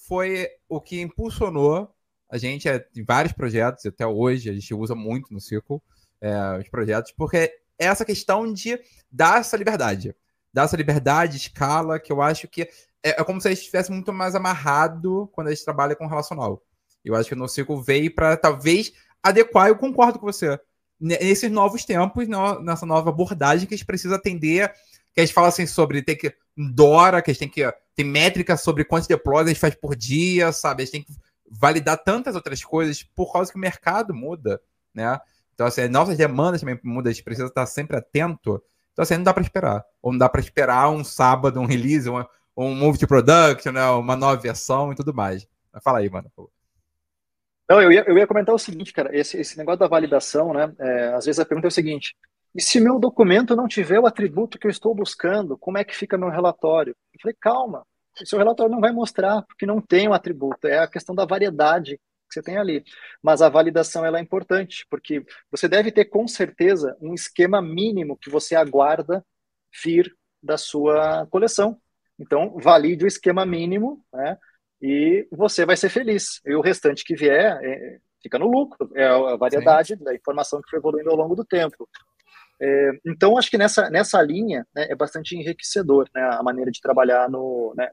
foi 0.08 0.48
o 0.70 0.80
que 0.80 1.02
impulsionou 1.02 1.93
a 2.30 2.38
gente 2.38 2.67
em 2.96 3.04
vários 3.04 3.34
projetos, 3.34 3.86
até 3.86 4.06
hoje 4.06 4.50
a 4.50 4.54
gente 4.54 4.74
usa 4.74 4.96
muito 4.96 5.34
no 5.34 5.39
Círculo 5.39 5.82
é, 6.20 6.58
os 6.60 6.70
projetos, 6.70 7.12
porque 7.12 7.38
é 7.38 7.86
essa 7.86 8.04
questão 8.04 8.52
de 8.52 8.80
dar 9.12 9.39
essa 9.39 9.56
liberdade. 9.56 10.15
Dar 10.54 10.63
essa 10.63 10.76
liberdade, 10.76 11.38
escala, 11.38 12.00
que 12.00 12.12
eu 12.12 12.22
acho 12.22 12.48
que 12.48 12.63
é, 13.04 13.22
é 13.22 13.24
como 13.24 13.39
se 13.39 13.48
a 13.48 13.52
gente 13.52 13.60
estivesse 13.60 13.91
muito 13.91 14.12
mais 14.12 14.36
amarrado 14.36 15.30
quando 15.32 15.48
a 15.48 15.52
gente 15.52 15.63
trabalha 15.63 15.96
com 15.96 16.08
relacional. 16.08 16.63
Eu 17.04 17.15
acho 17.15 17.30
que 17.30 17.36
o 17.36 17.38
NoSQL 17.38 17.82
veio 17.82 18.13
para 18.13 18.36
talvez 18.36 18.91
adequar, 19.22 19.67
eu 19.67 19.78
concordo 19.78 20.20
com 20.20 20.26
você, 20.26 20.60
nesses 21.00 21.52
novos 21.52 21.86
tempos, 21.86 22.28
nessa 22.62 22.86
nova 22.86 23.10
abordagem 23.10 23.67
que 23.67 23.74
a 23.74 23.78
gente 23.78 23.86
precisa 23.86 24.15
atender, 24.15 24.74
que 25.13 25.22
a 25.22 25.26
gente 25.26 25.34
fala 25.34 25.48
assim 25.48 25.65
sobre 25.65 26.02
ter 26.02 26.15
que 26.15 26.34
Dora, 26.58 27.22
que 27.22 27.30
a 27.30 27.34
gente 27.34 27.39
tem 27.39 27.50
que 27.50 27.63
tem 27.97 28.05
métricas 28.05 28.62
sobre 28.62 28.86
quantos 28.86 29.07
deploys 29.07 29.47
a 29.47 29.49
gente 29.49 29.60
faz 29.60 29.73
por 29.73 29.95
dia, 29.95 30.51
sabe? 30.51 30.83
A 30.83 30.86
gente 30.86 30.91
tem 30.91 31.03
que 31.03 31.19
validar 31.49 31.97
tantas 31.97 32.36
outras 32.36 32.63
coisas 32.63 33.01
por 33.01 33.33
causa 33.33 33.51
que 33.51 33.57
o 33.57 33.62
mercado 33.62 34.13
muda, 34.13 34.62
né? 34.93 35.19
Então, 35.55 35.65
assim, 35.65 35.88
nossas 35.88 36.15
demandas 36.15 36.62
também 36.62 36.79
mudam, 36.83 37.10
a 37.10 37.13
gente 37.13 37.23
precisa 37.23 37.47
estar 37.47 37.65
sempre 37.65 37.97
atento. 37.97 38.62
Então, 38.93 39.02
assim, 39.02 39.15
não 39.15 39.23
dá 39.23 39.33
para 39.33 39.41
esperar. 39.41 39.83
Ou 40.00 40.12
não 40.12 40.19
dá 40.19 40.29
para 40.29 40.39
esperar 40.39 40.87
um 40.91 41.04
sábado, 41.04 41.60
um 41.60 41.65
release, 41.65 42.08
um, 42.08 42.23
um 42.56 42.75
move 42.75 43.00
to 43.00 43.08
production, 43.08 43.71
né? 43.71 43.89
uma 43.89 44.15
nova 44.15 44.39
versão 44.39 44.91
e 44.91 44.95
tudo 44.95 45.12
mais. 45.12 45.48
Fala 45.83 45.98
aí, 45.98 46.08
mano. 46.08 46.31
Não, 47.67 47.81
eu 47.81 47.91
ia, 47.91 48.04
eu 48.08 48.15
ia 48.15 48.27
comentar 48.27 48.54
o 48.54 48.60
seguinte, 48.60 48.93
cara, 48.93 49.10
esse, 49.17 49.37
esse 49.37 49.58
negócio 49.58 49.79
da 49.79 49.87
validação, 49.87 50.54
né? 50.54 50.71
É, 50.77 51.08
às 51.15 51.25
vezes 51.25 51.39
a 51.39 51.45
pergunta 51.45 51.65
é 51.67 51.69
o 51.69 51.71
seguinte: 51.71 52.15
e 52.58 52.62
se 52.62 52.79
meu 52.79 52.97
documento 52.97 53.55
não 53.55 53.67
tiver 53.67 53.99
o 53.99 54.08
atributo 54.08 54.58
que 54.58 54.65
eu 54.65 54.71
estou 54.71 54.95
buscando, 54.95 55.55
como 55.60 55.77
é 55.77 55.83
que 55.83 55.95
fica 55.95 56.17
meu 56.17 56.29
relatório? 56.29 56.95
Eu 57.13 57.19
falei, 57.21 57.37
calma, 57.39 57.85
o 58.19 58.25
seu 58.25 58.39
relatório 58.39 58.71
não 58.71 58.81
vai 58.81 58.91
mostrar, 58.91 59.43
porque 59.43 59.63
não 59.63 59.79
tem 59.79 60.08
o 60.08 60.13
atributo, 60.13 60.65
é 60.67 60.79
a 60.79 60.87
questão 60.87 61.13
da 61.13 61.23
variedade 61.23 61.97
que 62.27 62.33
você 62.33 62.41
tem 62.41 62.58
ali. 62.58 62.83
Mas 63.21 63.43
a 63.43 63.49
validação 63.49 64.03
ela 64.03 64.17
é 64.17 64.21
importante, 64.23 64.87
porque 64.89 65.23
você 65.51 65.67
deve 65.67 65.91
ter 65.91 66.05
com 66.05 66.27
certeza 66.27 66.97
um 66.99 67.13
esquema 67.13 67.62
mínimo 67.62 68.17
que 68.17 68.29
você 68.29 68.55
aguarda 68.55 69.23
vir 69.83 70.12
da 70.41 70.58
sua 70.58 71.27
coleção. 71.27 71.79
Então, 72.19 72.58
valide 72.58 73.05
o 73.05 73.08
esquema 73.08 73.45
mínimo, 73.45 74.03
né? 74.12 74.35
E 74.81 75.27
você 75.31 75.63
vai 75.63 75.77
ser 75.77 75.89
feliz. 75.89 76.41
E 76.43 76.55
o 76.55 76.62
restante 76.62 77.03
que 77.03 77.15
vier 77.15 77.60
é, 77.63 77.99
fica 78.19 78.39
no 78.39 78.49
lucro. 78.49 78.89
É 78.95 79.05
a 79.05 79.35
variedade 79.35 79.95
Sim. 79.95 80.03
da 80.03 80.15
informação 80.15 80.60
que 80.60 80.69
foi 80.71 80.79
evoluindo 80.79 81.12
ao 81.12 81.15
longo 81.15 81.35
do 81.35 81.45
tempo. 81.45 81.87
É, 82.60 82.91
então, 83.05 83.37
acho 83.37 83.49
que 83.49 83.58
nessa, 83.58 83.89
nessa 83.89 84.21
linha 84.21 84.65
né, 84.75 84.87
é 84.89 84.95
bastante 84.95 85.35
enriquecedor 85.35 86.10
né, 86.13 86.21
a 86.21 86.41
maneira 86.43 86.71
de 86.71 86.81
trabalhar 86.81 87.29
no. 87.29 87.73
Né, 87.77 87.89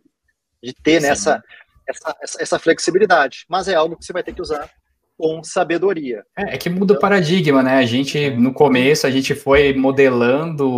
de 0.63 0.73
ter 0.73 1.01
nessa 1.01 1.43
essa, 1.89 2.17
essa, 2.23 2.43
essa, 2.43 2.59
flexibilidade. 2.59 3.45
Mas 3.49 3.69
é 3.69 3.75
algo 3.75 3.97
que 3.97 4.05
você 4.05 4.13
vai 4.13 4.23
ter 4.23 4.33
que 4.33 4.41
usar 4.41 4.71
com 5.17 5.45
sabedoria. 5.45 6.25
É, 6.37 6.55
é 6.55 6.59
que 6.59 6.69
muda 6.69 6.95
o 6.95 6.99
paradigma, 6.99 7.63
né? 7.63 7.77
A 7.77 7.85
gente, 7.85 8.31
no 8.31 8.53
começo, 8.53 9.07
a 9.07 9.11
gente 9.11 9.35
foi 9.35 9.73
modelando 9.75 10.69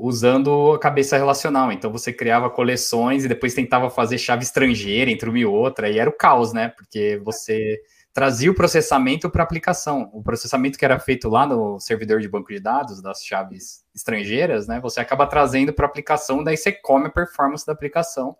usando 0.00 0.74
a 0.74 0.78
cabeça 0.78 1.16
relacional. 1.16 1.72
Então 1.72 1.90
você 1.90 2.12
criava 2.12 2.50
coleções 2.50 3.24
e 3.24 3.28
depois 3.28 3.54
tentava 3.54 3.90
fazer 3.90 4.18
chave 4.18 4.44
estrangeira 4.44 5.10
entre 5.10 5.28
uma 5.28 5.38
e 5.38 5.44
outra, 5.44 5.88
e 5.88 5.98
era 5.98 6.08
o 6.08 6.16
caos, 6.16 6.52
né? 6.52 6.68
Porque 6.68 7.20
você 7.24 7.80
trazia 8.12 8.50
o 8.50 8.54
processamento 8.54 9.30
para 9.30 9.42
aplicação. 9.42 10.10
O 10.12 10.22
processamento 10.22 10.78
que 10.78 10.84
era 10.84 10.98
feito 10.98 11.28
lá 11.28 11.46
no 11.46 11.78
servidor 11.78 12.20
de 12.20 12.28
banco 12.28 12.48
de 12.48 12.60
dados 12.60 13.00
das 13.00 13.24
chaves 13.24 13.84
estrangeiras, 13.94 14.66
né? 14.66 14.80
Você 14.80 15.00
acaba 15.00 15.26
trazendo 15.26 15.72
para 15.72 15.86
aplicação, 15.86 16.42
daí 16.42 16.56
você 16.56 16.72
come 16.72 17.06
a 17.06 17.10
performance 17.10 17.64
da 17.66 17.72
aplicação. 17.72 18.36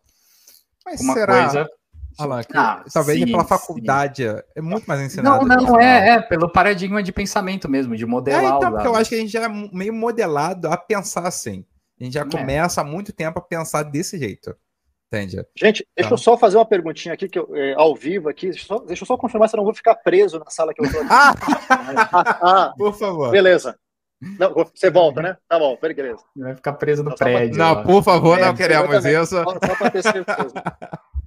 Mas 0.84 1.00
uma 1.00 1.14
será? 1.14 1.42
coisa 1.42 1.68
Olha 2.18 2.44
que 2.44 2.56
ah, 2.56 2.84
talvez 2.92 3.18
sim, 3.18 3.26
pela 3.26 3.44
faculdade 3.44 4.28
sim. 4.28 4.42
é 4.56 4.60
muito 4.60 4.84
mais 4.84 5.00
ensinado. 5.00 5.46
Não, 5.46 5.56
não, 5.56 5.80
é, 5.80 6.10
é, 6.10 6.20
pelo 6.20 6.50
paradigma 6.50 7.02
de 7.02 7.12
pensamento 7.12 7.68
mesmo, 7.68 7.96
de 7.96 8.04
modelar. 8.04 8.44
É, 8.44 8.56
então, 8.56 8.72
porque 8.72 8.86
eu 8.86 8.94
acho 8.94 9.08
que 9.08 9.16
a 9.16 9.18
gente 9.18 9.32
já 9.32 9.44
é 9.44 9.48
meio 9.48 9.94
modelado 9.94 10.68
a 10.68 10.76
pensar 10.76 11.26
assim. 11.26 11.64
A 11.98 12.04
gente 12.04 12.14
já 12.14 12.22
é. 12.22 12.24
começa 12.24 12.80
há 12.80 12.84
muito 12.84 13.12
tempo 13.12 13.38
a 13.38 13.42
pensar 13.42 13.84
desse 13.84 14.18
jeito. 14.18 14.54
Entende? 15.12 15.44
Gente, 15.56 15.84
deixa 15.96 16.06
então. 16.06 16.10
eu 16.12 16.18
só 16.18 16.38
fazer 16.38 16.56
uma 16.56 16.64
perguntinha 16.64 17.14
aqui, 17.14 17.28
que 17.28 17.38
eu, 17.38 17.54
é, 17.56 17.74
ao 17.74 17.96
vivo 17.96 18.28
aqui. 18.28 18.52
Só, 18.52 18.78
deixa 18.78 19.02
eu 19.02 19.06
só 19.06 19.16
confirmar 19.16 19.48
se 19.48 19.56
eu 19.56 19.58
não 19.58 19.64
vou 19.64 19.74
ficar 19.74 19.96
preso 19.96 20.38
na 20.38 20.48
sala 20.50 20.72
que 20.72 20.80
eu 20.80 20.86
estou. 20.86 21.02
ah, 21.10 21.34
ah, 22.40 22.74
por 22.78 22.94
favor. 22.96 23.30
Beleza. 23.32 23.76
Não, 24.38 24.52
você 24.52 24.88
volta, 24.88 25.20
né? 25.20 25.36
Tá 25.48 25.58
bom, 25.58 25.76
beleza. 25.80 26.22
Vai 26.36 26.54
ficar 26.54 26.74
preso 26.74 27.02
no 27.02 27.10
não, 27.10 27.16
prédio. 27.16 27.58
Não, 27.58 27.74
lá. 27.74 27.82
por 27.82 28.04
favor, 28.04 28.38
é, 28.38 28.42
não 28.44 28.54
queremos 28.54 29.04
isso. 29.04 29.34
Só, 29.34 29.44
só 29.44 29.76
para 29.76 29.90
ter 29.90 30.02
certeza. 30.02 30.54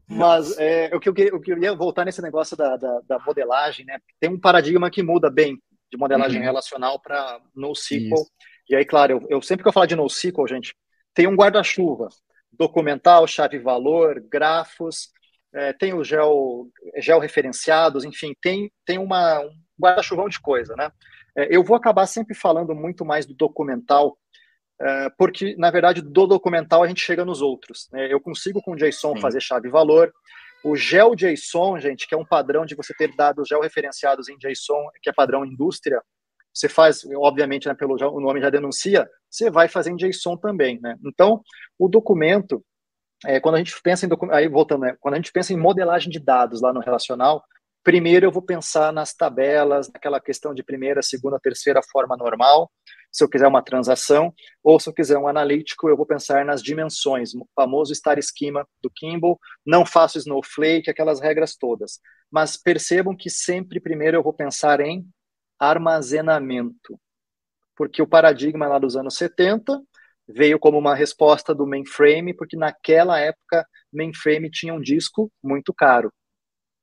Mas 0.07 0.57
é, 0.57 0.95
o, 0.95 0.99
que 0.99 1.09
eu, 1.09 1.13
que 1.13 1.23
eu 1.23 1.41
queria 1.41 1.75
voltar 1.75 2.05
nesse 2.05 2.21
negócio 2.21 2.55
da, 2.55 2.77
da, 2.77 3.01
da, 3.05 3.19
modelagem, 3.19 3.85
né? 3.85 3.97
Tem 4.19 4.29
um 4.29 4.39
paradigma 4.39 4.89
que 4.89 5.03
muda 5.03 5.29
bem 5.29 5.57
de 5.91 5.97
modelagem 5.97 6.39
uhum. 6.39 6.45
relacional 6.45 6.99
para 7.01 7.39
NoSQL. 7.55 8.13
Isso. 8.13 8.31
E 8.69 8.75
aí, 8.75 8.85
claro, 8.85 9.13
eu, 9.13 9.27
eu, 9.29 9.41
sempre 9.41 9.63
que 9.63 9.67
eu 9.67 9.73
falar 9.73 9.87
de 9.87 9.95
NoSQL, 9.95 10.47
gente, 10.47 10.75
tem 11.13 11.27
um 11.27 11.35
guarda-chuva 11.35 12.09
documental, 12.57 13.27
chave-valor, 13.27 14.21
grafos, 14.29 15.09
é, 15.53 15.71
tem 15.73 15.93
o 15.93 16.03
geo, 16.03 16.69
georreferenciados, 16.97 18.03
enfim, 18.03 18.33
tem, 18.41 18.71
tem 18.85 18.97
uma, 18.97 19.39
um 19.39 19.51
guarda-chuvão 19.79 20.27
de 20.27 20.39
coisa, 20.39 20.75
né? 20.75 20.91
É, 21.35 21.55
eu 21.55 21.63
vou 21.63 21.75
acabar 21.75 22.05
sempre 22.05 22.35
falando 22.35 22.73
muito 22.75 23.05
mais 23.05 23.25
do 23.25 23.33
documental, 23.33 24.17
é, 24.79 25.09
porque, 25.17 25.55
na 25.57 25.71
verdade, 25.71 26.01
do 26.01 26.27
documental 26.27 26.83
a 26.83 26.87
gente 26.87 27.01
chega 27.01 27.23
nos 27.23 27.41
outros. 27.41 27.87
Né? 27.91 28.11
Eu 28.11 28.19
consigo 28.19 28.61
com 28.61 28.71
o 28.71 28.75
JSON 28.75 29.15
Sim. 29.15 29.21
fazer 29.21 29.41
chave-valor. 29.41 30.11
O 30.63 30.75
GeoJSON, 30.75 31.79
gente, 31.79 32.07
que 32.07 32.15
é 32.15 32.17
um 32.17 32.25
padrão 32.25 32.65
de 32.65 32.75
você 32.75 32.93
ter 32.93 33.13
dados 33.15 33.47
georreferenciados 33.47 34.29
em 34.29 34.37
JSON, 34.37 34.89
que 35.01 35.09
é 35.09 35.13
padrão 35.13 35.45
indústria, 35.45 36.01
você 36.53 36.69
faz, 36.69 37.03
obviamente, 37.17 37.67
né, 37.67 37.73
pelo 37.73 37.95
o 37.95 38.19
nome 38.19 38.41
já 38.41 38.49
denuncia, 38.49 39.09
você 39.29 39.49
vai 39.49 39.67
fazer 39.67 39.91
em 39.91 39.95
JSON 39.95 40.37
também. 40.37 40.79
Né? 40.81 40.95
Então, 41.05 41.41
o 41.77 41.87
documento, 41.87 42.63
é, 43.25 43.39
quando 43.39 43.55
a 43.55 43.57
gente 43.57 43.73
pensa 43.81 44.05
em 44.05 44.09
aí 44.31 44.47
voltando, 44.47 44.81
né, 44.81 44.95
quando 44.99 45.15
a 45.15 45.17
gente 45.17 45.31
pensa 45.31 45.53
em 45.53 45.57
modelagem 45.57 46.09
de 46.09 46.19
dados 46.19 46.61
lá 46.61 46.71
no 46.71 46.79
relacional, 46.79 47.43
primeiro 47.83 48.25
eu 48.25 48.31
vou 48.31 48.41
pensar 48.41 48.93
nas 48.93 49.13
tabelas, 49.13 49.91
naquela 49.91 50.19
questão 50.19 50.53
de 50.53 50.63
primeira, 50.63 51.01
segunda, 51.01 51.39
terceira 51.39 51.81
forma 51.91 52.15
normal 52.15 52.69
se 53.13 53.23
eu 53.23 53.29
quiser 53.29 53.47
uma 53.47 53.61
transação, 53.61 54.33
ou 54.63 54.79
se 54.79 54.89
eu 54.89 54.93
quiser 54.93 55.19
um 55.19 55.27
analítico, 55.27 55.87
eu 55.87 55.95
vou 55.95 56.05
pensar 56.05 56.43
nas 56.43 56.63
dimensões, 56.63 57.35
o 57.35 57.47
famoso 57.55 57.93
star 57.93 58.17
schema 58.23 58.67
do 58.81 58.89
Kimball, 58.89 59.39
não 59.63 59.85
faço 59.85 60.17
snowflake, 60.17 60.89
aquelas 60.89 61.21
regras 61.21 61.55
todas. 61.55 61.99
Mas 62.31 62.57
percebam 62.57 63.15
que 63.15 63.29
sempre 63.29 63.79
primeiro 63.79 64.17
eu 64.17 64.23
vou 64.23 64.33
pensar 64.33 64.81
em 64.81 65.05
armazenamento, 65.69 66.99
porque 67.75 68.01
o 68.01 68.07
paradigma 68.07 68.67
lá 68.67 68.79
dos 68.79 68.95
anos 68.95 69.15
70 69.15 69.81
veio 70.27 70.59
como 70.59 70.77
uma 70.77 70.95
resposta 70.95 71.53
do 71.53 71.67
mainframe, 71.67 72.33
porque 72.33 72.55
naquela 72.55 73.19
época 73.19 73.67
mainframe 73.91 74.49
tinha 74.49 74.73
um 74.73 74.81
disco 74.81 75.31
muito 75.43 75.73
caro. 75.73 76.11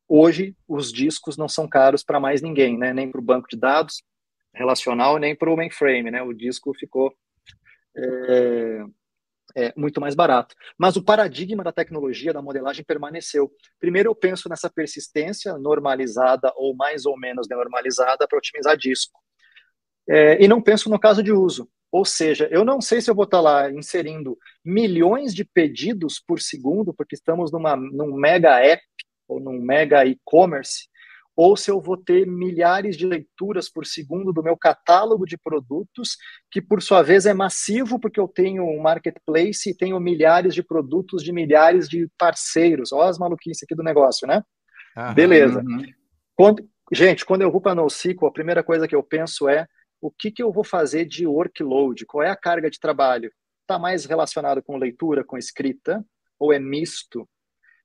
Hoje 0.08 0.56
os 0.66 0.92
discos 0.92 1.36
não 1.36 1.48
são 1.48 1.68
caros 1.68 2.02
para 2.02 2.20
mais 2.20 2.42
ninguém, 2.42 2.76
né? 2.76 2.92
nem 2.92 3.10
para 3.10 3.20
o 3.20 3.24
banco 3.24 3.48
de 3.48 3.56
dados, 3.56 4.02
relacional 4.52 5.18
nem 5.18 5.34
para 5.36 5.50
o 5.50 5.56
mainframe, 5.56 6.10
né? 6.10 6.22
O 6.22 6.32
disco 6.32 6.74
ficou 6.74 7.14
é, 7.96 8.84
é, 9.56 9.72
muito 9.76 10.00
mais 10.00 10.14
barato. 10.14 10.54
Mas 10.78 10.96
o 10.96 11.04
paradigma 11.04 11.62
da 11.64 11.72
tecnologia, 11.72 12.32
da 12.32 12.42
modelagem, 12.42 12.84
permaneceu. 12.84 13.50
Primeiro, 13.78 14.10
eu 14.10 14.14
penso 14.14 14.48
nessa 14.48 14.70
persistência 14.70 15.56
normalizada 15.58 16.52
ou 16.56 16.74
mais 16.74 17.06
ou 17.06 17.18
menos 17.18 17.48
normalizada 17.48 18.26
para 18.26 18.38
otimizar 18.38 18.76
disco. 18.76 19.20
É, 20.08 20.42
e 20.42 20.48
não 20.48 20.60
penso 20.60 20.90
no 20.90 20.98
caso 20.98 21.22
de 21.22 21.32
uso. 21.32 21.68
Ou 21.92 22.04
seja, 22.04 22.48
eu 22.52 22.64
não 22.64 22.80
sei 22.80 23.00
se 23.00 23.10
eu 23.10 23.14
vou 23.14 23.24
estar 23.24 23.40
lá 23.40 23.70
inserindo 23.70 24.38
milhões 24.64 25.34
de 25.34 25.44
pedidos 25.44 26.22
por 26.24 26.40
segundo, 26.40 26.94
porque 26.94 27.16
estamos 27.16 27.50
numa, 27.50 27.76
num 27.76 28.14
mega 28.14 28.60
app 28.60 28.82
ou 29.26 29.40
num 29.40 29.60
mega 29.60 30.04
e-commerce, 30.06 30.88
ou 31.36 31.56
se 31.56 31.70
eu 31.70 31.80
vou 31.80 31.96
ter 31.96 32.26
milhares 32.26 32.96
de 32.96 33.06
leituras 33.06 33.68
por 33.70 33.86
segundo 33.86 34.32
do 34.32 34.42
meu 34.42 34.56
catálogo 34.56 35.24
de 35.24 35.38
produtos, 35.38 36.16
que 36.50 36.60
por 36.60 36.82
sua 36.82 37.02
vez 37.02 37.24
é 37.26 37.32
massivo, 37.32 37.98
porque 37.98 38.20
eu 38.20 38.28
tenho 38.28 38.64
um 38.64 38.80
marketplace 38.80 39.70
e 39.70 39.76
tenho 39.76 39.98
milhares 40.00 40.54
de 40.54 40.62
produtos 40.62 41.22
de 41.22 41.32
milhares 41.32 41.88
de 41.88 42.08
parceiros. 42.18 42.92
Olha 42.92 43.08
as 43.08 43.18
maluquices 43.18 43.62
aqui 43.62 43.74
do 43.74 43.82
negócio, 43.82 44.26
né? 44.26 44.42
Aham, 44.96 45.14
Beleza. 45.14 45.60
Uhum. 45.60 45.84
Quando, 46.36 46.68
gente, 46.92 47.24
quando 47.24 47.42
eu 47.42 47.50
vou 47.50 47.60
para 47.60 47.74
NoSQL, 47.74 48.26
a 48.26 48.32
primeira 48.32 48.62
coisa 48.62 48.86
que 48.86 48.94
eu 48.94 49.02
penso 49.02 49.48
é 49.48 49.66
o 50.00 50.10
que, 50.10 50.30
que 50.30 50.42
eu 50.42 50.52
vou 50.52 50.64
fazer 50.64 51.04
de 51.04 51.26
workload? 51.26 52.06
Qual 52.06 52.22
é 52.22 52.30
a 52.30 52.36
carga 52.36 52.70
de 52.70 52.80
trabalho? 52.80 53.30
Está 53.62 53.78
mais 53.78 54.04
relacionado 54.04 54.62
com 54.62 54.76
leitura, 54.76 55.22
com 55.22 55.36
escrita, 55.36 56.04
ou 56.38 56.52
é 56.52 56.58
misto? 56.58 57.28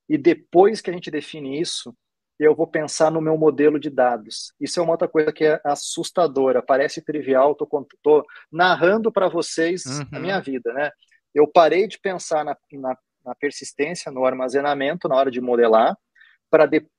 E 0.07 0.17
depois 0.17 0.81
que 0.81 0.89
a 0.89 0.93
gente 0.93 1.11
define 1.11 1.59
isso, 1.59 1.95
eu 2.39 2.55
vou 2.55 2.67
pensar 2.67 3.09
no 3.09 3.21
meu 3.21 3.37
modelo 3.37 3.79
de 3.79 3.89
dados. 3.89 4.53
Isso 4.59 4.79
é 4.79 4.83
uma 4.83 4.91
outra 4.91 5.07
coisa 5.07 5.31
que 5.31 5.45
é 5.45 5.61
assustadora, 5.63 6.61
parece 6.61 7.01
trivial, 7.01 7.53
estou 7.53 8.25
narrando 8.51 9.11
para 9.11 9.29
vocês 9.29 9.85
uhum. 9.85 10.07
a 10.11 10.19
minha 10.19 10.39
vida, 10.39 10.73
né? 10.73 10.91
Eu 11.33 11.47
parei 11.47 11.87
de 11.87 11.99
pensar 11.99 12.43
na, 12.43 12.57
na, 12.73 12.97
na 13.25 13.35
persistência, 13.35 14.11
no 14.11 14.25
armazenamento, 14.25 15.07
na 15.07 15.15
hora 15.15 15.31
de 15.31 15.41
modelar, 15.41 15.97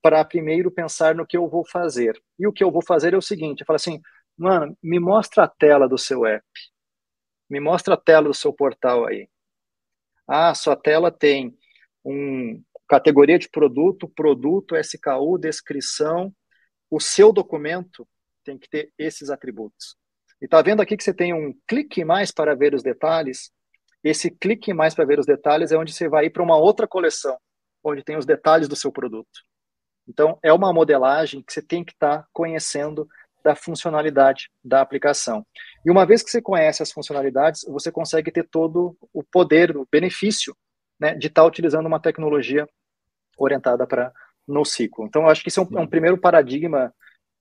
para 0.02 0.24
primeiro 0.24 0.70
pensar 0.70 1.14
no 1.14 1.26
que 1.26 1.36
eu 1.36 1.48
vou 1.48 1.66
fazer. 1.66 2.20
E 2.38 2.46
o 2.46 2.52
que 2.52 2.64
eu 2.64 2.70
vou 2.70 2.82
fazer 2.82 3.14
é 3.14 3.16
o 3.16 3.22
seguinte, 3.22 3.60
eu 3.60 3.66
falo 3.66 3.76
assim, 3.76 4.00
mano, 4.36 4.76
me 4.82 4.98
mostra 4.98 5.44
a 5.44 5.48
tela 5.48 5.88
do 5.88 5.96
seu 5.96 6.26
app, 6.26 6.44
me 7.48 7.60
mostra 7.60 7.94
a 7.94 7.96
tela 7.96 8.28
do 8.28 8.34
seu 8.34 8.52
portal 8.52 9.06
aí. 9.06 9.28
Ah, 10.28 10.54
sua 10.54 10.74
tela 10.76 11.10
tem 11.10 11.56
um, 12.04 12.62
categoria 12.88 13.38
de 13.38 13.48
produto, 13.48 14.08
produto, 14.08 14.76
SKU, 14.76 15.38
descrição. 15.38 16.32
O 16.90 17.00
seu 17.00 17.32
documento 17.32 18.06
tem 18.44 18.56
que 18.56 18.68
ter 18.68 18.92
esses 18.98 19.30
atributos. 19.30 19.96
E 20.40 20.44
está 20.44 20.62
vendo 20.62 20.80
aqui 20.80 20.96
que 20.96 21.02
você 21.02 21.14
tem 21.14 21.32
um 21.32 21.54
clique 21.66 22.04
mais 22.04 22.30
para 22.30 22.54
ver 22.54 22.74
os 22.74 22.82
detalhes? 22.82 23.50
Esse 24.04 24.30
clique 24.30 24.72
mais 24.72 24.94
para 24.94 25.04
ver 25.04 25.18
os 25.18 25.26
detalhes 25.26 25.72
é 25.72 25.76
onde 25.76 25.92
você 25.92 26.08
vai 26.08 26.30
para 26.30 26.42
uma 26.42 26.56
outra 26.56 26.86
coleção, 26.86 27.36
onde 27.82 28.04
tem 28.04 28.16
os 28.16 28.26
detalhes 28.26 28.68
do 28.68 28.76
seu 28.76 28.92
produto. 28.92 29.40
Então, 30.08 30.38
é 30.42 30.52
uma 30.52 30.72
modelagem 30.72 31.42
que 31.42 31.52
você 31.52 31.60
tem 31.60 31.84
que 31.84 31.92
estar 31.92 32.18
tá 32.18 32.28
conhecendo 32.32 33.08
da 33.42 33.56
funcionalidade 33.56 34.48
da 34.62 34.80
aplicação. 34.80 35.44
E 35.84 35.90
uma 35.90 36.04
vez 36.06 36.22
que 36.22 36.30
você 36.30 36.42
conhece 36.42 36.82
as 36.82 36.92
funcionalidades, 36.92 37.64
você 37.68 37.90
consegue 37.90 38.30
ter 38.30 38.46
todo 38.48 38.96
o 39.12 39.22
poder, 39.22 39.76
o 39.76 39.86
benefício 39.90 40.56
né, 40.98 41.14
de 41.14 41.26
estar 41.26 41.42
tá 41.42 41.48
utilizando 41.48 41.86
uma 41.86 42.00
tecnologia 42.00 42.68
orientada 43.36 43.86
para 43.86 44.12
NoSQL. 44.46 45.06
Então, 45.06 45.22
eu 45.22 45.28
acho 45.28 45.42
que 45.42 45.48
isso 45.48 45.60
é 45.60 45.62
um, 45.62 45.78
é 45.78 45.82
um 45.82 45.86
primeiro 45.86 46.18
paradigma 46.18 46.92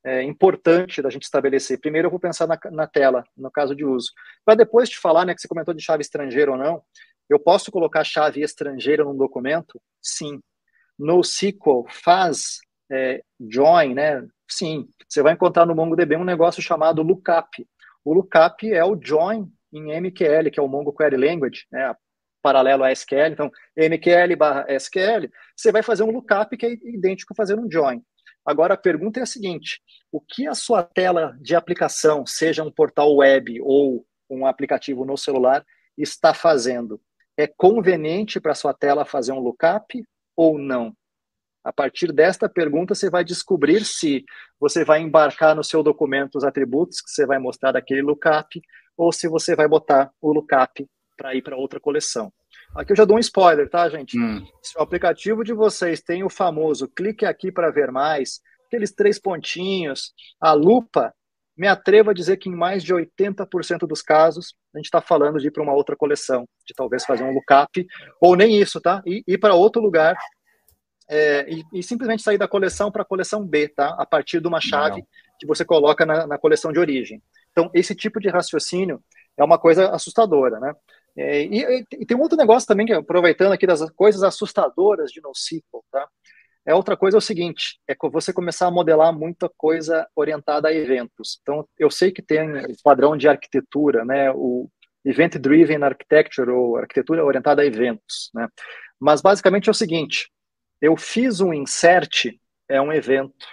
é, 0.04 0.22
importante 0.24 1.02
da 1.02 1.10
gente 1.10 1.24
estabelecer. 1.24 1.80
Primeiro, 1.80 2.08
eu 2.08 2.12
vou 2.12 2.20
pensar 2.20 2.48
na, 2.48 2.60
na 2.72 2.88
tela, 2.88 3.24
no 3.36 3.50
caso 3.50 3.76
de 3.76 3.86
uso. 3.86 4.12
Para 4.44 4.56
depois 4.56 4.90
te 4.90 5.00
falar, 5.00 5.26
né, 5.26 5.34
que 5.34 5.42
você 5.42 5.48
comentou 5.48 5.74
de 5.74 5.84
chave 5.84 6.02
estrangeira 6.02 6.52
ou 6.52 6.58
não, 6.58 6.82
eu 7.30 7.40
posso 7.40 7.72
colocar 7.72 8.04
chave 8.04 8.42
estrangeira 8.42 9.04
num 9.04 9.18
documento? 9.18 9.82
Sim. 10.02 10.40
NoSQL 10.98 11.86
faz 11.90 12.60
é, 12.92 13.24
join, 13.40 13.94
né? 13.94 14.26
Sim. 14.48 14.88
Você 15.08 15.22
vai 15.22 15.34
encontrar 15.34 15.66
no 15.66 15.76
MongoDB 15.76 16.16
um 16.16 16.24
negócio 16.24 16.62
chamado 16.62 17.02
lookup. 17.02 17.68
O 18.04 18.14
lookup 18.14 18.72
é 18.72 18.84
o 18.86 19.00
join 19.02 19.52
em 19.74 20.00
MQL, 20.00 20.52
que 20.52 20.60
é 20.60 20.64
o 20.64 20.68
Mongo 20.68 20.94
Query 20.94 21.18
Language, 21.18 21.66
né? 21.72 21.96
Paralelo 22.46 22.84
a 22.84 22.92
SQL, 22.92 23.32
então 23.32 23.52
MQL 23.76 24.36
barra 24.38 24.68
SQL, 24.70 25.32
você 25.58 25.72
vai 25.72 25.82
fazer 25.82 26.04
um 26.04 26.12
lookup 26.12 26.56
que 26.56 26.64
é 26.64 26.74
idêntico 26.74 27.34
a 27.34 27.36
fazer 27.36 27.58
um 27.58 27.68
join. 27.68 28.04
Agora 28.46 28.76
a 28.76 28.78
pergunta 28.78 29.20
é 29.20 29.24
a 29.24 29.26
seguinte: 29.26 29.82
o 30.12 30.22
que 30.22 30.48
a 30.48 30.54
sua 30.54 30.84
tela 30.84 31.36
de 31.42 31.56
aplicação, 31.56 32.24
seja 32.24 32.64
um 32.64 32.70
portal 32.70 33.16
web 33.16 33.60
ou 33.64 34.06
um 34.30 34.46
aplicativo 34.46 35.04
no 35.04 35.18
celular, 35.18 35.66
está 35.98 36.36
fazendo? 36.36 37.02
É 37.36 37.48
conveniente 37.48 38.40
para 38.40 38.52
a 38.52 38.56
sua 38.56 38.76
tela 38.76 39.06
fazer 39.06 39.32
um 39.32 39.40
lookup 39.40 40.06
ou 40.38 40.60
não? 40.60 40.96
A 41.64 41.74
partir 41.74 42.12
desta 42.12 42.48
pergunta, 42.48 42.94
você 42.94 43.10
vai 43.10 43.24
descobrir 43.24 43.84
se 43.84 44.24
você 44.60 44.86
vai 44.86 45.02
embarcar 45.02 45.56
no 45.56 45.64
seu 45.64 45.82
documento 45.82 46.36
os 46.36 46.44
atributos 46.44 47.02
que 47.02 47.10
você 47.10 47.26
vai 47.26 47.40
mostrar 47.40 47.72
daquele 47.72 48.04
lookup 48.04 48.62
ou 48.96 49.12
se 49.12 49.28
você 49.28 49.56
vai 49.56 49.68
botar 49.68 50.12
o 50.22 50.32
lookup 50.32 50.88
para 51.16 51.36
ir 51.36 51.42
para 51.42 51.58
outra 51.58 51.80
coleção. 51.80 52.32
Aqui 52.76 52.92
eu 52.92 52.98
já 52.98 53.06
dou 53.06 53.18
um 53.18 53.20
spoiler, 53.20 53.70
tá, 53.70 53.88
gente? 53.90 54.20
Hum. 54.20 54.46
Se 54.62 54.78
o 54.78 54.82
aplicativo 54.82 55.44
de 55.44 55.54
vocês 55.54 56.02
tem 56.02 56.24
o 56.24 56.30
famoso 56.30 56.88
clique 56.88 57.26
aqui 57.26 57.52
para 57.52 57.72
ver 57.72 57.92
mais, 57.92 58.42
aqueles 58.68 58.92
três 58.92 59.20
pontinhos, 59.20 60.14
a 60.40 60.54
lupa, 60.54 61.14
me 61.58 61.68
atrevo 61.68 62.10
a 62.10 62.14
dizer 62.14 62.38
que 62.38 62.50
em 62.50 62.56
mais 62.56 62.84
de 62.84 62.94
80% 62.94 63.88
dos 63.88 64.02
casos, 64.02 64.56
a 64.74 64.78
gente 64.78 64.86
está 64.86 65.02
falando 65.02 65.40
de 65.40 65.48
ir 65.48 65.52
para 65.52 65.64
uma 65.64 65.74
outra 65.74 65.96
coleção, 65.96 66.46
de 66.68 66.74
talvez 66.74 67.06
fazer 67.06 67.24
um 67.24 67.34
lookup, 67.34 67.88
ou 68.20 68.36
nem 68.36 68.60
isso, 68.60 68.82
tá? 68.82 69.02
E 69.06 69.24
ir 69.26 69.38
para 69.38 69.56
outro 69.56 69.82
lugar 69.82 70.18
é, 71.10 71.50
e, 71.50 71.64
e, 71.74 71.84
simplesmente 71.84 72.24
sair 72.24 72.38
da 72.38 72.48
coleção 72.48 72.92
para 72.92 73.04
a 73.04 73.06
coleção 73.06 73.46
B, 73.46 73.70
tá? 73.70 73.96
A 73.98 74.06
partir 74.06 74.42
de 74.42 74.48
uma 74.48 74.60
chave 74.60 74.98
Não. 74.98 75.08
que 75.40 75.46
você 75.46 75.64
coloca 75.64 76.06
na, 76.06 76.26
na 76.28 76.38
coleção 76.38 76.74
de 76.74 76.80
origem. 76.80 77.22
Então, 77.52 77.70
esse 77.74 77.96
tipo 77.96 78.20
de 78.20 78.28
raciocínio 78.28 79.02
é 79.38 79.44
uma 79.44 79.60
coisa 79.60 79.90
assustadora, 79.92 80.60
né? 80.60 80.74
É, 81.18 81.44
e, 81.44 81.86
e, 81.94 82.06
tem 82.06 82.18
um 82.18 82.22
outro 82.22 82.38
negócio 82.38 82.68
também, 82.68 82.86
que 82.86 82.94
aproveitando 82.94 83.54
aqui 83.54 83.66
das 83.66 83.90
coisas 83.92 84.22
assustadoras 84.22 85.12
de 85.12 85.22
NoSQL, 85.22 85.84
tá? 85.92 86.08
É 86.66 86.74
outra 86.74 86.98
coisa 86.98 87.16
é 87.16 87.20
o 87.20 87.22
seguinte, 87.22 87.80
é 87.88 87.96
você 88.12 88.34
começar 88.34 88.68
a 88.68 88.72
modelar 88.72 89.14
muita 89.14 89.48
coisa 89.56 90.08
orientada 90.16 90.68
a 90.68 90.74
eventos. 90.74 91.40
Então, 91.42 91.68
eu 91.78 91.92
sei 91.92 92.12
que 92.12 92.24
tem 92.24 92.58
o 92.58 92.76
padrão 92.84 93.16
de 93.16 93.28
arquitetura, 93.28 94.04
né? 94.04 94.32
O 94.32 94.68
Event 95.06 95.36
Driven 95.36 95.84
Architecture, 95.84 96.50
ou 96.50 96.78
arquitetura 96.78 97.24
orientada 97.24 97.62
a 97.62 97.66
eventos, 97.66 98.32
né? 98.34 98.48
Mas, 99.00 99.22
basicamente, 99.22 99.70
é 99.70 99.72
o 99.72 99.76
seguinte, 99.76 100.32
eu 100.82 100.98
fiz 100.98 101.40
um 101.40 101.54
insert, 101.54 102.36
é 102.68 102.82
um 102.82 102.92
evento. 102.92 103.46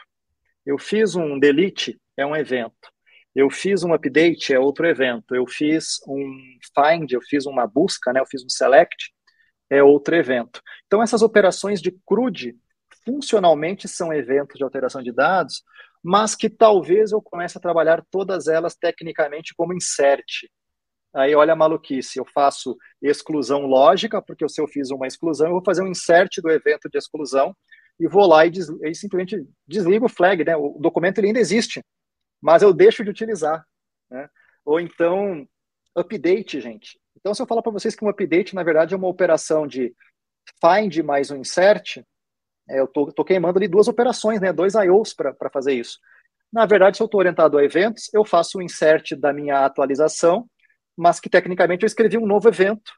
Eu 0.65 0.79
fiz 0.79 1.15
um 1.15 1.39
delete, 1.39 2.01
é 2.17 2.25
um 2.25 2.35
evento. 2.35 2.91
Eu 3.35 3.51
fiz 3.51 3.83
um 3.83 3.95
update, 3.95 4.53
é 4.53 4.59
outro 4.59 4.87
evento. 4.87 5.35
Eu 5.35 5.47
fiz 5.47 6.01
um 6.07 6.59
find, 6.75 7.11
eu 7.13 7.21
fiz 7.23 7.47
uma 7.47 7.67
busca, 7.67 8.13
né? 8.13 8.21
eu 8.21 8.27
fiz 8.27 8.45
um 8.45 8.49
select, 8.49 9.13
é 9.71 9.83
outro 9.83 10.15
evento. 10.15 10.61
Então, 10.87 11.03
essas 11.03 11.23
operações 11.23 11.81
de 11.81 11.93
CRUD, 12.07 12.55
funcionalmente, 13.05 13.89
são 13.89 14.13
eventos 14.13 14.57
de 14.59 14.65
alteração 14.65 15.03
de 15.03 15.13
dados, 15.13 15.63
mas 16.03 16.35
que 16.35 16.51
talvez 16.51 17.13
eu 17.13 17.23
comece 17.23 17.57
a 17.57 17.61
trabalhar 17.61 18.05
todas 18.11 18.49
elas 18.49 18.75
tecnicamente 18.75 19.55
como 19.57 19.73
insert. 19.73 20.47
Aí 21.15 21.35
olha 21.35 21.53
a 21.53 21.57
maluquice, 21.57 22.19
eu 22.19 22.25
faço 22.25 22.77
exclusão 23.01 23.67
lógica, 23.67 24.21
porque 24.21 24.49
se 24.49 24.61
eu 24.61 24.67
fiz 24.67 24.91
uma 24.91 25.07
exclusão, 25.07 25.49
eu 25.49 25.53
vou 25.53 25.65
fazer 25.65 25.83
um 25.83 25.89
insert 25.89 26.41
do 26.43 26.51
evento 26.51 26.89
de 26.91 26.99
exclusão 26.99 27.55
e 28.01 28.09
vou 28.09 28.27
lá 28.27 28.47
e, 28.47 28.51
des, 28.51 28.69
e 28.83 28.95
simplesmente 28.95 29.47
desligo 29.67 30.07
o 30.07 30.09
flag, 30.09 30.45
né? 30.45 30.57
O 30.57 30.79
documento 30.81 31.19
ele 31.19 31.29
ainda 31.29 31.41
existe, 31.41 31.83
mas 32.43 32.63
eu 32.63 32.73
deixo 32.73 33.05
de 33.05 33.11
utilizar. 33.11 33.65
Né? 34.11 34.29
Ou 34.65 34.81
então, 34.81 35.49
update, 35.95 36.61
gente. 36.61 37.01
Então, 37.17 37.33
se 37.33 37.41
eu 37.41 37.47
falar 37.47 37.63
para 37.63 37.73
vocês 37.73 37.95
que 37.95 38.05
um 38.05 38.09
update, 38.09 38.55
na 38.55 38.65
verdade, 38.65 38.95
é 38.95 38.97
uma 38.97 39.09
operação 39.09 39.67
de 39.67 39.95
find 40.61 40.99
mais 41.05 41.31
um 41.31 41.37
insert, 41.37 41.99
é, 42.69 42.81
eu 42.81 42.85
estou 42.85 43.25
queimando 43.25 43.59
ali 43.59 43.69
duas 43.69 43.87
operações, 43.87 44.41
né? 44.41 44.53
dois 44.53 44.75
IOs 44.75 45.15
para 45.15 45.51
fazer 45.53 45.75
isso. 45.75 45.99
Na 46.53 46.67
verdade, 46.67 46.97
se 46.97 47.03
eu 47.03 47.07
estou 47.07 47.21
orientado 47.21 47.57
a 47.57 47.65
eventos, 47.65 48.13
eu 48.13 48.25
faço 48.25 48.59
o 48.59 48.63
insert 48.63 49.15
da 49.17 49.33
minha 49.33 49.65
atualização, 49.65 50.49
mas 50.97 51.21
que 51.21 51.31
tecnicamente 51.31 51.85
eu 51.85 51.87
escrevi 51.87 52.19
um 52.19 52.27
novo 52.27 52.49
evento, 52.49 52.93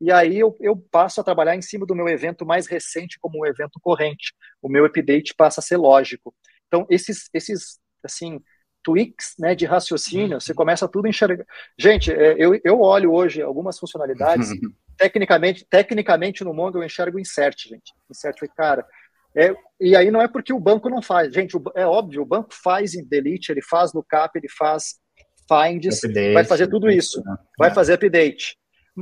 e 0.00 0.10
aí 0.10 0.38
eu, 0.38 0.56
eu 0.60 0.76
passo 0.90 1.20
a 1.20 1.24
trabalhar 1.24 1.54
em 1.54 1.60
cima 1.60 1.84
do 1.84 1.94
meu 1.94 2.08
evento 2.08 2.46
mais 2.46 2.66
recente 2.66 3.18
como 3.20 3.40
um 3.40 3.46
evento 3.46 3.78
corrente. 3.82 4.32
O 4.62 4.68
meu 4.68 4.86
update 4.86 5.34
passa 5.34 5.60
a 5.60 5.62
ser 5.62 5.76
lógico. 5.76 6.34
Então, 6.66 6.86
esses, 6.88 7.28
esses 7.34 7.78
assim, 8.02 8.40
tweaks 8.82 9.34
né, 9.38 9.54
de 9.54 9.66
raciocínio, 9.66 10.40
você 10.40 10.54
começa 10.54 10.88
tudo 10.88 11.06
a 11.06 11.08
enxergar. 11.08 11.44
Gente, 11.78 12.12
é, 12.12 12.34
eu, 12.38 12.58
eu 12.64 12.80
olho 12.80 13.12
hoje 13.12 13.42
algumas 13.42 13.78
funcionalidades, 13.78 14.50
tecnicamente, 14.96 15.66
tecnicamente 15.68 16.44
no 16.44 16.54
Mongo 16.54 16.78
eu 16.78 16.84
enxergo 16.84 17.18
insert, 17.18 17.68
gente. 17.68 17.92
Insert, 18.10 18.38
cara. 18.56 18.86
É, 19.36 19.54
e 19.80 19.94
aí 19.94 20.10
não 20.10 20.20
é 20.20 20.28
porque 20.28 20.52
o 20.52 20.60
banco 20.60 20.88
não 20.88 21.00
faz. 21.00 21.32
Gente, 21.32 21.56
é 21.76 21.86
óbvio, 21.86 22.22
o 22.22 22.26
banco 22.26 22.50
faz 22.52 22.94
em 22.94 23.04
delete, 23.04 23.50
ele 23.50 23.62
faz 23.62 23.92
lookup, 23.92 24.36
ele 24.36 24.48
faz 24.48 24.96
finds, 25.48 26.04
update, 26.04 26.34
vai 26.34 26.44
fazer 26.44 26.68
tudo 26.68 26.90
isso, 26.90 27.22
né? 27.24 27.36
vai 27.58 27.70
é. 27.70 27.74
fazer 27.74 27.94
update. 27.94 28.56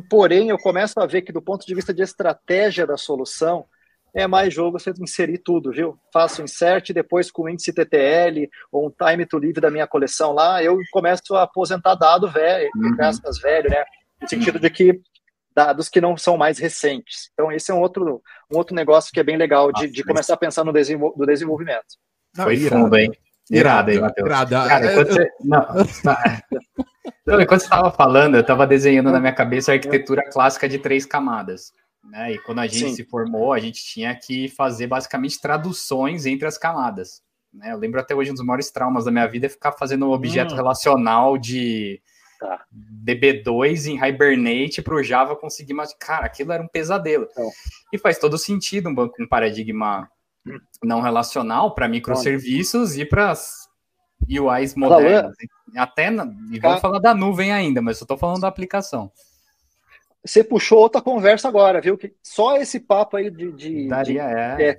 Porém, 0.08 0.50
eu 0.50 0.58
começo 0.58 0.98
a 1.00 1.06
ver 1.06 1.22
que 1.22 1.32
do 1.32 1.42
ponto 1.42 1.66
de 1.66 1.74
vista 1.74 1.92
de 1.92 2.02
estratégia 2.02 2.86
da 2.86 2.96
solução, 2.96 3.66
é 4.14 4.26
mais 4.26 4.52
jogo 4.52 4.78
você 4.78 4.92
inserir 4.98 5.38
tudo, 5.38 5.70
viu? 5.70 5.98
Faço 6.12 6.42
insert, 6.42 6.92
depois 6.92 7.30
com 7.30 7.48
índice 7.48 7.72
TTL 7.72 8.48
ou 8.72 8.86
um 8.86 8.90
time 8.90 9.26
to 9.26 9.38
live 9.38 9.60
da 9.60 9.70
minha 9.70 9.86
coleção 9.86 10.32
lá, 10.32 10.62
eu 10.62 10.78
começo 10.90 11.34
a 11.34 11.42
aposentar 11.42 11.94
dado 11.94 12.28
velho, 12.28 12.70
uhum. 12.74 12.96
aspas, 13.00 13.38
velho, 13.38 13.70
né? 13.70 13.84
No 14.20 14.28
sentido 14.28 14.58
de 14.58 14.70
que 14.70 15.00
dados 15.54 15.88
que 15.88 16.00
não 16.00 16.16
são 16.16 16.36
mais 16.36 16.58
recentes. 16.58 17.30
Então, 17.32 17.50
esse 17.50 17.70
é 17.70 17.74
um 17.74 17.80
outro, 17.80 18.22
um 18.52 18.56
outro 18.56 18.74
negócio 18.74 19.12
que 19.12 19.18
é 19.18 19.24
bem 19.24 19.36
legal 19.36 19.72
de, 19.72 19.88
de 19.88 20.04
começar 20.04 20.34
a 20.34 20.36
pensar 20.36 20.64
no, 20.64 20.72
desenvol 20.72 21.14
no 21.16 21.26
desenvolvimento. 21.26 21.96
Não, 22.36 22.44
Foi 22.44 22.56
fundo, 22.56 22.96
hein? 22.96 23.10
Irado 23.50 23.90
aí, 23.90 23.98
Matheus. 23.98 24.26
Irado. 24.26 24.50
Cara, 24.50 24.92
enquanto 24.92 25.08
você, 25.08 25.28
não, 25.42 25.66
não, 27.26 27.40
enquanto 27.40 27.60
você 27.60 27.66
estava 27.66 27.90
falando, 27.90 28.34
eu 28.36 28.42
estava 28.42 28.66
desenhando 28.66 29.10
na 29.10 29.18
minha 29.18 29.32
cabeça 29.32 29.72
a 29.72 29.74
arquitetura 29.74 30.22
clássica 30.30 30.68
de 30.68 30.78
três 30.78 31.04
camadas. 31.06 31.72
Né? 32.04 32.32
E 32.32 32.38
quando 32.38 32.60
a 32.60 32.66
gente 32.66 32.90
Sim. 32.90 32.94
se 32.94 33.04
formou, 33.04 33.52
a 33.52 33.58
gente 33.58 33.84
tinha 33.84 34.14
que 34.14 34.48
fazer 34.48 34.86
basicamente 34.86 35.40
traduções 35.40 36.26
entre 36.26 36.46
as 36.46 36.56
camadas. 36.56 37.22
Né? 37.52 37.72
Eu 37.72 37.78
lembro 37.78 38.00
até 38.00 38.14
hoje 38.14 38.30
um 38.30 38.34
dos 38.34 38.44
maiores 38.44 38.70
traumas 38.70 39.04
da 39.04 39.10
minha 39.10 39.26
vida 39.26 39.46
é 39.46 39.50
ficar 39.50 39.72
fazendo 39.72 40.06
um 40.06 40.12
objeto 40.12 40.52
hum. 40.54 40.56
relacional 40.56 41.36
de 41.36 42.00
tá. 42.38 42.64
DB2 43.04 43.86
em 43.86 43.96
Hibernate 43.96 44.82
para 44.82 44.94
o 44.94 45.02
Java 45.02 45.36
conseguir, 45.36 45.74
mas 45.74 45.94
cara, 45.94 46.26
aquilo 46.26 46.52
era 46.52 46.62
um 46.62 46.68
pesadelo. 46.68 47.28
Então. 47.30 47.50
E 47.92 47.98
faz 47.98 48.18
todo 48.18 48.38
sentido 48.38 48.88
um 48.88 48.94
banco 48.94 49.22
um 49.22 49.28
paradigma 49.28 50.08
hum. 50.46 50.58
não 50.82 51.00
relacional 51.00 51.74
para 51.74 51.88
microserviços 51.88 52.96
e 52.96 53.04
para 53.04 53.34
UIs 54.28 54.74
modernas. 54.74 55.34
Até 55.76 56.10
na, 56.10 56.24
e 56.50 56.58
vamos 56.58 56.80
falar 56.80 56.98
da 56.98 57.14
nuvem 57.14 57.52
ainda, 57.52 57.82
mas 57.82 58.00
eu 58.00 58.04
estou 58.04 58.16
falando 58.16 58.40
da 58.40 58.48
aplicação 58.48 59.12
você 60.24 60.42
puxou 60.42 60.78
outra 60.78 61.00
conversa 61.00 61.48
agora, 61.48 61.80
viu? 61.80 61.96
Que 61.96 62.12
só 62.22 62.56
esse 62.56 62.80
papo 62.80 63.16
aí 63.16 63.30
de, 63.30 63.52
de, 63.52 63.88
Daria, 63.88 64.56
de 64.56 64.62
é. 64.62 64.70
É, 64.70 64.78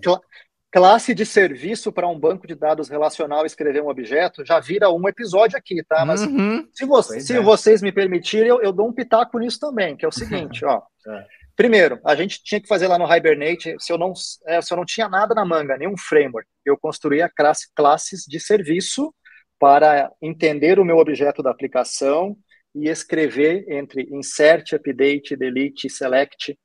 classe 0.72 1.16
de 1.16 1.26
serviço 1.26 1.92
para 1.92 2.08
um 2.08 2.20
banco 2.20 2.46
de 2.46 2.56
dados 2.56 2.90
relacional 2.90 3.46
escrever 3.46 3.82
um 3.82 3.90
objeto 3.90 4.46
já 4.46 4.60
vira 4.60 4.90
um 4.92 5.08
episódio 5.08 5.58
aqui, 5.58 5.84
tá? 5.84 6.06
Mas 6.06 6.22
uhum. 6.22 6.68
se, 6.72 6.86
você, 6.86 7.20
se 7.22 7.34
é. 7.34 7.42
vocês 7.42 7.82
me 7.82 7.92
permitirem, 7.92 8.48
eu, 8.48 8.62
eu, 8.62 8.72
dou 8.72 8.88
um 8.88 8.94
pitaco 8.94 9.40
nisso 9.40 9.60
também, 9.60 9.96
que 9.96 10.06
é 10.06 10.08
o 10.08 10.12
seguinte, 10.12 10.64
ó. 10.66 10.82
É. 11.08 11.26
Primeiro, 11.56 12.00
a 12.06 12.16
gente 12.16 12.42
tinha 12.42 12.62
que 12.62 12.68
fazer 12.68 12.88
lá 12.88 12.98
no 12.98 13.14
Hibernate, 13.14 13.76
se 13.80 13.92
eu 13.92 13.98
não, 13.98 14.14
é, 14.48 14.62
se 14.62 14.72
eu 14.72 14.78
não 14.78 14.86
tinha 14.86 15.10
nada 15.10 15.36
na 15.36 15.44
manga, 15.44 15.78
nenhum 15.78 15.98
framework, 15.98 16.48
eu 16.64 16.78
construía 16.78 17.30
classe, 17.36 17.68
classes 17.76 18.24
de 18.26 18.40
serviço 18.40 19.14
para 19.60 20.10
entender 20.22 20.80
o 20.80 20.86
meu 20.86 20.98
objeto 20.98 21.44
da 21.44 21.52
aplicação, 21.52 22.38
e 22.74 22.88
escrever 22.88 23.66
entre 23.70 24.04
insert, 24.12 24.74
update, 24.74 25.36
delete, 25.36 25.90
select 25.90 26.58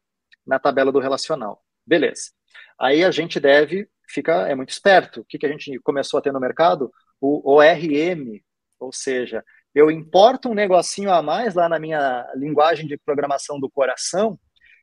na 0.46 0.58
tabela 0.58 0.92
do 0.92 0.98
relacional. 0.98 1.62
Beleza. 1.86 2.30
Aí 2.78 3.04
a 3.04 3.10
gente 3.10 3.40
deve 3.40 3.88
ficar, 4.08 4.50
é 4.50 4.54
muito 4.54 4.70
esperto. 4.70 5.20
O 5.20 5.24
que, 5.24 5.38
que 5.38 5.46
a 5.46 5.50
gente 5.50 5.78
começou 5.80 6.18
a 6.18 6.22
ter 6.22 6.32
no 6.32 6.40
mercado? 6.40 6.92
O 7.20 7.54
ORM, 7.54 8.42
ou 8.78 8.92
seja, 8.92 9.42
eu 9.74 9.90
importo 9.90 10.48
um 10.48 10.54
negocinho 10.54 11.10
a 11.10 11.22
mais 11.22 11.54
lá 11.54 11.68
na 11.68 11.78
minha 11.78 12.30
linguagem 12.36 12.86
de 12.86 12.96
programação 12.98 13.58
do 13.58 13.70
coração 13.70 14.38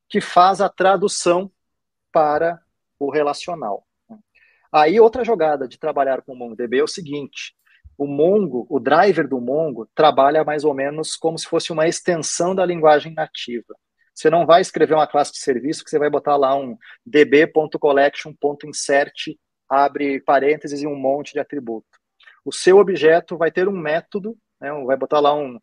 que 0.09 0.19
faz 0.19 0.59
a 0.59 0.67
tradução 0.67 1.51
para 2.11 2.59
o 2.99 3.09
relacional. 3.09 3.87
Aí 4.71 4.99
outra 4.99 5.23
jogada 5.23 5.67
de 5.67 5.77
trabalhar 5.77 6.21
com 6.21 6.33
o 6.33 6.35
MongoDB 6.35 6.79
é 6.79 6.83
o 6.83 6.87
seguinte: 6.87 7.53
o 7.97 8.07
Mongo, 8.07 8.65
o 8.69 8.79
driver 8.79 9.27
do 9.27 9.39
Mongo, 9.39 9.87
trabalha 9.93 10.43
mais 10.43 10.63
ou 10.63 10.73
menos 10.73 11.15
como 11.15 11.37
se 11.37 11.45
fosse 11.45 11.71
uma 11.71 11.87
extensão 11.87 12.55
da 12.55 12.65
linguagem 12.65 13.13
nativa. 13.13 13.75
Você 14.13 14.29
não 14.29 14.45
vai 14.45 14.61
escrever 14.61 14.93
uma 14.93 15.07
classe 15.07 15.31
de 15.31 15.39
serviço 15.39 15.83
que 15.83 15.89
você 15.89 15.97
vai 15.97 16.09
botar 16.09 16.35
lá 16.35 16.55
um 16.55 16.77
db.collection.insert, 17.05 19.35
abre 19.69 20.19
parênteses 20.21 20.81
e 20.81 20.87
um 20.87 20.95
monte 20.95 21.33
de 21.33 21.39
atributo. 21.39 21.87
O 22.43 22.51
seu 22.51 22.77
objeto 22.77 23.37
vai 23.37 23.51
ter 23.51 23.67
um 23.67 23.77
método, 23.77 24.37
né, 24.59 24.71
vai 24.85 24.97
botar 24.97 25.19
lá 25.19 25.33
um 25.33 25.59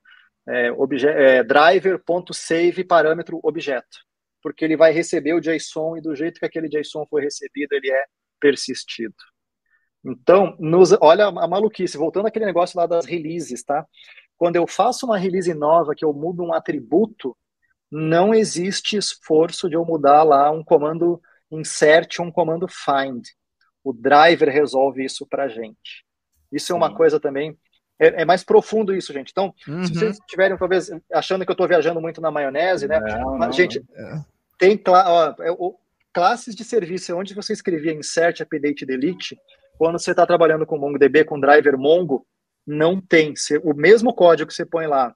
é, 0.48 0.70
é, 1.04 1.44
driver.save 1.44 2.84
parâmetro 2.84 3.38
objeto. 3.42 3.98
porque 4.42 4.64
ele 4.64 4.76
vai 4.76 4.92
receber 4.92 5.34
o 5.34 5.40
JSON 5.40 5.96
e 5.96 6.00
do 6.00 6.14
jeito 6.14 6.38
que 6.38 6.46
aquele 6.46 6.68
JSON 6.68 7.04
foi 7.10 7.22
recebido, 7.22 7.72
ele 7.72 7.90
é 7.90 8.04
persistido. 8.40 9.14
Então, 10.04 10.56
nos, 10.58 10.92
olha 11.00 11.26
a 11.26 11.48
maluquice, 11.48 11.98
voltando 11.98 12.26
àquele 12.26 12.46
negócio 12.46 12.78
lá 12.78 12.86
das 12.86 13.04
releases, 13.04 13.62
tá? 13.62 13.86
Quando 14.36 14.56
eu 14.56 14.66
faço 14.66 15.06
uma 15.06 15.18
release 15.18 15.52
nova, 15.52 15.94
que 15.94 16.04
eu 16.04 16.12
mudo 16.12 16.44
um 16.44 16.52
atributo, 16.52 17.36
não 17.90 18.32
existe 18.32 18.96
esforço 18.96 19.68
de 19.68 19.74
eu 19.74 19.84
mudar 19.84 20.22
lá 20.22 20.50
um 20.50 20.62
comando 20.62 21.20
insert, 21.50 22.20
um 22.20 22.30
comando 22.30 22.68
find. 22.68 23.24
O 23.82 23.92
driver 23.92 24.48
resolve 24.48 25.04
isso 25.04 25.26
para 25.26 25.48
gente. 25.48 26.04
Isso 26.52 26.72
é 26.72 26.76
uma 26.76 26.94
coisa 26.94 27.18
também 27.18 27.58
é, 27.98 28.22
é, 28.22 28.24
mais 28.24 28.44
profundo 28.44 28.94
isso, 28.94 29.12
gente. 29.12 29.30
Então, 29.30 29.52
uhum. 29.66 29.84
se 29.84 29.92
vocês 29.92 30.18
estiverem 30.18 30.56
talvez 30.56 30.90
achando 31.12 31.44
que 31.44 31.50
eu 31.50 31.54
estou 31.54 31.66
viajando 31.66 32.00
muito 32.00 32.20
na 32.20 32.30
maionese, 32.30 32.86
né? 32.86 33.00
Não, 33.00 33.36
Mas, 33.36 33.56
gente, 33.56 33.78
é. 33.78 34.20
tem 34.56 34.80
ó, 34.86 35.34
é, 35.40 35.74
classes 36.12 36.54
de 36.54 36.64
serviço 36.64 37.16
onde 37.16 37.34
você 37.34 37.52
escrevia 37.52 37.92
insert, 37.92 38.40
update, 38.40 38.86
delete. 38.86 39.36
Quando 39.78 39.98
você 39.98 40.10
está 40.10 40.26
trabalhando 40.26 40.66
com 40.66 40.76
MongoDB, 40.76 41.24
com 41.24 41.40
driver 41.40 41.78
Mongo, 41.78 42.26
não 42.66 43.00
tem. 43.00 43.32
o 43.62 43.72
mesmo 43.72 44.12
código 44.12 44.48
que 44.48 44.54
você 44.54 44.66
põe 44.66 44.86
lá, 44.86 45.14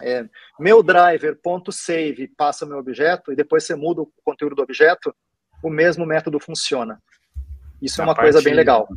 é, 0.00 0.24
meu 0.60 0.82
driver.save 0.82 2.28
passa 2.36 2.64
meu 2.64 2.78
objeto 2.78 3.32
e 3.32 3.36
depois 3.36 3.64
você 3.64 3.74
muda 3.74 4.02
o 4.02 4.10
conteúdo 4.24 4.54
do 4.54 4.62
objeto, 4.62 5.14
o 5.62 5.70
mesmo 5.70 6.06
método 6.06 6.38
funciona. 6.38 7.02
Isso 7.82 8.00
é 8.00 8.04
uma 8.04 8.14
coisa 8.14 8.40
bem 8.40 8.54
legal. 8.54 8.88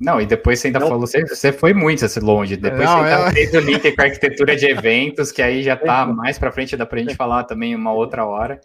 Não, 0.00 0.20
e 0.20 0.26
depois 0.26 0.60
você 0.60 0.68
ainda 0.68 0.78
não. 0.78 0.88
falou, 0.88 1.06
você, 1.06 1.26
você 1.26 1.52
foi 1.52 1.74
muito 1.74 2.04
assim, 2.04 2.20
longe. 2.20 2.56
Depois 2.56 2.84
não, 2.84 2.98
você 2.98 3.12
ainda 3.12 3.32
fez 3.32 3.52
o 3.52 3.60
link 3.60 3.92
com 3.92 4.00
a 4.00 4.04
arquitetura 4.04 4.56
de 4.56 4.66
eventos, 4.70 5.32
que 5.32 5.42
aí 5.42 5.62
já 5.62 5.76
tá 5.76 6.06
mais 6.06 6.38
para 6.38 6.52
frente, 6.52 6.76
dá 6.76 6.86
pra 6.86 7.00
gente 7.00 7.16
falar 7.16 7.44
também 7.44 7.74
uma 7.74 7.92
outra 7.92 8.24
hora. 8.24 8.60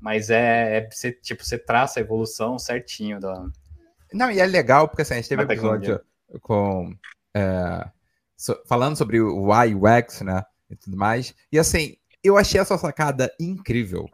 Mas 0.00 0.30
é, 0.30 0.78
é 0.78 0.88
você, 0.90 1.12
tipo, 1.12 1.44
você 1.44 1.56
traça 1.56 2.00
a 2.00 2.02
evolução 2.02 2.58
certinho 2.58 3.20
da. 3.20 3.46
Não, 4.14 4.30
e 4.30 4.38
é 4.38 4.46
legal, 4.46 4.88
porque 4.88 5.02
assim, 5.02 5.14
a 5.14 5.16
gente 5.16 5.28
teve 5.28 5.42
um 5.42 5.44
episódio 5.44 6.00
com. 6.40 6.94
É, 7.36 7.88
so, 8.36 8.56
falando 8.66 8.96
sobre 8.96 9.20
o 9.20 9.48
UX, 9.48 10.20
né? 10.20 10.42
E 10.70 10.76
tudo 10.76 10.96
mais. 10.96 11.34
E 11.50 11.58
assim, 11.58 11.96
eu 12.22 12.38
achei 12.38 12.60
essa 12.60 12.78
sacada 12.78 13.30
incrível. 13.40 14.08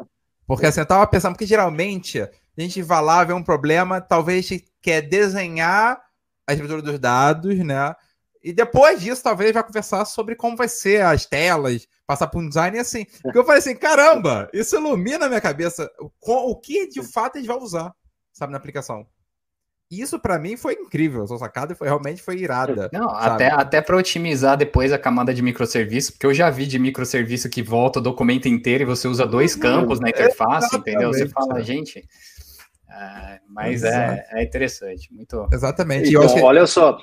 Porque 0.46 0.66
assim, 0.66 0.80
eu 0.80 0.86
tava 0.86 1.06
pensando, 1.06 1.34
porque 1.34 1.46
geralmente 1.46 2.20
a 2.20 2.28
gente 2.56 2.82
vai 2.82 3.02
lá 3.02 3.22
ver 3.22 3.34
um 3.34 3.42
problema, 3.42 4.00
talvez 4.00 4.48
quer 4.82 5.02
desenhar 5.02 6.02
a 6.46 6.52
estrutura 6.52 6.82
dos 6.82 6.98
dados, 6.98 7.56
né? 7.58 7.94
E 8.42 8.52
depois 8.52 9.02
disso, 9.02 9.22
talvez 9.22 9.52
vai 9.52 9.62
conversar 9.62 10.04
sobre 10.06 10.34
como 10.34 10.56
vai 10.56 10.66
ser 10.66 11.02
as 11.02 11.26
telas, 11.26 11.86
passar 12.06 12.26
por 12.26 12.42
um 12.42 12.48
design 12.48 12.76
e 12.76 12.80
assim. 12.80 13.04
Porque 13.22 13.38
eu 13.38 13.44
falei 13.44 13.58
assim: 13.58 13.76
caramba, 13.76 14.48
isso 14.52 14.76
ilumina 14.76 15.26
a 15.26 15.28
minha 15.28 15.40
cabeça 15.40 15.90
o, 16.00 16.10
o 16.26 16.56
que 16.56 16.88
de 16.88 17.02
fato 17.02 17.36
a 17.36 17.38
gente 17.38 17.48
vai 17.48 17.58
usar, 17.58 17.94
sabe, 18.32 18.50
na 18.50 18.58
aplicação. 18.58 19.06
Isso 19.90 20.20
para 20.20 20.38
mim 20.38 20.56
foi 20.56 20.74
incrível, 20.74 21.24
essa 21.24 21.36
sacada 21.36 21.74
foi 21.74 21.88
realmente 21.88 22.22
foi 22.22 22.36
irada. 22.36 22.88
Não, 22.92 23.10
sabe? 23.10 23.26
até, 23.26 23.46
até 23.48 23.80
para 23.80 23.96
otimizar 23.96 24.56
depois 24.56 24.92
a 24.92 24.98
camada 24.98 25.34
de 25.34 25.42
microserviço, 25.42 26.12
porque 26.12 26.26
eu 26.26 26.34
já 26.34 26.48
vi 26.48 26.64
de 26.64 26.78
microserviço 26.78 27.50
que 27.50 27.60
volta 27.60 27.98
o 27.98 28.02
documento 28.02 28.46
inteiro 28.46 28.84
e 28.84 28.86
você 28.86 29.08
usa 29.08 29.26
dois 29.26 29.56
campos 29.56 29.98
na 29.98 30.10
interface, 30.10 30.76
entendeu? 30.76 31.12
Você 31.12 31.28
fala, 31.28 31.60
gente, 31.60 32.06
é, 32.88 33.40
mas 33.48 33.82
é, 33.82 34.24
é, 34.30 34.44
interessante, 34.44 35.12
muito. 35.12 35.48
Exatamente. 35.52 36.08
Então, 36.08 36.34
que... 36.34 36.40
Olha 36.40 36.68
só, 36.68 36.96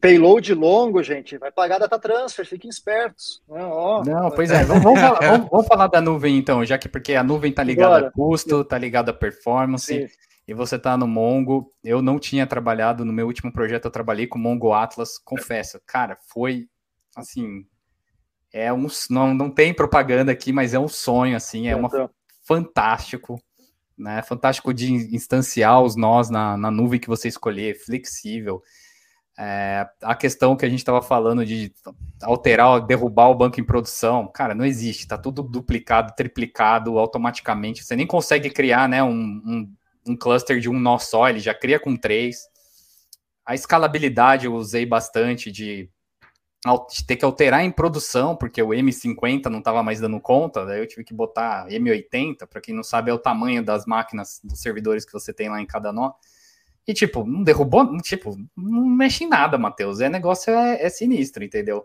payload 0.00 0.54
longo, 0.54 1.02
gente, 1.02 1.36
vai 1.36 1.52
pagar 1.52 1.78
data 1.78 1.98
transfer, 1.98 2.46
fiquem 2.46 2.70
espertos. 2.70 3.42
Não, 3.46 4.02
Não 4.02 4.30
pois 4.30 4.50
é, 4.50 4.64
vamos, 4.64 4.82
vamos, 4.82 5.00
falar, 5.00 5.20
vamos, 5.20 5.50
vamos, 5.50 5.66
falar, 5.66 5.86
da 5.88 6.00
nuvem 6.00 6.38
então, 6.38 6.64
já 6.64 6.78
que 6.78 6.88
porque 6.88 7.14
a 7.14 7.22
nuvem 7.22 7.50
está 7.50 7.62
ligada 7.62 7.96
Agora. 7.96 8.08
a 8.08 8.10
custo, 8.12 8.62
está 8.62 8.78
ligada 8.78 9.10
a 9.10 9.14
performance. 9.14 9.86
Sim. 9.86 10.06
E 10.46 10.54
você 10.54 10.76
está 10.76 10.96
no 10.96 11.06
Mongo. 11.06 11.72
Eu 11.82 12.00
não 12.00 12.18
tinha 12.18 12.46
trabalhado 12.46 13.04
no 13.04 13.12
meu 13.12 13.26
último 13.26 13.52
projeto, 13.52 13.86
eu 13.86 13.90
trabalhei 13.90 14.26
com 14.26 14.38
Mongo 14.38 14.72
Atlas. 14.72 15.18
Confesso, 15.18 15.80
cara, 15.86 16.16
foi 16.28 16.68
assim. 17.16 17.66
É 18.52 18.72
um, 18.72 18.86
não, 19.10 19.34
não 19.34 19.50
tem 19.50 19.74
propaganda 19.74 20.32
aqui, 20.32 20.52
mas 20.52 20.72
é 20.72 20.78
um 20.78 20.88
sonho, 20.88 21.36
assim, 21.36 21.68
é 21.68 21.76
uma 21.76 21.90
fantástico 22.42 23.38
né? 23.96 24.22
Fantástico 24.22 24.74
de 24.74 24.92
instanciar 24.92 25.82
os 25.82 25.96
nós 25.96 26.28
na, 26.28 26.56
na 26.56 26.70
nuvem 26.70 27.00
que 27.00 27.08
você 27.08 27.28
escolher, 27.28 27.82
flexível. 27.82 28.62
É, 29.38 29.86
a 30.02 30.14
questão 30.14 30.56
que 30.56 30.64
a 30.64 30.68
gente 30.68 30.78
estava 30.78 31.02
falando 31.02 31.44
de 31.44 31.72
alterar, 32.22 32.80
derrubar 32.86 33.28
o 33.28 33.34
banco 33.34 33.60
em 33.60 33.64
produção, 33.64 34.26
cara, 34.28 34.54
não 34.54 34.64
existe, 34.64 35.02
está 35.02 35.18
tudo 35.18 35.42
duplicado, 35.42 36.14
triplicado 36.14 36.98
automaticamente. 36.98 37.84
Você 37.84 37.96
nem 37.96 38.06
consegue 38.06 38.50
criar 38.50 38.88
né, 38.88 39.02
um, 39.02 39.10
um, 39.12 39.72
um 40.06 40.16
cluster 40.16 40.58
de 40.60 40.68
um 40.68 40.78
nó 40.78 40.98
só, 40.98 41.28
ele 41.28 41.40
já 41.40 41.54
cria 41.54 41.78
com 41.78 41.96
três. 41.96 42.48
A 43.44 43.54
escalabilidade 43.54 44.46
eu 44.46 44.54
usei 44.54 44.84
bastante 44.84 45.50
de 45.50 45.88
ter 47.06 47.16
que 47.16 47.24
alterar 47.24 47.64
em 47.64 47.70
produção, 47.70 48.34
porque 48.34 48.60
o 48.60 48.70
M50 48.70 49.46
não 49.46 49.60
estava 49.60 49.82
mais 49.82 50.00
dando 50.00 50.20
conta, 50.20 50.64
daí 50.64 50.80
eu 50.80 50.86
tive 50.86 51.04
que 51.04 51.14
botar 51.14 51.68
M80, 51.68 52.46
para 52.48 52.60
quem 52.60 52.74
não 52.74 52.82
sabe, 52.82 53.10
é 53.10 53.14
o 53.14 53.18
tamanho 53.18 53.62
das 53.62 53.86
máquinas, 53.86 54.40
dos 54.42 54.60
servidores 54.60 55.04
que 55.04 55.12
você 55.12 55.32
tem 55.32 55.48
lá 55.48 55.60
em 55.60 55.66
cada 55.66 55.92
nó. 55.92 56.12
E, 56.86 56.94
tipo, 56.94 57.24
não 57.24 57.42
derrubou, 57.42 57.96
tipo, 58.00 58.36
não 58.56 58.84
mexe 58.84 59.24
em 59.24 59.28
nada, 59.28 59.58
Matheus. 59.58 60.00
É 60.00 60.08
negócio 60.08 60.52
é, 60.52 60.84
é 60.84 60.88
sinistro, 60.88 61.42
entendeu? 61.42 61.84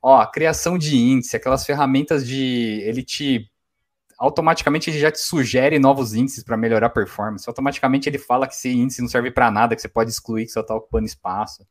Ó, 0.00 0.24
criação 0.26 0.78
de 0.78 0.96
índice, 0.96 1.36
aquelas 1.36 1.66
ferramentas 1.66 2.26
de. 2.26 2.80
Ele 2.84 3.02
te. 3.02 3.50
Automaticamente 4.18 4.90
ele 4.90 4.98
já 4.98 5.12
te 5.12 5.20
sugere 5.20 5.78
novos 5.78 6.12
índices 6.12 6.42
para 6.42 6.56
melhorar 6.56 6.88
a 6.88 6.90
performance. 6.90 7.48
Automaticamente 7.48 8.08
ele 8.08 8.18
fala 8.18 8.48
que 8.48 8.54
esse 8.54 8.68
índice 8.68 9.00
não 9.00 9.08
serve 9.08 9.30
para 9.30 9.50
nada, 9.50 9.76
que 9.76 9.80
você 9.80 9.88
pode 9.88 10.10
excluir, 10.10 10.44
que 10.44 10.50
você 10.50 10.58
está 10.58 10.74
ocupando 10.74 11.06
espaço. 11.06 11.64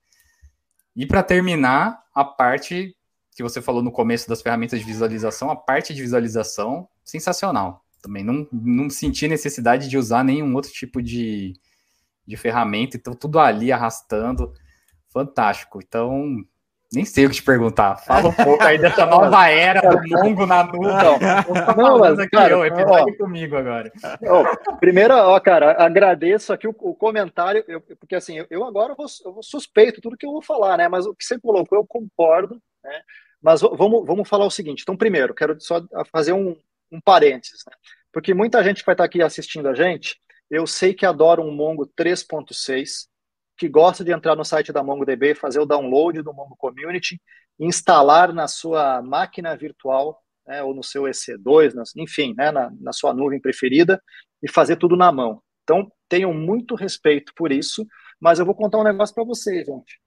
E 0.95 1.05
para 1.05 1.21
terminar, 1.21 2.01
a 2.13 2.23
parte 2.23 2.95
que 3.35 3.43
você 3.43 3.61
falou 3.61 3.83
no 3.83 3.91
começo 3.91 4.27
das 4.27 4.41
ferramentas 4.41 4.79
de 4.79 4.85
visualização, 4.85 5.51
a 5.51 5.55
parte 5.55 5.93
de 5.93 6.01
visualização, 6.01 6.89
sensacional. 7.03 7.85
Também 8.01 8.23
não, 8.23 8.47
não 8.51 8.89
senti 8.89 9.27
necessidade 9.27 9.87
de 9.87 9.95
usar 9.95 10.23
nenhum 10.23 10.55
outro 10.55 10.71
tipo 10.71 11.03
de, 11.03 11.53
de 12.25 12.35
ferramenta, 12.35 12.97
então 12.97 13.13
tudo 13.13 13.39
ali 13.39 13.71
arrastando, 13.71 14.51
fantástico. 15.09 15.79
Então, 15.85 16.43
nem 16.93 17.03
sei 17.03 17.25
o 17.25 17.29
que 17.29 17.35
te 17.35 17.43
perguntar. 17.43 17.97
Fala 17.97 18.29
um 18.29 18.33
pouco 18.33 18.63
aí 18.63 18.77
dessa 18.77 19.05
nova 19.07 19.49
era 19.49 19.81
do 19.81 20.01
Mongo 20.07 20.45
na 20.45 20.63
nuvem. 20.63 21.17
Não, 21.75 21.99
mas, 21.99 22.17
aqui, 22.17 22.31
cara, 22.31 22.57
ó, 22.57 23.13
comigo 23.17 23.57
agora. 23.57 23.91
Ó, 24.25 24.75
primeiro, 24.77 25.13
ó, 25.13 25.39
cara, 25.39 25.83
agradeço 25.83 26.53
aqui 26.53 26.67
o, 26.67 26.75
o 26.79 26.95
comentário, 26.95 27.63
eu, 27.67 27.81
porque 27.99 28.15
assim, 28.15 28.39
eu, 28.39 28.47
eu 28.49 28.63
agora 28.63 28.95
vou, 28.95 29.05
eu 29.25 29.33
vou 29.33 29.43
suspeito 29.43 29.99
tudo 30.01 30.17
que 30.17 30.25
eu 30.25 30.31
vou 30.31 30.41
falar, 30.41 30.77
né? 30.77 30.87
Mas 30.87 31.05
o 31.05 31.13
que 31.13 31.25
você 31.25 31.39
colocou, 31.39 31.77
eu 31.77 31.85
concordo, 31.85 32.61
né? 32.83 33.01
Mas 33.41 33.61
vamos, 33.61 34.05
vamos 34.05 34.27
falar 34.27 34.45
o 34.45 34.51
seguinte. 34.51 34.81
Então, 34.81 34.95
primeiro, 34.95 35.33
quero 35.33 35.59
só 35.59 35.81
fazer 36.11 36.33
um, 36.33 36.55
um 36.91 37.01
parênteses, 37.01 37.63
né? 37.67 37.73
Porque 38.11 38.33
muita 38.33 38.63
gente 38.63 38.79
que 38.79 38.85
vai 38.85 38.93
estar 38.93 39.03
aqui 39.03 39.21
assistindo 39.21 39.67
a 39.67 39.75
gente, 39.75 40.19
eu 40.49 40.65
sei 40.65 40.93
que 40.93 41.05
adora 41.05 41.41
um 41.41 41.51
Mongo 41.51 41.85
3.6, 41.85 43.07
que 43.57 43.67
gosta 43.67 44.03
de 44.03 44.11
entrar 44.11 44.35
no 44.35 44.45
site 44.45 44.71
da 44.71 44.83
MongoDB, 44.83 45.33
fazer 45.35 45.59
o 45.59 45.65
download 45.65 46.21
do 46.21 46.33
Mongo 46.33 46.55
Community, 46.57 47.19
instalar 47.59 48.31
na 48.33 48.47
sua 48.47 49.01
máquina 49.01 49.55
virtual, 49.55 50.21
né, 50.45 50.63
ou 50.63 50.73
no 50.73 50.83
seu 50.83 51.03
EC2, 51.03 51.73
enfim, 51.97 52.33
né, 52.37 52.51
na, 52.51 52.71
na 52.79 52.93
sua 52.93 53.13
nuvem 53.13 53.41
preferida, 53.41 54.01
e 54.41 54.49
fazer 54.49 54.75
tudo 54.77 54.95
na 54.95 55.11
mão. 55.11 55.41
Então, 55.63 55.91
tenho 56.07 56.33
muito 56.33 56.75
respeito 56.75 57.33
por 57.35 57.51
isso, 57.51 57.85
mas 58.19 58.39
eu 58.39 58.45
vou 58.45 58.55
contar 58.55 58.77
um 58.77 58.83
negócio 58.83 59.13
para 59.13 59.23
vocês, 59.23 59.65
gente. 59.65 59.99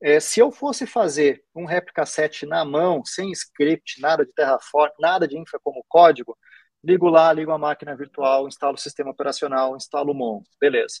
É, 0.00 0.20
se 0.20 0.38
eu 0.38 0.52
fosse 0.52 0.86
fazer 0.86 1.42
um 1.54 1.64
réplica 1.64 2.04
set 2.04 2.44
na 2.44 2.64
mão, 2.64 3.02
sem 3.04 3.32
script, 3.32 4.00
nada 4.00 4.24
de 4.24 4.32
Terraform, 4.32 4.92
nada 5.00 5.26
de 5.26 5.38
infra 5.38 5.58
como 5.62 5.84
código, 5.88 6.36
ligo 6.84 7.08
lá, 7.08 7.32
ligo 7.32 7.50
a 7.50 7.58
máquina 7.58 7.96
virtual, 7.96 8.46
instalo 8.46 8.74
o 8.74 8.78
sistema 8.78 9.10
operacional, 9.10 9.74
instalo 9.74 10.12
o 10.12 10.14
Mongo, 10.14 10.44
beleza. 10.60 11.00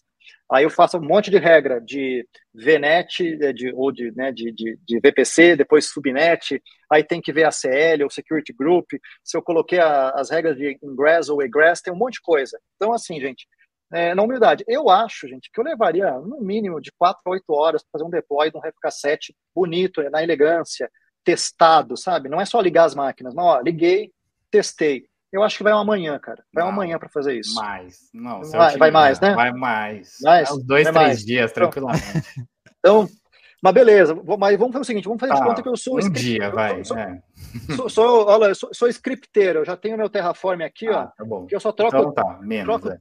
Aí 0.50 0.64
eu 0.64 0.70
faço 0.70 0.96
um 0.96 1.02
monte 1.02 1.30
de 1.30 1.36
regra 1.38 1.80
de 1.80 2.26
VNet, 2.54 3.38
é, 3.42 3.52
de, 3.52 3.70
ou 3.74 3.92
de, 3.92 4.10
né, 4.12 4.32
de, 4.32 4.50
de, 4.50 4.78
de, 4.82 4.98
VPC, 4.98 5.56
depois 5.56 5.86
subnet, 5.86 6.62
aí 6.90 7.04
tem 7.04 7.20
que 7.20 7.32
ver 7.32 7.44
a 7.44 7.50
CL 7.50 8.02
ou 8.02 8.10
Security 8.10 8.52
Group, 8.52 8.92
se 9.22 9.36
eu 9.36 9.42
coloquei 9.42 9.78
a, 9.78 10.10
as 10.10 10.30
regras 10.30 10.56
de 10.56 10.78
ingress 10.82 11.30
ou 11.30 11.42
egress, 11.42 11.82
tem 11.82 11.92
um 11.92 11.96
monte 11.96 12.14
de 12.14 12.22
coisa. 12.22 12.58
Então, 12.76 12.92
assim, 12.94 13.20
gente, 13.20 13.46
é, 13.92 14.14
na 14.14 14.22
humildade, 14.22 14.64
eu 14.66 14.88
acho, 14.88 15.28
gente, 15.28 15.50
que 15.52 15.60
eu 15.60 15.64
levaria 15.64 16.10
no 16.12 16.40
mínimo 16.40 16.80
de 16.80 16.90
4 16.92 17.20
a 17.26 17.30
8 17.30 17.44
horas 17.50 17.82
para 17.82 17.90
fazer 17.92 18.04
um 18.04 18.10
deploy 18.10 18.50
de 18.50 18.56
um 18.56 18.60
replica 18.60 18.90
7 18.90 19.36
bonito, 19.54 20.02
na 20.10 20.22
elegância, 20.22 20.90
testado, 21.22 21.96
sabe? 21.96 22.28
Não 22.30 22.40
é 22.40 22.46
só 22.46 22.60
ligar 22.60 22.84
as 22.84 22.94
máquinas, 22.94 23.34
não, 23.34 23.44
ó, 23.44 23.60
liguei, 23.60 24.10
testei 24.50 25.06
eu 25.34 25.42
acho 25.42 25.56
que 25.58 25.62
vai 25.64 25.72
amanhã, 25.72 26.18
cara. 26.18 26.42
Vai 26.52 26.62
não, 26.64 26.70
amanhã 26.70 26.98
para 26.98 27.08
fazer 27.08 27.38
isso. 27.38 27.54
Mais. 27.54 27.98
Não, 28.14 28.42
vai, 28.42 28.76
vai 28.78 28.90
mais, 28.90 29.20
né? 29.20 29.34
Vai 29.34 29.52
mais. 29.52 30.16
mais. 30.22 30.50
uns 30.50 30.64
dois, 30.64 30.84
vai 30.84 30.92
três 30.92 31.06
mais. 31.08 31.24
dias, 31.24 31.52
tranquilamente. 31.52 32.02
Então, 32.78 33.08
Mas 33.62 33.72
beleza, 33.72 34.14
mas 34.38 34.58
vamos 34.58 34.72
fazer 34.74 34.82
o 34.82 34.84
seguinte, 34.84 35.04
vamos 35.06 35.18
fazer 35.20 35.32
de 35.32 35.40
Ah, 35.40 35.44
conta 35.46 35.62
que 35.62 35.68
eu 35.70 35.76
sou 35.76 35.96
Um 35.96 36.10
dia, 36.10 36.50
vai. 36.50 36.84
Sou, 36.84 36.98
é. 36.98 37.22
sou, 37.74 37.88
sou, 37.88 38.26
olha, 38.26 38.44
eu 38.50 38.54
sou, 38.54 38.68
sou 38.74 38.88
scripteiro, 38.88 39.60
eu 39.60 39.64
já 39.64 39.74
tenho 39.74 39.96
meu 39.96 40.10
Terraform 40.10 40.60
aqui, 40.62 40.86
Ah, 40.88 41.04
ó, 41.04 41.06
tá 41.16 41.24
bom. 41.24 41.46
que 41.46 41.56
eu 41.56 41.60
só 41.60 41.72
troco, 41.72 41.96
Então 41.96 42.12
tá, 42.12 42.38
menos. 42.42 42.66
troco- 42.66 42.90
é. 42.90 42.98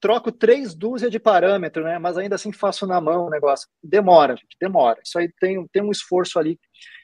troco 0.00 0.30
três 0.30 0.72
dúzias 0.72 1.10
de 1.10 1.18
parâmetros, 1.18 1.84
né? 1.84 1.98
Mas 1.98 2.16
ainda 2.16 2.36
assim 2.36 2.52
faço 2.52 2.86
na 2.86 3.00
mão 3.00 3.26
o 3.26 3.30
negócio. 3.30 3.66
Demora, 3.82 4.36
gente, 4.36 4.56
demora. 4.60 5.00
Isso 5.04 5.18
aí 5.18 5.28
tem, 5.40 5.66
tem 5.72 5.82
um 5.82 5.90
esforço 5.90 6.38
ali. 6.38 6.60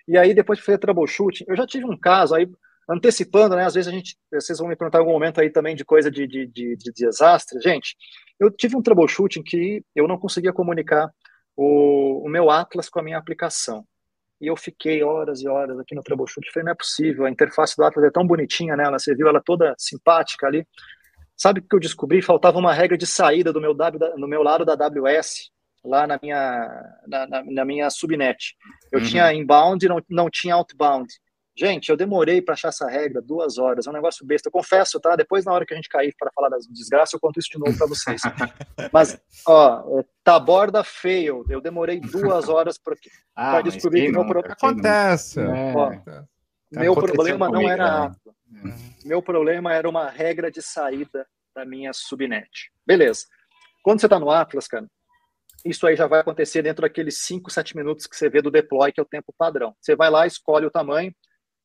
E 0.06 0.16
aí, 0.16 0.32
depois 0.32 0.58
de 0.60 0.64
fazer 0.64 0.78
troubleshooting, 0.78 1.44
eu 1.48 1.56
já 1.56 1.66
tive 1.66 1.84
um 1.84 1.98
caso 1.98 2.32
aí, 2.34 2.48
antecipando, 2.92 3.56
né? 3.56 3.64
Às 3.64 3.74
vezes 3.74 3.88
a 3.88 3.94
gente, 3.94 4.16
vocês 4.32 4.58
vão 4.58 4.68
me 4.68 4.76
perguntar 4.76 4.98
em 4.98 5.00
algum 5.00 5.12
momento 5.12 5.40
aí 5.40 5.50
também 5.50 5.74
de 5.74 5.84
coisa 5.84 6.10
de, 6.10 6.26
de, 6.26 6.46
de, 6.46 6.76
de 6.76 6.92
desastre. 6.92 7.60
Gente, 7.60 7.96
eu 8.38 8.50
tive 8.50 8.76
um 8.76 8.82
troubleshooting 8.82 9.42
que 9.42 9.82
eu 9.94 10.06
não 10.06 10.18
conseguia 10.18 10.52
comunicar 10.52 11.10
o, 11.56 12.26
o 12.26 12.28
meu 12.28 12.50
Atlas 12.50 12.88
com 12.88 13.00
a 13.00 13.02
minha 13.02 13.18
aplicação. 13.18 13.84
E 14.40 14.46
eu 14.48 14.56
fiquei 14.56 15.02
horas 15.04 15.40
e 15.40 15.48
horas 15.48 15.78
aqui 15.78 15.94
no 15.94 16.02
troubleshooting. 16.02 16.50
Falei, 16.52 16.64
não 16.64 16.72
é 16.72 16.74
possível, 16.74 17.24
a 17.24 17.30
interface 17.30 17.76
do 17.76 17.84
Atlas 17.84 18.04
é 18.04 18.10
tão 18.10 18.26
bonitinha, 18.26 18.76
né? 18.76 18.84
Ela, 18.84 18.98
você 18.98 19.14
viu 19.14 19.28
ela 19.28 19.40
toda 19.40 19.74
simpática 19.78 20.46
ali. 20.46 20.66
Sabe 21.36 21.60
o 21.60 21.62
que 21.62 21.74
eu 21.74 21.80
descobri? 21.80 22.20
Faltava 22.20 22.58
uma 22.58 22.72
regra 22.74 22.96
de 22.98 23.06
saída 23.06 23.52
do 23.52 23.60
meu, 23.60 23.72
w, 23.74 24.16
no 24.16 24.26
meu 24.28 24.42
lado 24.42 24.64
da 24.64 24.72
AWS, 24.74 25.50
lá 25.84 26.06
na 26.06 26.18
minha, 26.20 26.68
na, 27.06 27.26
na, 27.26 27.44
na 27.44 27.64
minha 27.64 27.88
subnet. 27.90 28.54
Eu 28.90 28.98
Uhum. 29.00 29.04
tinha 29.06 29.32
inbound 29.32 29.84
e 29.84 29.88
não, 29.88 30.02
não 30.10 30.30
tinha 30.30 30.54
outbound. 30.54 31.08
Gente, 31.54 31.90
eu 31.90 31.96
demorei 31.96 32.40
para 32.40 32.54
achar 32.54 32.68
essa 32.68 32.88
regra 32.88 33.20
duas 33.20 33.58
horas, 33.58 33.86
é 33.86 33.90
um 33.90 33.92
negócio 33.92 34.24
besta. 34.24 34.48
Eu 34.48 34.52
confesso, 34.52 34.98
tá? 34.98 35.14
Depois, 35.16 35.44
na 35.44 35.52
hora 35.52 35.66
que 35.66 35.74
a 35.74 35.76
gente 35.76 35.88
cair 35.88 36.14
para 36.18 36.30
falar 36.34 36.48
das 36.48 36.66
desgraças, 36.66 37.12
eu 37.12 37.20
conto 37.20 37.38
isso 37.38 37.50
de 37.50 37.58
novo 37.58 37.76
para 37.76 37.86
vocês. 37.86 38.22
Mas, 38.92 39.20
ó, 39.46 40.00
é, 40.00 40.04
taborda 40.24 40.82
fail. 40.82 41.44
Eu 41.50 41.60
demorei 41.60 42.00
duas 42.00 42.48
horas 42.48 42.78
para 42.78 42.94
Ah, 43.36 43.60
descobrir 43.60 44.06
que 44.06 44.12
meu 44.12 44.22
nunca, 44.24 44.40
pro- 44.42 44.56
quem 44.56 44.70
Acontece. 44.70 45.40
nunca? 45.40 45.56
É, 45.56 45.76
Ó, 45.76 45.90
tá 46.00 46.26
Meu 46.80 46.94
problema 46.94 47.46
não 47.46 47.52
comigo 47.54 47.70
era 47.70 47.86
também. 47.86 48.06
Atlas. 48.06 48.94
Meu 49.04 49.22
problema 49.22 49.74
era 49.74 49.88
uma 49.88 50.08
regra 50.08 50.50
de 50.50 50.62
saída 50.62 51.26
da 51.54 51.66
minha 51.66 51.92
subnet. 51.92 52.70
Beleza. 52.86 53.26
Quando 53.82 54.00
você 54.00 54.06
está 54.06 54.18
no 54.18 54.30
Atlas, 54.30 54.66
cara, 54.66 54.86
isso 55.66 55.86
aí 55.86 55.96
já 55.96 56.06
vai 56.06 56.20
acontecer 56.20 56.62
dentro 56.62 56.80
daqueles 56.82 57.18
5, 57.22 57.50
7 57.50 57.76
minutos 57.76 58.06
que 58.06 58.16
você 58.16 58.30
vê 58.30 58.40
do 58.40 58.50
deploy, 58.50 58.90
que 58.90 59.00
é 59.00 59.02
o 59.02 59.06
tempo 59.06 59.34
padrão. 59.36 59.74
Você 59.80 59.94
vai 59.94 60.08
lá, 60.08 60.26
escolhe 60.26 60.64
o 60.64 60.70
tamanho. 60.70 61.14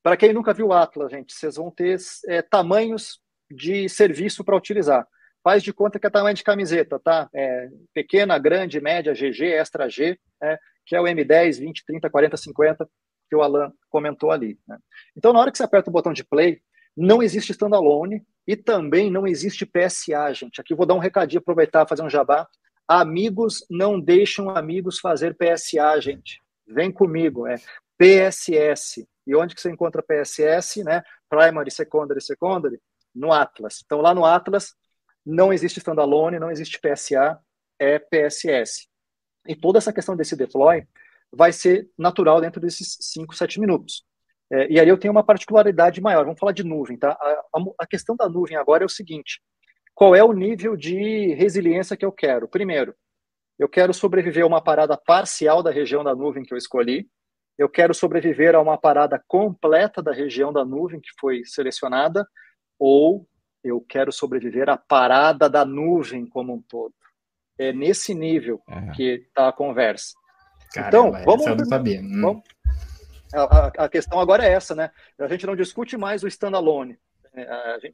Para 0.08 0.16
quem 0.16 0.32
nunca 0.32 0.53
viu 0.53 0.72
Atlas, 0.72 1.12
gente, 1.12 1.34
vocês 1.34 1.58
vão 1.58 1.70
ter 1.70 1.99
é, 2.30 2.41
tamanhos 2.41 3.20
de 3.51 3.89
serviço 3.89 4.41
para 4.41 4.55
utilizar. 4.55 5.05
Faz 5.43 5.62
de 5.62 5.74
conta 5.74 5.99
que 5.99 6.08
é 6.08 6.10
tamanho 6.10 6.34
de 6.34 6.45
camiseta, 6.45 6.97
tá? 6.97 7.30
É, 7.36 7.68
pequena, 7.93 8.39
grande, 8.39 8.80
média, 8.80 9.12
GG, 9.12 9.43
extra 9.43 9.89
G, 9.89 10.18
né? 10.41 10.58
que 10.86 10.95
é 10.95 11.01
o 11.01 11.03
M10, 11.03 11.60
20, 11.60 11.84
30, 11.86 12.10
40, 12.10 12.38
50, 12.38 12.89
que 13.30 13.36
o 13.36 13.41
Alan 13.41 13.70
comentou 13.89 14.32
ali. 14.32 14.58
Né? 14.66 14.78
Então, 15.14 15.34
na 15.34 15.41
hora 15.41 15.51
que 15.51 15.58
você 15.58 15.64
aperta 15.66 15.89
o 15.89 15.93
botão 15.93 16.14
de 16.14 16.24
play, 16.24 16.62
não 16.95 17.22
existe 17.22 17.51
standalone 17.51 18.24
e 18.47 18.55
também 18.55 19.12
não 19.12 19.28
existe 19.28 19.66
PSA, 19.66 20.32
gente. 20.34 20.62
Aqui 20.62 20.74
vou 20.74 20.86
dar 20.86 20.93
um 20.93 20.99
recadinho, 20.99 21.41
aproveitar 21.41 21.86
fazer 21.86 22.03
um 22.03 22.10
jabá. 22.10 22.47
Amigos 22.88 23.66
não 23.70 23.99
deixam 23.99 24.51
amigos 24.51 24.99
fazer 24.99 25.36
PSA, 25.36 25.99
gente. 25.99 26.41
Vem 26.66 26.93
comigo, 26.93 27.45
é 27.45 27.55
PSS. 27.97 29.05
E 29.28 29.36
onde 29.36 29.53
que 29.53 29.61
você 29.61 29.69
encontra 29.69 30.01
PSS, 30.01 30.84
né? 30.84 31.03
Primary, 31.30 31.69
Secondary, 31.69 32.21
Secondary? 32.21 32.80
No 33.13 33.34
Atlas. 33.34 33.82
Então, 33.86 33.99
lá 33.99 34.15
no 34.15 34.25
Atlas, 34.25 34.73
não 35.25 35.51
existe 35.51 35.80
standalone, 35.80 36.39
não 36.39 36.49
existe 36.49 36.80
PSA, 36.80 37.38
é 37.78 37.99
PSS. 37.99 38.88
E 39.47 39.55
toda 39.55 39.78
essa 39.78 39.91
questão 39.91 40.15
desse 40.15 40.36
deploy 40.36 40.88
vai 41.32 41.51
ser 41.51 41.89
natural 41.97 42.39
dentro 42.39 42.61
desses 42.61 42.97
5, 43.01 43.36
7 43.36 43.59
minutos. 43.59 44.05
É, 44.51 44.71
e 44.71 44.80
aí 44.80 44.88
eu 44.88 44.97
tenho 44.97 45.11
uma 45.11 45.23
particularidade 45.23 45.99
maior. 45.99 46.23
Vamos 46.23 46.39
falar 46.39 46.53
de 46.53 46.63
nuvem, 46.63 46.97
tá? 46.97 47.11
A, 47.11 47.32
a, 47.53 47.63
a, 47.80 47.88
questão 47.88 48.15
da 48.15 48.30
nuvem 48.30 48.55
agora 48.55 48.84
é 48.84 48.86
o 48.86 48.89
seguinte: 48.89 49.41
qual 49.93 50.15
é 50.15 50.23
o 50.23 50.32
nível 50.32 50.78
de 50.78 51.34
resiliência 51.34 51.97
que 51.97 52.05
eu 52.05 52.11
quero? 52.11 52.47
Primeiro, 52.47 52.95
eu 53.59 53.67
quero 53.67 53.93
sobreviver 53.93 54.43
a 54.43 54.47
uma 54.47 54.63
parada 54.63 54.97
parcial 54.97 55.61
da 55.61 55.71
região 55.71 56.03
da 56.03 56.15
nuvem 56.15 56.43
que 56.43 56.53
eu 56.53 56.57
escolhi. 56.57 57.09
Eu 57.58 57.70
quero 57.70 57.93
sobreviver 57.93 58.55
a 58.55 58.62
uma 58.62 58.78
parada 58.78 59.22
completa 59.28 60.01
da 60.01 60.12
região 60.12 60.53
da 60.53 60.64
nuvem 60.64 60.99
que 60.99 61.10
foi 61.20 61.43
selecionada, 61.45 62.28
ou 62.78 63.28
eu 63.64 63.82
quero 63.82 64.12
sobreviver 64.12 64.70
à 64.70 64.78
parada 64.78 65.49
da 65.49 65.66
nuvem 65.66 66.26
como 66.26 66.53
um 66.53 66.62
todo. 66.62 66.93
É 67.58 67.74
nesse 67.74 68.14
nível 68.14 68.62
É. 68.70 68.91
que 68.91 69.03
está 69.28 69.47
a 69.49 69.53
conversa. 69.53 70.14
Caramba, 70.74 71.22
então, 71.22 71.24
vamos. 71.24 71.45
Hum. 71.47 72.22
vamos 72.22 72.43
a, 73.34 73.86
a, 73.86 73.89
questão 73.89 74.20
agora 74.20 74.45
é 74.45 74.51
essa, 74.51 74.74
né? 74.76 74.89
A 75.20 75.28
gente 75.28 75.45
não 75.45 75.55
discute 75.55 75.97
mais 75.97 76.24
o 76.24 76.28
standalone 76.28 76.97
né, 77.34 77.45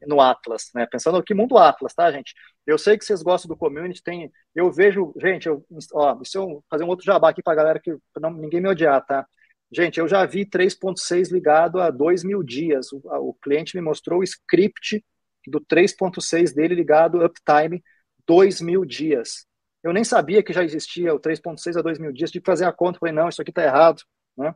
no 0.06 0.20
Atlas, 0.20 0.70
né? 0.74 0.86
Pensando 0.86 1.22
que 1.22 1.34
mundo 1.34 1.58
Atlas, 1.58 1.94
tá, 1.94 2.10
gente? 2.12 2.34
Eu 2.66 2.78
sei 2.78 2.96
que 2.96 3.04
vocês 3.04 3.22
gostam 3.22 3.48
do 3.48 3.56
community, 3.56 4.02
tem, 4.02 4.30
eu 4.54 4.70
vejo, 4.70 5.12
gente, 5.20 5.46
eu, 5.46 5.64
ó, 5.92 6.18
se 6.24 6.38
eu 6.38 6.62
fazer 6.70 6.84
um 6.84 6.88
outro 6.88 7.04
jabá 7.04 7.30
aqui 7.30 7.42
para 7.42 7.56
galera 7.56 7.80
que 7.80 7.96
não, 8.20 8.30
ninguém 8.30 8.60
me 8.60 8.68
odiar, 8.68 9.04
tá? 9.04 9.26
Gente, 9.74 9.98
eu 9.98 10.06
já 10.06 10.24
vi 10.24 10.46
3.6 10.46 11.32
ligado 11.32 11.80
a 11.80 11.90
2 11.90 12.22
mil 12.22 12.44
dias. 12.44 12.92
O, 12.92 13.00
o 13.02 13.34
cliente 13.34 13.74
me 13.74 13.82
mostrou 13.82 14.20
o 14.20 14.22
script 14.22 15.04
do 15.48 15.60
3.6 15.60 16.54
dele 16.54 16.76
ligado 16.76 17.24
uptime 17.24 17.82
2 18.24 18.60
mil 18.60 18.84
dias. 18.84 19.46
Eu 19.82 19.92
nem 19.92 20.04
sabia 20.04 20.44
que 20.44 20.52
já 20.52 20.62
existia 20.62 21.12
o 21.12 21.18
3.6 21.18 21.76
a 21.76 21.82
2 21.82 21.98
mil 21.98 22.12
dias. 22.12 22.30
Tive 22.30 22.44
que 22.44 22.50
fazer 22.50 22.66
a 22.66 22.72
conta, 22.72 23.00
falei, 23.00 23.12
não, 23.12 23.28
isso 23.28 23.42
aqui 23.42 23.50
tá 23.50 23.64
errado, 23.64 24.00
né? 24.36 24.54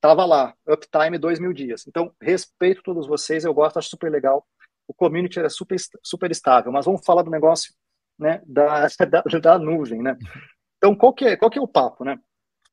Tava 0.00 0.24
lá, 0.24 0.52
uptime 0.66 1.18
2 1.18 1.38
mil 1.38 1.52
dias. 1.52 1.86
Então, 1.86 2.12
respeito 2.20 2.82
todos 2.82 3.06
vocês, 3.06 3.44
eu 3.44 3.54
gosto, 3.54 3.78
acho 3.78 3.90
super 3.90 4.10
legal. 4.10 4.44
O 4.88 4.94
community 4.94 5.38
é 5.38 5.48
super, 5.48 5.76
super 6.02 6.32
estável, 6.32 6.72
mas 6.72 6.84
vamos 6.84 7.04
falar 7.04 7.22
do 7.22 7.30
negócio 7.30 7.72
né, 8.18 8.42
da, 8.44 8.88
da, 9.08 9.22
da 9.40 9.58
nuvem, 9.58 10.02
né? 10.02 10.16
Então, 10.78 10.96
qual 10.96 11.14
que, 11.14 11.24
é, 11.26 11.36
qual 11.36 11.50
que 11.50 11.58
é 11.60 11.62
o 11.62 11.68
papo, 11.68 12.04
né? 12.04 12.18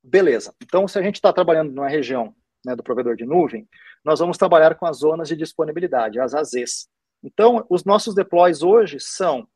Beleza. 0.08 0.54
Então, 0.62 0.88
se 0.88 1.00
a 1.00 1.02
gente 1.02 1.16
está 1.16 1.34
trabalhando 1.34 1.72
numa 1.72 1.90
região 1.90 2.36
né, 2.64 2.76
do 2.76 2.84
provedor 2.84 3.16
de 3.16 3.26
nuvem, 3.26 3.68
nós 4.04 4.20
vamos 4.20 4.38
trabalhar 4.38 4.76
com 4.76 4.86
as 4.86 4.98
zonas 4.98 5.28
de 5.28 5.36
disponibilidade, 5.36 6.20
as 6.20 6.36
AZs. 6.36 6.88
Então, 7.24 7.66
os 7.70 7.84
nossos 7.84 8.14
deploys 8.14 8.62
hoje 8.62 9.00
são 9.00 9.48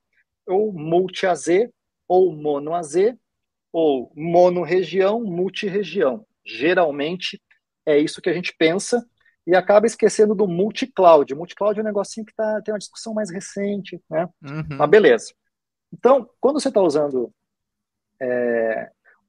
ou 0.48 0.74
multi-AZ, 0.74 1.70
ou 2.08 2.36
mono-AZ, 2.36 3.16
ou 3.72 4.12
mono-região, 4.16 5.24
multi-região. 5.24 6.26
Geralmente, 6.44 7.40
é 7.86 8.00
isso 8.00 8.20
que 8.20 8.30
a 8.30 8.34
gente 8.34 8.56
pensa 8.58 9.06
e 9.46 9.56
acaba 9.56 9.86
esquecendo 9.86 10.34
do 10.34 10.48
multi-cloud. 10.48 11.36
Multi-cloud 11.36 11.80
é 11.80 11.84
um 11.84 11.86
negocinho 11.86 12.26
que 12.26 12.34
tá, 12.34 12.60
tem 12.64 12.74
uma 12.74 12.80
discussão 12.80 13.14
mais 13.14 13.30
recente, 13.30 14.02
né? 14.10 14.28
Uhum. 14.44 14.78
Mas 14.78 14.90
beleza. 14.90 15.34
Então, 15.94 16.28
quando 16.42 16.60
você 16.60 16.70
está 16.70 16.82
usando... 16.82 17.32
É, 18.22 18.69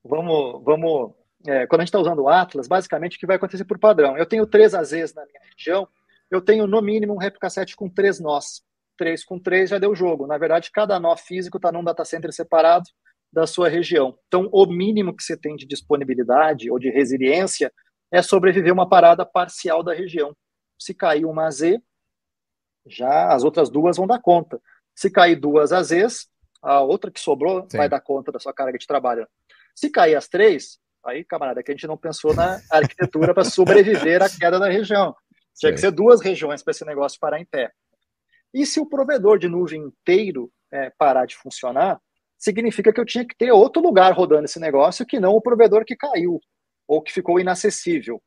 vamos... 0.05 0.63
vamos 0.65 1.13
é, 1.47 1.67
quando 1.67 1.81
a 1.81 1.85
gente 1.85 1.89
está 1.89 1.99
usando 1.99 2.21
o 2.21 2.29
Atlas, 2.29 2.69
basicamente 2.69 3.17
o 3.17 3.21
que 3.21 3.27
vai 3.27 3.37
acontecer 3.37 3.65
por 3.65 3.79
padrão? 3.79 4.17
Eu 4.17 4.27
tenho 4.27 4.47
três 4.47 4.75
AZs 4.75 5.15
na 5.15 5.25
minha 5.25 5.41
região, 5.57 5.89
eu 6.31 6.41
tenho 6.41 6.67
no 6.67 6.83
mínimo 6.83 7.15
um 7.15 7.19
replica 7.19 7.49
set 7.49 7.75
com 7.75 7.89
três 7.89 8.21
nós. 8.21 8.63
Três 8.97 9.25
com 9.25 9.39
três 9.39 9.71
já 9.71 9.79
deu 9.79 9.95
jogo. 9.95 10.27
Na 10.27 10.37
verdade, 10.37 10.71
cada 10.71 11.01
nó 11.01 11.17
físico 11.17 11.57
está 11.57 11.73
num 11.73 11.83
data 11.83 12.05
center 12.05 12.33
separado 12.33 12.85
da 13.33 13.47
sua 13.47 13.69
região. 13.69 14.19
Então, 14.27 14.49
o 14.53 14.67
mínimo 14.67 15.17
que 15.17 15.23
você 15.23 15.37
tem 15.37 15.57
de 15.57 15.67
disponibilidade 15.67 16.71
ou 16.71 16.79
de 16.79 16.91
resiliência 16.91 17.73
é 18.13 18.23
sobreviver 18.23 18.73
uma 18.73 18.89
parada 18.89 19.25
parcial 19.25 19.83
da 19.83 19.95
região. 19.95 20.37
Se 20.79 20.93
cair 20.93 21.25
uma 21.25 21.47
AZ, 21.47 21.61
já 22.87 23.33
as 23.33 23.45
outras 23.45 23.71
duas 23.71 23.97
vão 23.97 24.07
dar 24.07 24.21
conta. 24.21 24.61
Se 24.95 25.11
cair 25.11 25.37
duas 25.37 25.73
AZs, 25.73 26.29
a 26.61 26.81
outra 26.81 27.11
que 27.11 27.21
sobrou 27.21 27.67
Sim. 27.71 27.79
vai 27.79 27.89
dar 27.89 28.01
conta 28.01 28.31
da 28.33 28.39
sua 28.39 28.53
carga 28.53 28.79
de 28.79 28.87
trabalho. 28.87 29.27
Se 29.75 29.91
cair 29.91 30.15
as 30.15 30.29
três, 30.29 30.79
aí, 31.05 31.25
camarada, 31.25 31.61
é 31.61 31.63
que 31.63 31.71
a 31.71 31.75
gente 31.75 31.87
não 31.87 31.97
pensou 31.97 32.35
na 32.35 32.61
arquitetura 32.71 33.33
para 33.35 33.45
sobreviver 33.45 34.23
à 34.23 34.29
queda 34.29 34.59
da 34.59 34.69
região. 34.69 35.15
Tinha 35.57 35.71
Sim. 35.71 35.75
que 35.75 35.81
ser 35.81 35.91
duas 35.91 36.21
regiões 36.21 36.63
para 36.63 36.71
esse 36.73 36.85
negócio 36.85 37.19
parar 37.21 37.41
em 37.41 37.47
pé. 37.47 37.71
E 38.53 38.67
se 38.67 38.81
o 38.81 38.87
provedor 38.87 39.39
de 39.39 39.49
nuvem 39.49 39.81
inteiro 39.81 40.53
é, 40.73 40.91
parar 40.99 41.27
de 41.27 41.37
funcionar, 41.37 42.01
significa 42.39 42.93
que 42.93 43.01
eu 43.01 43.05
tinha 43.05 43.25
que 43.25 43.37
ter 43.37 43.53
outro 43.53 43.83
lugar 43.83 44.13
rodando 44.13 44.47
esse 44.47 44.59
negócio 44.59 45.07
que 45.07 45.21
não 45.21 45.33
o 45.33 45.41
provedor 45.41 45.85
que 45.85 45.95
caiu 45.95 46.41
ou 46.89 47.03
que 47.03 47.13
ficou 47.13 47.39
inacessível. 47.39 48.21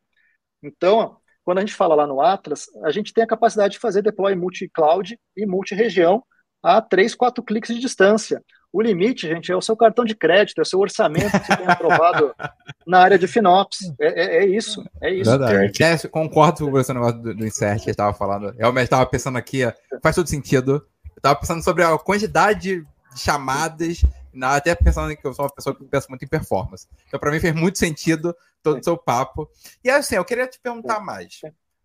Então, 0.62 1.18
quando 1.44 1.58
a 1.58 1.62
gente 1.62 1.74
fala 1.74 1.96
lá 1.96 2.08
no 2.08 2.22
Atlas, 2.22 2.68
a 2.84 2.92
gente 2.92 3.12
tem 3.12 3.24
a 3.24 3.28
capacidade 3.28 3.74
de 3.74 3.80
fazer 3.80 4.02
deploy 4.02 4.36
multi-cloud 4.36 5.20
e 5.36 5.46
multi-região 5.46 6.24
a 6.62 6.82
3, 6.82 7.14
4 7.16 7.44
cliques 7.44 7.76
de 7.76 7.82
distância. 7.82 8.42
O 8.74 8.82
limite, 8.82 9.28
gente, 9.28 9.52
é 9.52 9.56
o 9.56 9.62
seu 9.62 9.78
cartão 9.78 10.04
de 10.04 10.16
crédito, 10.16 10.58
é 10.58 10.64
o 10.64 10.66
seu 10.66 10.80
orçamento 10.80 11.40
que 11.40 11.46
você 11.46 11.58
tem 11.58 11.68
aprovado 11.68 12.34
na 12.88 13.00
área 13.00 13.20
de 13.20 13.28
FinOps. 13.28 13.94
É, 14.00 14.08
é, 14.08 14.38
é 14.38 14.46
isso, 14.48 14.84
é 15.00 15.14
isso. 15.14 15.30
Verdade. 15.30 15.84
É, 15.84 16.08
concordo 16.08 16.72
com 16.72 16.80
esse 16.80 16.92
negócio 16.92 17.20
do, 17.20 17.36
do 17.36 17.46
insert 17.46 17.84
que 17.84 17.92
estava 17.92 18.14
falando. 18.16 18.52
Realmente 18.58 18.86
estava 18.86 19.06
pensando 19.06 19.38
aqui, 19.38 19.62
faz 20.02 20.16
todo 20.16 20.28
sentido. 20.28 20.86
Eu 21.06 21.18
estava 21.18 21.40
pensando 21.40 21.64
sobre 21.64 21.84
a 21.84 21.96
quantidade 22.00 22.82
de 22.82 22.88
chamadas 23.16 24.04
até 24.42 24.74
pensando 24.74 25.16
que 25.16 25.26
eu 25.26 25.34
sou 25.36 25.46
uma 25.46 25.52
pessoa 25.54 25.76
que 25.76 25.84
pensa 25.84 26.08
muito 26.10 26.26
em 26.26 26.28
performance. 26.28 26.88
Então, 27.08 27.20
para 27.20 27.32
mim, 27.32 27.40
fez 27.40 27.54
muito 27.54 27.78
sentido 27.78 28.36
todo 28.64 28.80
o 28.80 28.84
seu 28.84 28.98
papo. 28.98 29.48
E 29.84 29.90
assim, 29.92 30.16
eu 30.16 30.26
queria 30.26 30.48
te 30.48 30.60
perguntar 30.60 31.00
mais. 31.00 31.42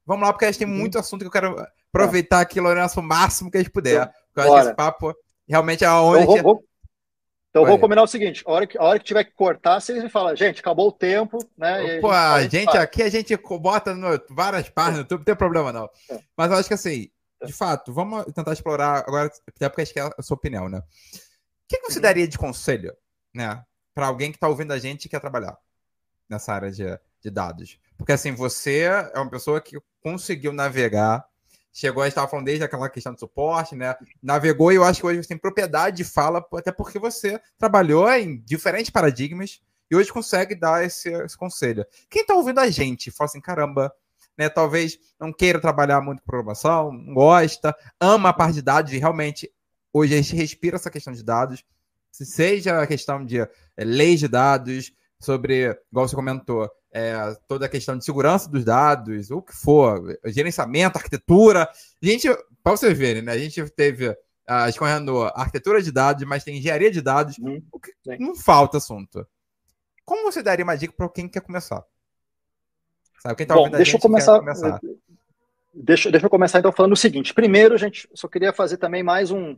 Vamos 0.06 0.26
lá, 0.26 0.32
porque 0.32 0.46
a 0.46 0.50
gente 0.50 0.60
tem 0.60 0.66
muito 0.66 0.98
assunto 0.98 1.20
que 1.20 1.26
eu 1.26 1.30
quero 1.30 1.66
aproveitar 1.92 2.40
aqui, 2.40 2.60
Lourenço, 2.60 3.00
o 3.00 3.02
máximo 3.02 3.50
que 3.50 3.58
a 3.58 3.60
gente 3.60 3.72
puder. 3.72 4.10
Porque 4.32 4.48
eu 4.48 4.54
acho 4.54 4.62
que 4.62 4.68
esse 4.68 4.76
papo 4.76 5.14
realmente 5.46 5.84
é 5.84 5.90
onde. 5.90 6.22
Então, 6.22 6.42
vou, 6.42 6.64
então 7.62 7.70
vou 7.70 7.78
combinar 7.78 8.02
o 8.02 8.06
seguinte: 8.06 8.42
a 8.46 8.50
hora, 8.50 8.66
que, 8.66 8.78
a 8.78 8.82
hora 8.82 8.98
que 8.98 9.04
tiver 9.04 9.24
que 9.24 9.32
cortar, 9.32 9.80
vocês 9.80 10.02
me 10.02 10.08
falam, 10.08 10.34
gente, 10.34 10.60
acabou 10.60 10.88
o 10.88 10.92
tempo, 10.92 11.38
né? 11.56 12.00
Pô, 12.00 12.10
a 12.10 12.42
gente, 12.42 12.56
a 12.56 12.60
gente 12.60 12.76
aqui 12.76 13.02
a 13.02 13.08
gente 13.08 13.36
bota 13.36 13.94
no, 13.94 14.20
várias 14.30 14.68
páginas 14.68 14.96
no 14.96 15.02
YouTube, 15.02 15.18
não 15.20 15.24
tem 15.24 15.36
problema 15.36 15.72
não. 15.72 15.90
É. 16.10 16.20
Mas 16.36 16.50
eu 16.50 16.56
acho 16.58 16.68
que 16.68 16.74
assim, 16.74 17.10
de 17.44 17.52
fato, 17.52 17.92
vamos 17.92 18.24
tentar 18.32 18.52
explorar 18.52 19.04
agora, 19.06 19.30
até 19.48 19.68
porque 19.68 19.82
acho 19.82 19.92
que 19.92 20.00
é 20.00 20.10
a 20.16 20.22
sua 20.22 20.36
opinião, 20.36 20.68
né? 20.68 20.78
O 20.78 20.82
que, 21.68 21.78
que 21.78 21.90
você 21.90 21.98
uhum. 21.98 22.02
daria 22.02 22.26
de 22.26 22.38
conselho, 22.38 22.96
né, 23.34 23.62
para 23.94 24.06
alguém 24.06 24.30
que 24.30 24.36
está 24.36 24.48
ouvindo 24.48 24.72
a 24.72 24.78
gente 24.78 25.04
e 25.04 25.08
quer 25.08 25.20
trabalhar 25.20 25.56
nessa 26.28 26.52
área 26.52 26.70
de, 26.70 26.84
de 27.20 27.30
dados? 27.30 27.78
Porque 27.96 28.12
assim, 28.12 28.32
você 28.32 28.80
é 28.82 29.18
uma 29.18 29.30
pessoa 29.30 29.60
que 29.60 29.78
conseguiu 30.00 30.52
navegar 30.52 31.24
chegou, 31.78 32.02
a 32.02 32.08
estava 32.08 32.26
falando 32.26 32.46
desde 32.46 32.64
aquela 32.64 32.88
questão 32.90 33.14
de 33.14 33.20
suporte, 33.20 33.76
né? 33.76 33.94
Navegou 34.20 34.72
e 34.72 34.74
eu 34.74 34.82
acho 34.82 35.00
que 35.00 35.06
hoje 35.06 35.22
você 35.22 35.28
tem 35.28 35.38
propriedade 35.38 35.98
de 35.98 36.04
fala, 36.04 36.44
até 36.54 36.72
porque 36.72 36.98
você 36.98 37.40
trabalhou 37.56 38.10
em 38.10 38.40
diferentes 38.40 38.90
paradigmas 38.90 39.60
e 39.88 39.94
hoje 39.94 40.12
consegue 40.12 40.56
dar 40.56 40.84
esse, 40.84 41.08
esse 41.08 41.38
conselho. 41.38 41.86
Quem 42.10 42.22
está 42.22 42.34
ouvindo 42.34 42.58
a 42.58 42.68
gente, 42.68 43.12
fala 43.12 43.26
assim, 43.26 43.40
caramba, 43.40 43.92
né? 44.36 44.48
Talvez 44.48 44.98
não 45.20 45.32
queira 45.32 45.60
trabalhar 45.60 46.00
muito 46.00 46.18
com 46.20 46.26
programação, 46.26 46.90
não 46.90 47.14
gosta, 47.14 47.72
ama 48.00 48.30
a 48.30 48.32
parte 48.32 48.54
de 48.54 48.62
dados 48.62 48.92
e 48.92 48.98
realmente 48.98 49.48
hoje 49.92 50.14
a 50.14 50.16
gente 50.16 50.34
respira 50.34 50.74
essa 50.74 50.90
questão 50.90 51.12
de 51.12 51.22
dados, 51.22 51.64
seja 52.10 52.82
a 52.82 52.86
questão 52.88 53.24
de 53.24 53.38
é, 53.38 53.48
leis 53.76 54.18
de 54.18 54.26
dados, 54.26 54.92
sobre, 55.20 55.78
igual 55.92 56.08
você 56.08 56.16
comentou, 56.16 56.68
é, 56.92 57.36
toda 57.46 57.66
a 57.66 57.68
questão 57.68 57.96
de 57.96 58.04
segurança 58.04 58.48
dos 58.48 58.64
dados, 58.64 59.30
o 59.30 59.42
que 59.42 59.54
for, 59.54 60.18
gerenciamento, 60.26 60.98
arquitetura. 60.98 61.68
A 62.02 62.06
gente, 62.06 62.28
para 62.62 62.76
vocês 62.76 62.96
verem, 62.96 63.22
né? 63.22 63.32
A 63.32 63.38
gente 63.38 63.62
teve 63.70 64.08
uh, 64.08 64.68
escorrendo 64.68 65.22
arquitetura 65.34 65.82
de 65.82 65.92
dados, 65.92 66.24
mas 66.24 66.44
tem 66.44 66.56
engenharia 66.56 66.90
de 66.90 67.02
dados, 67.02 67.36
hum, 67.38 67.62
o 67.70 67.78
que 67.78 67.92
não 68.18 68.34
falta 68.34 68.78
assunto. 68.78 69.26
Como 70.04 70.30
você 70.30 70.42
daria 70.42 70.64
uma 70.64 70.76
dica 70.76 70.94
para 70.96 71.08
quem 71.10 71.28
quer 71.28 71.42
começar? 71.42 71.84
Sabe, 73.20 73.36
quem 73.36 73.46
tá 73.46 73.54
Bom, 73.54 73.68
deixa 73.68 73.96
eu 73.96 74.00
começar. 74.00 74.38
começar. 74.38 74.80
Deixa, 75.74 76.10
deixa 76.10 76.26
eu 76.26 76.30
começar 76.30 76.58
então 76.58 76.72
falando 76.72 76.92
o 76.92 76.96
seguinte. 76.96 77.34
Primeiro, 77.34 77.76
gente, 77.76 78.08
só 78.14 78.26
queria 78.26 78.52
fazer 78.52 78.78
também 78.78 79.02
mais 79.02 79.30
um, 79.30 79.56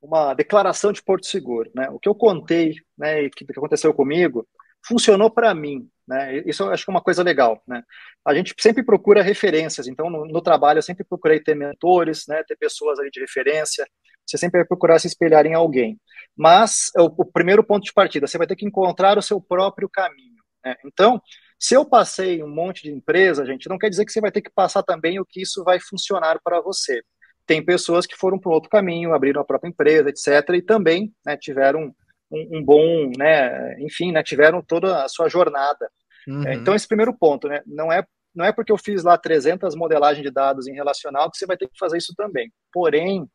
uma 0.00 0.34
declaração 0.34 0.92
de 0.92 1.02
Porto 1.02 1.26
Seguro. 1.26 1.70
Né? 1.74 1.88
O 1.90 1.98
que 1.98 2.08
eu 2.08 2.14
contei, 2.14 2.74
né, 2.98 3.28
que, 3.30 3.44
que 3.44 3.52
aconteceu 3.52 3.94
comigo, 3.94 4.46
funcionou 4.84 5.30
para 5.30 5.54
mim. 5.54 5.88
Né? 6.12 6.42
Isso 6.44 6.62
eu 6.62 6.70
acho 6.70 6.84
que 6.84 6.90
é 6.90 6.94
uma 6.94 7.00
coisa 7.00 7.22
legal. 7.22 7.62
Né? 7.66 7.82
A 8.22 8.34
gente 8.34 8.54
sempre 8.60 8.84
procura 8.84 9.22
referências, 9.22 9.88
então 9.88 10.10
no, 10.10 10.26
no, 10.26 10.42
trabalho 10.42 10.76
eu 10.76 10.82
sempre 10.82 11.04
procurei 11.04 11.40
ter 11.40 11.54
mentores, 11.54 12.24
né? 12.28 12.42
ter 12.46 12.56
pessoas 12.56 12.98
ali 12.98 13.10
de 13.10 13.18
referência, 13.18 13.86
você 14.26 14.36
sempre 14.36 14.60
vai 14.60 14.68
procurar 14.68 14.98
se 14.98 15.06
espelhar 15.06 15.46
em 15.46 15.54
alguém. 15.54 15.98
Mas 16.36 16.90
o, 16.98 17.22
o 17.22 17.24
primeiro 17.24 17.64
ponto 17.64 17.84
de 17.84 17.94
partida, 17.94 18.26
você 18.26 18.36
vai 18.36 18.46
ter 18.46 18.56
que 18.56 18.66
encontrar 18.66 19.16
o 19.16 19.22
seu 19.22 19.40
próprio 19.40 19.88
caminho. 19.88 20.42
Né? 20.62 20.76
Então, 20.84 21.18
se 21.58 21.74
eu 21.74 21.84
passei 21.86 22.42
um 22.42 22.48
monte 22.48 22.82
de 22.82 22.92
empresa, 22.92 23.46
gente, 23.46 23.68
não 23.70 23.78
quer 23.78 23.88
dizer 23.88 24.04
que 24.04 24.12
você 24.12 24.20
vai 24.20 24.30
ter 24.30 24.42
que 24.42 24.50
passar 24.50 24.82
também 24.82 25.18
o 25.18 25.24
que 25.24 25.40
isso 25.40 25.64
vai 25.64 25.80
funcionar 25.80 26.38
para 26.44 26.60
você. 26.60 27.02
Tem 27.46 27.64
pessoas 27.64 28.06
que 28.06 28.16
foram 28.16 28.38
para 28.38 28.52
outro 28.52 28.68
caminho, 28.68 29.14
abriram 29.14 29.40
a 29.40 29.44
própria 29.46 29.70
empresa, 29.70 30.10
etc., 30.10 30.56
e 30.56 30.62
também 30.62 31.10
né, 31.24 31.38
tiveram 31.38 31.94
um, 32.30 32.58
um 32.58 32.64
bom, 32.64 33.10
né, 33.16 33.80
enfim, 33.80 34.12
né, 34.12 34.22
tiveram 34.22 34.62
toda 34.62 35.04
a 35.04 35.08
sua 35.08 35.28
jornada. 35.28 35.90
Uhum. 36.26 36.46
É, 36.46 36.54
então, 36.54 36.74
esse 36.74 36.86
primeiro 36.86 37.16
ponto, 37.16 37.48
né, 37.48 37.62
não 37.66 37.92
é 37.92 38.04
não 38.34 38.46
é 38.46 38.52
porque 38.52 38.72
eu 38.72 38.78
fiz 38.78 39.02
lá 39.04 39.18
300 39.18 39.74
modelagens 39.74 40.24
de 40.24 40.30
dados 40.30 40.66
em 40.66 40.72
relacional 40.72 41.30
que 41.30 41.36
você 41.36 41.44
vai 41.44 41.54
ter 41.54 41.66
que 41.66 41.78
fazer 41.78 41.98
isso 41.98 42.14
também. 42.16 42.50
Porém, 42.72 43.28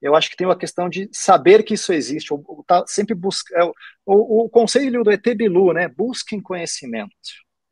eu 0.00 0.16
acho 0.16 0.30
que 0.30 0.36
tem 0.36 0.46
uma 0.46 0.56
questão 0.56 0.88
de 0.88 1.10
saber 1.12 1.62
que 1.62 1.74
isso 1.74 1.92
existe, 1.92 2.32
ou, 2.32 2.42
ou 2.46 2.64
tá 2.66 2.82
sempre 2.86 3.14
buscar. 3.14 3.60
É, 3.60 3.64
o, 4.06 4.44
o, 4.44 4.48
conselho 4.48 5.04
do 5.04 5.10
ET 5.10 5.22
Bilu, 5.36 5.74
né? 5.74 5.88
Busquem 5.88 6.40
conhecimento. 6.40 7.12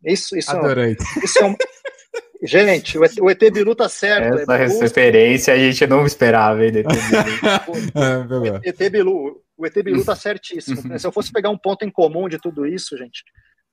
Isso, 0.05 0.37
isso, 0.37 0.53
é 0.53 0.59
Adorei. 0.59 0.97
isso 1.25 1.39
é 1.39 1.47
um, 1.47 1.57
Gente, 2.41 2.97
o 2.97 3.05
ET, 3.05 3.19
o 3.21 3.31
ET 3.31 3.51
Bilu 3.51 3.75
tá 3.75 3.89
certo. 3.89 4.39
Essa 4.39 4.55
é 4.55 4.81
referência 4.81 5.55
a 5.55 5.59
gente 5.59 5.87
não 5.87 6.07
esperava, 6.07 6.65
hein, 6.65 6.73
ET 6.77 6.87
Bilu. 8.29 8.53
o 8.53 8.61
ET 8.63 8.91
Bilu, 8.91 9.43
o 9.57 9.67
ET 9.67 9.75
Bilu 9.83 10.05
tá 10.05 10.15
certíssimo. 10.15 10.99
Se 10.99 11.07
eu 11.07 11.11
fosse 11.11 11.33
pegar 11.33 11.51
um 11.51 11.59
ponto 11.59 11.85
em 11.85 11.91
comum 11.91 12.29
de 12.29 12.39
tudo 12.39 12.65
isso, 12.65 12.97
gente, 12.97 13.25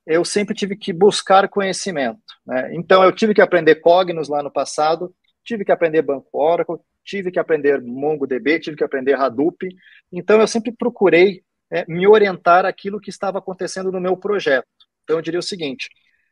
eu 0.05 0.23
sempre 0.23 0.53
tive 0.53 0.75
que 0.75 0.93
buscar 0.93 1.47
conhecimento. 1.49 2.21
Né? 2.45 2.75
Então, 2.75 3.03
eu 3.03 3.11
tive 3.11 3.33
que 3.33 3.41
aprender 3.41 3.75
Cognos 3.75 4.29
lá 4.29 4.43
no 4.43 4.51
passado, 4.51 5.13
tive 5.43 5.65
que 5.65 5.71
aprender 5.71 6.01
Banco 6.01 6.29
Oracle, 6.33 6.77
tive 7.03 7.31
que 7.31 7.39
aprender 7.39 7.81
MongoDB, 7.81 8.59
tive 8.59 8.77
que 8.77 8.83
aprender 8.83 9.13
Hadoop. 9.13 9.67
Então, 10.11 10.39
eu 10.39 10.47
sempre 10.47 10.71
procurei 10.71 11.43
é, 11.71 11.85
me 11.87 12.07
orientar 12.07 12.65
aquilo 12.65 12.99
que 12.99 13.09
estava 13.09 13.39
acontecendo 13.39 13.91
no 13.91 13.99
meu 14.01 14.15
projeto. 14.15 14.67
Então, 15.03 15.17
eu 15.17 15.21
diria 15.21 15.39
o 15.39 15.43
seguinte: 15.43 15.89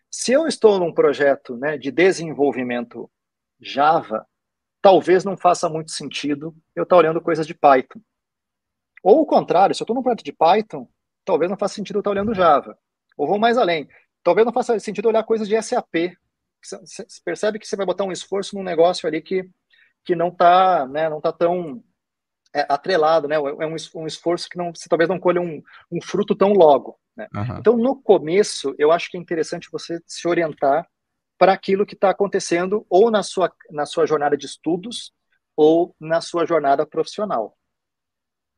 se 0.10 0.32
eu 0.32 0.48
estou 0.48 0.80
num 0.80 0.94
projeto 0.94 1.58
né, 1.58 1.78
de 1.78 1.92
desenvolvimento 1.92 3.10
Java, 3.60 4.26
talvez 4.82 5.24
não 5.24 5.38
faça 5.38 5.70
muito 5.70 5.92
sentido 5.92 6.56
eu 6.76 6.84
estar 6.84 6.98
olhando 6.98 7.22
coisas 7.22 7.48
de 7.48 7.54
Python. 7.54 8.02
Ou 9.02 9.22
o 9.22 9.26
contrário, 9.26 9.74
se 9.74 9.82
eu 9.82 9.86
estou 9.86 9.96
num 9.96 10.04
projeto 10.04 10.24
de 10.24 10.32
Python, 10.32 10.88
talvez 11.26 11.50
não 11.50 11.58
faça 11.58 11.76
sentido 11.76 11.98
eu 11.98 12.00
estar 12.02 12.12
olhando 12.12 12.34
Java. 12.34 12.78
Ou 13.24 13.28
vou 13.28 13.40
mais 13.40 13.58
além, 13.58 13.88
talvez 14.22 14.46
não 14.46 14.54
faça 14.54 14.78
sentido 14.80 15.08
olhar 15.08 15.24
coisas 15.24 15.48
de 15.48 15.62
SAP. 15.62 16.16
Você 16.62 17.06
percebe 17.24 17.60
que 17.60 17.68
você 17.68 17.76
vai 17.76 17.86
botar 17.86 18.04
um 18.04 18.12
esforço 18.12 18.56
num 18.56 18.64
negócio 18.64 19.08
ali 19.08 19.22
que, 19.22 19.50
que 20.06 20.16
não 20.16 20.28
está 20.28 20.88
né, 20.88 21.10
não 21.10 21.20
tá 21.20 21.32
tão 21.32 21.84
é, 22.54 22.66
atrelado, 22.70 23.28
né? 23.28 23.36
É 23.36 23.40
um, 23.40 23.76
um 23.96 24.08
esforço 24.08 24.48
que 24.48 24.58
não, 24.58 24.74
você 24.74 24.88
talvez 24.88 25.10
não 25.10 25.20
colha 25.20 25.42
um, 25.42 25.62
um 25.92 26.02
fruto 26.02 26.36
tão 26.36 26.54
logo. 26.54 27.00
Né? 27.16 27.28
Uhum. 27.34 27.58
Então, 27.60 27.78
no 27.78 28.02
começo, 28.02 28.76
eu 28.78 28.92
acho 28.92 29.10
que 29.10 29.18
é 29.18 29.20
interessante 29.20 29.70
você 29.72 30.00
se 30.06 30.28
orientar 30.28 30.88
para 31.38 31.54
aquilo 31.54 31.86
que 31.86 31.96
está 31.96 32.10
acontecendo 32.10 32.86
ou 32.90 33.10
na 33.10 33.24
sua, 33.24 33.52
na 33.72 33.86
sua 33.86 34.06
jornada 34.06 34.38
de 34.38 34.46
estudos 34.46 35.12
ou 35.56 35.96
na 36.00 36.22
sua 36.22 36.46
jornada 36.46 36.86
profissional. 36.86 37.58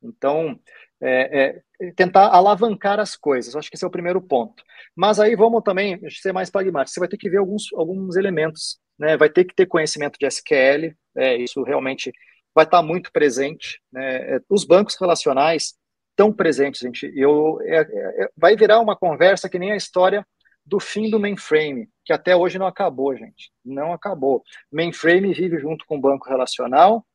Então, 0.02 0.58
é, 1.02 1.62
é, 1.80 1.92
tentar 1.92 2.28
alavancar 2.28 2.98
as 2.98 3.16
coisas, 3.16 3.54
acho 3.54 3.70
que 3.70 3.76
esse 3.76 3.84
é 3.84 3.88
o 3.88 3.90
primeiro 3.90 4.20
ponto. 4.20 4.62
Mas 4.94 5.20
aí 5.20 5.36
vamos 5.36 5.62
também 5.62 6.00
ser 6.10 6.32
mais 6.32 6.50
pragmáticos, 6.50 6.94
você 6.94 7.00
vai 7.00 7.08
ter 7.08 7.18
que 7.18 7.28
ver 7.28 7.38
alguns, 7.38 7.72
alguns 7.74 8.16
elementos, 8.16 8.78
né? 8.98 9.16
vai 9.16 9.28
ter 9.28 9.44
que 9.44 9.54
ter 9.54 9.66
conhecimento 9.66 10.18
de 10.18 10.26
SQL, 10.26 10.94
é, 11.16 11.36
isso 11.36 11.62
realmente 11.62 12.12
vai 12.54 12.64
estar 12.64 12.82
muito 12.82 13.12
presente. 13.12 13.80
Né? 13.92 14.36
É, 14.36 14.40
os 14.48 14.64
bancos 14.64 14.96
relacionais 14.98 15.74
tão 16.16 16.32
presentes, 16.32 16.80
gente. 16.80 17.12
Eu, 17.14 17.58
é, 17.62 17.80
é, 17.80 18.30
vai 18.36 18.56
virar 18.56 18.80
uma 18.80 18.96
conversa 18.96 19.48
que 19.48 19.58
nem 19.58 19.72
a 19.72 19.76
história 19.76 20.26
do 20.64 20.80
fim 20.80 21.08
do 21.10 21.20
mainframe, 21.20 21.88
que 22.04 22.12
até 22.12 22.34
hoje 22.34 22.58
não 22.58 22.66
acabou, 22.66 23.14
gente. 23.14 23.52
Não 23.64 23.92
acabou. 23.92 24.42
Mainframe 24.72 25.32
vive 25.32 25.58
junto 25.58 25.84
com 25.86 25.96
o 25.96 26.00
banco 26.00 26.28
relacional, 26.28 27.06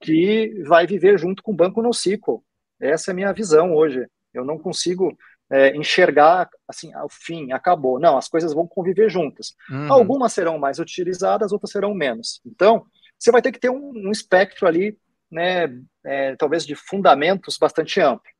que 0.00 0.62
vai 0.64 0.86
viver 0.86 1.18
junto 1.18 1.42
com 1.42 1.52
o 1.52 1.56
banco 1.56 1.82
NoSQL. 1.82 2.44
Essa 2.80 3.10
é 3.10 3.12
a 3.12 3.14
minha 3.14 3.32
visão 3.32 3.74
hoje. 3.74 4.06
Eu 4.32 4.44
não 4.44 4.58
consigo 4.58 5.16
é, 5.50 5.76
enxergar 5.76 6.48
assim, 6.66 6.92
ao 6.94 7.08
fim, 7.08 7.52
acabou. 7.52 7.98
Não, 7.98 8.16
as 8.16 8.28
coisas 8.28 8.54
vão 8.54 8.66
conviver 8.66 9.10
juntas. 9.10 9.54
Uhum. 9.70 9.92
Algumas 9.92 10.32
serão 10.32 10.58
mais 10.58 10.78
utilizadas, 10.78 11.52
outras 11.52 11.72
serão 11.72 11.92
menos. 11.92 12.40
Então, 12.46 12.84
você 13.18 13.30
vai 13.30 13.42
ter 13.42 13.52
que 13.52 13.58
ter 13.58 13.70
um, 13.70 13.92
um 13.94 14.10
espectro 14.10 14.66
ali, 14.66 14.96
né, 15.30 15.68
é, 16.04 16.36
talvez 16.36 16.64
de 16.64 16.74
fundamentos 16.74 17.58
bastante 17.58 18.00
amplo. 18.00 18.30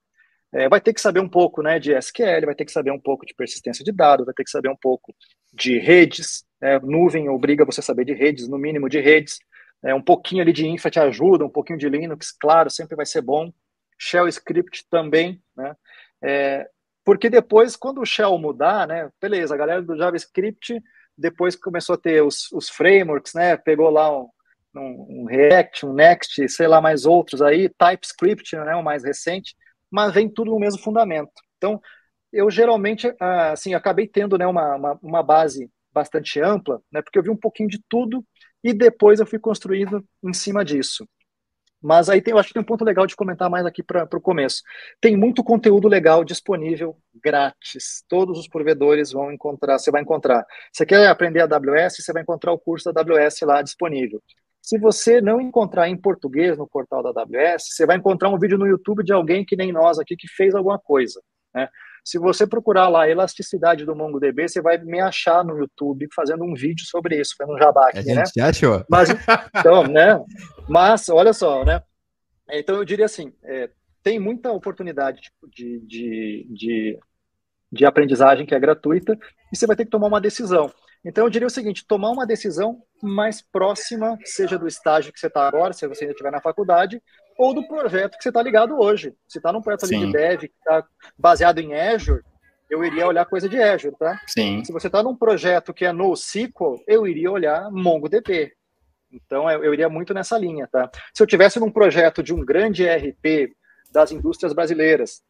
É, 0.53 0.69
vai 0.69 0.81
ter 0.81 0.93
que 0.93 1.01
saber 1.01 1.21
um 1.21 1.29
pouco 1.29 1.63
né, 1.63 1.79
de 1.79 1.93
SQL, 1.93 2.47
vai 2.47 2.55
ter 2.55 2.65
que 2.65 2.73
saber 2.73 2.91
um 2.91 2.99
pouco 2.99 3.25
de 3.25 3.35
persistência 3.35 3.85
de 3.85 3.93
dados, 3.93 4.27
vai 4.27 4.35
ter 4.35 4.43
que 4.43 4.51
saber 4.51 4.69
um 4.69 4.77
pouco 4.77 5.15
de 5.53 5.79
redes. 5.79 6.45
É, 6.61 6.79
nuvem 6.81 7.29
obriga 7.29 7.65
você 7.65 7.81
a 7.81 7.83
saber 7.83 8.05
de 8.05 8.15
redes, 8.15 8.49
no 8.49 8.59
mínimo 8.59 8.89
de 8.89 9.01
redes. 9.01 9.39
É, 9.83 9.95
um 9.95 10.03
pouquinho 10.03 10.43
ali 10.43 10.53
de 10.53 10.67
infra 10.67 10.91
te 10.91 10.99
ajuda, 10.99 11.45
um 11.45 11.51
pouquinho 11.51 11.79
de 11.79 11.89
Linux, 11.89 12.33
claro, 12.33 12.69
sempre 12.69 12.97
vai 12.97 13.07
ser 13.07 13.23
bom. 13.23 13.53
Shell 14.01 14.29
Script 14.29 14.87
também, 14.91 15.43
né? 15.57 15.77
É, 16.23 16.69
porque 17.05 17.29
depois, 17.29 17.77
quando 17.77 18.01
o 18.01 18.07
Shell 18.07 18.39
mudar, 18.39 18.87
né? 18.87 19.11
Beleza, 19.21 19.55
a 19.55 19.59
galera 19.59 19.83
do 19.83 19.97
JavaScript 19.97 20.81
depois 21.17 21.55
começou 21.55 21.95
a 21.95 21.99
ter 21.99 22.23
os, 22.23 22.51
os 22.53 22.71
frameworks, 22.71 23.35
né? 23.35 23.57
Pegou 23.57 23.91
lá 23.91 24.11
um, 24.17 24.29
um, 24.75 25.23
um 25.23 25.25
React, 25.27 25.87
um 25.87 25.93
Next, 25.93 26.49
sei 26.49 26.67
lá 26.67 26.81
mais 26.81 27.05
outros 27.05 27.43
aí, 27.43 27.69
TypeScript, 27.69 28.57
né? 28.57 28.75
O 28.75 28.83
mais 28.83 29.05
recente 29.05 29.55
mas 29.91 30.15
vem 30.15 30.29
tudo 30.29 30.53
no 30.53 30.59
mesmo 30.61 30.81
fundamento. 30.81 31.33
Então, 31.57 31.81
eu 32.33 32.49
geralmente, 32.51 33.13
ah, 33.21 33.53
assim, 33.53 33.75
acabei 33.75 34.07
tendo 34.07 34.39
né, 34.39 34.47
uma, 34.47 34.77
uma, 34.77 34.99
uma, 35.03 35.23
base 35.23 35.69
bastante 35.93 36.41
ampla, 36.41 36.81
né, 36.93 37.03
porque 37.03 37.19
eu 37.19 37.23
vi 37.23 37.31
um 37.31 37.37
pouquinho 37.37 37.69
de 37.69 37.83
tudo 37.89 38.25
e 38.63 38.73
depois 38.73 39.19
eu 39.19 39.27
fui 39.27 39.39
construindo 39.39 40.05
em 40.23 40.33
cima 40.33 40.65
disso. 40.65 41.07
Mas 41.83 42.11
aí 42.11 42.21
tem, 42.21 42.33
eu 42.33 42.39
acho 42.39 42.49
que 42.49 42.55
tem 42.55 42.63
um 42.63 42.67
ponto 42.67 42.85
legal 42.85 43.07
de 43.07 43.17
comentar 43.17 43.49
mais 43.49 43.65
aqui 43.65 43.83
para 43.83 44.07
o 44.13 44.21
começo. 44.21 44.63
Tem 45.01 45.17
muito 45.17 45.43
conteúdo 45.43 45.89
legal 45.89 46.23
disponível 46.23 46.97
grátis. 47.23 48.05
Todos 48.09 48.39
os 48.39 48.47
provedores 48.47 49.13
vão 49.13 49.33
encontrar, 49.33 49.79
você 49.79 49.91
vai 49.91 50.03
encontrar. 50.03 50.45
Você 50.73 50.85
quer 50.85 51.07
aprender 51.09 51.41
a 51.41 51.45
AWS, 51.45 51.97
você 51.97 52.13
vai 52.13 52.23
encontrar 52.23 52.53
o 52.53 52.59
curso 52.59 52.93
da 52.93 53.01
AWS 53.01 53.41
lá 53.43 53.63
disponível. 53.63 54.23
Se 54.61 54.79
você 54.79 55.23
não 55.23 55.41
encontrar 55.41 55.89
em 55.89 55.97
português 55.97 56.59
no 56.59 56.69
portal 56.69 57.03
da 57.03 57.23
AWS, 57.23 57.69
você 57.71 57.87
vai 57.87 57.97
encontrar 57.97 58.29
um 58.29 58.39
vídeo 58.39 58.59
no 58.59 58.67
YouTube 58.67 59.03
de 59.03 59.13
alguém 59.13 59.45
que 59.45 59.57
nem 59.57 59.73
nós 59.73 59.99
aqui 59.99 60.15
que 60.17 60.29
fez 60.29 60.55
alguma 60.55 60.79
coisa. 60.79 61.21
Né? 61.55 61.67
Se 62.05 62.19
você 62.19 62.47
procurar 62.47 62.89
lá 62.89 63.03
a 63.03 63.11
elasticidade 63.11 63.85
do 63.85 63.95
MongoDB, 63.95 64.49
você 64.49 64.61
vai 64.61 64.79
me 64.79 65.01
achar 65.01 65.45
no 65.45 65.59
YouTube 65.59 66.09
fazendo 66.15 66.45
um 66.45 66.55
vídeo 66.55 66.85
sobre 66.87 67.21
isso, 67.21 67.35
fazendo 67.37 67.55
um 67.55 67.59
jabá 67.59 67.89
aqui, 67.89 68.13
né? 68.13 68.25
Já 68.37 68.49
achou. 68.49 68.85
Mas, 68.89 69.09
então, 69.57 69.85
né? 69.85 70.23
Mas, 70.69 71.09
olha 71.09 71.33
só, 71.33 71.65
né? 71.65 71.83
Então, 72.51 72.77
eu 72.77 72.85
diria 72.85 73.05
assim, 73.05 73.33
é, 73.45 73.71
tem 74.03 74.19
muita 74.19 74.51
oportunidade 74.51 75.21
tipo, 75.21 75.49
de, 75.49 75.81
de, 75.81 76.47
de, 76.51 76.99
de 77.71 77.87
aprendizagem 77.87 78.47
que 78.47 78.55
é 78.55 78.61
gratuita 78.61 79.19
e 79.53 79.57
você 79.57 79.67
vai 79.67 79.77
ter 79.77 79.85
que 79.85 79.91
tomar 79.91 80.09
uma 80.09 80.21
decisão. 80.21 80.73
Então, 81.05 81.25
eu 81.25 81.31
diria 81.31 81.47
o 81.47 81.51
seguinte: 81.51 81.87
tomar 81.87 82.11
uma 82.11 82.27
decisão 82.27 82.83
mais 83.03 83.41
próxima, 83.41 84.19
seja 84.25 84.59
do 84.59 84.67
estágio 84.67 85.13
que 85.13 85.19
você 85.19 85.29
está 85.29 85.47
agora, 85.47 85.73
se 85.73 85.87
você 85.87 86.05
ainda 86.05 86.13
estiver 86.13 86.31
na 86.31 86.41
faculdade, 86.41 87.03
ou 87.41 87.55
do 87.55 87.67
projeto 87.67 88.19
que 88.19 88.23
você 88.23 88.29
está 88.29 88.43
ligado 88.43 88.79
hoje. 88.79 89.15
Se 89.27 89.39
está 89.39 89.51
num 89.51 89.63
projeto 89.63 89.89
de 89.89 90.13
dev 90.13 90.41
que 90.41 90.53
está 90.59 90.85
baseado 91.19 91.59
em 91.59 91.75
Azure, 91.75 92.23
eu 92.69 92.85
iria 92.85 93.07
olhar 93.07 93.25
coisa 93.25 93.49
de 93.49 93.61
Azure, 93.61 93.97
tá? 93.99 94.21
Sim. 94.27 94.63
Se 94.63 94.71
você 94.71 94.89
está 94.89 95.03
num 95.03 95.17
projeto 95.17 95.73
que 95.73 95.87
é 95.87 95.91
NoSQL, 95.91 96.85
eu 96.87 97.07
iria 97.07 97.31
olhar 97.31 97.71
MongoDB. 97.71 98.53
Então, 99.11 99.51
eu, 99.51 99.65
eu 99.65 99.73
iria 99.73 99.89
muito 99.89 100.13
nessa 100.13 100.37
linha, 100.37 100.69
tá? 100.71 100.91
Se 101.15 101.23
eu 101.23 101.27
tivesse 101.27 101.59
num 101.59 101.71
projeto 101.71 102.23
de 102.23 102.35
um 102.35 102.45
grande 102.45 102.85
ERP 102.85 103.55
das 103.91 104.13
indústrias 104.13 104.53
brasileiras, 104.53 105.23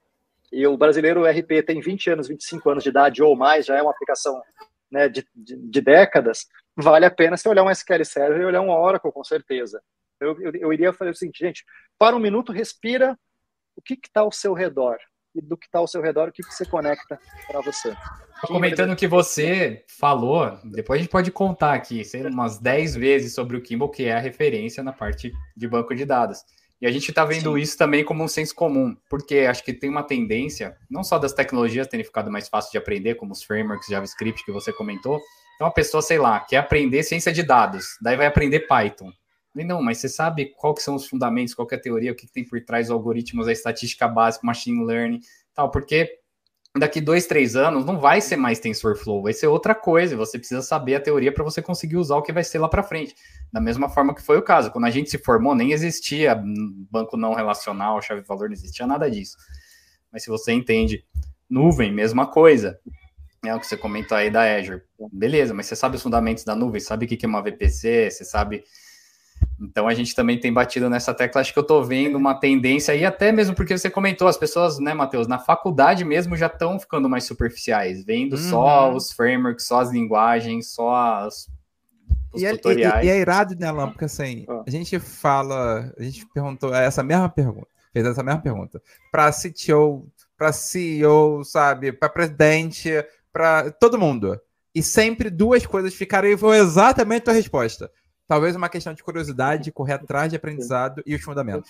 e 0.52 0.66
o 0.66 0.76
brasileiro 0.76 1.24
ERP 1.24 1.64
tem 1.64 1.80
20 1.80 2.10
anos, 2.10 2.26
25 2.26 2.70
anos 2.70 2.82
de 2.82 2.90
idade 2.90 3.22
ou 3.22 3.36
mais, 3.36 3.66
já 3.66 3.76
é 3.76 3.82
uma 3.82 3.92
aplicação 3.92 4.42
né, 4.90 5.08
de, 5.08 5.24
de, 5.32 5.56
de, 5.56 5.80
décadas, 5.80 6.48
vale 6.76 7.06
a 7.06 7.10
pena 7.10 7.36
você 7.36 7.48
olhar 7.48 7.62
um 7.62 7.70
SQL 7.70 8.04
Server 8.04 8.40
e 8.40 8.44
olhar 8.44 8.60
um 8.60 8.70
Oracle, 8.70 9.12
com 9.12 9.22
certeza. 9.22 9.80
Eu, 10.20 10.40
eu, 10.40 10.52
eu 10.54 10.72
iria 10.72 10.92
fazer 10.92 11.10
o 11.10 11.14
seguinte, 11.14 11.44
gente, 11.44 11.64
para 11.98 12.14
um 12.14 12.20
minuto, 12.20 12.52
respira 12.52 13.18
o 13.76 13.82
que 13.82 13.94
está 13.94 14.20
ao 14.20 14.32
seu 14.32 14.52
redor. 14.52 14.98
E 15.34 15.40
do 15.40 15.56
que 15.56 15.66
está 15.66 15.78
ao 15.78 15.86
seu 15.86 16.02
redor, 16.02 16.28
o 16.28 16.32
que, 16.32 16.42
que 16.42 16.52
você 16.52 16.66
conecta 16.66 17.18
para 17.46 17.60
você. 17.60 17.96
Comentando 18.42 18.92
o 18.92 18.96
que 18.96 19.06
você 19.06 19.84
falou, 19.98 20.58
depois 20.64 20.98
a 20.98 21.02
gente 21.02 21.10
pode 21.10 21.30
contar 21.30 21.74
aqui, 21.74 22.04
sei 22.04 22.26
umas 22.26 22.58
10 22.58 22.96
vezes 22.96 23.34
sobre 23.34 23.56
o 23.56 23.62
Kimball, 23.62 23.90
que 23.90 24.04
é 24.04 24.12
a 24.12 24.18
referência 24.18 24.82
na 24.82 24.92
parte 24.92 25.32
de 25.56 25.68
banco 25.68 25.94
de 25.94 26.04
dados. 26.04 26.40
E 26.80 26.86
a 26.86 26.90
gente 26.90 27.10
está 27.10 27.24
vendo 27.24 27.54
Sim. 27.54 27.60
isso 27.60 27.76
também 27.76 28.02
como 28.02 28.24
um 28.24 28.28
senso 28.28 28.54
comum, 28.54 28.96
porque 29.08 29.40
acho 29.40 29.62
que 29.62 29.74
tem 29.74 29.90
uma 29.90 30.02
tendência, 30.02 30.76
não 30.90 31.04
só 31.04 31.18
das 31.18 31.34
tecnologias 31.34 31.86
terem 31.86 32.04
ficado 32.04 32.30
mais 32.30 32.48
fácil 32.48 32.72
de 32.72 32.78
aprender, 32.78 33.16
como 33.16 33.32
os 33.32 33.42
frameworks 33.42 33.86
JavaScript 33.86 34.44
que 34.44 34.50
você 34.50 34.72
comentou. 34.72 35.20
Então 35.54 35.66
a 35.66 35.70
pessoa, 35.70 36.00
sei 36.00 36.18
lá, 36.18 36.40
quer 36.40 36.56
aprender 36.56 37.02
ciência 37.02 37.30
de 37.30 37.42
dados, 37.42 37.98
daí 38.00 38.16
vai 38.16 38.26
aprender 38.26 38.60
Python. 38.60 39.12
Não, 39.54 39.82
mas 39.82 39.98
você 39.98 40.08
sabe 40.08 40.54
qual 40.56 40.74
que 40.74 40.82
são 40.82 40.94
os 40.94 41.06
fundamentos, 41.06 41.54
qual 41.54 41.66
é 41.70 41.74
a 41.74 41.80
teoria, 41.80 42.12
o 42.12 42.14
que, 42.14 42.26
que 42.26 42.32
tem 42.32 42.44
por 42.44 42.60
trás 42.64 42.86
dos 42.86 42.92
algoritmos, 42.92 43.48
a 43.48 43.52
estatística 43.52 44.06
básica, 44.06 44.46
machine 44.46 44.84
learning, 44.84 45.20
tal, 45.52 45.70
porque 45.70 46.20
daqui 46.78 47.00
dois, 47.00 47.26
três 47.26 47.56
anos 47.56 47.84
não 47.84 47.98
vai 47.98 48.20
ser 48.20 48.36
mais 48.36 48.60
TensorFlow, 48.60 49.22
vai 49.22 49.32
ser 49.32 49.48
outra 49.48 49.74
coisa. 49.74 50.16
Você 50.16 50.38
precisa 50.38 50.62
saber 50.62 50.94
a 50.94 51.00
teoria 51.00 51.32
para 51.32 51.42
você 51.42 51.60
conseguir 51.60 51.96
usar 51.96 52.16
o 52.16 52.22
que 52.22 52.32
vai 52.32 52.44
ser 52.44 52.58
lá 52.58 52.68
para 52.68 52.82
frente. 52.82 53.14
Da 53.52 53.60
mesma 53.60 53.88
forma 53.88 54.14
que 54.14 54.22
foi 54.22 54.38
o 54.38 54.42
caso, 54.42 54.70
quando 54.70 54.84
a 54.84 54.90
gente 54.90 55.10
se 55.10 55.18
formou, 55.18 55.54
nem 55.54 55.72
existia 55.72 56.40
banco 56.90 57.16
não 57.16 57.34
relacional, 57.34 58.00
chave 58.00 58.22
de 58.22 58.28
valor, 58.28 58.48
não 58.48 58.54
existia 58.54 58.86
nada 58.86 59.10
disso. 59.10 59.36
Mas 60.12 60.22
se 60.22 60.30
você 60.30 60.52
entende 60.52 61.04
nuvem, 61.48 61.92
mesma 61.92 62.26
coisa. 62.26 62.78
É 63.44 63.54
o 63.54 63.58
que 63.58 63.66
você 63.66 63.76
comentou 63.76 64.16
aí 64.16 64.30
da 64.30 64.42
Azure. 64.56 64.82
Beleza, 65.12 65.54
mas 65.54 65.66
você 65.66 65.74
sabe 65.74 65.96
os 65.96 66.02
fundamentos 66.02 66.44
da 66.44 66.54
nuvem, 66.54 66.80
sabe 66.80 67.06
o 67.06 67.08
que 67.08 67.24
é 67.24 67.28
uma 67.28 67.42
VPC, 67.42 68.10
você 68.10 68.24
sabe 68.24 68.62
então 69.60 69.86
a 69.86 69.94
gente 69.94 70.14
também 70.14 70.40
tem 70.40 70.52
batido 70.52 70.88
nessa 70.88 71.12
tecla. 71.12 71.40
Acho 71.40 71.52
que 71.52 71.58
eu 71.58 71.62
estou 71.62 71.84
vendo 71.84 72.16
uma 72.16 72.34
tendência 72.34 72.94
aí, 72.94 73.04
até 73.04 73.30
mesmo 73.30 73.54
porque 73.54 73.76
você 73.76 73.90
comentou, 73.90 74.26
as 74.26 74.38
pessoas, 74.38 74.78
né, 74.78 74.94
Matheus, 74.94 75.26
na 75.26 75.38
faculdade 75.38 76.04
mesmo 76.04 76.36
já 76.36 76.46
estão 76.46 76.78
ficando 76.80 77.08
mais 77.08 77.24
superficiais, 77.24 78.02
vendo 78.04 78.32
uhum. 78.32 78.50
só 78.50 78.94
os 78.94 79.12
frameworks, 79.12 79.66
só 79.66 79.80
as 79.80 79.90
linguagens, 79.90 80.72
só 80.72 80.94
as, 80.94 81.48
os 82.32 82.40
e 82.40 82.46
é, 82.46 82.52
tutoriais. 82.52 83.04
E, 83.04 83.08
e, 83.08 83.10
é 83.10 83.18
irado, 83.18 83.54
né, 83.58 83.70
Lam? 83.70 83.90
Porque 83.90 84.06
assim, 84.06 84.46
ah. 84.48 84.62
a 84.66 84.70
gente 84.70 84.98
fala, 84.98 85.92
a 85.98 86.02
gente 86.02 86.26
perguntou 86.32 86.74
essa 86.74 87.02
mesma 87.02 87.28
pergunta, 87.28 87.68
fez 87.92 88.06
essa 88.06 88.22
mesma 88.22 88.40
pergunta 88.40 88.80
para 89.12 89.30
CTO, 89.30 90.08
para 90.38 90.52
CEO, 90.52 91.44
sabe, 91.44 91.92
para 91.92 92.08
presidente, 92.08 92.90
para 93.30 93.70
todo 93.72 93.98
mundo. 93.98 94.40
E 94.74 94.82
sempre 94.82 95.28
duas 95.28 95.66
coisas 95.66 95.92
ficaram 95.92 96.28
e 96.28 96.36
foi 96.36 96.58
exatamente 96.58 97.22
a 97.22 97.24
tua 97.24 97.34
resposta. 97.34 97.90
Talvez 98.30 98.54
uma 98.54 98.68
questão 98.68 98.94
de 98.94 99.02
curiosidade, 99.02 99.64
de 99.64 99.72
correr 99.72 99.94
atrás 99.94 100.30
de 100.30 100.36
aprendizado 100.36 101.02
e 101.04 101.16
os 101.16 101.20
fundamentos. 101.20 101.68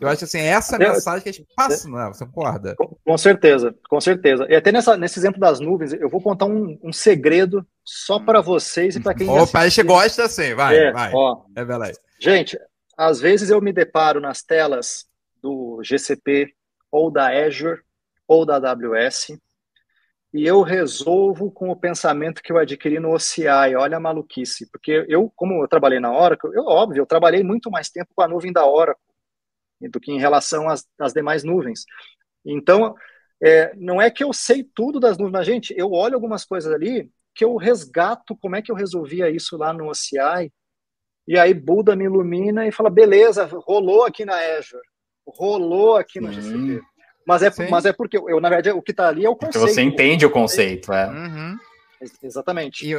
Eu 0.00 0.06
acho 0.06 0.22
assim, 0.22 0.38
essa 0.38 0.76
até, 0.76 0.88
mensagem 0.88 1.20
que 1.20 1.28
a 1.30 1.32
gente 1.32 1.48
passa, 1.56 1.88
não, 1.88 2.00
é? 2.00 2.06
você 2.06 2.24
concorda? 2.24 2.76
Com, 2.76 2.96
com, 3.04 3.18
certeza, 3.18 3.74
com 3.88 4.00
certeza. 4.00 4.46
E 4.48 4.54
até 4.54 4.70
nessa, 4.70 4.96
nesse 4.96 5.18
exemplo 5.18 5.40
das 5.40 5.58
nuvens, 5.58 5.92
eu 5.92 6.08
vou 6.08 6.22
contar 6.22 6.44
um, 6.44 6.78
um 6.80 6.92
segredo 6.92 7.66
só 7.84 8.20
para 8.20 8.40
vocês 8.40 8.94
e 8.94 9.00
para 9.00 9.14
quem 9.14 9.28
Opa, 9.28 9.58
a 9.58 9.68
gente 9.68 9.82
gosta 9.82 10.26
assim, 10.26 10.54
vai, 10.54 10.78
é, 10.78 10.92
vai. 10.92 11.10
Ó, 11.12 11.42
Revela 11.56 11.86
aí. 11.86 11.94
Gente, 12.20 12.56
às 12.96 13.20
vezes 13.20 13.50
eu 13.50 13.60
me 13.60 13.72
deparo 13.72 14.20
nas 14.20 14.42
telas 14.42 15.06
do 15.42 15.80
GCP 15.82 16.54
ou 16.88 17.10
da 17.10 17.30
Azure 17.44 17.80
ou 18.28 18.46
da 18.46 18.58
AWS 18.58 19.32
e 20.32 20.46
eu 20.46 20.62
resolvo 20.62 21.50
com 21.50 21.70
o 21.70 21.76
pensamento 21.76 22.42
que 22.42 22.52
eu 22.52 22.58
adquiri 22.58 23.00
no 23.00 23.12
OCI. 23.12 23.74
Olha 23.76 23.96
a 23.96 24.00
maluquice, 24.00 24.70
porque 24.70 25.04
eu, 25.08 25.30
como 25.34 25.62
eu 25.62 25.68
trabalhei 25.68 25.98
na 25.98 26.16
Oracle, 26.16 26.54
eu, 26.54 26.64
óbvio, 26.64 27.00
eu 27.00 27.06
trabalhei 27.06 27.42
muito 27.42 27.70
mais 27.70 27.90
tempo 27.90 28.10
com 28.14 28.22
a 28.22 28.28
nuvem 28.28 28.52
da 28.52 28.64
Oracle 28.66 29.02
do 29.90 29.98
que 29.98 30.12
em 30.12 30.18
relação 30.18 30.68
às, 30.68 30.86
às 30.98 31.12
demais 31.12 31.42
nuvens. 31.42 31.84
Então, 32.44 32.94
é, 33.42 33.74
não 33.76 34.00
é 34.00 34.10
que 34.10 34.22
eu 34.22 34.32
sei 34.32 34.62
tudo 34.62 35.00
das 35.00 35.16
nuvens, 35.16 35.32
mas, 35.32 35.46
gente, 35.46 35.74
eu 35.76 35.90
olho 35.92 36.14
algumas 36.14 36.44
coisas 36.44 36.72
ali 36.72 37.10
que 37.34 37.44
eu 37.44 37.56
resgato 37.56 38.36
como 38.36 38.56
é 38.56 38.62
que 38.62 38.70
eu 38.70 38.76
resolvia 38.76 39.30
isso 39.30 39.56
lá 39.56 39.72
no 39.72 39.88
OCI, 39.88 40.52
e 41.26 41.38
aí 41.38 41.54
Buda 41.54 41.94
me 41.94 42.04
ilumina 42.04 42.66
e 42.66 42.72
fala, 42.72 42.90
beleza, 42.90 43.44
rolou 43.44 44.04
aqui 44.04 44.24
na 44.24 44.34
Azure, 44.34 44.82
rolou 45.26 45.96
aqui 45.96 46.20
no 46.20 46.32
GCP. 46.32 46.82
Mas 47.30 47.42
é, 47.42 47.70
mas 47.70 47.84
é 47.84 47.92
porque, 47.92 48.18
eu, 48.18 48.40
na 48.40 48.48
verdade, 48.48 48.76
o 48.76 48.82
que 48.82 48.90
está 48.90 49.06
ali 49.06 49.24
é 49.24 49.28
o 49.28 49.36
conceito. 49.36 49.52
Porque 49.52 49.72
você 49.72 49.82
entende 49.82 50.26
o 50.26 50.30
conceito, 50.30 50.92
é. 50.92 51.08
Uhum. 51.08 51.56
Exatamente. 52.20 52.84
E, 52.84 52.92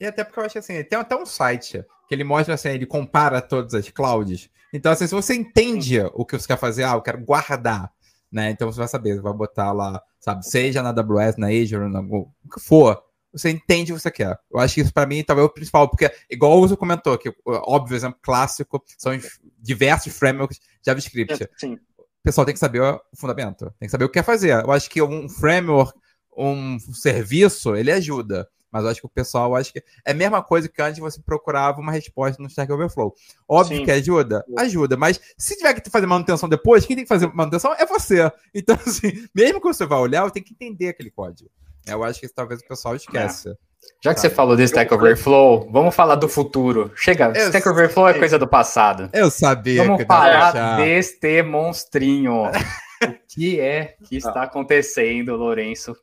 e, 0.00 0.06
até 0.06 0.22
porque 0.22 0.38
eu 0.38 0.44
acho 0.44 0.58
assim, 0.58 0.80
tem 0.84 0.96
até 0.96 1.16
um 1.16 1.26
site 1.26 1.84
que 2.08 2.14
ele 2.14 2.22
mostra 2.22 2.54
assim, 2.54 2.68
ele 2.68 2.86
compara 2.86 3.40
todas 3.40 3.74
as 3.74 3.88
clouds. 3.88 4.48
Então, 4.72 4.92
assim, 4.92 5.08
se 5.08 5.14
você 5.14 5.34
entende 5.34 6.00
o 6.14 6.24
que 6.24 6.38
você 6.38 6.46
quer 6.46 6.56
fazer, 6.56 6.84
ah, 6.84 6.92
eu 6.92 7.02
quero 7.02 7.18
guardar, 7.24 7.90
né? 8.30 8.50
Então 8.50 8.70
você 8.70 8.78
vai 8.78 8.86
saber, 8.86 9.16
você 9.16 9.22
vai 9.22 9.32
botar 9.32 9.72
lá, 9.72 10.00
sabe, 10.20 10.46
seja 10.46 10.80
na 10.80 10.90
AWS, 10.90 11.36
na 11.36 11.48
Azure, 11.48 11.90
na 11.90 12.00
Google, 12.00 12.32
o 12.44 12.54
que 12.54 12.60
for, 12.60 13.02
você 13.32 13.50
entende 13.50 13.92
o 13.92 13.96
que 13.96 14.02
você 14.02 14.10
quer. 14.10 14.38
Eu 14.52 14.60
acho 14.60 14.74
que 14.74 14.82
isso 14.82 14.94
para 14.94 15.06
mim 15.06 15.24
talvez 15.24 15.48
é 15.48 15.50
o 15.50 15.52
principal, 15.52 15.88
porque, 15.88 16.08
igual 16.30 16.58
o 16.58 16.60
Uso 16.60 16.76
comentou, 16.76 17.18
que 17.18 17.34
óbvio, 17.44 17.96
exemplo 17.96 18.20
clássico, 18.22 18.84
são 18.96 19.18
diversos 19.58 20.16
frameworks 20.16 20.60
JavaScript. 20.84 21.42
É, 21.42 21.48
sim 21.56 21.76
pessoal 22.24 22.44
tem 22.44 22.54
que 22.54 22.60
saber 22.60 22.80
o 22.80 23.00
fundamento, 23.14 23.66
tem 23.78 23.86
que 23.86 23.90
saber 23.90 24.04
o 24.04 24.08
que 24.08 24.14
quer 24.14 24.24
fazer. 24.24 24.64
Eu 24.64 24.72
acho 24.72 24.88
que 24.88 25.02
um 25.02 25.28
framework, 25.28 25.92
um 26.36 26.78
serviço, 26.78 27.76
ele 27.76 27.92
ajuda. 27.92 28.48
Mas 28.72 28.82
eu 28.82 28.90
acho 28.90 29.00
que 29.00 29.06
o 29.06 29.10
pessoal, 29.10 29.54
acho 29.54 29.72
que 29.72 29.84
é 30.04 30.10
a 30.10 30.14
mesma 30.14 30.42
coisa 30.42 30.68
que 30.68 30.82
antes 30.82 30.98
você 30.98 31.22
procurava 31.22 31.80
uma 31.80 31.92
resposta 31.92 32.42
no 32.42 32.48
Stack 32.48 32.72
Overflow. 32.72 33.14
Óbvio 33.48 33.78
Sim. 33.78 33.84
que 33.84 33.90
ajuda, 33.92 34.44
ajuda, 34.58 34.96
mas 34.96 35.20
se 35.38 35.56
tiver 35.56 35.74
que 35.74 35.88
fazer 35.88 36.06
manutenção 36.06 36.48
depois, 36.48 36.84
quem 36.84 36.96
tem 36.96 37.04
que 37.04 37.08
fazer 37.08 37.32
manutenção 37.32 37.72
é 37.74 37.86
você. 37.86 38.32
Então, 38.52 38.76
assim, 38.84 39.28
mesmo 39.32 39.60
que 39.60 39.66
você 39.68 39.86
vá 39.86 39.98
olhar, 40.00 40.28
tem 40.30 40.42
que 40.42 40.54
entender 40.54 40.88
aquele 40.88 41.10
código. 41.10 41.48
Eu 41.86 42.02
acho 42.02 42.18
que 42.18 42.28
talvez 42.28 42.60
o 42.60 42.66
pessoal 42.66 42.96
esqueça. 42.96 43.50
É. 43.50 43.73
Já 44.02 44.12
que 44.12 44.20
você 44.20 44.28
falou 44.28 44.56
de 44.56 44.64
Stack 44.64 44.92
Overflow, 44.92 45.68
vamos 45.70 45.94
falar 45.94 46.16
do 46.16 46.28
futuro. 46.28 46.92
Chega, 46.94 47.32
eu 47.34 47.46
Stack 47.46 47.68
Overflow 47.68 48.08
é 48.08 48.14
coisa 48.14 48.38
do 48.38 48.46
passado. 48.46 49.08
Eu 49.12 49.30
sabia. 49.30 49.84
Vamos 49.84 50.04
falar 50.04 50.76
deste 50.76 51.42
monstrinho. 51.42 52.44
o 53.02 53.14
que 53.34 53.60
é 53.60 53.94
que 54.06 54.16
está 54.16 54.42
acontecendo, 54.42 55.34
Lourenço? 55.36 55.96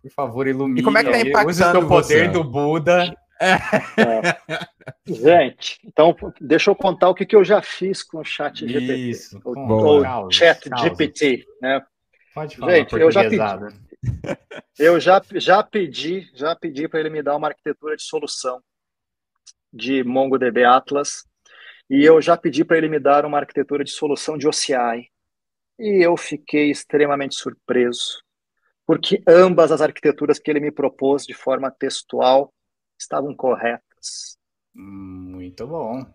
Por 0.00 0.10
favor, 0.10 0.46
ilumine. 0.46 0.80
E 0.80 0.84
como 0.84 0.98
é 0.98 1.02
que 1.04 1.10
tá 1.10 1.20
impactando 1.20 1.50
Use 1.50 1.62
o 1.62 1.72
teu 1.72 1.88
poder 1.88 2.26
você? 2.26 2.28
do 2.28 2.44
Buda. 2.44 3.16
É. 3.40 3.54
É. 4.00 4.36
Gente, 5.06 5.80
então 5.84 6.14
deixa 6.40 6.70
eu 6.70 6.74
contar 6.74 7.08
o 7.08 7.14
que, 7.14 7.26
que 7.26 7.34
eu 7.34 7.44
já 7.44 7.60
fiz 7.60 8.02
com 8.02 8.18
o 8.18 8.24
chat 8.24 8.66
GPT. 8.66 8.94
Isso, 8.94 9.40
o, 9.44 10.30
chat 10.30 10.68
GPT, 10.78 11.44
né? 11.60 11.82
Pode 12.34 12.56
falar 12.56 12.72
Gente, 12.74 12.94
eu 12.94 13.10
já 13.10 13.22
pedi, 13.22 13.36
eu 14.78 14.98
já, 15.00 15.22
já 15.34 15.62
pedi, 15.62 16.30
já 16.34 16.54
pedi 16.54 16.88
para 16.88 17.00
ele 17.00 17.10
me 17.10 17.22
dar 17.22 17.36
uma 17.36 17.48
arquitetura 17.48 17.96
de 17.96 18.02
solução 18.02 18.62
de 19.72 20.04
MongoDB 20.04 20.64
Atlas. 20.64 21.26
e 21.90 22.04
eu 22.04 22.22
já 22.22 22.36
pedi 22.36 22.64
para 22.64 22.78
ele 22.78 22.88
me 22.88 23.00
dar 23.00 23.26
uma 23.26 23.38
arquitetura 23.38 23.82
de 23.82 23.90
solução 23.90 24.38
de 24.38 24.46
OCI. 24.46 25.10
E 25.78 26.06
eu 26.06 26.16
fiquei 26.16 26.70
extremamente 26.70 27.34
surpreso, 27.34 28.22
porque 28.86 29.20
ambas 29.26 29.72
as 29.72 29.80
arquiteturas 29.80 30.38
que 30.38 30.48
ele 30.48 30.60
me 30.60 30.70
propôs 30.70 31.24
de 31.24 31.34
forma 31.34 31.70
textual 31.70 32.54
estavam 32.96 33.34
corretas. 33.34 34.38
Muito 34.72 35.66
bom. 35.66 36.06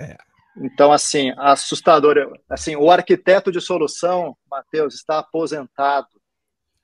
É. 0.00 0.16
Então, 0.56 0.92
assim, 0.92 1.32
assustador. 1.36 2.16
Assim, 2.48 2.76
o 2.76 2.90
arquiteto 2.90 3.50
de 3.50 3.60
solução, 3.60 4.36
Matheus, 4.48 4.94
está 4.94 5.18
aposentado. 5.18 6.08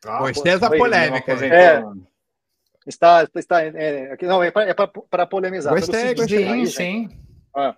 Ah, 0.07 0.19
Gostei 0.19 0.59
da 0.59 0.71
polêmica. 0.71 1.33
É, 1.33 1.83
está, 2.87 3.29
está, 3.35 3.63
é, 3.63 4.17
não, 4.23 4.43
é 4.43 4.51
para 4.51 5.23
é 5.23 5.27
polemizar. 5.27 5.75
Gostei, 5.75 6.15
gostei. 6.15 6.47
Sim, 6.47 6.67
sim. 6.67 7.09
Ah, 7.55 7.77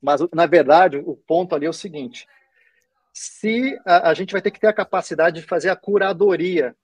mas, 0.00 0.20
na 0.32 0.46
verdade, 0.46 0.96
o 0.98 1.16
ponto 1.16 1.54
ali 1.54 1.66
é 1.66 1.70
o 1.70 1.74
seguinte: 1.74 2.26
se 3.12 3.78
a, 3.84 4.10
a, 4.10 4.14
gente 4.14 4.32
vai 4.32 4.40
ter 4.40 4.50
que 4.50 4.60
ter 4.60 4.68
a 4.68 4.72
capacidade 4.72 5.40
de 5.40 5.46
fazer 5.46 5.68
a 5.68 5.76
curadoria 5.76 6.74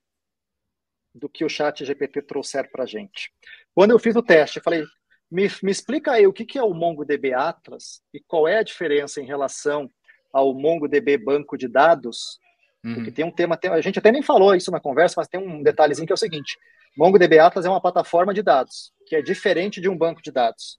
do 1.15 1.29
que 1.29 1.45
o 1.45 1.49
chat 1.49 1.85
GPT 1.85 2.23
trouxer 2.23 2.71
para 2.71 2.85
a 2.85 2.87
gente. 2.87 3.33
Quando 3.75 3.91
eu 3.91 3.99
fiz 3.99 4.15
o 4.15 4.23
teste, 4.23 4.59
eu 4.59 4.63
falei, 4.63 4.85
me, 5.31 5.49
me 5.63 5.71
explica 5.71 6.13
aí 6.13 6.27
o 6.27 6.33
que, 6.33 6.45
que 6.45 6.59
é 6.59 6.63
o 6.63 6.75
MongoDB 6.75 7.35
Atlas 7.35 8.03
e 8.13 8.21
qual 8.21 8.47
é 8.47 8.59
a 8.59 8.63
diferença 8.63 9.21
em 9.21 9.27
relação 9.27 9.91
ao 10.33 10.55
MongoDB 10.55 11.19
Banco 11.19 11.57
de 11.57 11.67
Dados, 11.67 12.39
uhum. 12.85 12.95
porque 12.95 13.11
tem 13.11 13.25
um 13.25 13.31
tema, 13.31 13.57
tem, 13.57 13.71
a 13.71 13.81
gente 13.81 13.99
até 13.99 14.11
nem 14.11 14.23
falou 14.23 14.55
isso 14.55 14.71
na 14.71 14.81
conversa, 14.81 15.15
mas 15.19 15.29
tem 15.29 15.41
um 15.41 15.63
detalhezinho 15.63 16.07
que 16.07 16.13
é 16.13 16.15
o 16.15 16.19
seguinte, 16.19 16.59
MongoDB 16.97 17.39
Atlas 17.39 17.65
é 17.65 17.71
uma 17.71 17.81
plataforma 17.81 18.35
de 18.35 18.43
dados, 18.43 18.93
que 19.07 19.17
é 19.17 19.23
diferente 19.23 19.81
de 19.81 19.89
um 19.89 19.97
banco 19.97 20.23
de 20.23 20.31
dados. 20.31 20.79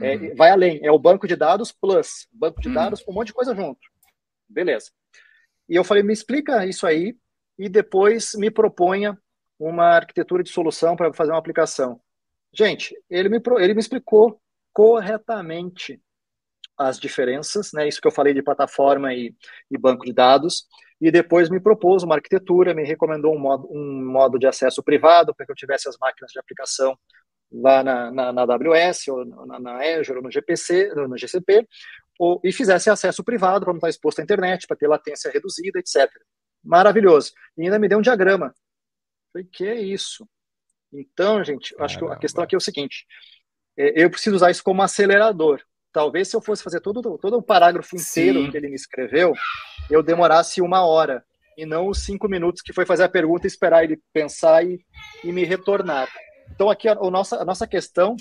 É, 0.00 0.14
uhum. 0.14 0.34
vai 0.36 0.50
além, 0.50 0.78
é 0.82 0.90
o 0.90 0.98
banco 0.98 1.26
de 1.26 1.36
dados 1.36 1.72
plus, 1.72 2.28
banco 2.30 2.60
de 2.60 2.68
uhum. 2.68 2.74
dados 2.74 3.02
com 3.02 3.12
um 3.12 3.14
monte 3.14 3.28
de 3.28 3.34
coisa 3.34 3.54
junto. 3.54 3.80
Beleza. 4.48 4.90
E 5.68 5.74
eu 5.74 5.82
falei, 5.82 6.02
me 6.02 6.12
explica 6.12 6.66
isso 6.66 6.86
aí 6.86 7.16
e 7.58 7.68
depois 7.68 8.34
me 8.34 8.50
proponha 8.50 9.18
uma 9.58 9.86
arquitetura 9.86 10.42
de 10.42 10.50
solução 10.50 10.94
para 10.94 11.12
fazer 11.12 11.32
uma 11.32 11.38
aplicação. 11.38 12.00
Gente, 12.52 12.94
ele 13.08 13.28
me, 13.28 13.40
ele 13.58 13.74
me 13.74 13.80
explicou 13.80 14.40
corretamente 14.72 16.00
as 16.76 16.98
diferenças, 16.98 17.72
né? 17.72 17.88
Isso 17.88 18.00
que 18.00 18.06
eu 18.06 18.12
falei 18.12 18.34
de 18.34 18.42
plataforma 18.42 19.14
e, 19.14 19.34
e, 19.70 19.78
banco 19.78 20.04
de 20.04 20.12
dados, 20.12 20.66
e 21.00 21.10
depois 21.10 21.50
me 21.50 21.60
propôs 21.60 22.02
uma 22.02 22.14
arquitetura, 22.14 22.74
me 22.74 22.84
recomendou 22.84 23.34
um 23.34 23.38
modo, 23.38 23.68
um 23.70 24.04
modo 24.04 24.38
de 24.38 24.46
acesso 24.46 24.82
privado 24.82 25.34
para 25.34 25.44
que 25.44 25.52
eu 25.52 25.56
tivesse 25.56 25.88
as 25.88 25.96
máquinas 25.98 26.32
de 26.32 26.38
aplicação 26.38 26.98
lá 27.52 27.82
na, 27.82 28.10
na, 28.10 28.32
na 28.32 28.42
AWS, 28.42 29.08
ou 29.08 29.24
na, 29.24 29.60
na, 29.60 29.98
Azure, 29.98 30.18
ou 30.18 30.22
no 30.22 30.30
GPC, 30.30 30.94
no 30.94 31.16
GCP, 31.16 31.66
ou, 32.18 32.40
e 32.42 32.52
fizesse 32.52 32.90
acesso 32.90 33.22
privado 33.22 33.64
para 33.64 33.72
não 33.72 33.78
estar 33.78 33.88
exposto 33.88 34.20
à 34.20 34.22
internet, 34.22 34.66
para 34.66 34.76
ter 34.76 34.88
latência 34.88 35.30
reduzida, 35.30 35.78
etc. 35.78 36.10
Maravilhoso. 36.64 37.32
E 37.56 37.62
ainda 37.62 37.78
me 37.78 37.88
deu 37.88 37.98
um 37.98 38.02
diagrama. 38.02 38.54
Falei, 39.32 39.46
que 39.52 39.66
é 39.66 39.80
isso? 39.80 40.26
Então, 40.92 41.44
gente, 41.44 41.74
acho 41.78 41.98
que 41.98 42.04
a 42.06 42.16
questão 42.16 42.42
aqui 42.42 42.54
é 42.54 42.58
o 42.58 42.60
seguinte: 42.60 43.06
é, 43.76 44.02
eu 44.02 44.10
preciso 44.10 44.36
usar 44.36 44.50
isso 44.50 44.64
como 44.64 44.82
acelerador. 44.82 45.62
Talvez 45.96 46.28
se 46.28 46.36
eu 46.36 46.42
fosse 46.42 46.62
fazer 46.62 46.80
todo, 46.80 47.16
todo 47.16 47.38
o 47.38 47.42
parágrafo 47.42 47.96
inteiro 47.96 48.42
Sim. 48.42 48.50
que 48.50 48.56
ele 48.58 48.68
me 48.68 48.74
escreveu, 48.74 49.32
eu 49.88 50.02
demorasse 50.02 50.60
uma 50.60 50.84
hora 50.84 51.24
e 51.56 51.64
não 51.64 51.88
os 51.88 52.04
cinco 52.04 52.28
minutos 52.28 52.60
que 52.60 52.74
foi 52.74 52.84
fazer 52.84 53.04
a 53.04 53.08
pergunta, 53.08 53.46
esperar 53.46 53.82
ele 53.82 53.98
pensar 54.12 54.62
e, 54.62 54.78
e 55.24 55.32
me 55.32 55.42
retornar. 55.42 56.06
Então, 56.54 56.68
aqui 56.68 56.86
a, 56.86 56.92
a, 56.92 57.10
nossa, 57.10 57.40
a 57.40 57.46
nossa 57.46 57.66
questão, 57.66 58.14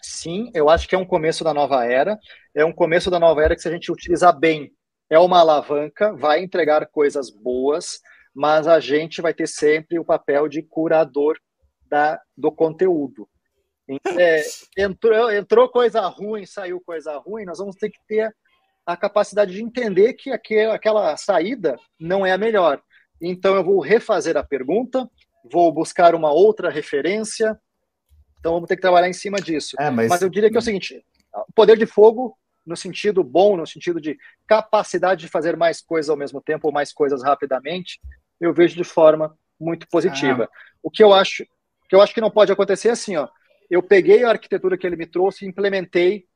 sim, 0.00 0.52
eu 0.54 0.70
acho 0.70 0.88
que 0.88 0.94
é 0.94 0.98
um 0.98 1.04
começo 1.04 1.42
da 1.42 1.52
nova 1.52 1.84
era. 1.84 2.16
É 2.54 2.64
um 2.64 2.72
começo 2.72 3.10
da 3.10 3.18
nova 3.18 3.42
era 3.42 3.56
que, 3.56 3.62
se 3.62 3.68
a 3.68 3.72
gente 3.72 3.90
utilizar 3.90 4.38
bem, 4.38 4.70
é 5.10 5.18
uma 5.18 5.40
alavanca, 5.40 6.14
vai 6.14 6.40
entregar 6.40 6.86
coisas 6.86 7.30
boas, 7.30 7.98
mas 8.32 8.68
a 8.68 8.78
gente 8.78 9.20
vai 9.20 9.34
ter 9.34 9.48
sempre 9.48 9.98
o 9.98 10.04
papel 10.04 10.46
de 10.46 10.62
curador 10.62 11.36
da, 11.84 12.20
do 12.36 12.52
conteúdo. 12.52 13.28
É, 14.18 14.42
entrou, 14.76 15.32
entrou 15.32 15.68
coisa 15.68 16.00
ruim, 16.08 16.46
saiu 16.46 16.80
coisa 16.80 17.16
ruim, 17.18 17.44
nós 17.44 17.58
vamos 17.58 17.76
ter 17.76 17.90
que 17.90 17.98
ter 18.06 18.34
a 18.84 18.96
capacidade 18.96 19.52
de 19.52 19.62
entender 19.62 20.14
que 20.14 20.30
aquela, 20.30 20.74
aquela 20.74 21.16
saída 21.16 21.76
não 21.98 22.26
é 22.26 22.32
a 22.32 22.38
melhor. 22.38 22.82
Então, 23.20 23.54
eu 23.54 23.62
vou 23.62 23.80
refazer 23.80 24.36
a 24.36 24.42
pergunta, 24.42 25.08
vou 25.50 25.72
buscar 25.72 26.14
uma 26.14 26.32
outra 26.32 26.70
referência. 26.70 27.58
Então 28.38 28.54
vamos 28.54 28.68
ter 28.68 28.76
que 28.76 28.82
trabalhar 28.82 29.08
em 29.08 29.12
cima 29.12 29.38
disso. 29.38 29.76
É, 29.78 29.90
mas... 29.90 30.08
mas... 30.08 30.22
eu 30.22 30.28
diria 30.28 30.50
que 30.50 30.56
é 30.56 30.58
o 30.58 30.62
seguinte: 30.62 31.04
poder 31.54 31.76
de 31.76 31.86
fogo, 31.86 32.36
no 32.66 32.76
sentido 32.76 33.22
bom, 33.22 33.56
no 33.56 33.66
sentido 33.66 34.00
de 34.00 34.18
capacidade 34.46 35.22
de 35.22 35.28
fazer 35.28 35.56
mais 35.56 35.80
coisas 35.80 36.10
ao 36.10 36.16
mesmo 36.16 36.40
tempo, 36.40 36.68
ou 36.68 36.72
mais 36.72 36.92
coisas 36.92 37.22
rapidamente, 37.22 38.00
eu 38.40 38.52
vejo 38.52 38.76
de 38.76 38.84
forma 38.84 39.36
muito 39.58 39.86
positiva. 39.88 40.48
Ah. 40.50 40.56
O 40.82 40.90
que 40.90 41.02
eu 41.02 41.12
acho, 41.12 41.44
que 41.88 41.94
eu 41.94 42.00
acho 42.00 42.12
que 42.12 42.20
não 42.20 42.30
pode 42.30 42.50
acontecer 42.50 42.88
é 42.88 42.92
assim, 42.92 43.16
ó. 43.16 43.28
Eu 43.72 43.82
peguei 43.82 44.22
a 44.22 44.28
arquitetura 44.28 44.76
que 44.76 44.86
ele 44.86 44.96
me 44.96 45.06
trouxe, 45.06 45.46
implementei 45.46 46.26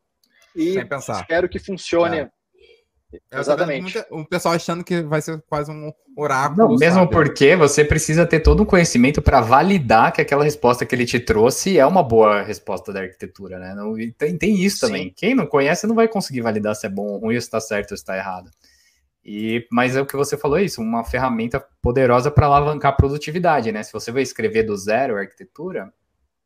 e 0.55 0.79
espero 0.79 1.47
que 1.51 1.59
funcione. 1.59 2.21
É. 2.21 2.31
Exatamente. 3.31 4.03
o 4.11 4.25
pessoal 4.25 4.55
achando 4.55 4.83
que 4.83 5.03
vai 5.03 5.21
ser 5.21 5.43
quase 5.47 5.71
um 5.71 5.93
oráculo. 6.17 6.71
Não, 6.71 6.77
mesmo 6.77 7.01
sabe? 7.01 7.11
porque 7.11 7.55
você 7.55 7.85
precisa 7.85 8.25
ter 8.25 8.41
todo 8.41 8.63
um 8.63 8.67
conhecimento 8.67 9.21
para 9.21 9.43
validar 9.43 10.13
que 10.13 10.23
aquela 10.23 10.45
resposta 10.45 10.87
que 10.87 10.95
ele 10.95 11.05
te 11.05 11.21
trouxe 11.21 11.79
é 11.79 11.85
uma 11.85 12.03
boa 12.03 12.43
resposta 12.43 12.91
da 12.91 13.01
arquitetura, 13.03 13.59
né? 13.59 13.75
Não, 13.75 13.95
tem, 14.17 14.39
tem 14.39 14.55
isso 14.59 14.79
Sim. 14.79 14.87
também. 14.87 15.13
Quem 15.15 15.35
não 15.35 15.47
conhece 15.47 15.87
não 15.87 15.95
vai 15.95 16.09
conseguir 16.09 16.41
validar 16.41 16.75
se 16.75 16.87
é 16.87 16.89
bom 16.89 17.07
ou 17.07 17.19
ruim, 17.19 17.35
se 17.35 17.41
está 17.47 17.61
certo 17.61 17.91
ou 17.91 17.99
se 17.99 18.03
está 18.03 18.17
errado. 18.17 18.51
E, 19.23 19.67
mas 19.71 19.95
é 19.95 20.01
o 20.01 20.07
que 20.07 20.17
você 20.17 20.39
falou, 20.39 20.57
é 20.57 20.63
isso, 20.63 20.81
uma 20.81 21.05
ferramenta 21.05 21.63
poderosa 21.83 22.31
para 22.31 22.47
alavancar 22.47 22.93
a 22.93 22.97
produtividade, 22.97 23.71
né? 23.73 23.83
Se 23.83 23.93
você 23.93 24.11
vai 24.11 24.23
escrever 24.23 24.63
do 24.63 24.75
zero 24.75 25.17
a 25.17 25.21
arquitetura, 25.21 25.93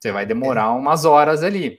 você 0.01 0.11
vai 0.11 0.25
demorar 0.25 0.65
é. 0.65 0.69
umas 0.69 1.05
horas 1.05 1.43
ali. 1.43 1.79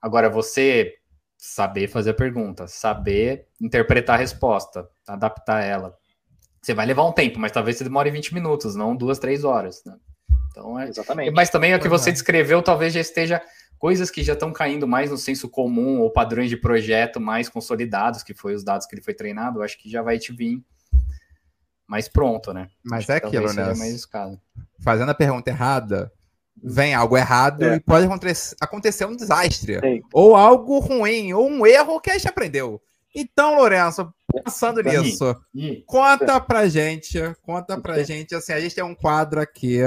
Agora, 0.00 0.30
você 0.30 0.94
saber 1.36 1.86
fazer 1.88 2.10
a 2.10 2.14
pergunta, 2.14 2.66
saber 2.66 3.46
interpretar 3.60 4.16
a 4.16 4.18
resposta, 4.18 4.88
adaptar 5.06 5.62
ela. 5.62 5.96
Você 6.60 6.74
vai 6.74 6.86
levar 6.86 7.04
um 7.04 7.12
tempo, 7.12 7.38
mas 7.38 7.52
talvez 7.52 7.76
você 7.76 7.84
demore 7.84 8.10
20 8.10 8.34
minutos, 8.34 8.74
não 8.74 8.96
duas, 8.96 9.18
três 9.18 9.44
horas. 9.44 9.82
Né? 9.84 9.94
Então 10.50 10.78
é. 10.78 10.88
Exatamente. 10.88 11.30
Mas 11.30 11.50
também 11.50 11.72
é 11.72 11.76
o 11.76 11.80
que 11.80 11.88
você 11.88 12.10
descreveu, 12.10 12.62
talvez 12.62 12.92
já 12.92 13.00
esteja 13.00 13.40
coisas 13.78 14.10
que 14.10 14.24
já 14.24 14.32
estão 14.32 14.52
caindo 14.52 14.88
mais 14.88 15.10
no 15.10 15.16
senso 15.16 15.48
comum 15.48 16.00
ou 16.00 16.10
padrões 16.10 16.50
de 16.50 16.56
projeto 16.56 17.20
mais 17.20 17.48
consolidados, 17.48 18.24
que 18.24 18.34
foi 18.34 18.54
os 18.54 18.64
dados 18.64 18.86
que 18.86 18.94
ele 18.94 19.02
foi 19.02 19.14
treinado, 19.14 19.60
eu 19.60 19.62
acho 19.62 19.78
que 19.78 19.88
já 19.88 20.02
vai 20.02 20.18
te 20.18 20.32
vir 20.32 20.60
mais 21.86 22.08
pronto, 22.08 22.52
né? 22.52 22.68
Mas 22.84 23.04
acho 23.04 23.12
é 23.12 23.16
aquilo, 23.16 23.52
né? 23.52 23.74
Fazendo 24.80 25.10
a 25.10 25.14
pergunta 25.14 25.48
errada, 25.48 26.12
vem 26.62 26.94
algo 26.94 27.16
errado 27.16 27.64
é. 27.64 27.76
e 27.76 27.80
pode 27.80 28.06
acontecer 28.60 29.04
um 29.04 29.16
desastre. 29.16 29.80
Sim. 29.80 30.02
Ou 30.12 30.36
algo 30.36 30.78
ruim, 30.78 31.32
ou 31.32 31.48
um 31.48 31.66
erro 31.66 32.00
que 32.00 32.10
a 32.10 32.14
gente 32.14 32.28
aprendeu. 32.28 32.80
Então, 33.14 33.56
Lourenço, 33.56 34.12
pensando 34.32 34.82
nisso, 34.82 35.34
conta 35.86 36.40
pra 36.40 36.68
gente, 36.68 37.18
conta 37.42 37.80
pra 37.80 38.02
gente, 38.02 38.34
assim, 38.34 38.52
a 38.52 38.60
gente 38.60 38.74
tem 38.74 38.84
um 38.84 38.94
quadro 38.94 39.40
aqui 39.40 39.78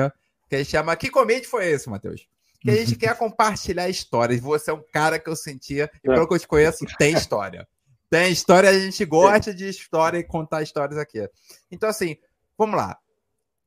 que 0.49 0.55
a 0.55 0.57
gente 0.57 0.71
chama 0.71 0.95
Que 0.95 1.09
Comente 1.09 1.47
Foi 1.47 1.65
Esse, 1.65 1.89
Matheus? 1.89 2.27
Que 2.59 2.71
a 2.71 2.75
gente 2.75 2.95
quer 2.97 3.17
compartilhar 3.17 3.87
histórias. 3.87 4.41
Você 4.41 4.69
é 4.69 4.73
um 4.73 4.83
cara 4.91 5.17
que 5.17 5.29
eu 5.29 5.35
sentia, 5.35 5.89
e 6.03 6.07
pelo 6.07 6.27
que 6.27 6.33
eu 6.33 6.39
te 6.39 6.47
conheço, 6.47 6.85
tem 6.97 7.13
história. 7.13 7.67
Tem 8.09 8.29
história, 8.29 8.69
a 8.69 8.77
gente 8.77 9.05
gosta 9.05 9.53
de 9.53 9.69
história 9.69 10.17
e 10.17 10.23
contar 10.23 10.61
histórias 10.61 10.99
aqui. 10.99 11.25
Então, 11.71 11.87
assim, 11.87 12.17
vamos 12.57 12.75
lá. 12.75 12.97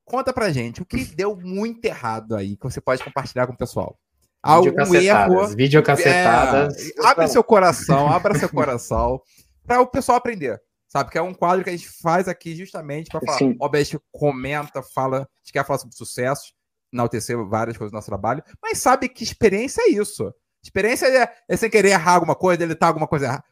Conta 0.04 0.32
pra 0.32 0.50
gente 0.50 0.82
o 0.82 0.86
que 0.86 1.04
deu 1.16 1.36
muito 1.36 1.84
errado 1.84 2.36
aí, 2.36 2.56
que 2.56 2.62
você 2.62 2.80
pode 2.80 3.02
compartilhar 3.02 3.46
com 3.46 3.52
o 3.52 3.56
pessoal. 3.56 3.98
Algum 4.42 4.94
erro. 4.94 5.46
Videocacetadas. 5.48 6.76
É, 6.76 7.06
abre 7.06 7.26
seu 7.28 7.42
coração, 7.42 8.10
abra 8.10 8.38
seu 8.38 8.48
coração, 8.48 9.20
para 9.66 9.80
o 9.80 9.86
pessoal 9.86 10.18
aprender. 10.18 10.60
Sabe? 10.86 11.10
Que 11.10 11.18
é 11.18 11.22
um 11.22 11.32
quadro 11.32 11.64
que 11.64 11.70
a 11.70 11.76
gente 11.76 11.88
faz 11.88 12.28
aqui 12.28 12.54
justamente 12.54 13.08
para 13.08 13.20
falar. 13.20 13.38
Sim. 13.38 13.56
Gente 13.76 13.98
comenta, 14.12 14.82
fala, 14.82 15.22
a 15.22 15.28
gente 15.42 15.52
quer 15.52 15.64
falar 15.64 15.78
sobre 15.78 15.96
sucesso, 15.96 16.52
enaltecer 16.92 17.36
várias 17.46 17.76
coisas 17.76 17.90
do 17.90 17.96
nosso 17.96 18.06
trabalho, 18.06 18.44
mas 18.62 18.78
sabe 18.78 19.08
que 19.08 19.24
experiência 19.24 19.82
é 19.82 19.90
isso. 19.90 20.32
Experiência 20.62 21.06
é, 21.06 21.34
é 21.48 21.56
sem 21.56 21.68
querer 21.68 21.90
errar 21.90 22.14
alguma 22.14 22.36
coisa, 22.36 22.58
deletar 22.58 22.88
alguma 22.88 23.08
coisa 23.08 23.26
errada. 23.26 23.44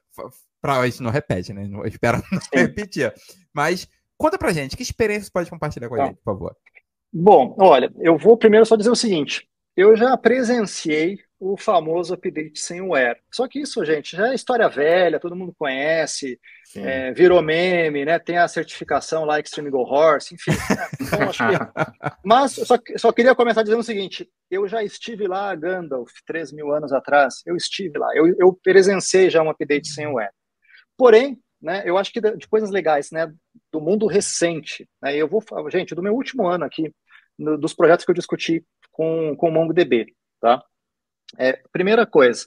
Pra, 0.60 0.78
a 0.78 0.86
gente 0.86 1.02
não 1.02 1.10
repete, 1.10 1.52
né? 1.52 1.68
Eu 1.70 1.84
espero 1.86 2.22
não 2.30 2.40
repetir. 2.54 3.12
Mas 3.52 3.88
Conta 4.22 4.38
pra 4.38 4.52
gente, 4.52 4.76
que 4.76 4.84
experiência 4.84 5.24
você 5.24 5.32
pode 5.32 5.50
compartilhar 5.50 5.88
com 5.88 5.96
a 5.96 5.98
tá. 5.98 6.06
gente, 6.06 6.16
por 6.18 6.32
favor? 6.32 6.56
Bom, 7.12 7.56
olha, 7.58 7.92
eu 7.98 8.16
vou 8.16 8.36
primeiro 8.36 8.64
só 8.64 8.76
dizer 8.76 8.90
o 8.90 8.94
seguinte: 8.94 9.48
eu 9.76 9.96
já 9.96 10.16
presenciei 10.16 11.18
o 11.40 11.56
famoso 11.56 12.14
update 12.14 12.60
sem 12.60 12.80
o 12.80 12.94
Air. 12.94 13.18
Só 13.32 13.48
que 13.48 13.58
isso, 13.58 13.84
gente, 13.84 14.16
já 14.16 14.30
é 14.30 14.34
história 14.36 14.68
velha, 14.68 15.18
todo 15.18 15.34
mundo 15.34 15.52
conhece, 15.58 16.38
é, 16.76 17.10
virou 17.12 17.42
meme, 17.42 18.04
né? 18.04 18.16
Tem 18.20 18.38
a 18.38 18.46
certificação 18.46 19.24
lá 19.24 19.40
Extreme 19.40 19.70
Go 19.70 19.80
Horse, 19.80 20.36
enfim. 20.36 20.52
Né? 20.52 20.88
Então. 21.00 21.18
Mas 22.24 22.52
só, 22.52 22.78
só 22.96 23.10
queria 23.10 23.34
começar 23.34 23.64
dizendo 23.64 23.80
o 23.80 23.84
seguinte: 23.84 24.30
eu 24.48 24.68
já 24.68 24.84
estive 24.84 25.26
lá, 25.26 25.52
Gandalf, 25.56 26.12
3 26.24 26.52
mil 26.52 26.72
anos 26.72 26.92
atrás, 26.92 27.42
eu 27.44 27.56
estive 27.56 27.98
lá, 27.98 28.08
eu, 28.14 28.32
eu 28.38 28.52
presenciei 28.62 29.28
já 29.28 29.42
um 29.42 29.50
update 29.50 29.88
sem 29.88 30.06
o 30.06 30.20
Air. 30.20 30.30
Porém, 30.96 31.42
né, 31.62 31.82
eu 31.84 31.96
acho 31.96 32.12
que 32.12 32.20
de, 32.20 32.36
de 32.36 32.48
coisas 32.48 32.70
legais, 32.70 33.10
né, 33.12 33.32
do 33.72 33.80
mundo 33.80 34.06
recente, 34.06 34.88
né, 35.00 35.16
eu 35.16 35.26
vou 35.26 35.40
falar, 35.40 35.68
gente, 35.70 35.94
do 35.94 36.02
meu 36.02 36.14
último 36.14 36.46
ano 36.46 36.64
aqui, 36.64 36.94
no, 37.38 37.56
dos 37.56 37.72
projetos 37.74 38.04
que 38.04 38.10
eu 38.10 38.14
discuti 38.14 38.64
com, 38.90 39.34
com 39.36 39.48
o 39.48 39.52
MongoDB, 39.52 40.14
tá? 40.40 40.62
É, 41.38 41.62
primeira 41.72 42.06
coisa, 42.06 42.46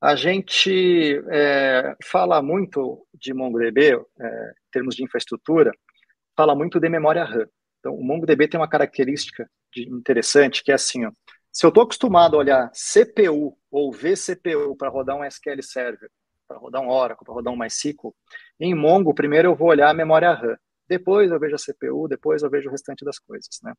a 0.00 0.14
gente 0.14 1.20
é, 1.30 1.96
fala 2.04 2.40
muito 2.40 3.04
de 3.12 3.34
MongoDB, 3.34 3.94
é, 3.94 3.96
em 3.96 4.70
termos 4.70 4.94
de 4.94 5.02
infraestrutura, 5.02 5.72
fala 6.36 6.54
muito 6.54 6.78
de 6.78 6.88
memória 6.88 7.24
RAM. 7.24 7.48
Então, 7.80 7.94
o 7.94 8.04
MongoDB 8.04 8.46
tem 8.46 8.60
uma 8.60 8.68
característica 8.68 9.50
de, 9.74 9.88
interessante, 9.88 10.62
que 10.62 10.70
é 10.70 10.74
assim, 10.74 11.04
ó, 11.04 11.10
se 11.52 11.66
eu 11.66 11.70
estou 11.70 11.82
acostumado 11.82 12.36
a 12.36 12.38
olhar 12.38 12.70
CPU 12.70 13.58
ou 13.70 13.92
vCPU 13.92 14.76
para 14.76 14.88
rodar 14.88 15.16
um 15.16 15.24
SQL 15.24 15.60
Server, 15.62 16.08
para 16.48 16.58
rodar 16.58 16.82
um 16.82 16.88
Oracle, 16.88 17.24
para 17.24 17.34
rodar 17.34 17.52
um 17.52 17.56
MySQL, 17.56 18.14
em 18.58 18.74
Mongo, 18.74 19.14
primeiro 19.14 19.48
eu 19.48 19.54
vou 19.54 19.68
olhar 19.68 19.90
a 19.90 19.94
memória 19.94 20.32
RAM. 20.32 20.56
Depois 20.88 21.30
eu 21.30 21.38
vejo 21.38 21.54
a 21.54 21.58
CPU, 21.58 22.08
depois 22.08 22.42
eu 22.42 22.48
vejo 22.48 22.68
o 22.68 22.72
restante 22.72 23.04
das 23.04 23.18
coisas, 23.18 23.60
né? 23.62 23.74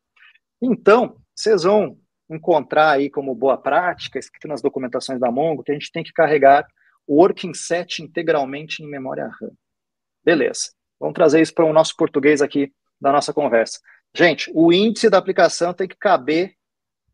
Então, 0.62 1.18
vocês 1.36 1.64
vão 1.64 1.98
encontrar 2.30 2.92
aí 2.92 3.10
como 3.10 3.34
boa 3.34 3.58
prática, 3.58 4.20
escrito 4.20 4.48
nas 4.48 4.62
documentações 4.62 5.20
da 5.20 5.32
Mongo, 5.32 5.64
que 5.64 5.72
a 5.72 5.74
gente 5.74 5.92
tem 5.92 6.04
que 6.04 6.14
carregar 6.14 6.68
o 7.08 7.16
working 7.16 7.54
set 7.56 8.04
integralmente 8.04 8.84
em 8.84 8.88
memória 8.88 9.28
RAM. 9.28 9.52
Beleza. 10.24 10.72
Vamos 11.00 11.16
trazer 11.16 11.42
isso 11.42 11.54
para 11.56 11.66
o 11.66 11.74
nosso 11.74 11.96
português 11.96 12.42
aqui 12.42 12.72
da 13.02 13.12
nossa 13.12 13.34
conversa. 13.34 13.80
Gente, 14.14 14.52
o 14.54 14.72
índice 14.72 15.10
da 15.10 15.18
aplicação 15.18 15.74
tem 15.74 15.88
que 15.88 15.96
caber 15.96 16.54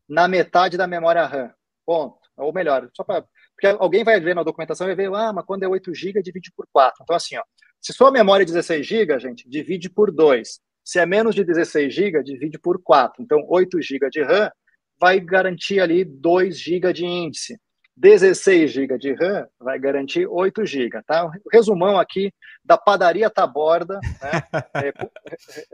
na 0.08 0.28
metade 0.28 0.76
da 0.76 0.86
memória 0.86 1.24
RAM. 1.24 1.50
Ponto. 1.86 2.18
Ou 2.36 2.52
melhor, 2.52 2.88
só 2.92 3.02
para. 3.02 3.24
Porque 3.56 3.76
alguém 3.80 4.04
vai 4.04 4.20
ver 4.20 4.34
na 4.34 4.42
documentação 4.42 4.86
e 4.86 4.94
vai 4.94 5.06
ver, 5.06 5.14
ah, 5.14 5.32
mas 5.32 5.44
quando 5.46 5.62
é 5.62 5.68
8 5.68 5.94
GB, 5.94 6.22
divide 6.22 6.52
por 6.54 6.66
4. 6.70 7.02
Então, 7.02 7.16
assim, 7.16 7.36
ó, 7.36 7.42
se 7.80 7.92
sua 7.92 8.10
memória 8.10 8.42
é 8.42 8.46
16 8.46 8.86
GB, 8.86 9.18
gente, 9.18 9.48
divide 9.48 9.88
por 9.88 10.12
2. 10.12 10.60
Se 10.84 10.98
é 10.98 11.06
menos 11.06 11.34
de 11.34 11.42
16 11.42 11.92
GB, 11.92 12.22
divide 12.22 12.58
por 12.58 12.80
4. 12.82 13.22
Então, 13.22 13.44
8 13.48 13.80
GB 13.80 14.10
de 14.10 14.22
RAM 14.22 14.50
vai 15.00 15.18
garantir 15.18 15.80
ali 15.80 16.04
2 16.04 16.58
GB 16.58 16.92
de 16.92 17.06
índice. 17.06 17.58
16 17.96 18.70
GB 18.72 18.98
de 18.98 19.14
RAM 19.14 19.48
vai 19.58 19.78
garantir 19.78 20.26
8 20.26 20.66
GB, 20.66 21.02
tá? 21.06 21.30
Resumão 21.50 21.98
aqui 21.98 22.30
da 22.62 22.76
padaria 22.76 23.30
Taborda, 23.30 23.98
né? 24.20 24.30
é, 24.84 24.92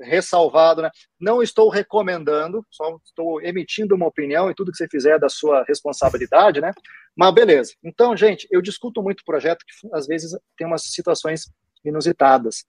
ressalvado, 0.05 0.83
né? 0.83 0.91
Não 1.21 1.43
estou 1.43 1.69
recomendando, 1.69 2.65
só 2.71 2.97
estou 3.05 3.43
emitindo 3.43 3.97
uma 3.97 4.07
opinião 4.07 4.49
e 4.49 4.55
tudo 4.55 4.71
que 4.71 4.77
você 4.77 4.87
fizer 4.89 5.17
é 5.17 5.19
da 5.19 5.29
sua 5.29 5.65
responsabilidade, 5.67 6.61
né? 6.61 6.71
Mas 7.17 7.35
beleza. 7.35 7.75
Então, 7.83 8.17
gente, 8.17 8.49
eu 8.51 8.63
discuto 8.63 9.03
muito 9.03 9.25
projeto 9.25 9.65
que 9.67 9.89
às 9.93 10.07
vezes 10.07 10.37
tem 10.57 10.67
umas 10.67 10.83
situações 10.85 11.53
inusitadas. 11.85 12.65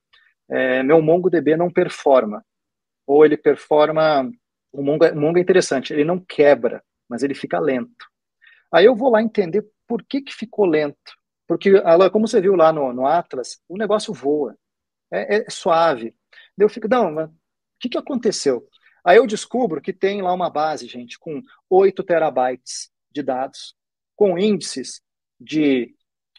É, 0.49 0.83
meu 0.83 1.01
MongoDB 1.01 1.55
não 1.55 1.71
performa, 1.71 2.43
ou 3.07 3.25
ele 3.25 3.37
performa 3.37 4.29
o 4.71 4.81
Mongo, 4.81 5.05
é, 5.05 5.11
o 5.11 5.19
Mongo 5.19 5.37
é 5.37 5.41
interessante, 5.41 5.93
ele 5.93 6.03
não 6.03 6.19
quebra, 6.19 6.83
mas 7.07 7.23
ele 7.23 7.35
fica 7.35 7.59
lento. 7.59 8.07
Aí 8.71 8.85
eu 8.85 8.95
vou 8.95 9.11
lá 9.11 9.21
entender 9.21 9.65
por 9.87 10.03
que, 10.03 10.21
que 10.21 10.33
ficou 10.33 10.65
lento. 10.65 11.13
Porque, 11.47 11.71
como 12.11 12.27
você 12.27 12.41
viu 12.41 12.55
lá 12.55 12.73
no, 12.73 12.91
no 12.91 13.05
Atlas, 13.05 13.61
o 13.69 13.77
negócio 13.77 14.13
voa, 14.13 14.57
é, 15.11 15.37
é 15.37 15.49
suave. 15.49 16.15
Eu 16.57 16.69
fico, 16.69 16.87
não, 16.87 17.11
mas 17.11 17.29
o 17.29 17.33
que, 17.79 17.89
que 17.89 17.97
aconteceu? 17.97 18.67
Aí 19.05 19.17
eu 19.17 19.27
descubro 19.27 19.81
que 19.81 19.93
tem 19.93 20.21
lá 20.21 20.33
uma 20.33 20.49
base, 20.49 20.87
gente, 20.87 21.19
com 21.19 21.41
8 21.69 22.03
terabytes 22.03 22.89
de 23.11 23.21
dados, 23.21 23.75
com 24.15 24.37
índices 24.37 25.01
de 25.39 25.93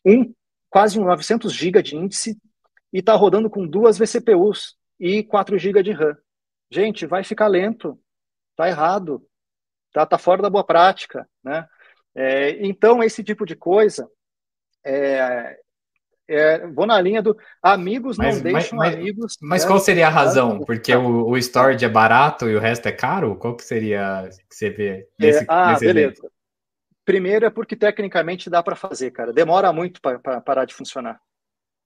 um, 0.05 0.33
quase 0.71 0.99
900 0.99 1.53
GB 1.53 1.83
de 1.83 1.97
índice, 1.97 2.39
e 2.93 2.99
está 2.99 3.15
rodando 3.15 3.51
com 3.51 3.67
duas 3.67 3.99
vCPUs 3.99 4.77
e 4.99 5.23
4 5.25 5.59
GB 5.59 5.83
de 5.83 5.93
RAM. 5.93 6.17
Gente, 6.71 7.07
vai 7.07 7.25
ficar 7.25 7.49
lento 7.49 7.99
tá 8.57 8.69
errado, 8.69 9.23
tá, 9.93 10.07
tá 10.07 10.19
fora 10.19 10.43
da 10.43 10.51
boa 10.51 10.65
prática, 10.65 11.29
né? 11.43 11.67
É, 12.15 12.65
então, 12.65 13.03
esse 13.03 13.25
tipo 13.25 13.45
de 13.45 13.57
coisa, 13.57 14.09
é, 14.85 15.57
é, 16.29 16.67
vou 16.69 16.87
na 16.87 17.01
linha 17.01 17.21
do 17.21 17.37
amigos 17.61 18.17
não 18.17 18.41
deixam 18.41 18.79
mas, 18.79 18.95
amigos. 18.95 19.37
Mas 19.43 19.63
né? 19.63 19.69
qual 19.69 19.81
seria 19.81 20.07
a 20.07 20.11
razão? 20.11 20.61
Porque 20.61 20.95
o, 20.95 21.27
o 21.29 21.37
storage 21.37 21.85
é 21.85 21.89
barato 21.89 22.49
e 22.49 22.55
o 22.55 22.61
resto 22.61 22.87
é 22.87 22.93
caro? 22.93 23.37
Qual 23.37 23.57
que 23.57 23.65
seria 23.65 24.29
que 24.49 24.55
você 24.55 24.71
vê 24.71 25.09
nesse, 25.19 25.43
é, 25.43 25.47
Ah, 25.49 25.73
nesse 25.73 25.85
beleza. 25.85 26.31
Primeiro 27.05 27.45
é 27.45 27.51
porque 27.51 27.77
tecnicamente 27.77 28.49
dá 28.49 28.63
para 28.63 28.77
fazer, 28.77 29.11
cara. 29.11 29.33
Demora 29.33 29.73
muito 29.73 30.01
para 30.01 30.41
parar 30.41 30.65
de 30.65 30.75
funcionar. 30.75 31.21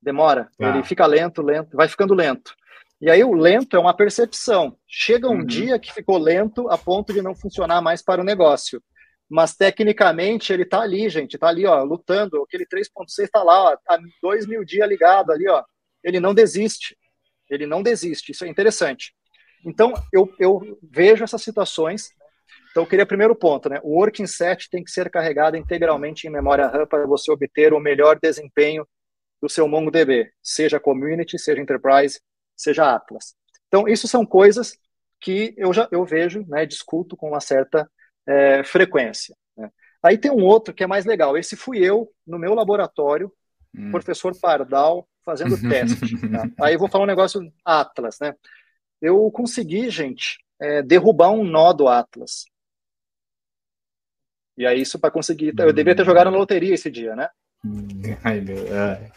Demora. 0.01 0.49
Ah. 0.61 0.69
Ele 0.69 0.85
fica 0.85 1.07
lento, 1.07 1.43
lento, 1.43 1.77
vai 1.77 1.89
ficando 1.89 2.15
lento. 2.15 2.55
E 3.01 3.11
aí 3.11 3.23
o 3.23 3.32
lento 3.32 3.77
é 3.77 3.81
uma 3.81 3.95
percepção. 3.95 4.77
Chega 4.86 5.28
um 5.28 5.39
uhum. 5.39 5.47
dia 5.47 5.78
que 5.78 5.93
ficou 5.93 6.19
lento 6.19 6.69
a 6.69 6.77
ponto 6.77 7.12
de 7.12 7.23
não 7.23 7.35
funcionar 7.35 7.81
mais 7.81 8.03
para 8.03 8.20
o 8.20 8.24
negócio. 8.24 8.82
Mas 9.28 9.55
tecnicamente 9.55 10.53
ele 10.53 10.62
está 10.62 10.81
ali, 10.81 11.09
gente, 11.09 11.35
está 11.35 11.49
ali, 11.49 11.66
ó, 11.66 11.82
lutando. 11.82 12.43
Aquele 12.43 12.66
3.6 12.66 13.24
está 13.24 13.43
lá, 13.43 13.73
ó, 13.73 13.77
há 13.89 13.99
dois 14.23 14.47
mil 14.47 14.65
dias 14.65 14.89
ligado 14.89 15.31
ali, 15.31 15.49
ó. 15.49 15.62
Ele 16.03 16.19
não 16.19 16.35
desiste. 16.35 16.97
Ele 17.49 17.66
não 17.66 17.82
desiste. 17.82 18.32
Isso 18.32 18.45
é 18.45 18.49
interessante. 18.49 19.12
Então 19.65 19.93
eu, 20.12 20.32
eu 20.39 20.78
vejo 20.82 21.23
essas 21.23 21.43
situações. 21.43 22.11
Então 22.70 22.82
eu 22.82 22.86
queria 22.86 23.07
primeiro 23.07 23.35
ponto, 23.35 23.69
né? 23.69 23.81
O 23.82 23.99
working 23.99 24.27
set 24.27 24.69
tem 24.70 24.85
que 24.85 24.90
ser 24.90 25.11
carregado 25.11 25.57
integralmente 25.57 26.27
em 26.27 26.31
memória 26.31 26.66
RAM 26.66 26.86
para 26.86 27.07
você 27.07 27.31
obter 27.31 27.73
o 27.73 27.81
melhor 27.81 28.19
desempenho 28.20 28.86
do 29.40 29.49
seu 29.49 29.69
MongoDB, 29.69 30.31
seja 30.43 30.81
community, 30.81 31.39
seja 31.39 31.61
enterprise, 31.61 32.20
seja 32.57 32.95
Atlas. 32.95 33.35
Então, 33.69 33.86
isso 33.86 34.09
são 34.09 34.27
coisas 34.27 34.77
que 35.20 35.55
eu 35.57 35.73
já 35.73 35.89
eu 35.90 36.05
vejo, 36.05 36.45
né, 36.49 36.66
discuto 36.66 37.16
com 37.16 37.28
uma 37.28 37.40
certa 37.40 37.89
é, 38.27 38.62
frequência. 38.65 39.36
Né? 39.57 39.70
Aí 40.03 40.19
tem 40.19 40.31
um 40.31 40.45
outro 40.45 40.74
que 40.74 40.85
é 40.85 40.86
mais 40.86 41.05
legal. 41.05 41.36
Esse 41.36 41.57
fui 41.57 41.78
eu 41.78 42.11
no 42.27 42.39
meu 42.39 42.55
laboratório, 42.55 43.32
hum. 43.77 43.90
professor 43.90 44.32
Pardal, 44.40 45.09
fazendo 45.24 45.59
teste. 45.69 46.16
Tá? 46.31 46.49
Aí 46.61 46.74
eu 46.74 46.78
vou 46.78 46.89
falar 46.89 47.05
um 47.05 47.09
negócio 47.09 47.40
Atlas, 47.65 48.19
né? 48.20 48.35
Eu 49.01 49.31
consegui, 49.31 49.90
gente, 49.90 50.39
é, 50.61 50.82
derrubar 50.82 51.31
um 51.31 51.45
nó 51.45 51.73
do 51.73 51.86
Atlas. 51.86 52.47
E 54.59 54.67
aí 54.67 54.81
isso 54.81 54.99
para 54.99 55.13
conseguir, 55.13 55.55
eu 55.57 55.73
deveria 55.73 55.95
ter 55.95 56.05
jogado 56.05 56.33
na 56.33 56.37
loteria 56.37 56.75
esse 56.75 56.91
dia, 56.91 57.15
né? 57.15 57.31
Ai, 58.25 58.41
meu, 58.41 58.57
ai. 58.77 59.11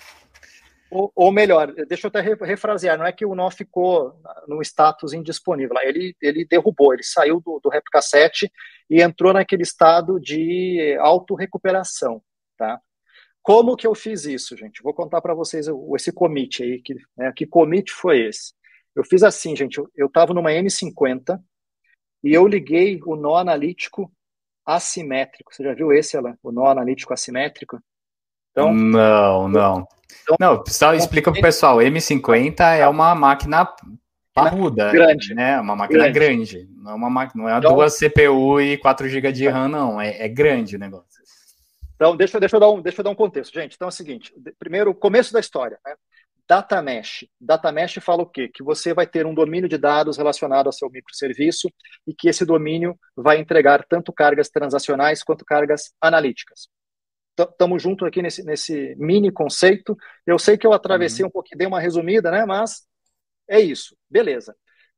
Ou, 0.91 1.11
ou, 1.15 1.31
melhor, 1.31 1.73
deixa 1.87 2.05
eu 2.05 2.09
até 2.09 2.21
refrasear, 2.21 2.97
não 2.97 3.05
é 3.05 3.13
que 3.13 3.25
o 3.25 3.33
nó 3.33 3.49
ficou 3.49 4.13
no 4.45 4.61
status 4.61 5.13
indisponível, 5.13 5.77
ele, 5.83 6.13
ele 6.21 6.45
derrubou, 6.45 6.93
ele 6.93 7.03
saiu 7.03 7.39
do, 7.39 7.61
do 7.63 7.69
Replica 7.69 8.01
7 8.01 8.51
e 8.89 9.01
entrou 9.01 9.31
naquele 9.31 9.63
estado 9.63 10.19
de 10.19 10.97
autorrecuperação, 10.99 12.21
tá? 12.57 12.79
Como 13.41 13.77
que 13.77 13.87
eu 13.87 13.95
fiz 13.95 14.25
isso, 14.25 14.55
gente? 14.57 14.83
Vou 14.83 14.93
contar 14.93 15.21
para 15.21 15.33
vocês 15.33 15.65
esse 15.95 16.11
commit 16.11 16.61
aí, 16.61 16.81
que, 16.81 16.95
né, 17.17 17.31
que 17.33 17.47
commit 17.47 17.91
foi 17.91 18.27
esse? 18.27 18.53
Eu 18.93 19.05
fiz 19.05 19.23
assim, 19.23 19.55
gente, 19.55 19.81
eu 19.95 20.07
estava 20.07 20.33
numa 20.33 20.51
M50 20.51 21.39
e 22.21 22.33
eu 22.33 22.45
liguei 22.45 22.99
o 23.05 23.15
nó 23.15 23.37
analítico 23.37 24.11
assimétrico. 24.65 25.53
Você 25.53 25.63
já 25.63 25.73
viu 25.73 25.91
esse, 25.91 26.17
Alan? 26.17 26.37
O 26.43 26.51
nó 26.51 26.67
analítico 26.67 27.13
assimétrico? 27.13 27.79
Então, 28.51 28.73
não, 28.73 29.47
não. 29.47 29.87
Então, 30.23 30.35
não, 30.39 30.63
só 30.67 30.93
explica 30.93 31.31
para 31.31 31.39
o 31.39 31.41
pessoal, 31.41 31.77
M50 31.77 32.59
é 32.77 32.87
uma 32.87 33.15
máquina 33.15 33.67
parruda, 34.33 34.91
grande, 34.91 35.33
né? 35.33 35.59
Uma 35.59 35.75
máquina 35.75 36.09
grande. 36.09 36.57
grande. 36.57 36.69
Não 36.75 36.91
é 36.91 36.95
uma 36.95 37.09
máquina, 37.09 37.43
não 37.43 37.49
é 37.49 37.57
então, 37.57 37.73
duas 37.73 37.97
CPU 37.97 38.59
e 38.59 38.77
4 38.77 39.07
GB 39.07 39.31
de 39.31 39.47
RAM, 39.47 39.69
não. 39.69 40.01
É, 40.01 40.25
é, 40.25 40.27
grande 40.27 40.75
o 40.75 40.79
negócio. 40.79 41.07
Então, 41.95 42.15
deixa, 42.15 42.39
deixa, 42.39 42.55
eu 42.55 42.59
dar 42.59 42.69
um, 42.69 42.81
deixa 42.81 42.99
eu 42.99 43.03
dar 43.03 43.11
um 43.11 43.15
contexto, 43.15 43.53
gente. 43.53 43.75
Então 43.75 43.87
é 43.87 43.89
o 43.89 43.91
seguinte: 43.91 44.33
primeiro, 44.57 44.93
começo 44.93 45.31
da 45.31 45.39
história, 45.39 45.79
né? 45.85 45.95
Data 46.51 46.81
Mesh. 46.81 47.25
Data 47.39 47.71
Mesh 47.71 47.99
fala 48.01 48.23
o 48.23 48.25
quê? 48.25 48.49
Que 48.49 48.61
você 48.61 48.93
vai 48.93 49.07
ter 49.07 49.25
um 49.25 49.33
domínio 49.33 49.69
de 49.69 49.77
dados 49.77 50.17
relacionado 50.17 50.67
ao 50.67 50.73
seu 50.73 50.89
microserviço 50.89 51.69
e 52.05 52.13
que 52.13 52.27
esse 52.27 52.43
domínio 52.45 52.99
vai 53.15 53.37
entregar 53.37 53.85
tanto 53.87 54.11
cargas 54.11 54.49
transacionais 54.49 55.23
quanto 55.23 55.45
cargas 55.45 55.93
analíticas 56.01 56.67
estamos 57.39 57.81
juntos 57.81 58.07
aqui 58.07 58.21
nesse, 58.21 58.43
nesse 58.43 58.95
mini 58.99 59.31
conceito. 59.31 59.97
Eu 60.27 60.37
sei 60.37 60.57
que 60.57 60.67
eu 60.67 60.73
atravessei 60.73 61.23
uhum. 61.23 61.29
um 61.29 61.31
pouquinho, 61.31 61.57
dei 61.57 61.65
uma 61.65 61.79
resumida, 61.79 62.29
né? 62.29 62.45
Mas 62.45 62.85
é 63.49 63.59
isso, 63.59 63.95
beleza. 64.07 64.55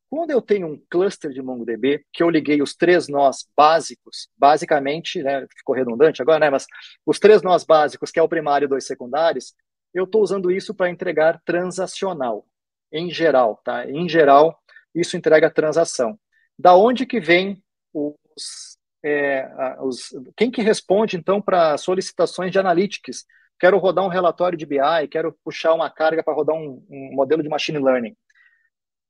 Quando 0.10 0.32
eu 0.32 0.42
tenho 0.42 0.68
um 0.68 0.84
cluster 0.90 1.32
de 1.32 1.42
MongoDB, 1.42 2.04
que 2.12 2.22
eu 2.22 2.30
liguei 2.30 2.62
os 2.62 2.76
três 2.76 3.08
nós 3.08 3.48
básicos, 3.56 4.28
basicamente, 4.38 5.24
né, 5.24 5.48
ficou 5.56 5.74
redundante 5.74 6.22
agora, 6.22 6.40
né, 6.40 6.50
mas 6.50 6.68
os 7.06 7.18
três 7.18 7.42
nós 7.42 7.64
básicos, 7.64 8.12
que 8.12 8.20
é 8.20 8.24
o 8.24 8.28
primário 8.28 8.66
e 8.66 8.70
dois 8.70 8.86
secundários, 8.86 9.54
eu 9.94 10.06
estou 10.06 10.22
usando 10.22 10.52
isso 10.52 10.74
para 10.74 10.90
entregar 10.90 11.42
transacional, 11.46 12.46
em 12.92 13.10
geral, 13.12 13.62
tá? 13.64 13.90
Em 13.90 14.08
geral, 14.10 14.60
isso 14.94 15.18
entrega 15.18 15.50
transação. 15.50 16.20
Da 16.58 16.76
onde 16.76 17.06
que 17.06 17.20
vem 17.20 17.62
os 17.94 18.74
é, 19.04 19.50
os, 19.82 20.16
quem 20.38 20.50
que 20.50 20.62
responde, 20.62 21.18
então, 21.18 21.42
para 21.42 21.78
solicitações 21.78 22.52
de 22.52 22.58
analytics, 22.58 23.26
quero 23.60 23.78
rodar 23.78 24.06
um 24.06 24.10
relatório 24.10 24.58
de 24.58 24.66
BI, 24.66 25.08
quero 25.12 25.38
puxar 25.44 25.74
uma 25.74 25.90
carga 25.90 26.24
para 26.24 26.34
rodar 26.34 26.56
um, 26.56 26.86
um, 26.90 27.10
modelo 27.14 27.44
de 27.44 27.50
machine 27.50 27.80
learning. 27.80 28.16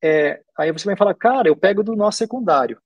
É, 0.03 0.41
aí 0.57 0.71
você 0.71 0.85
vai 0.85 0.97
falar, 0.97 1.13
cara, 1.13 1.47
eu 1.47 1.55
pego 1.55 1.83
do 1.83 1.95
nosso 1.95 2.17
secundário. 2.17 2.81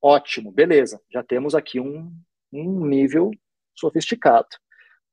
Ótimo, 0.00 0.52
beleza, 0.52 1.00
já 1.10 1.22
temos 1.22 1.54
aqui 1.54 1.80
um, 1.80 2.12
um 2.52 2.86
nível 2.86 3.30
sofisticado. 3.74 4.48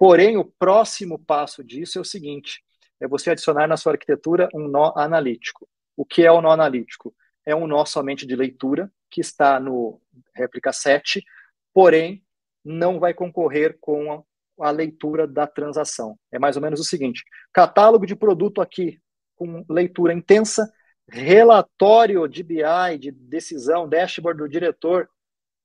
Porém, 0.01 0.35
o 0.35 0.43
próximo 0.43 1.19
passo 1.19 1.63
disso 1.63 1.99
é 1.99 2.01
o 2.01 2.03
seguinte: 2.03 2.63
é 2.99 3.07
você 3.07 3.29
adicionar 3.29 3.67
na 3.67 3.77
sua 3.77 3.91
arquitetura 3.91 4.49
um 4.51 4.67
nó 4.67 4.91
analítico. 4.95 5.69
O 5.95 6.03
que 6.03 6.23
é 6.23 6.31
o 6.31 6.41
nó 6.41 6.49
analítico? 6.49 7.13
É 7.45 7.55
um 7.55 7.67
nó 7.67 7.85
somente 7.85 8.25
de 8.25 8.35
leitura, 8.35 8.91
que 9.11 9.21
está 9.21 9.59
no 9.59 10.01
réplica 10.33 10.73
7, 10.73 11.23
porém 11.71 12.25
não 12.65 12.99
vai 12.99 13.13
concorrer 13.13 13.77
com 13.79 14.11
a, 14.59 14.67
a 14.69 14.71
leitura 14.71 15.27
da 15.27 15.45
transação. 15.45 16.17
É 16.31 16.39
mais 16.39 16.55
ou 16.55 16.63
menos 16.63 16.79
o 16.79 16.83
seguinte: 16.83 17.23
catálogo 17.53 18.07
de 18.07 18.15
produto 18.15 18.59
aqui 18.59 18.99
com 19.35 19.63
leitura 19.69 20.13
intensa, 20.13 20.67
relatório 21.07 22.27
de 22.27 22.41
BI, 22.41 22.97
de 22.99 23.11
decisão, 23.11 23.87
dashboard 23.87 24.39
do 24.41 24.49
diretor, 24.49 25.07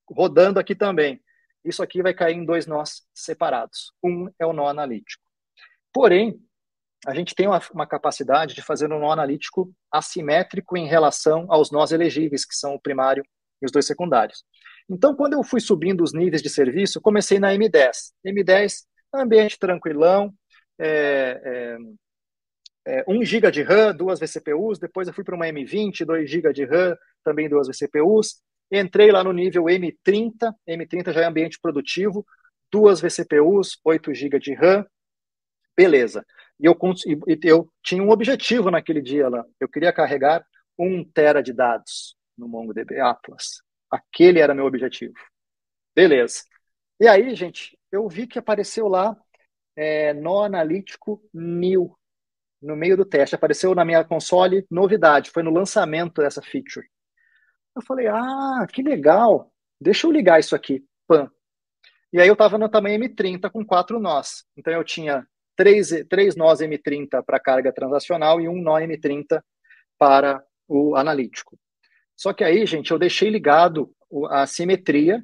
rodando 0.06 0.60
aqui 0.60 0.74
também. 0.74 1.22
Isso 1.66 1.82
aqui 1.82 2.02
vai 2.02 2.14
cair 2.14 2.36
em 2.36 2.44
dois 2.44 2.66
nós 2.66 3.02
separados. 3.12 3.92
Um 4.02 4.28
é 4.38 4.46
o 4.46 4.52
nó 4.52 4.68
analítico. 4.68 5.22
Porém, 5.92 6.40
a 7.06 7.14
gente 7.14 7.34
tem 7.34 7.46
uma, 7.46 7.60
uma, 7.72 7.86
capacidade 7.86 8.54
de 8.54 8.62
fazer 8.62 8.92
um 8.92 8.98
nó 9.00 9.10
analítico 9.10 9.72
assimétrico 9.90 10.76
em 10.76 10.86
relação 10.86 11.46
aos 11.48 11.70
nós 11.70 11.90
elegíveis, 11.90 12.44
que 12.44 12.54
são 12.54 12.74
o 12.74 12.80
primário 12.80 13.24
e 13.60 13.66
os 13.66 13.72
dois 13.72 13.86
secundários. 13.86 14.44
Então, 14.88 15.16
quando 15.16 15.32
eu 15.32 15.42
fui 15.42 15.60
subindo 15.60 16.02
os 16.02 16.12
níveis 16.12 16.42
de 16.42 16.48
serviço, 16.48 17.00
comecei 17.00 17.38
na 17.40 17.52
M10. 17.52 18.12
M10, 18.24 18.84
ambiente 19.12 19.58
tranquilão, 19.58 20.32
é, 20.78 21.76
é, 22.86 23.00
é, 23.00 23.04
1 23.08 23.24
GB 23.24 23.50
de 23.50 23.62
RAM, 23.62 23.94
duas 23.94 24.20
vCPUs, 24.20 24.78
depois 24.78 25.08
eu 25.08 25.14
fui 25.14 25.24
para 25.24 25.34
uma 25.34 25.46
M20, 25.46 26.04
2 26.04 26.30
GB 26.30 26.52
de 26.52 26.64
RAM, 26.64 26.96
também 27.24 27.48
duas 27.48 27.66
vCPUs. 27.66 28.40
Entrei 28.70 29.10
lá 29.12 29.22
no 29.22 29.32
nível 29.32 29.64
M30, 29.64 30.52
M30 30.68 31.12
já 31.12 31.22
é 31.22 31.24
ambiente 31.24 31.58
produtivo, 31.60 32.26
duas 32.70 33.00
vCPUs, 33.00 33.78
8 33.84 34.12
GB 34.12 34.38
de 34.38 34.54
RAM, 34.54 34.84
beleza. 35.76 36.24
E 36.58 36.66
eu, 36.66 36.76
eu 37.44 37.72
tinha 37.82 38.02
um 38.02 38.10
objetivo 38.10 38.70
naquele 38.70 39.00
dia 39.00 39.28
lá, 39.28 39.44
eu 39.60 39.68
queria 39.68 39.92
carregar 39.92 40.44
um 40.78 41.04
tera 41.04 41.42
de 41.42 41.52
dados 41.52 42.16
no 42.36 42.48
MongoDB 42.48 43.00
Atlas. 43.00 43.62
Aquele 43.90 44.40
era 44.40 44.54
meu 44.54 44.66
objetivo. 44.66 45.14
Beleza. 45.94 46.42
E 47.00 47.06
aí, 47.06 47.34
gente, 47.34 47.78
eu 47.90 48.08
vi 48.08 48.26
que 48.26 48.38
apareceu 48.38 48.88
lá 48.88 49.16
é, 49.76 50.12
no 50.12 50.42
analítico 50.42 51.22
new 51.32 51.96
no 52.60 52.74
meio 52.76 52.96
do 52.96 53.04
teste. 53.04 53.34
Apareceu 53.34 53.74
na 53.74 53.84
minha 53.84 54.04
console 54.04 54.66
novidade, 54.70 55.30
foi 55.30 55.42
no 55.42 55.50
lançamento 55.50 56.20
dessa 56.20 56.42
feature. 56.42 56.86
Eu 57.76 57.82
falei, 57.82 58.06
ah, 58.06 58.66
que 58.72 58.82
legal, 58.82 59.52
deixa 59.78 60.06
eu 60.06 60.10
ligar 60.10 60.40
isso 60.40 60.56
aqui. 60.56 60.82
Pam. 61.06 61.30
E 62.10 62.18
aí 62.18 62.26
eu 62.26 62.32
estava 62.32 62.56
no 62.56 62.70
tamanho 62.70 62.98
M30 62.98 63.50
com 63.50 63.64
quatro 63.64 64.00
nós. 64.00 64.46
Então 64.56 64.72
eu 64.72 64.82
tinha 64.82 65.26
três, 65.54 65.90
três 66.08 66.34
nós 66.34 66.60
M30 66.60 67.22
para 67.22 67.38
carga 67.38 67.70
transacional 67.70 68.40
e 68.40 68.48
um 68.48 68.62
nó 68.62 68.78
M30 68.80 69.42
para 69.98 70.42
o 70.66 70.96
analítico. 70.96 71.58
Só 72.16 72.32
que 72.32 72.42
aí, 72.42 72.64
gente, 72.64 72.90
eu 72.90 72.98
deixei 72.98 73.28
ligado 73.28 73.94
a 74.30 74.46
simetria 74.46 75.22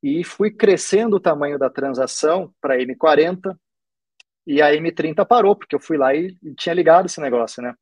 e 0.00 0.22
fui 0.22 0.52
crescendo 0.52 1.16
o 1.16 1.20
tamanho 1.20 1.58
da 1.58 1.68
transação 1.68 2.54
para 2.60 2.78
M40 2.78 3.56
e 4.46 4.62
a 4.62 4.70
M30 4.70 5.26
parou, 5.26 5.56
porque 5.56 5.74
eu 5.74 5.80
fui 5.80 5.96
lá 5.96 6.14
e, 6.14 6.36
e 6.42 6.54
tinha 6.54 6.74
ligado 6.74 7.06
esse 7.06 7.20
negócio, 7.20 7.60
né? 7.60 7.74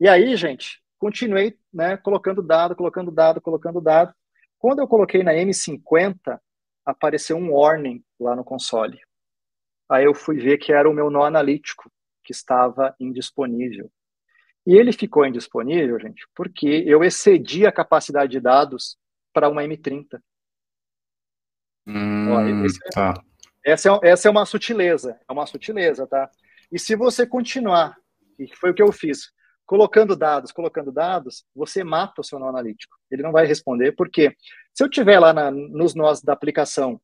E 0.00 0.08
aí, 0.08 0.36
gente, 0.36 0.82
continuei 0.98 1.56
né, 1.74 1.96
colocando 1.96 2.40
dado, 2.40 2.76
colocando 2.76 3.10
dado, 3.10 3.40
colocando 3.40 3.80
dado. 3.80 4.14
Quando 4.58 4.78
eu 4.78 4.88
coloquei 4.88 5.22
na 5.22 5.32
M50, 5.32 6.40
apareceu 6.86 7.36
um 7.36 7.52
warning 7.52 8.02
lá 8.18 8.36
no 8.36 8.44
console. 8.44 8.98
Aí 9.90 10.04
eu 10.04 10.14
fui 10.14 10.38
ver 10.38 10.58
que 10.58 10.72
era 10.72 10.88
o 10.88 10.94
meu 10.94 11.10
nó 11.10 11.24
analítico 11.24 11.90
que 12.22 12.32
estava 12.32 12.94
indisponível. 12.98 13.90
E 14.66 14.74
ele 14.74 14.92
ficou 14.92 15.26
indisponível, 15.26 16.00
gente, 16.00 16.26
porque 16.34 16.84
eu 16.86 17.04
excedi 17.04 17.66
a 17.66 17.72
capacidade 17.72 18.32
de 18.32 18.40
dados 18.40 18.96
para 19.32 19.48
uma 19.48 19.62
M30. 19.62 20.18
Hum, 21.86 22.30
Ó, 22.32 22.40
é, 22.40 22.52
tá. 22.94 23.22
essa, 23.62 23.90
é, 24.02 24.08
essa 24.08 24.28
é 24.28 24.30
uma 24.30 24.46
sutileza, 24.46 25.20
é 25.28 25.32
uma 25.32 25.44
sutileza, 25.44 26.06
tá? 26.06 26.30
E 26.72 26.78
se 26.78 26.96
você 26.96 27.26
continuar, 27.26 27.94
e 28.38 28.48
foi 28.56 28.70
o 28.70 28.74
que 28.74 28.82
eu 28.82 28.90
fiz, 28.90 29.33
colocando 29.66 30.14
dados, 30.14 30.52
colocando 30.52 30.92
dados, 30.92 31.44
você 31.54 31.82
mata 31.82 32.20
o 32.20 32.24
seu 32.24 32.38
nó 32.38 32.48
analítico. 32.48 32.96
Ele 33.10 33.22
não 33.22 33.32
vai 33.32 33.46
responder, 33.46 33.92
porque 33.92 34.36
se 34.72 34.84
eu 34.84 34.88
tiver 34.88 35.18
lá 35.18 35.32
na, 35.32 35.50
nos 35.50 35.94
nós 35.94 36.22
da 36.22 36.32
aplicação 36.32 37.00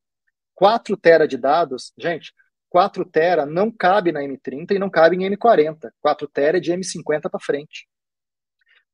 4 0.54 0.96
tera 0.96 1.26
de 1.26 1.38
dados, 1.38 1.92
gente, 1.98 2.34
4 2.68 3.04
tera 3.04 3.46
não 3.46 3.70
cabe 3.70 4.12
na 4.12 4.20
M30 4.20 4.72
e 4.72 4.78
não 4.78 4.90
cabe 4.90 5.16
em 5.16 5.30
M40. 5.30 5.90
4 6.00 6.28
tera 6.28 6.58
é 6.58 6.60
de 6.60 6.72
M50 6.72 7.30
para 7.30 7.40
frente. 7.40 7.88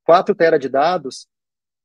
4 0.04 0.34
tera 0.34 0.58
de 0.58 0.68
dados, 0.68 1.26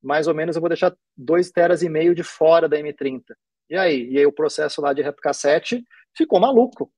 mais 0.02 0.28
ou 0.28 0.36
menos 0.36 0.56
eu 0.56 0.62
vou 0.62 0.70
deixar 0.70 0.96
2 1.18 1.52
teras 1.52 1.82
e 1.82 1.90
meio 1.90 2.14
de 2.14 2.24
fora 2.24 2.70
da 2.70 2.78
M30. 2.78 3.24
E 3.70 3.76
aí? 3.76 4.10
E 4.12 4.18
aí 4.20 4.26
o 4.26 4.32
processo 4.32 4.82
lá 4.82 4.94
de 4.94 5.02
réplica 5.02 5.34
7 5.34 5.84
ficou 6.16 6.40
maluco. 6.40 6.92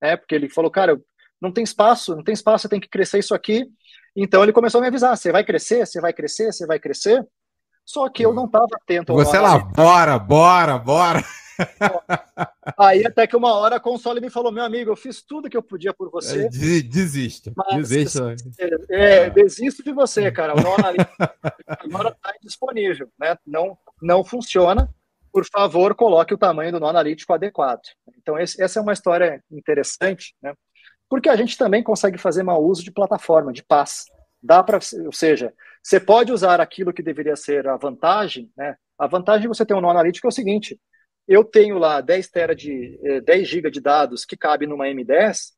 Né? 0.00 0.16
Porque 0.16 0.34
ele 0.34 0.48
falou, 0.48 0.70
cara, 0.70 1.00
não 1.40 1.52
tem 1.52 1.64
espaço, 1.64 2.16
não 2.16 2.22
tem 2.22 2.32
espaço, 2.32 2.62
você 2.62 2.68
tem 2.68 2.80
que 2.80 2.88
crescer 2.88 3.18
isso 3.18 3.34
aqui. 3.34 3.66
Então 4.14 4.42
ele 4.42 4.52
começou 4.52 4.78
a 4.78 4.82
me 4.82 4.88
avisar, 4.88 5.16
você 5.16 5.30
vai 5.30 5.44
crescer, 5.44 5.86
você 5.86 6.00
vai 6.00 6.12
crescer, 6.12 6.52
você 6.52 6.66
vai 6.66 6.78
crescer. 6.78 7.26
Só 7.84 8.08
que 8.08 8.24
eu 8.24 8.34
não 8.34 8.46
estava 8.46 8.66
atento. 8.82 9.12
Você 9.12 9.38
lá, 9.38 9.58
bora, 9.58 10.18
bora, 10.18 10.78
bora. 10.78 11.22
Aí 12.78 13.06
até 13.06 13.26
que 13.26 13.36
uma 13.36 13.54
hora 13.54 13.76
a 13.76 13.80
console 13.80 14.20
me 14.20 14.28
falou, 14.28 14.50
meu 14.50 14.64
amigo, 14.64 14.90
eu 14.90 14.96
fiz 14.96 15.22
tudo 15.22 15.48
que 15.48 15.56
eu 15.56 15.62
podia 15.62 15.94
por 15.94 16.10
você. 16.10 16.46
É, 16.46 16.48
desisto. 16.82 17.52
Desisto. 17.76 18.24
É, 18.90 19.26
é, 19.26 19.30
desisto 19.30 19.82
de 19.82 19.92
você, 19.92 20.30
cara. 20.32 20.54
O 20.54 20.58
agora 20.58 22.08
está 22.16 22.34
disponível, 22.42 23.08
né? 23.18 23.36
Não, 23.46 23.78
não 24.02 24.24
funciona. 24.24 24.88
Por 25.32 25.44
favor, 25.44 25.94
coloque 25.94 26.32
o 26.32 26.38
tamanho 26.38 26.72
do 26.72 26.80
nó 26.80 26.88
analítico 26.88 27.32
adequado. 27.32 27.82
Então, 28.18 28.38
esse, 28.38 28.60
essa 28.62 28.78
é 28.78 28.82
uma 28.82 28.94
história 28.94 29.42
interessante, 29.50 30.34
né? 30.42 30.54
Porque 31.08 31.28
a 31.28 31.36
gente 31.36 31.56
também 31.56 31.82
consegue 31.82 32.18
fazer 32.18 32.42
mau 32.42 32.64
uso 32.64 32.82
de 32.82 32.90
plataforma, 32.90 33.52
de 33.52 33.62
paz. 33.62 34.06
Dá 34.42 34.62
para, 34.62 34.78
ou 35.04 35.12
seja, 35.12 35.52
você 35.82 36.00
pode 36.00 36.32
usar 36.32 36.60
aquilo 36.60 36.92
que 36.92 37.02
deveria 37.02 37.36
ser 37.36 37.66
a 37.68 37.76
vantagem, 37.76 38.50
né? 38.56 38.76
A 38.98 39.06
vantagem 39.06 39.42
de 39.42 39.48
você 39.48 39.64
ter 39.64 39.74
um 39.74 39.80
nó 39.80 39.90
analítico 39.90 40.26
é 40.26 40.30
o 40.30 40.32
seguinte: 40.32 40.80
eu 41.28 41.44
tenho 41.44 41.78
lá 41.78 42.00
10 42.00 42.28
tera 42.28 42.54
de 42.54 42.98
10 43.24 43.28
eh, 43.28 43.44
GB 43.44 43.70
de 43.70 43.80
dados 43.80 44.24
que 44.24 44.36
cabe 44.36 44.66
numa 44.66 44.86
M10, 44.86 45.52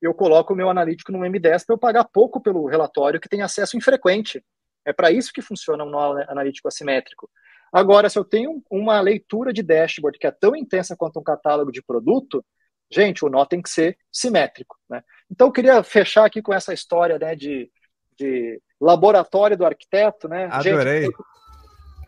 eu 0.00 0.12
coloco 0.12 0.52
o 0.52 0.56
meu 0.56 0.68
analítico 0.68 1.10
no 1.12 1.20
M10 1.20 1.64
para 1.64 1.74
eu 1.74 1.78
pagar 1.78 2.04
pouco 2.04 2.40
pelo 2.40 2.66
relatório 2.66 3.20
que 3.20 3.28
tem 3.28 3.42
acesso 3.42 3.76
infrequente. 3.76 4.44
É 4.84 4.92
para 4.92 5.10
isso 5.10 5.32
que 5.32 5.40
funciona 5.40 5.84
um 5.84 5.88
nó 5.90 6.18
analítico 6.28 6.68
assimétrico. 6.68 7.30
Agora, 7.72 8.08
se 8.08 8.18
eu 8.18 8.24
tenho 8.24 8.62
uma 8.70 9.00
leitura 9.00 9.52
de 9.52 9.62
dashboard 9.62 10.18
que 10.18 10.26
é 10.26 10.30
tão 10.30 10.54
intensa 10.54 10.94
quanto 10.96 11.18
um 11.18 11.22
catálogo 11.24 11.72
de 11.72 11.82
produto, 11.82 12.44
gente, 12.90 13.24
o 13.24 13.28
nó 13.28 13.44
tem 13.44 13.60
que 13.60 13.70
ser 13.70 13.98
simétrico. 14.12 14.76
Né? 14.88 15.02
Então, 15.30 15.48
eu 15.48 15.52
queria 15.52 15.82
fechar 15.82 16.24
aqui 16.24 16.40
com 16.42 16.52
essa 16.52 16.72
história 16.72 17.18
né, 17.18 17.34
de, 17.34 17.70
de 18.18 18.60
laboratório 18.80 19.56
do 19.56 19.66
arquiteto. 19.66 20.28
Né? 20.28 20.48
Adorei. 20.50 21.04
Gente, 21.04 21.16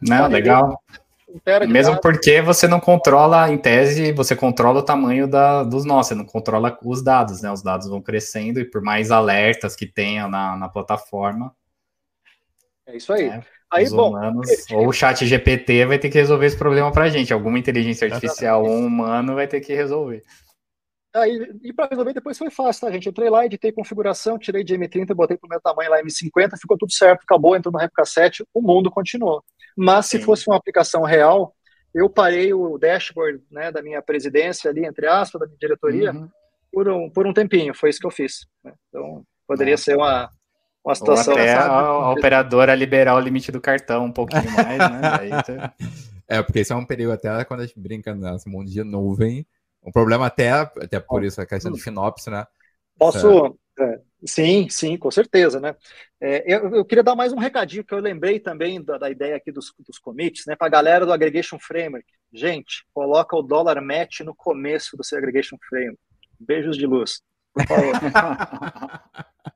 Não, 0.03 0.29
legal. 0.29 0.81
Mesmo 1.69 2.01
porque 2.01 2.41
você 2.41 2.69
não 2.69 2.79
controla, 2.79 3.51
em 3.51 3.59
tese, 3.59 4.13
você 4.13 4.37
controla 4.37 4.79
o 4.79 4.85
tamanho 4.85 5.27
da, 5.27 5.65
dos 5.65 5.85
nós, 5.85 6.07
você 6.07 6.15
não 6.15 6.25
controla 6.25 6.79
os 6.85 7.03
dados, 7.03 7.43
né? 7.43 7.51
Os 7.51 7.63
dados 7.63 7.89
vão 7.89 8.01
crescendo 8.01 8.61
e 8.61 8.65
por 8.65 8.81
mais 8.81 9.11
alertas 9.11 9.75
que 9.75 9.87
tenha 9.87 10.29
na, 10.29 10.57
na 10.57 10.69
plataforma. 10.69 11.55
É 12.87 12.97
isso 12.97 13.13
aí. 13.13 13.29
Né, 13.29 13.43
aí 13.71 13.91
bom, 13.91 14.11
humanos, 14.11 14.49
ou 14.71 14.87
o 14.87 14.93
chat 14.93 15.27
GPT 15.27 15.85
vai 15.87 15.99
ter 15.99 16.09
que 16.09 16.19
resolver 16.19 16.47
esse 16.47 16.57
problema 16.57 16.93
para 16.93 17.05
a 17.05 17.09
gente. 17.09 17.33
Alguma 17.33 17.59
inteligência 17.59 18.07
artificial 18.07 18.65
ou 18.65 18.71
um 18.71 18.87
humano 18.87 19.35
vai 19.35 19.49
ter 19.49 19.61
que 19.61 19.75
resolver. 19.75 20.23
Aí, 21.17 21.51
e 21.63 21.73
para 21.73 21.89
resolver 21.89 22.13
depois 22.13 22.37
foi 22.37 22.51
fácil, 22.51 22.87
tá, 22.87 22.93
gente? 22.93 23.09
Entrei 23.09 23.31
lá, 23.31 23.47
editei 23.47 23.73
configuração, 23.73 24.39
tirei 24.39 24.63
de 24.63 24.77
M30, 24.77 25.15
botei 25.15 25.37
para 25.37 25.47
o 25.47 25.51
meu 25.51 25.61
tamanho 25.61 25.91
lá 25.91 26.03
M50, 26.03 26.59
ficou 26.61 26.77
tudo 26.77 26.93
certo, 26.93 27.23
acabou, 27.23 27.57
entrou 27.57 27.73
no 27.73 27.79
Replica 27.79 28.05
7, 28.05 28.45
o 28.53 28.61
mundo 28.61 28.91
continuou. 28.91 29.43
Mas 29.77 30.07
se 30.07 30.19
Sim. 30.19 30.25
fosse 30.25 30.49
uma 30.49 30.57
aplicação 30.57 31.03
real, 31.03 31.55
eu 31.95 32.11
parei 32.11 32.53
o 32.53 32.77
dashboard 32.77 33.43
né, 33.51 33.73
da 33.73 33.83
minha 33.83 34.03
presidência 34.03 34.71
ali, 34.71 34.85
entre 34.85 35.07
aspas, 35.07 35.41
da 35.41 35.47
minha 35.47 35.59
diretoria, 35.59 36.13
uhum. 36.13 36.29
por, 36.71 36.89
um, 36.89 37.11
por 37.11 37.27
um 37.27 37.33
tempinho. 37.33 37.75
Foi 37.75 37.89
isso 37.89 37.99
que 37.99 38.07
eu 38.07 38.11
fiz. 38.11 38.47
Né? 38.63 38.75
Então, 38.89 39.25
poderia 39.47 39.75
é. 39.75 39.79
ser 39.79 39.97
uma, 39.97 40.29
uma 40.85 40.95
situação. 40.95 41.33
Ou 41.33 41.41
até 41.41 41.55
a, 41.55 41.67
a, 41.67 42.13
operadora 42.13 42.75
liberar 42.75 43.17
o 43.17 43.21
limite 43.21 43.51
do 43.51 43.61
cartão 43.61 44.05
um 44.05 44.13
pouquinho 44.13 44.51
mais, 44.53 44.79
né? 44.79 45.73
É, 46.29 46.43
porque 46.43 46.59
isso 46.59 46.73
é 46.73 46.77
um 46.77 46.85
período 46.85 47.13
até 47.13 47.45
quando 47.45 47.61
a 47.61 47.67
gente 47.67 47.79
brinca 47.79 48.13
nesse 48.13 48.49
mundo 48.49 48.69
de 48.69 48.83
nuvem, 48.83 49.47
um 49.87 49.93
problema 49.93 50.27
até, 50.27 50.51
até 50.51 50.99
por 50.99 51.25
isso, 51.25 51.41
a 51.41 51.47
questão 51.47 51.71
de 51.71 51.81
finopse, 51.81 52.29
né? 52.29 52.45
Posso. 52.99 53.57
É, 53.79 54.01
sim, 54.25 54.69
sim, 54.71 54.97
com 54.97 55.11
certeza, 55.11 55.61
né? 55.61 55.77
É, 56.21 56.43
eu, 56.53 56.75
eu, 56.77 56.85
queria 56.85 57.05
dar 57.05 57.15
mais 57.15 57.33
um 57.33 57.39
recadinho 57.39 57.85
que 57.85 57.93
eu 57.93 57.99
lembrei 57.99 58.41
também 58.41 58.83
da, 58.83 58.97
da 58.97 59.11
ideia 59.11 59.37
aqui 59.37 59.53
dos, 59.53 59.73
dos 59.87 59.99
commits, 59.99 60.47
né? 60.47 60.57
Para 60.57 60.67
a 60.67 60.71
galera 60.71 61.05
do 61.05 61.13
Aggregation 61.13 61.59
Framework. 61.59 62.07
Gente, 62.33 62.87
coloca 62.93 63.37
o 63.37 63.43
dólar 63.43 63.81
match 63.83 64.21
no 64.21 64.35
começo 64.35 64.97
do 64.97 65.05
seu 65.05 65.19
Aggregation 65.19 65.59
Framework. 65.69 66.01
Beijos 66.41 66.77
de 66.77 66.87
luz. 66.87 67.21
Por 67.53 67.67
favor. 67.67 67.93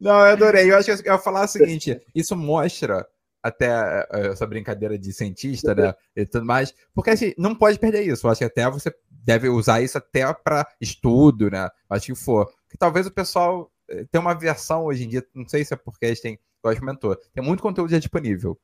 Não, 0.00 0.20
eu 0.26 0.32
adorei. 0.32 0.70
Eu 0.70 0.76
acho 0.76 1.02
que 1.02 1.08
eu 1.08 1.12
ia 1.12 1.18
falar 1.18 1.44
o 1.44 1.48
seguinte: 1.48 2.00
isso 2.14 2.36
mostra 2.36 3.06
até 3.42 4.06
eh, 4.12 4.28
essa 4.28 4.46
brincadeira 4.46 4.98
de 4.98 5.12
cientista, 5.12 5.74
né? 5.74 5.94
E 6.14 6.24
tudo 6.24 6.46
mais, 6.46 6.72
porque 6.94 7.10
assim, 7.10 7.34
não 7.36 7.54
pode 7.54 7.78
perder 7.78 8.02
isso. 8.02 8.26
Eu 8.26 8.30
acho 8.30 8.38
que 8.38 8.44
até 8.44 8.70
você 8.70 8.94
deve 9.10 9.48
usar 9.48 9.80
isso 9.80 9.98
até 9.98 10.32
para 10.32 10.66
estudo, 10.80 11.50
né? 11.50 11.68
Acho 11.90 12.06
que 12.06 12.14
for. 12.14 12.50
Que 12.70 12.78
talvez 12.78 13.06
o 13.06 13.10
pessoal 13.10 13.70
eh, 13.88 14.04
tem 14.10 14.20
uma 14.20 14.34
versão 14.34 14.84
hoje 14.84 15.04
em 15.04 15.08
dia, 15.08 15.26
não 15.34 15.48
sei 15.48 15.64
se 15.64 15.74
é 15.74 15.76
porque 15.76 16.06
a 16.06 16.08
gente 16.08 16.22
tem, 16.22 16.38
igual 16.60 16.76
comentou, 16.76 17.16
tem 17.34 17.44
muito 17.44 17.62
conteúdo 17.62 17.90
já 17.90 17.98
disponível. 17.98 18.58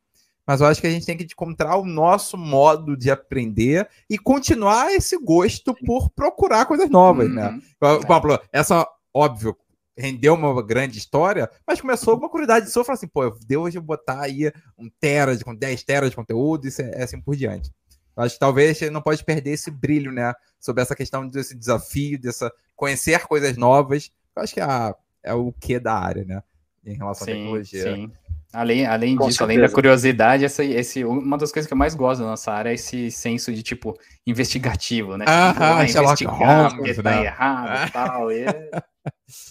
Mas 0.47 0.63
eu 0.63 0.67
acho 0.67 0.81
que 0.81 0.87
a 0.87 0.91
gente 0.91 1.05
tem 1.05 1.15
que 1.15 1.25
encontrar 1.25 1.77
o 1.77 1.85
nosso 1.85 2.39
modo 2.39 2.97
de 2.97 3.11
aprender 3.11 3.87
e 4.09 4.17
continuar 4.17 4.91
esse 4.95 5.19
gosto 5.19 5.75
por 5.85 6.09
procurar 6.09 6.65
coisas 6.65 6.89
novas, 6.89 7.29
né? 7.31 7.49
uhum. 7.49 7.57
né? 7.83 7.99
Exemplo, 7.99 8.41
essa, 8.51 8.89
óbvio, 9.13 9.55
rendeu 9.99 10.35
uma 10.35 10.63
grande 10.63 10.97
história, 10.99 11.51
mas 11.67 11.81
começou 11.81 12.15
com 12.17 12.25
uma 12.25 12.31
curiosidade 12.31 12.71
sua, 12.71 12.85
falar 12.85 12.95
assim, 12.95 13.09
pô, 13.09 13.31
deu 13.47 13.63
hoje 13.63 13.81
botar 13.81 14.23
aí 14.23 14.53
um 14.79 14.89
tera, 15.01 15.37
com 15.45 15.55
10 15.55 15.83
teras 15.83 16.11
de 16.11 16.17
conteúdo 16.17 16.67
e 16.67 17.03
assim 17.03 17.21
por 17.21 17.35
diante. 17.35 17.71
Acho 18.17 18.35
que 18.35 18.41
talvez 18.41 18.79
você 18.79 18.91
não 18.91 19.01
pode 19.01 19.25
perder 19.25 19.51
esse 19.51 19.71
brilho, 19.71 20.11
né, 20.11 20.33
sobre 20.59 20.83
essa 20.83 20.95
questão 20.95 21.29
desse 21.29 21.55
desafio, 21.55 22.19
dessa 22.19 22.53
conhecer 22.75 23.27
coisas 23.27 23.57
novas. 23.57 24.11
Eu 24.35 24.43
acho 24.43 24.55
que 24.55 24.61
é, 24.61 24.95
é 25.23 25.35
o 25.35 25.53
que 25.53 25.79
da 25.79 25.95
área, 25.95 26.25
né, 26.25 26.43
em 26.85 26.95
relação 26.95 27.27
sim, 27.27 27.33
à 27.33 27.35
tecnologia. 27.35 27.95
Sim. 27.95 28.13
Além, 28.53 28.87
além 28.87 29.11
disso, 29.11 29.25
certeza. 29.25 29.45
além 29.45 29.61
da 29.61 29.69
curiosidade, 29.69 30.45
essa, 30.45 30.65
esse, 30.65 31.05
uma 31.05 31.37
das 31.37 31.53
coisas 31.53 31.67
que 31.67 31.73
eu 31.75 31.77
mais 31.77 31.95
gosto 31.95 32.21
da 32.21 32.29
nossa 32.29 32.51
área 32.51 32.71
é 32.71 32.75
esse 32.75 33.11
senso 33.11 33.53
de, 33.53 33.63
tipo, 33.63 33.95
investigativo, 34.27 35.19
né? 35.19 35.27
Ah, 35.29 35.81
ah 35.81 35.85
investigar, 35.85 36.75
porque 36.75 36.95
tá 36.95 37.03
né? 37.03 37.25
errado 37.27 37.89
e 37.89 37.93
tal. 37.93 38.33
E 38.33 38.45
é, 38.45 38.71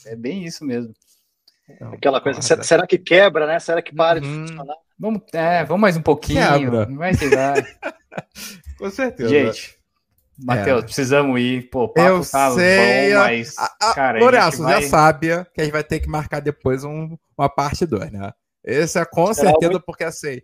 é 0.05 0.15
bem 0.15 0.45
isso 0.45 0.65
mesmo. 0.65 0.93
Então, 1.69 1.93
Aquela 1.93 2.21
coisa, 2.21 2.41
será, 2.41 2.63
será, 2.63 2.87
que 2.87 2.97
quebra, 2.97 3.45
né? 3.45 3.59
Será 3.59 3.81
que 3.81 3.93
para 3.93 4.21
uhum. 4.21 4.45
de 4.45 4.51
funcionar? 4.51 4.75
Vamos, 4.97 5.21
é, 5.33 5.63
vamos 5.65 5.81
mais 5.81 5.97
um 5.97 6.01
pouquinho. 6.01 6.41
Quebra. 6.41 6.85
Vai 6.85 7.11
Com 8.79 8.89
certeza. 8.89 9.29
Gente, 9.29 9.77
Matheus, 10.37 10.83
é. 10.83 10.85
precisamos 10.85 11.39
ir. 11.39 11.69
Pô, 11.69 11.87
papo 11.87 12.07
eu 12.07 12.25
tá 12.25 12.51
sei. 12.51 13.13
bom, 13.13 13.19
mas. 13.19 13.57
A, 13.57 13.75
a, 13.81 13.93
cara, 13.93 14.19
Lourenço, 14.19 14.63
vai... 14.63 14.81
já 14.81 14.89
sabe 14.89 15.27
que 15.53 15.61
a 15.61 15.63
gente 15.63 15.73
vai 15.73 15.83
ter 15.83 15.99
que 15.99 16.07
marcar 16.07 16.39
depois 16.39 16.83
um, 16.83 17.17
uma 17.37 17.49
parte 17.49 17.85
2, 17.85 18.11
né? 18.11 18.31
Esse 18.63 18.99
é 18.99 19.05
com 19.05 19.33
certeza, 19.33 19.71
muito... 19.71 19.85
porque 19.85 20.03
assim, 20.03 20.41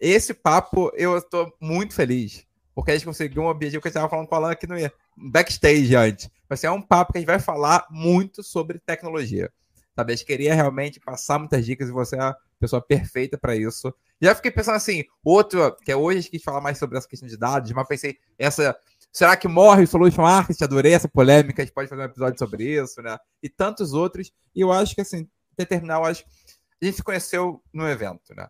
esse 0.00 0.32
papo 0.32 0.90
eu 0.94 1.16
estou 1.16 1.52
muito 1.60 1.94
feliz. 1.94 2.46
Porque 2.74 2.92
a 2.92 2.94
gente 2.94 3.06
conseguiu 3.06 3.42
um 3.42 3.48
objetivo 3.48 3.82
que 3.82 3.88
a 3.88 3.90
gente 3.90 3.96
estava 3.96 4.08
falando 4.08 4.28
com 4.28 4.34
a 4.36 4.38
Alan 4.38 4.52
aqui 4.52 4.66
no 4.66 4.76
backstage 5.16 5.96
antes. 5.96 6.30
Mas 6.48 6.60
assim, 6.60 6.66
é 6.66 6.70
um 6.70 6.82
papo 6.82 7.12
que 7.12 7.18
a 7.18 7.20
gente 7.20 7.26
vai 7.26 7.38
falar 7.38 7.86
muito 7.90 8.42
sobre 8.42 8.78
tecnologia. 8.78 9.52
Sabe? 9.94 10.12
A 10.12 10.16
gente 10.16 10.26
queria 10.26 10.54
realmente 10.54 11.00
passar 11.00 11.38
muitas 11.38 11.64
dicas 11.66 11.88
e 11.88 11.92
você 11.92 12.16
é 12.16 12.20
a 12.20 12.36
pessoa 12.58 12.80
perfeita 12.80 13.36
para 13.36 13.56
isso. 13.56 13.92
Já 14.20 14.34
fiquei 14.34 14.50
pensando 14.50 14.76
assim, 14.76 15.04
outro, 15.24 15.76
que 15.84 15.92
é 15.92 15.96
hoje 15.96 16.18
a 16.18 16.20
gente 16.22 16.30
quis 16.30 16.42
falar 16.42 16.60
mais 16.60 16.78
sobre 16.78 16.96
essa 16.96 17.08
questão 17.08 17.28
de 17.28 17.36
dados, 17.36 17.70
mas 17.72 17.86
pensei, 17.86 18.18
essa. 18.38 18.76
Será 19.12 19.36
que 19.36 19.48
morre 19.48 19.84
o 19.84 19.86
Solution 19.86 20.24
Architect? 20.24 20.62
Adorei 20.62 20.92
essa 20.92 21.08
polêmica, 21.08 21.62
a 21.62 21.64
gente 21.64 21.74
pode 21.74 21.88
fazer 21.88 22.02
um 22.02 22.04
episódio 22.04 22.38
sobre 22.38 22.64
isso, 22.64 23.00
né? 23.02 23.16
E 23.42 23.48
tantos 23.48 23.92
outros. 23.92 24.32
E 24.54 24.60
eu 24.60 24.70
acho 24.70 24.94
que, 24.94 25.00
assim, 25.00 25.26
até 25.52 25.64
terminar, 25.64 25.96
eu 25.96 26.04
acho 26.04 26.24
a 26.80 26.84
gente 26.84 26.96
se 26.96 27.02
conheceu 27.02 27.62
no 27.72 27.88
evento, 27.88 28.34
né? 28.34 28.48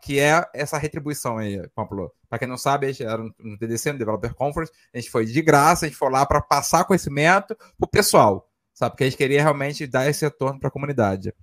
Que 0.00 0.20
é 0.20 0.44
essa 0.54 0.78
retribuição 0.78 1.38
aí, 1.38 1.66
Pablo. 1.74 2.12
Para 2.28 2.38
quem 2.38 2.48
não 2.48 2.58
sabe, 2.58 2.86
a 2.86 2.92
gente 2.92 3.04
era 3.04 3.22
no 3.22 3.58
TDC, 3.58 3.92
no 3.92 3.98
Developer 3.98 4.34
Conference, 4.34 4.72
a 4.92 4.98
gente 4.98 5.10
foi 5.10 5.24
de 5.24 5.42
graça, 5.42 5.86
a 5.86 5.88
gente 5.88 5.98
foi 5.98 6.10
lá 6.10 6.24
para 6.26 6.40
passar 6.40 6.84
conhecimento 6.84 7.56
pro 7.78 7.88
pessoal, 7.88 8.48
sabe? 8.72 8.92
Porque 8.92 9.04
a 9.04 9.06
gente 9.08 9.16
queria 9.16 9.42
realmente 9.42 9.86
dar 9.86 10.08
esse 10.08 10.24
retorno 10.24 10.60
para 10.60 10.68
a 10.68 10.72
comunidade. 10.72 11.34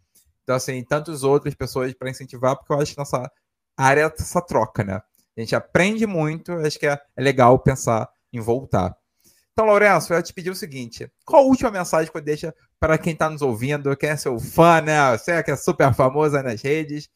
Então, 0.44 0.56
assim, 0.56 0.82
tantas 0.84 1.24
outras 1.24 1.54
pessoas 1.56 1.94
para 1.94 2.10
incentivar, 2.10 2.56
porque 2.56 2.72
eu 2.72 2.80
acho 2.80 2.94
que 2.94 2.98
nossa 2.98 3.30
área 3.76 4.02
é 4.02 4.06
essa 4.06 4.42
troca, 4.42 4.84
né? 4.84 5.02
A 5.36 5.40
gente 5.42 5.56
aprende 5.56 6.08
muito, 6.08 6.52
acho 6.54 6.80
que 6.80 6.88
é, 6.88 7.00
é 7.16 7.22
legal 7.22 7.60
pensar 7.60 8.10
em 8.32 8.40
voltar. 8.40 8.96
Então, 9.52 9.66
Lourenço, 9.66 10.14
eu 10.14 10.22
te 10.22 10.34
pedir 10.34 10.52
o 10.52 10.56
seguinte: 10.56 11.12
qual 11.26 11.44
a 11.44 11.46
última 11.46 11.72
mensagem 11.72 12.12
que 12.12 12.22
deixa 12.22 12.54
para 12.80 12.98
quem 12.98 13.14
está 13.14 13.30
nos 13.30 13.42
ouvindo, 13.42 13.96
quem 13.98 14.10
é 14.10 14.16
seu 14.16 14.40
fã, 14.40 14.82
né? 14.82 15.18
Você 15.18 15.42
que 15.44 15.52
é 15.52 15.56
super 15.56 15.94
famoso 15.94 16.38
aí 16.38 16.44
nas 16.44 16.62
redes, 16.62 17.10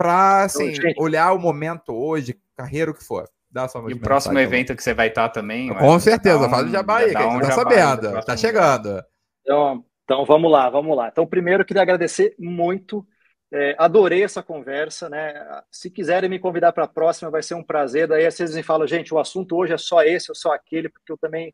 para 0.00 0.44
assim, 0.44 0.72
olhar 0.96 1.30
o 1.34 1.38
momento 1.38 1.92
hoje, 1.92 2.34
carreira, 2.56 2.90
o 2.90 2.94
que 2.94 3.04
for. 3.04 3.28
Dá 3.50 3.68
só 3.68 3.86
e 3.86 3.92
o 3.92 4.00
próximo 4.00 4.38
evento 4.38 4.74
que 4.74 4.82
você 4.82 4.94
vai 4.94 5.08
estar 5.08 5.28
também. 5.28 5.68
Com 5.74 6.00
certeza, 6.00 6.46
um, 6.46 6.48
faz 6.48 6.66
o 6.66 6.70
jabá 6.70 6.98
aí, 6.98 7.14
que 7.14 7.22
um 7.22 7.38
tá 7.38 7.50
sabendo, 7.50 8.24
tá 8.24 8.34
chegando. 8.34 9.04
Então, 9.42 9.84
então, 10.04 10.24
vamos 10.24 10.50
lá, 10.50 10.70
vamos 10.70 10.96
lá. 10.96 11.08
Então, 11.08 11.26
primeiro, 11.26 11.62
eu 11.62 11.66
queria 11.66 11.82
agradecer 11.82 12.34
muito. 12.38 13.06
É, 13.52 13.74
adorei 13.76 14.24
essa 14.24 14.42
conversa, 14.42 15.10
né? 15.10 15.34
Se 15.70 15.90
quiserem 15.90 16.30
me 16.30 16.38
convidar 16.38 16.72
para 16.72 16.84
a 16.84 16.88
próxima, 16.88 17.30
vai 17.30 17.42
ser 17.42 17.54
um 17.54 17.62
prazer. 17.62 18.08
Daí 18.08 18.30
vocês 18.30 18.54
me 18.54 18.62
falam, 18.62 18.86
gente, 18.86 19.12
o 19.12 19.18
assunto 19.18 19.54
hoje 19.54 19.74
é 19.74 19.78
só 19.78 20.02
esse 20.02 20.30
ou 20.30 20.34
só 20.34 20.54
aquele, 20.54 20.88
porque 20.88 21.12
eu 21.12 21.18
também 21.18 21.52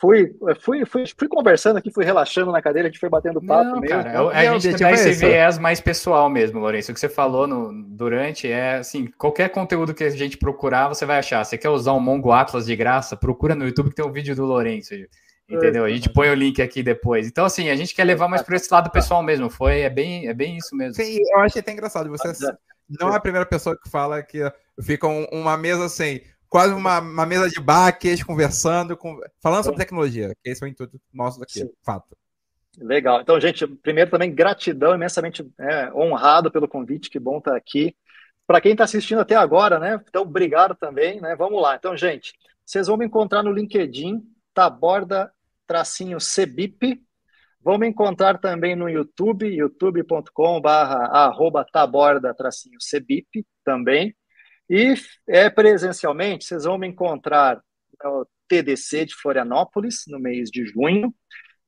fui, 0.00 0.34
fui, 0.60 0.84
fui, 0.84 1.04
fui 1.16 1.28
conversando 1.28 1.76
aqui, 1.76 1.92
fui 1.92 2.04
relaxando 2.04 2.50
na 2.50 2.60
cadeira, 2.60 2.88
a 2.88 2.90
gente 2.90 3.00
foi 3.00 3.08
batendo 3.08 3.40
papo 3.40 3.64
Não, 3.64 3.80
mesmo. 3.80 4.02
Cara, 4.02 4.28
a 4.28 4.58
gente 4.58 4.76
dá 4.78 4.92
esse 4.92 5.12
viés 5.12 5.58
mais 5.58 5.80
pessoal 5.80 6.28
mesmo, 6.28 6.58
Lourenço. 6.58 6.90
O 6.90 6.94
que 6.94 7.00
você 7.00 7.08
falou 7.08 7.46
no, 7.46 7.72
durante 7.88 8.50
é 8.50 8.76
assim: 8.76 9.06
qualquer 9.18 9.48
conteúdo 9.50 9.94
que 9.94 10.04
a 10.04 10.10
gente 10.10 10.36
procurar, 10.36 10.88
você 10.88 11.06
vai 11.06 11.18
achar. 11.18 11.44
Você 11.44 11.56
quer 11.56 11.68
usar 11.68 11.92
um 11.92 12.00
Mongo 12.00 12.32
Atlas 12.32 12.66
de 12.66 12.74
graça? 12.74 13.16
Procura 13.16 13.54
no 13.54 13.64
YouTube 13.64 13.90
que 13.90 13.96
tem 13.96 14.04
um 14.04 14.12
vídeo 14.12 14.34
do 14.34 14.44
Lourenço. 14.44 14.94
Entendeu? 15.48 15.84
A 15.84 15.90
gente 15.90 16.08
põe 16.08 16.30
o 16.30 16.34
link 16.34 16.62
aqui 16.62 16.80
depois. 16.80 17.26
Então, 17.26 17.44
assim, 17.44 17.70
a 17.70 17.76
gente 17.76 17.92
quer 17.92 18.04
levar 18.04 18.28
mais 18.28 18.40
para 18.40 18.54
esse 18.54 18.72
lado 18.72 18.88
pessoal 18.90 19.20
mesmo. 19.20 19.50
Foi, 19.50 19.80
é 19.80 19.90
bem, 19.90 20.28
é 20.28 20.34
bem 20.34 20.56
isso 20.56 20.76
mesmo. 20.76 20.94
Sim, 20.94 21.18
eu 21.32 21.40
achei 21.40 21.60
até 21.60 21.72
engraçado. 21.72 22.08
Você 22.08 22.32
não 23.00 23.12
é 23.12 23.16
a 23.16 23.20
primeira 23.20 23.46
pessoa 23.46 23.76
que 23.76 23.90
fala 23.90 24.22
que 24.22 24.40
fica 24.80 25.06
uma 25.06 25.56
mesa 25.56 25.84
assim 25.84 26.20
quase 26.50 26.74
uma, 26.74 26.98
uma 26.98 27.24
mesa 27.24 27.48
de 27.48 27.60
bar, 27.60 27.96
conversando, 28.26 28.96
com, 28.96 29.18
falando 29.40 29.64
sobre 29.64 29.78
tecnologia. 29.78 30.36
Esse 30.44 30.62
é 30.62 30.66
o 30.66 30.68
intuito 30.68 31.00
nosso 31.14 31.38
daqui, 31.38 31.60
Sim. 31.60 31.70
fato. 31.82 32.16
Legal. 32.76 33.20
Então, 33.20 33.40
gente, 33.40 33.66
primeiro 33.66 34.10
também 34.10 34.34
gratidão, 34.34 34.94
imensamente 34.94 35.48
é, 35.58 35.92
honrado 35.94 36.50
pelo 36.50 36.68
convite, 36.68 37.08
que 37.08 37.18
bom 37.18 37.38
estar 37.38 37.56
aqui. 37.56 37.96
Para 38.46 38.60
quem 38.60 38.72
está 38.72 38.82
assistindo 38.82 39.20
até 39.20 39.36
agora, 39.36 39.78
né? 39.78 40.02
Então, 40.08 40.22
obrigado 40.22 40.74
também, 40.74 41.20
né? 41.20 41.36
Vamos 41.36 41.62
lá. 41.62 41.76
Então, 41.76 41.96
gente, 41.96 42.34
vocês 42.66 42.88
vão 42.88 42.96
me 42.96 43.06
encontrar 43.06 43.44
no 43.44 43.52
LinkedIn, 43.52 44.20
taborda 44.52 45.32
tracinho 45.68 46.18
cbip. 46.18 47.00
Vão 47.62 47.78
me 47.78 47.86
encontrar 47.86 48.38
também 48.38 48.74
no 48.74 48.88
YouTube, 48.88 49.46
youtube.com 49.46 50.60
barra 50.60 51.32
taborda 51.70 52.34
tracinho 52.34 52.78
cbip 52.80 53.46
também. 53.64 54.16
E 54.70 54.94
é, 55.28 55.50
presencialmente, 55.50 56.44
vocês 56.44 56.62
vão 56.62 56.78
me 56.78 56.86
encontrar 56.86 57.60
no 58.04 58.24
TDC 58.46 59.06
de 59.06 59.16
Florianópolis, 59.16 60.04
no 60.06 60.20
mês 60.20 60.48
de 60.48 60.64
junho, 60.64 61.12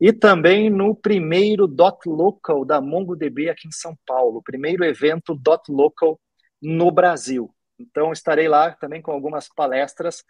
e 0.01 0.13
também 0.13 0.71
no 0.71 0.95
primeiro 0.95 1.67
Dot 1.67 2.09
Local 2.09 2.65
da 2.65 2.81
MongoDB 2.81 3.51
aqui 3.51 3.67
em 3.67 3.73
São 3.73 3.99
Paulo, 4.07 4.39
o 4.39 4.43
primeiro 4.43 4.85
evento 4.85 5.35
Dot 5.35 5.63
Local 5.69 6.19
no 6.63 6.93
Brasil. 6.93 7.53
Então, 7.77 8.13
estarei 8.13 8.47
lá 8.47 8.71
também 8.71 9.03
com 9.03 9.11
algumas 9.11 9.49
palestras. 9.49 10.23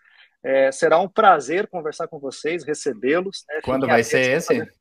É, 0.43 0.73
será 0.73 0.99
um 0.99 1.09
prazer 1.09 1.69
conversar 1.69 2.09
com 2.09 2.19
vocês, 2.19 2.65
recebê-los. 2.65 3.45
Né? 3.49 3.61
Quando 3.63 3.87
vai 3.87 4.03
ser 4.03 4.37
esse? 4.37 4.47
Fazer... 4.47 4.73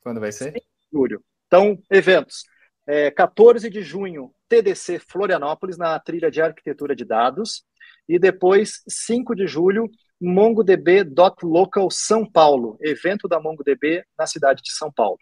Quando 0.00 0.20
vai 0.20 0.30
ser? 0.30 0.54
Julho. 0.92 1.20
Então, 1.48 1.76
eventos. 1.90 2.44
É, 2.86 3.10
14 3.10 3.70
de 3.70 3.82
junho, 3.82 4.32
TDC 4.48 4.98
Florianópolis, 4.98 5.78
na 5.78 5.98
trilha 5.98 6.30
de 6.30 6.40
arquitetura 6.40 6.96
de 6.96 7.04
dados. 7.04 7.64
E 8.08 8.18
depois, 8.18 8.82
5 8.88 9.34
de 9.34 9.46
julho, 9.46 9.88
MongoDB.local 10.20 11.90
São 11.90 12.24
Paulo, 12.24 12.76
evento 12.80 13.28
da 13.28 13.40
MongoDB 13.40 14.04
na 14.18 14.26
cidade 14.26 14.62
de 14.62 14.72
São 14.72 14.90
Paulo. 14.92 15.18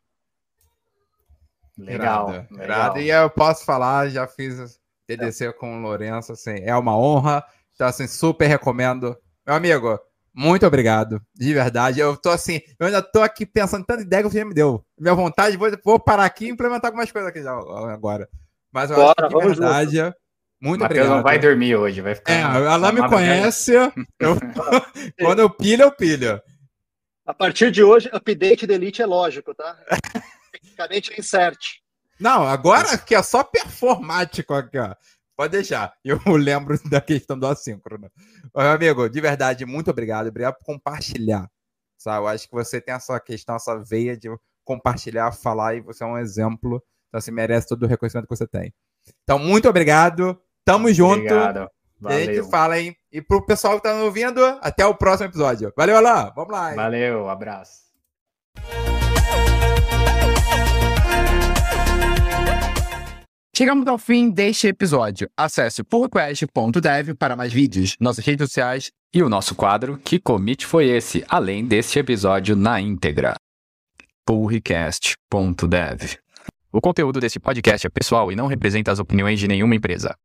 Legal, 1.77 2.29
legal. 2.29 2.47
legal. 2.51 2.99
E 2.99 3.09
eu 3.09 3.31
posso 3.31 3.65
falar, 3.65 4.09
já 4.09 4.27
fiz 4.27 4.79
TDC 5.07 5.47
é. 5.47 5.53
com 5.53 5.79
o 5.79 5.83
Lourenço, 5.83 6.33
assim, 6.33 6.57
é 6.63 6.75
uma 6.77 6.97
honra. 6.97 7.45
Então, 7.75 7.87
assim, 7.87 8.07
super 8.07 8.47
recomendo. 8.47 9.17
Meu 9.47 9.57
amigo, 9.57 9.99
muito 10.41 10.67
obrigado, 10.67 11.21
de 11.35 11.53
verdade. 11.53 12.01
Eu 12.01 12.17
tô 12.17 12.31
assim, 12.31 12.61
eu 12.79 12.87
ainda 12.87 13.03
tô 13.03 13.21
aqui 13.23 13.45
pensando 13.45 13.85
tanta 13.85 14.03
ideia 14.03 14.23
que 14.23 14.29
o 14.29 14.31
filme 14.31 14.49
me 14.49 14.55
deu. 14.55 14.85
Minha 14.99 15.15
vontade, 15.15 15.57
vou, 15.57 15.71
vou 15.85 16.01
parar 16.01 16.25
aqui 16.25 16.47
e 16.47 16.51
implementar 16.51 16.89
algumas 16.89 17.13
coisas 17.13 17.29
aqui 17.29 17.43
já, 17.43 17.53
agora. 17.53 18.29
Mas 18.73 18.91
eu 18.91 18.97
Bora, 18.97 19.27
acho 19.27 19.29
que 19.37 19.41
de 19.41 19.47
verdade, 19.49 19.97
junto. 19.97 20.17
Muito 20.63 20.81
Matheus 20.81 20.99
obrigado. 20.99 21.17
não 21.17 21.23
vai 21.23 21.39
dormir 21.39 21.77
hoje, 21.77 22.01
vai 22.01 22.15
ficar. 22.15 22.33
É, 22.33 22.43
a 22.43 22.73
Alain 22.73 22.93
me 22.93 23.09
conhece. 23.09 23.73
eu- 23.73 23.93
quando 25.21 25.41
eu 25.41 25.51
pilho, 25.51 25.83
eu 25.83 25.93
pilho. 25.93 26.41
A 27.27 27.35
partir 27.35 27.71
de 27.71 27.83
hoje, 27.83 28.11
update 28.13 28.67
delete 28.67 29.01
é 29.03 29.07
lógico, 29.07 29.55
tá? 29.55 29.77
Tecnicamente 30.53 31.13
é 31.13 31.21
insert. 31.21 31.59
Não, 32.19 32.47
agora 32.47 32.99
que 32.99 33.15
é 33.15 33.23
só 33.23 33.43
performático 33.43 34.53
aqui, 34.53 34.79
ó. 34.79 34.95
Pode 35.41 35.53
deixar. 35.53 35.95
Eu 36.05 36.21
lembro 36.37 36.79
da 36.91 37.01
questão 37.01 37.39
do 37.39 37.47
assíncrono. 37.47 38.11
Meu 38.55 38.71
amigo, 38.73 39.09
de 39.09 39.23
verdade, 39.23 39.65
muito 39.65 39.91
obrigado. 39.91 40.27
Obrigado 40.27 40.57
por 40.59 40.67
compartilhar. 40.67 41.51
Sabe? 41.97 42.19
Eu 42.19 42.29
acho 42.29 42.47
que 42.47 42.53
você 42.53 42.79
tem 42.79 42.93
essa 42.93 43.19
questão, 43.19 43.57
essa 43.57 43.75
veia 43.83 44.15
de 44.19 44.29
compartilhar, 44.65 45.33
falar, 45.33 45.77
e 45.77 45.81
você 45.81 46.05
é 46.05 46.07
um 46.07 46.19
exemplo. 46.19 46.85
Então, 47.09 47.19
você 47.23 47.31
merece 47.31 47.69
todo 47.69 47.85
o 47.85 47.87
reconhecimento 47.87 48.29
que 48.29 48.37
você 48.37 48.47
tem. 48.47 48.71
Então, 49.23 49.39
muito 49.39 49.67
obrigado. 49.67 50.39
Tamo 50.63 50.93
junto. 50.93 51.21
Obrigado. 51.21 51.71
E 52.03 52.07
a 52.07 52.19
gente 52.19 52.27
Valeu. 52.27 52.51
fala, 52.51 52.79
hein? 52.79 52.95
E 53.11 53.23
pro 53.23 53.47
pessoal 53.47 53.77
que 53.77 53.83
tá 53.83 53.95
nos 53.95 54.05
ouvindo, 54.05 54.45
até 54.61 54.85
o 54.85 54.95
próximo 54.95 55.31
episódio. 55.31 55.73
Valeu, 55.75 55.97
Alain. 55.97 56.33
Vamos 56.37 56.53
lá. 56.53 56.69
hein? 56.69 56.77
Valeu, 56.77 57.31
abraço. 57.31 57.81
Chegamos 63.61 63.87
ao 63.87 63.99
fim 63.99 64.31
deste 64.31 64.69
episódio. 64.69 65.29
Acesse 65.37 65.85
pullrequest.dev 65.85 67.15
para 67.19 67.37
mais 67.37 67.53
vídeos, 67.53 67.95
nossas 68.01 68.25
redes 68.25 68.49
sociais 68.49 68.91
E 69.13 69.23
o 69.23 69.29
nosso 69.29 69.55
quadro 69.55 70.01
Que 70.03 70.19
Commit 70.19 70.65
Foi 70.65 70.89
Esse? 70.89 71.23
Além 71.29 71.67
deste 71.67 71.99
episódio 71.99 72.57
na 72.57 72.81
íntegra. 72.81 73.35
pullrecast.dev. 74.25 76.17
O 76.73 76.81
conteúdo 76.81 77.21
deste 77.21 77.39
podcast 77.39 77.87
é 77.87 77.91
pessoal 77.91 78.33
e 78.33 78.35
não 78.35 78.47
representa 78.47 78.93
as 78.93 78.99
opiniões 78.99 79.39
de 79.39 79.47
nenhuma 79.47 79.75
empresa. 79.75 80.17